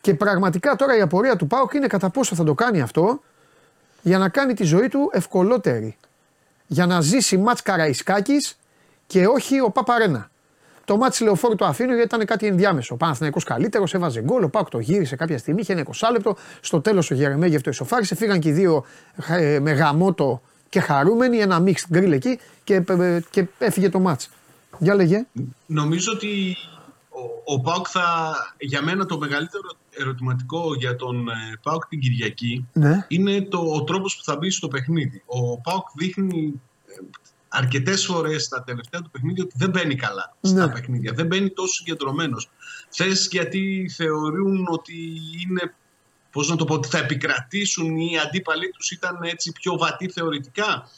Και 0.00 0.14
πραγματικά 0.14 0.76
τώρα 0.76 0.96
η 0.96 1.00
απορία 1.00 1.36
του 1.36 1.46
Πάουκ 1.46 1.72
είναι 1.72 1.86
κατά 1.86 2.10
πόσο 2.10 2.34
θα 2.34 2.44
το 2.44 2.54
κάνει 2.54 2.80
αυτό 2.80 3.20
για 4.02 4.18
να 4.18 4.28
κάνει 4.28 4.54
τη 4.54 4.64
ζωή 4.64 4.88
του 4.88 5.10
ευκολότερη. 5.12 5.96
Για 6.66 6.86
να 6.86 7.00
ζήσει 7.00 7.36
μάτς 7.36 7.62
Καραϊσκάκης 7.62 8.58
και 9.06 9.26
όχι 9.26 9.60
ο 9.60 9.70
Παπαρένα. 9.70 10.30
Το 10.84 10.96
μάτς 10.96 11.20
λεωφόρου 11.20 11.54
το 11.54 11.64
αφήνω 11.64 11.94
γιατί 11.94 12.14
ήταν 12.14 12.26
κάτι 12.26 12.46
ενδιάμεσο. 12.46 12.94
Ο 12.94 12.96
Παναθηναϊκός 12.96 13.44
καλύτερος, 13.44 13.94
έβαζε 13.94 14.22
γκολ, 14.22 14.42
ο 14.42 14.48
Πάουκ 14.48 14.68
το 14.68 14.78
γύρισε 14.78 15.16
κάποια 15.16 15.38
στιγμή, 15.38 15.60
είχε 15.60 15.72
ένα 15.72 15.82
20 15.82 16.08
λεπτό. 16.12 16.36
Στο 16.60 16.80
τέλος 16.80 17.10
ο 17.10 17.14
Γερεμέγεφ 17.14 17.62
το 17.62 17.70
ισοφάρισε, 17.70 18.14
φύγαν 18.14 18.40
και 18.40 18.48
οι 18.48 18.52
δύο 18.52 18.84
ε, 19.28 19.58
με 19.60 19.72
γαμότο 19.72 20.42
και 20.68 20.80
χαρούμενοι, 20.80 21.38
ένα 21.38 21.62
mixed 21.66 21.96
grill 21.96 22.12
εκεί 22.12 22.38
και, 22.64 22.74
ε, 22.74 23.20
και 23.30 23.46
έφυγε 23.58 23.88
το 23.88 23.98
μάτς. 23.98 24.30
Για 24.78 24.94
λέγε. 24.94 25.26
Νομίζω 25.66 26.12
ότι 26.12 26.56
ο, 27.46 27.54
ο 27.54 27.60
ΠΑΟΚ 27.60 27.86
θα, 27.90 28.34
για 28.58 28.82
μένα 28.82 29.06
το 29.06 29.18
μεγαλύτερο 29.18 29.68
ερωτηματικό 29.90 30.74
για 30.74 30.96
τον 30.96 31.28
ε, 31.28 31.32
ΠΑΟΚ 31.62 31.86
την 31.86 32.00
Κυριακή 32.00 32.66
Ναι. 32.72 33.04
είναι 33.08 33.42
το, 33.42 33.58
ο 33.58 33.84
τρόπος 33.84 34.16
που 34.16 34.24
θα 34.24 34.36
μπει 34.36 34.50
στο 34.50 34.68
παιχνίδι. 34.68 35.22
Ο 35.26 35.60
ΠΑΟΚ 35.60 35.86
δείχνει 35.94 36.60
ε, 36.86 36.92
αρκετές 37.48 38.04
φορές 38.04 38.44
στα 38.44 38.62
τελευταία 38.62 39.00
του 39.02 39.10
παιχνίδια 39.10 39.44
ότι 39.44 39.54
δεν 39.56 39.70
μπαίνει 39.70 39.94
καλά 39.94 40.36
στα 40.40 40.66
Ναι. 40.66 40.72
παιχνίδια. 40.72 41.12
Δεν 41.12 41.26
μπαίνει 41.26 41.50
τόσο 41.50 41.72
συγκεντρωμένος. 41.74 42.50
Θες 42.88 43.28
γιατί 43.30 43.90
θεωρούν 43.96 44.66
ότι 44.70 44.94
είναι 45.48 45.74
πώς 46.32 46.48
να 46.48 46.56
το 46.56 46.64
πω, 46.64 46.74
ότι 46.74 46.88
θα 46.88 46.98
επικρατήσουν 46.98 47.96
οι 47.96 48.18
αντίπαλοι 48.18 48.68
τους 48.70 48.90
ήταν 48.90 49.18
έτσι 49.22 49.52
πιο 49.52 49.76
βατοί 49.78 50.08
θεωρητικά; 50.08 50.88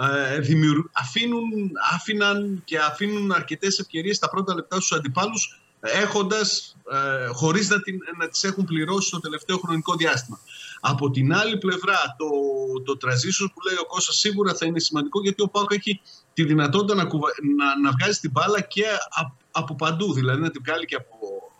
Ε, 0.00 0.38
δημιουργ- 0.38 0.86
αφήνουν, 0.92 1.70
άφηναν 1.92 2.62
και 2.64 2.78
αφήνουν 2.78 3.32
αρκετές 3.32 3.78
ευκαιρίες 3.78 4.16
στα 4.16 4.28
πρώτα 4.28 4.54
λεπτά 4.54 4.76
στους 4.76 4.92
αντιπάλους 4.92 5.60
έχοντας, 5.80 6.76
ε, 6.90 7.26
χωρίς 7.26 7.68
να, 7.68 7.82
την, 7.82 7.98
να 8.18 8.28
τις 8.28 8.44
έχουν 8.44 8.64
πληρώσει 8.64 9.10
το 9.10 9.20
τελευταίο 9.20 9.58
χρονικό 9.58 9.94
διάστημα. 9.94 10.38
Από 10.80 11.10
την 11.10 11.34
άλλη 11.34 11.58
πλευρά, 11.58 11.96
το, 12.18 12.26
το 12.82 13.06
transition 13.06 13.46
που 13.54 13.60
λέει 13.66 13.76
ο 13.76 13.86
Κώστας 13.86 14.16
σίγουρα 14.16 14.54
θα 14.54 14.66
είναι 14.66 14.80
σημαντικό 14.80 15.20
γιατί 15.22 15.42
ο 15.42 15.48
Πάουκ 15.48 15.72
έχει 15.72 16.00
τη 16.34 16.44
δυνατότητα 16.44 16.94
να, 16.94 17.04
κουβα- 17.04 17.32
να, 17.56 17.78
να 17.80 17.90
βγάζει 17.98 18.18
την 18.18 18.30
μπάλα 18.30 18.60
και 18.60 18.84
από, 19.10 19.36
από 19.50 19.74
παντού. 19.74 20.12
Δηλαδή 20.14 20.40
να 20.40 20.50
την 20.50 20.62
βγάλει 20.64 20.84
και 20.84 20.94
από, 20.94 21.16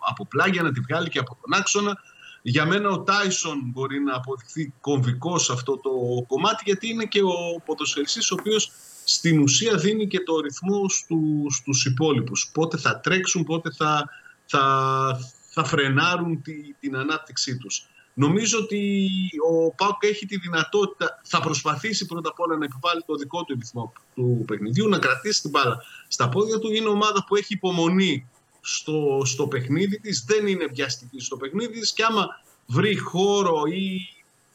από 0.08 0.26
πλάγια, 0.26 0.62
να 0.62 0.72
την 0.72 0.82
βγάλει 0.88 1.08
και 1.08 1.18
από 1.18 1.38
τον 1.42 1.54
άξονα. 1.58 1.98
Για 2.42 2.66
μένα 2.66 2.90
ο 2.90 3.02
Τάισον 3.02 3.60
μπορεί 3.64 4.00
να 4.00 4.14
αποδειχθεί 4.14 4.72
κομβικός 4.80 5.44
σε 5.44 5.52
αυτό 5.52 5.78
το 5.78 5.90
κομμάτι 6.26 6.62
γιατί 6.66 6.88
είναι 6.88 7.04
και 7.04 7.22
ο 7.22 7.62
ποδοσφαιριστής 7.64 8.30
ο 8.30 8.36
οποίος 8.38 8.70
στην 9.04 9.40
ουσία 9.40 9.76
δίνει 9.76 10.06
και 10.06 10.20
το 10.20 10.40
ρυθμό 10.40 10.88
στου, 10.88 11.46
στους 11.50 11.84
υπόλοιπους. 11.84 12.50
Πότε 12.54 12.76
θα 12.76 13.00
τρέξουν, 13.00 13.44
πότε 13.44 13.70
θα 13.70 14.08
θα, 14.52 15.18
θα 15.48 15.64
φρενάρουν 15.64 16.42
τη, 16.42 16.74
την 16.80 16.96
ανάπτυξή 16.96 17.56
τους. 17.56 17.86
Νομίζω 18.14 18.58
ότι 18.58 19.08
ο 19.50 19.74
Πάουκ 19.74 20.02
έχει 20.04 20.26
τη 20.26 20.36
δυνατότητα, 20.36 21.20
θα 21.22 21.40
προσπαθήσει 21.40 22.06
πρώτα 22.06 22.28
απ' 22.28 22.40
όλα 22.40 22.56
να 22.56 22.64
επιβάλλει 22.64 23.02
το 23.06 23.14
δικό 23.14 23.44
του 23.44 23.56
ρυθμό 23.58 23.92
του 24.14 24.44
παιχνιδιού, 24.46 24.88
να 24.88 24.98
κρατήσει 24.98 25.40
την 25.40 25.50
μπάλα 25.50 25.82
στα 26.08 26.28
πόδια 26.28 26.58
του. 26.58 26.72
Είναι 26.72 26.88
ομάδα 26.88 27.24
που 27.24 27.36
έχει 27.36 27.52
υπομονή 27.52 28.28
στο, 28.62 29.22
στο 29.24 29.46
παιχνίδι 29.46 30.00
της, 30.00 30.24
δεν 30.26 30.46
είναι 30.46 30.66
βιαστική 30.66 31.20
στο 31.20 31.36
παιχνίδι 31.36 31.80
της 31.80 31.92
και 31.92 32.04
άμα 32.04 32.26
βρει 32.66 32.96
χώρο 32.96 33.62
ή 33.66 34.08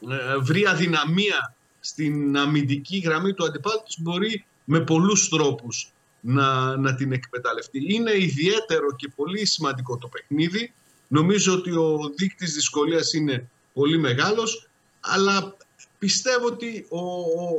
ε, 0.09 0.37
βρει 0.37 0.65
αδυναμία 0.65 1.55
στην 1.79 2.37
αμυντική 2.37 2.97
γραμμή 2.97 3.33
του 3.33 3.45
αντιπάλου 3.45 3.81
της 3.85 3.99
μπορεί 3.99 4.45
με 4.63 4.79
πολλούς 4.79 5.29
τρόπους 5.29 5.91
να, 6.19 6.77
να 6.77 6.95
την 6.95 7.11
εκμεταλλευτεί. 7.11 7.93
Είναι 7.93 8.11
ιδιαίτερο 8.17 8.95
και 8.95 9.11
πολύ 9.15 9.45
σημαντικό 9.45 9.97
το 9.97 10.07
παιχνίδι. 10.07 10.73
Νομίζω 11.07 11.53
ότι 11.53 11.71
ο 11.71 12.11
δείκτης 12.15 12.53
δυσκολίας 12.53 13.13
είναι 13.13 13.49
πολύ 13.73 13.97
μεγάλος, 13.97 14.69
αλλά 14.99 15.57
πιστεύω 15.97 16.45
ότι 16.45 16.85
ο, 16.89 16.99
ο, 16.99 17.49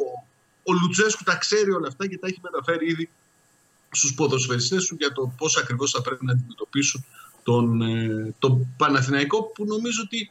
ο 0.63 0.73
Λουτζέσκου 0.73 1.23
τα 1.23 1.37
ξέρει 1.37 1.71
όλα 1.71 1.89
αυτά 1.89 2.07
και 2.07 2.19
τα 2.19 2.27
έχει 2.27 2.41
μεταφέρει 2.43 2.91
ήδη 2.91 3.11
στους 3.91 4.15
ποδοσφαιριστές 4.15 4.87
του 4.87 4.97
για 4.99 5.13
το 5.13 5.33
πώς 5.37 5.57
ακριβώς 5.57 5.91
θα 5.91 6.03
πρέπει 6.03 6.25
να 6.25 6.33
αντιμετωπίσουν 6.33 7.05
τον, 7.43 7.83
ε, 7.83 8.35
τον 8.39 8.75
Παναθηναϊκό 8.77 9.43
που 9.43 9.65
νομίζω 9.65 10.03
ότι 10.05 10.21
ε, 10.21 10.31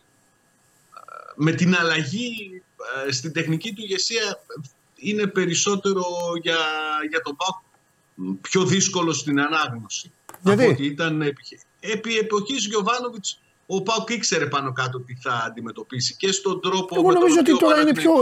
με 1.35 1.51
την 1.51 1.75
αλλαγή 1.75 2.61
ε, 3.07 3.11
στην 3.11 3.33
τεχνική 3.33 3.73
του 3.73 3.81
ηγεσία 3.81 4.39
είναι 4.95 5.27
περισσότερο 5.27 6.03
για, 6.41 6.57
για 7.09 7.21
τον 7.21 7.35
Πάουκ 7.35 7.65
πιο 8.41 8.65
δύσκολο 8.65 9.13
στην 9.13 9.39
ανάγνωση. 9.39 10.11
Γιατί; 10.41 10.63
Από 10.63 10.71
ότι 10.71 10.85
ήταν 10.85 11.21
επί, 11.21 11.59
επί 11.79 12.17
εποχής 12.17 12.65
Γιωβάνοβιτς 12.65 13.39
ο 13.65 13.81
Πάουκ 13.81 14.09
ήξερε 14.09 14.45
πάνω 14.45 14.73
κάτω 14.73 14.99
τι 14.99 15.15
θα 15.21 15.43
αντιμετωπίσει 15.45 16.15
και 16.15 16.31
στον 16.31 16.61
τρόπο 16.61 16.95
Εγώ 16.95 17.07
με 17.07 17.13
τον 17.13 17.21
νομίζω 17.21 17.39
οποίο 17.39 17.53
ότι 17.55 17.65
ο 17.65 17.67
τώρα 17.67 17.81
είναι 17.81 17.93
πιο. 17.93 18.13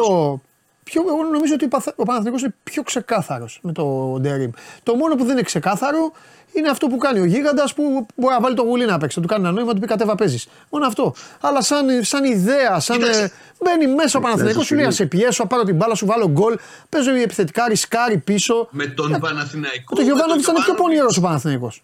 Παναθηναϊκός- 0.91 1.03
πιο 1.03 1.03
εγώ 1.07 1.23
νομίζω 1.23 1.53
ότι 1.53 1.65
ο 1.65 1.67
Παθ- 1.67 1.93
ο 1.95 2.03
Παναθηναϊκός 2.03 2.41
είναι 2.41 2.53
πιο 2.63 2.83
ξεκάθαρος 2.83 3.59
με 3.61 3.71
το 3.71 4.17
Ντερίμ. 4.19 4.51
Το 4.83 4.95
μόνο 4.95 5.15
που 5.15 5.23
δεν 5.23 5.31
είναι 5.31 5.41
ξεκάθαρο 5.41 6.11
είναι 6.53 6.69
αυτό 6.69 6.87
που 6.87 6.97
κάνει 6.97 7.19
ο 7.19 7.25
Γίγαντας 7.25 7.73
που 7.73 8.05
μπορεί 8.15 8.33
να 8.33 8.39
βάλει 8.41 8.55
το 8.55 8.61
γουλί 8.63 8.85
να 8.85 8.97
παίξει. 8.97 9.19
Να 9.19 9.25
του 9.25 9.31
κάνει 9.33 9.43
ένα 9.43 9.51
νόημα, 9.53 9.67
να 9.67 9.73
του 9.73 9.79
πει 9.81 9.87
κατέβα 9.87 10.15
παίζεις. 10.15 10.47
Μόνο 10.69 10.85
αυτό. 10.85 11.13
Αλλά 11.41 11.61
σαν, 11.61 11.87
σαν 12.03 12.23
ιδέα, 12.23 12.79
σαν. 12.79 12.97
Κοίταξε. 12.97 13.21
ε, 13.23 13.31
μπαίνει 13.63 13.93
μέσα 13.93 14.17
ο 14.19 14.21
Παναθηναϊκός 14.21 14.65
σου 14.65 14.75
λέει: 14.75 14.85
«Α 14.85 14.91
σε 14.91 15.05
πιέσω, 15.05 15.43
να 15.43 15.49
πάρω 15.49 15.63
την 15.63 15.75
μπάλα, 15.75 15.95
σου 15.95 16.05
βάλω 16.05 16.29
γκολ. 16.29 16.57
Παίζω 16.89 17.11
επιθετικά, 17.15 17.67
ρισκάρει 17.67 18.17
πίσω. 18.17 18.67
με 18.71 18.85
τον 18.85 19.19
Παναθηναϊκό. 19.19 19.95
Το 19.95 20.01
με 20.01 20.03
Γιωβάνοβιτς 20.03 20.43
ήταν 20.43 20.55
πιο 20.55 20.63
Γιωβάνοβιτς, 20.63 20.81
πονηρός 20.81 21.17
ο 21.17 21.21
Παναθηναϊκός. 21.21 21.83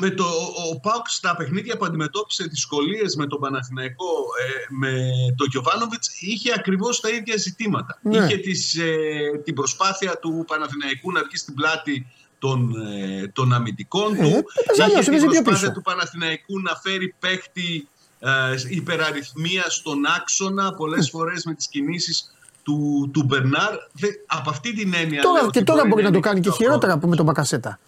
Με 0.00 0.10
το, 0.10 0.24
ο, 0.24 0.68
ο 0.72 0.80
Πάουκ 0.80 1.08
στα 1.08 1.36
παιχνίδια 1.36 1.76
που 1.76 1.84
αντιμετώπισε 1.84 2.44
δυσκολίες 2.44 3.16
με 3.16 3.26
τον 3.26 3.40
Παναθηναϊκό, 3.40 4.04
ε, 4.04 4.74
με 4.74 4.92
τον 5.36 5.46
Γιωβάνοβιτς, 5.50 6.20
είχε 6.20 6.52
ακριβώς 6.56 7.00
τα 7.00 7.08
ίδια 7.08 7.36
ζητήματα. 7.36 7.98
Ναι. 8.02 8.16
Είχε 8.16 8.36
τις, 8.36 8.74
ε, 8.74 9.40
την 9.44 9.54
προσπάθεια 9.54 10.18
του 10.18 10.44
Παναθηναϊκού 10.46 11.12
να 11.12 11.22
βγει 11.22 11.36
στην 11.36 11.54
πλάτη 11.54 12.06
των, 12.38 12.74
ε, 12.76 13.28
των 13.28 13.52
αμυντικών 13.52 14.14
Ε, 14.14 14.16
του. 14.16 14.44
έπαιζε 14.62 14.82
αλλιώς, 14.82 15.06
είχε 15.06 15.10
την 15.10 15.14
έπαιζε 15.14 15.26
πιο 15.26 15.42
προσπάθεια 15.42 15.68
πίσω. 15.68 15.72
του 15.72 15.82
Παναθηναϊκού 15.82 16.60
να 16.60 16.74
φέρει 16.82 17.14
παίχτη 17.18 17.88
ε, 18.18 18.30
υπεραριθμία 18.68 19.64
στον 19.68 20.04
άξονα, 20.16 20.74
πολλές 20.74 21.10
φορές 21.10 21.44
με 21.44 21.54
τις 21.54 21.68
κινήσεις 21.68 22.34
του, 22.62 23.10
του 23.12 23.22
Μπερνάρ. 23.22 23.72
Δε, 23.92 24.08
από 24.26 24.50
αυτή 24.50 24.74
την 24.74 24.94
έννοια. 24.94 25.20
λέω 25.22 25.32
Τώρα, 25.32 25.42
ότι 25.42 25.58
και 25.58 25.64
τώρα 25.64 25.86
μπορεί 25.86 26.02
να 26.02 26.10
το 26.10 26.16
είναι 26.16 26.26
κάνει 26.26 26.40
και 26.40 26.48
πιο 26.48 26.56
χειρότερα 26.56 26.92
από 26.92 27.06
με 27.08 27.16
τον 27.16 27.24
Μπακασέτα. 27.24 27.78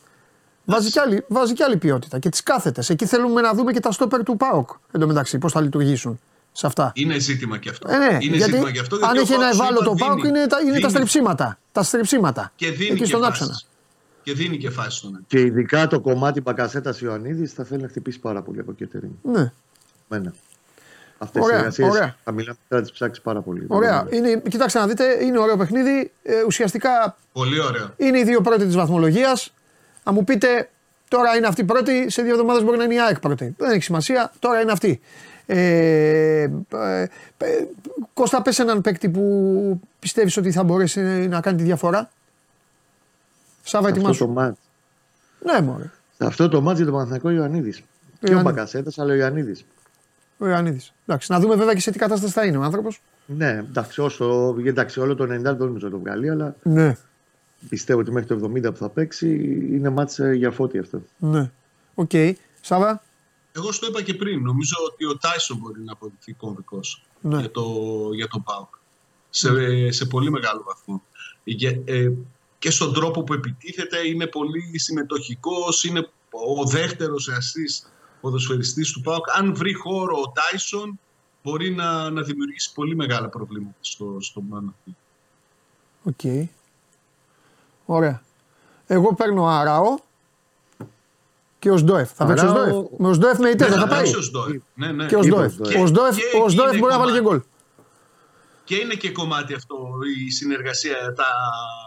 Βάζει 0.68 0.90
και, 0.90 1.00
άλλη, 1.00 1.24
βάζει 1.28 1.52
και 1.52 1.64
άλλη 1.64 1.76
ποιότητα 1.76 2.18
και 2.18 2.28
τις 2.28 2.42
κάθετες. 2.42 2.90
Εκεί 2.90 3.06
θέλουμε 3.06 3.40
να 3.40 3.52
δούμε 3.54 3.72
και 3.72 3.80
τα 3.80 3.90
στόπερ 3.92 4.22
του 4.22 4.36
ΠΑΟΚ 4.36 4.70
εντωμεταξύ, 4.92 5.38
πώς 5.38 5.52
θα 5.52 5.60
λειτουργήσουν 5.60 6.20
σε 6.52 6.66
αυτά. 6.66 6.92
Είναι 6.94 7.18
ζήτημα 7.18 7.58
και 7.58 7.68
αυτό. 7.68 7.90
Ε, 7.90 7.96
ναι, 7.96 8.04
είναι 8.20 8.36
γιατί, 8.36 8.50
ζήτημα 8.52 8.70
και 8.72 8.80
αυτό. 8.80 8.96
αν 8.96 9.16
ο 9.16 9.20
έχει 9.20 9.32
ένα 9.32 9.40
Πάοκ, 9.42 9.54
σου 9.54 9.60
ευάλωτο 9.62 9.92
είπα, 9.96 10.06
ΠΑΟΚ 10.06 10.20
δίνει. 10.20 10.38
είναι, 10.38 10.46
τα, 10.46 10.58
είναι 10.60 10.70
τα 10.72 10.76
Δίνει. 10.76 10.90
στρεψίματα. 10.90 11.58
Τα 11.72 11.82
στρεψίματα. 11.82 12.52
Και 12.56 12.70
δίνει 12.70 12.90
Εκεί 12.90 12.98
και 12.98 13.04
στον 13.04 13.20
φάσεις. 13.22 13.40
άξονα. 13.40 13.60
Και 14.22 14.32
δίνει 14.32 14.58
και 14.58 14.70
φάση 14.70 14.96
στον 14.96 15.24
Και 15.26 15.40
ειδικά 15.40 15.86
το 15.86 16.00
κομμάτι 16.00 16.40
Μπακασέτας 16.40 17.00
Ιωαννίδης 17.00 17.52
θα 17.52 17.64
θέλει 17.64 17.82
να 17.82 17.88
χτυπήσει 17.88 18.18
πάρα 18.20 18.42
πολύ 18.42 18.60
από 18.60 18.72
Κέτερινγκ. 18.72 19.12
Ναι. 19.22 19.52
Μένα. 20.08 20.34
Αυτές 21.18 21.42
οι 21.42 21.44
Ωραία, 21.44 21.58
εργασίες 21.58 21.88
ωραία. 21.90 22.16
θα 22.24 22.32
μιλάμε 22.32 22.58
θα 22.68 22.80
τις 22.80 22.92
ψάξεις 22.92 23.22
πάρα 23.22 23.40
πολύ. 23.40 23.64
Ωραία. 23.68 24.06
Είναι, 24.10 24.42
κοιτάξτε 24.48 24.78
να 24.78 24.86
δείτε, 24.86 25.24
είναι 25.24 25.38
ωραίο 25.38 25.56
παιχνίδι. 25.56 26.12
Ε, 26.22 26.42
ουσιαστικά 26.46 27.16
Πολύ 27.32 27.60
ωραίο. 27.60 27.90
είναι 27.96 28.18
οι 28.18 28.24
δύο 28.24 28.40
πρώτοι 28.40 28.64
της 28.66 28.76
βαθμολογίας. 28.76 29.52
Αν 30.08 30.14
μου 30.14 30.24
πείτε, 30.24 30.68
τώρα 31.08 31.36
είναι 31.36 31.46
αυτή 31.46 31.64
πρώτη, 31.64 32.10
σε 32.10 32.22
δύο 32.22 32.32
εβδομάδες 32.32 32.64
μπορεί 32.64 32.76
να 32.78 32.84
είναι 32.84 32.94
η 32.94 33.00
ΑΕΚ 33.00 33.20
πρώτη. 33.20 33.54
Δεν 33.58 33.70
έχει 33.70 33.82
σημασία, 33.82 34.32
τώρα 34.38 34.60
είναι 34.60 34.72
αυτή. 34.72 35.00
Ε, 35.46 35.56
ε, 36.72 37.02
ε, 37.02 37.08
Κώστα, 38.14 38.42
πες 38.42 38.58
έναν 38.58 38.80
παίκτη 38.80 39.08
που 39.08 39.80
πιστεύεις 39.98 40.36
ότι 40.36 40.52
θα 40.52 40.62
μπορέσει 40.64 41.00
να 41.28 41.40
κάνει 41.40 41.56
τη 41.56 41.62
διαφορά. 41.62 42.10
Σάβα, 43.62 43.86
Αυτό 43.86 43.98
ετοιμάσου. 43.98 44.26
το 44.26 44.30
ματς. 44.32 44.58
Ναι, 45.40 45.60
μωρέ. 45.60 45.90
Αυτό 46.18 46.48
το 46.48 46.60
ματς 46.60 46.76
για 46.76 46.84
τον 46.86 46.94
Παναθηναϊκό 46.94 47.30
Ιωαννίδη. 47.30 47.70
Και 47.70 47.78
ο 47.80 48.32
Ιωαννίδης. 48.32 48.42
Μπακασέτας, 48.54 48.98
αλλά 48.98 49.12
ο 49.12 49.16
Ιωαννίδης. 49.16 49.64
Ο 50.38 50.46
Ιωαννίδης. 50.48 50.92
Εντάξει, 51.06 51.32
να 51.32 51.40
δούμε 51.40 51.54
βέβαια 51.54 51.74
και 51.74 51.80
σε 51.80 51.90
τι 51.90 51.98
κατάσταση 51.98 52.32
θα 52.32 52.44
είναι 52.44 52.56
ο 52.56 52.62
άνθρωπος. 52.62 53.00
Ναι, 53.26 53.50
εντάξει, 53.50 54.00
όσο, 54.00 54.56
εντάξει, 54.64 55.00
όλο 55.00 55.14
το 55.14 55.24
90 55.24 55.26
δεν 55.28 55.56
νομίζω 55.56 55.86
να 55.86 55.92
το 55.92 55.98
βγάλει, 55.98 56.30
αλλά 56.30 56.54
Ναι, 56.62 56.96
πιστεύω 57.68 58.00
ότι 58.00 58.10
μέχρι 58.10 58.28
το 58.40 58.50
70 58.54 58.62
που 58.62 58.76
θα 58.76 58.88
παίξει 58.88 59.34
είναι 59.70 59.88
ματς 59.90 60.18
ε, 60.18 60.32
για 60.32 60.50
Φώτη 60.50 60.78
αυτό. 60.78 61.02
ναι. 61.18 61.50
Οκ. 61.94 62.10
Σάβα; 62.60 63.02
Εγώ 63.52 63.72
στο 63.72 63.86
είπα 63.86 64.02
και 64.02 64.14
πριν. 64.14 64.42
Νομίζω 64.42 64.76
ότι 64.92 65.06
ο 65.06 65.16
Τάισον 65.18 65.56
μπορεί 65.56 65.80
να 65.82 65.92
αποδειχθεί 65.92 66.32
κομβικός 66.32 67.02
Ναι. 67.20 67.38
για, 67.40 67.50
το, 67.50 67.64
για 68.14 68.28
τον 68.28 68.42
ΠΑΟΚ. 68.42 68.74
Σε, 69.30 69.90
σε 69.90 70.04
πολύ 70.06 70.30
μεγάλο 70.30 70.62
βαθμό. 70.66 71.02
Για- 71.44 71.80
ε, 71.84 72.12
και 72.58 72.70
στον 72.70 72.92
τρόπο 72.94 73.22
που 73.22 73.34
επιτίθεται 73.34 74.06
είναι 74.08 74.26
πολύ 74.26 74.78
συμμετοχικός, 74.78 75.84
είναι 75.84 76.08
ο 76.58 76.64
δεύτερος 76.66 77.28
ασίστ 77.30 77.88
ποδοσφαιριστής 78.20 78.92
του 78.92 79.00
ΠΑΟΚ. 79.00 79.24
Αν 79.38 79.54
βρει 79.54 79.72
χώρο 79.74 80.16
ο 80.20 80.32
Τάισον 80.32 80.98
μπορεί 81.42 81.70
να, 81.70 82.10
να 82.10 82.22
δημιουργήσει 82.22 82.72
πολύ 82.74 82.96
μεγάλα 82.96 83.28
προβλήματα 83.28 83.76
στο, 83.80 84.16
στο 84.20 84.40
Μάνα. 84.40 84.74
Οκ. 86.02 86.20
Ωραία. 87.86 88.22
Εγώ 88.86 89.14
παίρνω 89.14 89.46
Αράο 89.46 89.94
και 91.58 91.70
ο 91.70 91.76
Σντόεφ. 91.76 92.10
Θα 92.14 92.26
παίξει 92.26 92.44
ο 92.46 92.50
Αράο- 92.50 92.66
Σντόεφ. 92.66 92.86
Με 92.98 93.08
ο 93.08 93.12
Σντόεφ 93.12 93.38
με 93.38 93.48
ητέ 93.48 93.64
Ναι, 93.68 93.74
θα 93.74 93.80
θα 93.80 93.86
πάει. 93.86 93.98
παίξει 93.98 94.16
ο 94.16 94.22
Σντόεφ. 94.22 94.62
Ναι, 94.74 94.92
ναι. 94.92 95.06
Και 95.06 95.16
ο 95.16 95.20
Είπε 95.22 95.34
ο 95.34 95.48
Σντόεφ. 95.48 95.52
Σντόεφ. 95.52 95.80
Ο 95.82 95.86
Σντόεφ, 95.86 96.16
Και- 96.16 96.22
ο 96.40 96.44
και 96.44 96.50
Σντόεφ 96.50 96.70
είναι 96.70 96.78
μπορεί 96.80 96.92
να 96.92 96.98
βάλει 96.98 97.12
και 97.12 97.18
κομμάτι. 97.20 97.42
γκολ. 97.44 97.54
Και 98.64 98.74
είναι 98.74 98.94
και 98.94 99.10
κομμάτι 99.10 99.54
αυτό 99.54 99.76
η 100.26 100.30
συνεργασία 100.30 100.96
τα, 101.16 101.24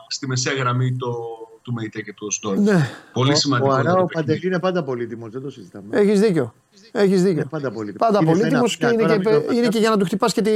στη 0.08 0.28
μεσαία 0.28 0.54
γραμμή 0.54 0.96
το, 0.98 1.16
του 1.62 1.74
ΜΕΙΤΕ 1.74 2.02
και 2.02 2.14
του 2.14 2.32
Σντόεφ. 2.32 2.60
Ναι, 2.60 2.90
Πολύ 3.14 3.32
Ο 3.32 3.36
σημαντικό. 3.36 3.70
αυτό 3.72 3.84
το 3.84 3.90
Αράο 3.90 4.06
παιχνίδι. 4.06 4.28
Παντελή 4.28 4.48
είναι 4.48 4.60
πάντα 4.60 4.84
πολύτιμος, 4.84 5.32
δεν 5.32 5.42
το 5.42 5.50
συζητάμε. 5.50 5.98
έχεις 6.00 6.20
δίκιο. 6.20 6.54
Έχεις 6.92 7.20
Είναι 7.20 7.30
δίκιο. 7.30 7.46
πάντα 7.50 7.72
πολύτιμος. 7.72 8.08
Πάντα 8.08 8.20
Είναι 8.22 8.34
σε 8.34 8.40
πολύτιμος 8.40 8.78
ένα- 8.80 8.88
και 8.90 8.94
είναι 8.94 9.02
τώρα 9.08 9.22
και, 9.24 9.30
μην 9.30 9.48
το 9.48 9.54
είναι 9.54 9.68
και 9.68 9.80
για 9.80 9.90
να 9.90 9.98
του 9.98 10.06
χτυπάς 10.06 10.34
και, 10.34 10.42
τη, 10.42 10.52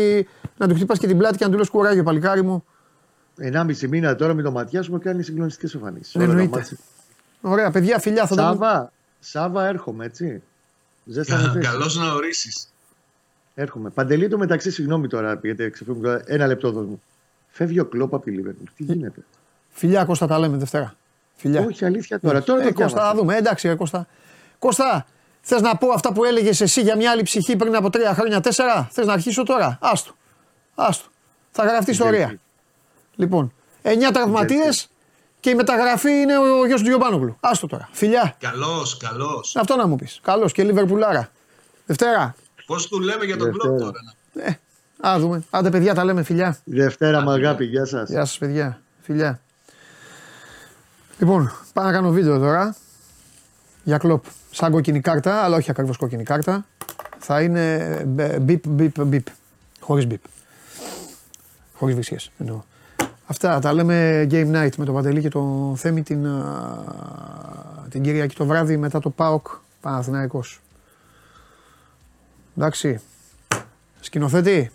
να 0.57 0.67
του 0.67 0.75
χτυπάς 0.75 0.99
και 0.99 1.07
την 1.07 1.17
πλάτη 1.17 1.37
και 1.37 1.45
να 1.45 1.51
του 1.51 1.57
λες 1.57 1.69
κουράγιο, 1.69 2.03
παλικάρι 2.03 2.41
μου. 2.41 2.65
Ενάμιση 3.37 3.87
μήνα 3.87 4.15
τώρα 4.15 4.33
με 4.33 4.41
το 4.41 4.51
ματιά 4.51 4.85
μου 4.89 4.99
κάνει 4.99 5.23
συγκλονιστικές 5.23 5.73
εμφανίσεις. 5.73 6.15
Εννοείται. 6.15 6.67
Ωραία, 7.41 7.71
παιδιά, 7.71 7.99
φιλιά 7.99 8.27
θα 8.27 8.35
τα 8.35 8.51
πούμε. 8.51 8.65
Σάβα, 8.65 8.91
Σάβα, 9.19 9.67
έρχομαι 9.67 10.05
έτσι. 10.05 10.41
Ζέστανε 11.05 11.43
θέση. 11.47 11.59
Καλώς 11.59 11.97
να 11.97 12.13
ορίσεις. 12.13 12.67
Έρχομαι. 13.55 13.89
Παντελή 13.89 14.27
το 14.27 14.37
μεταξύ, 14.37 14.71
συγγνώμη 14.71 15.07
τώρα, 15.07 15.39
γιατί 15.43 15.69
ξεφύγουμε 15.69 16.07
τώρα. 16.07 16.21
Ένα 16.25 16.47
λεπτό 16.47 16.71
δώσ' 16.71 16.85
μου. 16.85 17.01
Φεύγει 17.49 17.79
ο 17.79 17.85
κλόπ 17.85 18.13
από 18.13 18.23
τη 18.23 18.31
Λίβερπουλ. 18.31 18.65
Τι 18.75 18.83
γίνεται; 18.83 19.21
Φιλιά, 19.69 20.05
Κώστα, 20.05 20.27
τα 20.27 20.39
λέμε 20.39 20.57
Δευτέρα. 20.57 20.95
Φιλιά. 21.35 21.61
Όχι, 21.61 21.85
αλήθεια 21.85 22.19
τώρα. 22.19 22.43
Τώρα 22.43 22.61
ε, 22.61 22.63
το 22.63 22.73
Κώστα, 22.73 22.87
διάβασα. 22.87 23.11
θα 23.11 23.15
δούμε. 23.15 23.35
Εντάξει, 23.35 23.67
ρε, 23.67 23.75
Κώστα. 23.75 24.07
Κώστα, 24.59 25.05
θες 25.41 25.61
να 25.61 25.77
πω 25.77 25.89
αυτά 25.89 26.13
που 26.13 26.23
έλεγες 26.23 26.61
εσύ 26.61 26.81
για 26.81 26.95
μια 26.95 27.11
άλλη 27.11 27.21
ψυχή 27.23 27.55
πριν 27.55 27.75
από 27.75 27.89
τρία 27.89 28.13
χρόνια, 28.13 28.41
τέσσερα; 28.41 28.87
Θες 28.91 29.05
να 29.05 29.13
αρχίσω 29.13 29.43
τώρα; 29.43 29.77
Άστο. 29.81 30.15
Άστο. 30.75 31.09
Θα 31.51 31.63
γραφτείς 31.63 31.93
ιστορία. 31.93 32.39
Τζέλσι. 33.15 33.33
Λοιπόν, 33.33 33.53
εννιά 33.81 34.11
τραυματίες 34.11 34.87
και 35.39 35.49
η 35.49 35.55
μεταγραφή 35.55 36.11
είναι 36.11 36.37
ο 36.37 36.65
γιος 36.65 36.81
του 36.81 36.87
Γιωμπάνογλου. 36.87 37.37
Άστο 37.39 37.67
τώρα. 37.67 37.89
Φιλιά. 37.91 38.35
Καλό, 38.39 38.85
καλό. 38.99 39.43
Αυτό 39.55 39.75
να 39.75 39.87
μου 39.87 39.95
πεις. 39.95 40.19
Καλώς 40.23 40.51
και 40.51 40.63
Λιβερπουλάρα. 40.63 41.31
Δευτέρα. 41.85 42.35
Πώς 42.65 42.87
του 42.87 42.99
λέμε 42.99 43.25
για 43.25 43.37
τον 43.37 43.45
Δευτέρα. 43.51 43.75
κλοπ 43.75 43.79
τώρα. 43.79 43.99
να- 44.33 44.43
Ε, 44.43 44.59
α 45.13 45.19
δούμε. 45.19 45.43
Άντε, 45.49 45.69
παιδιά, 45.69 45.93
τα 45.93 46.03
λέμε 46.03 46.23
φιλιά. 46.23 46.57
Δευτέρα 46.63 47.21
με 47.23 47.31
αγάπη, 47.33 47.65
γεια 47.65 47.85
σας. 47.85 48.09
Γεια 48.09 48.25
σας 48.25 48.37
παιδιά. 48.37 48.81
Φιλιά. 49.01 49.39
Λοιπόν, 51.19 51.51
πάω 51.73 51.85
να 51.85 51.91
κάνω 51.91 52.09
βίντεο 52.11 52.39
τώρα. 52.39 52.75
Για 53.83 53.97
κλοπ. 53.97 54.23
Σαν 54.51 54.71
κόκκινη 54.71 54.99
κάρτα, 54.99 55.43
αλλά 55.43 55.55
όχι 55.55 55.69
ακριβώς 55.71 55.97
κόκκινη 55.97 56.23
κάρτα. 56.23 56.65
Θα 57.19 57.41
είναι 57.41 58.01
μπιπ, 58.41 58.67
μπιπ, 58.67 59.01
μπιπ. 59.03 59.25
Χωρίς 59.79 60.05
μπιπ. 60.07 60.21
Χωρίς 61.73 61.95
βυσίες 61.95 62.31
εννοώ. 62.37 62.61
Αυτά 63.25 63.59
τα 63.59 63.73
λέμε 63.73 64.27
Game 64.31 64.51
Night 64.55 64.75
με 64.77 64.85
τον 64.85 64.93
Παντελή 64.93 65.21
και 65.21 65.29
το 65.29 65.73
Θέμη 65.77 66.03
την, 66.03 66.27
α, 66.27 67.85
την 67.89 68.01
Κυριακή 68.01 68.35
το 68.35 68.45
βράδυ 68.45 68.77
μετά 68.77 68.99
το 68.99 69.09
ΠΑΟΚ 69.09 69.47
Παναθηναϊκός. 69.81 70.61
Εντάξει. 72.57 73.01
Σκηνοθέτη. 73.99 74.71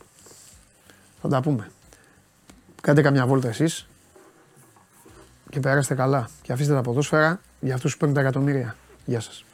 Θα 1.20 1.28
τα 1.28 1.40
πούμε. 1.40 1.70
Κάντε 2.80 3.02
καμιά 3.02 3.26
βόλτα 3.26 3.48
εσείς. 3.48 3.88
Και 5.50 5.60
περάστε 5.60 5.94
καλά. 5.94 6.28
Και 6.42 6.52
αφήστε 6.52 6.74
τα 6.74 6.80
ποδόσφαιρα 6.80 7.40
για 7.60 7.74
αυτούς 7.74 7.92
που 7.92 7.98
παίρνουν 7.98 8.16
τα 8.16 8.20
εκατομμύρια. 8.20 8.76
Γεια 9.04 9.20
σας. 9.20 9.44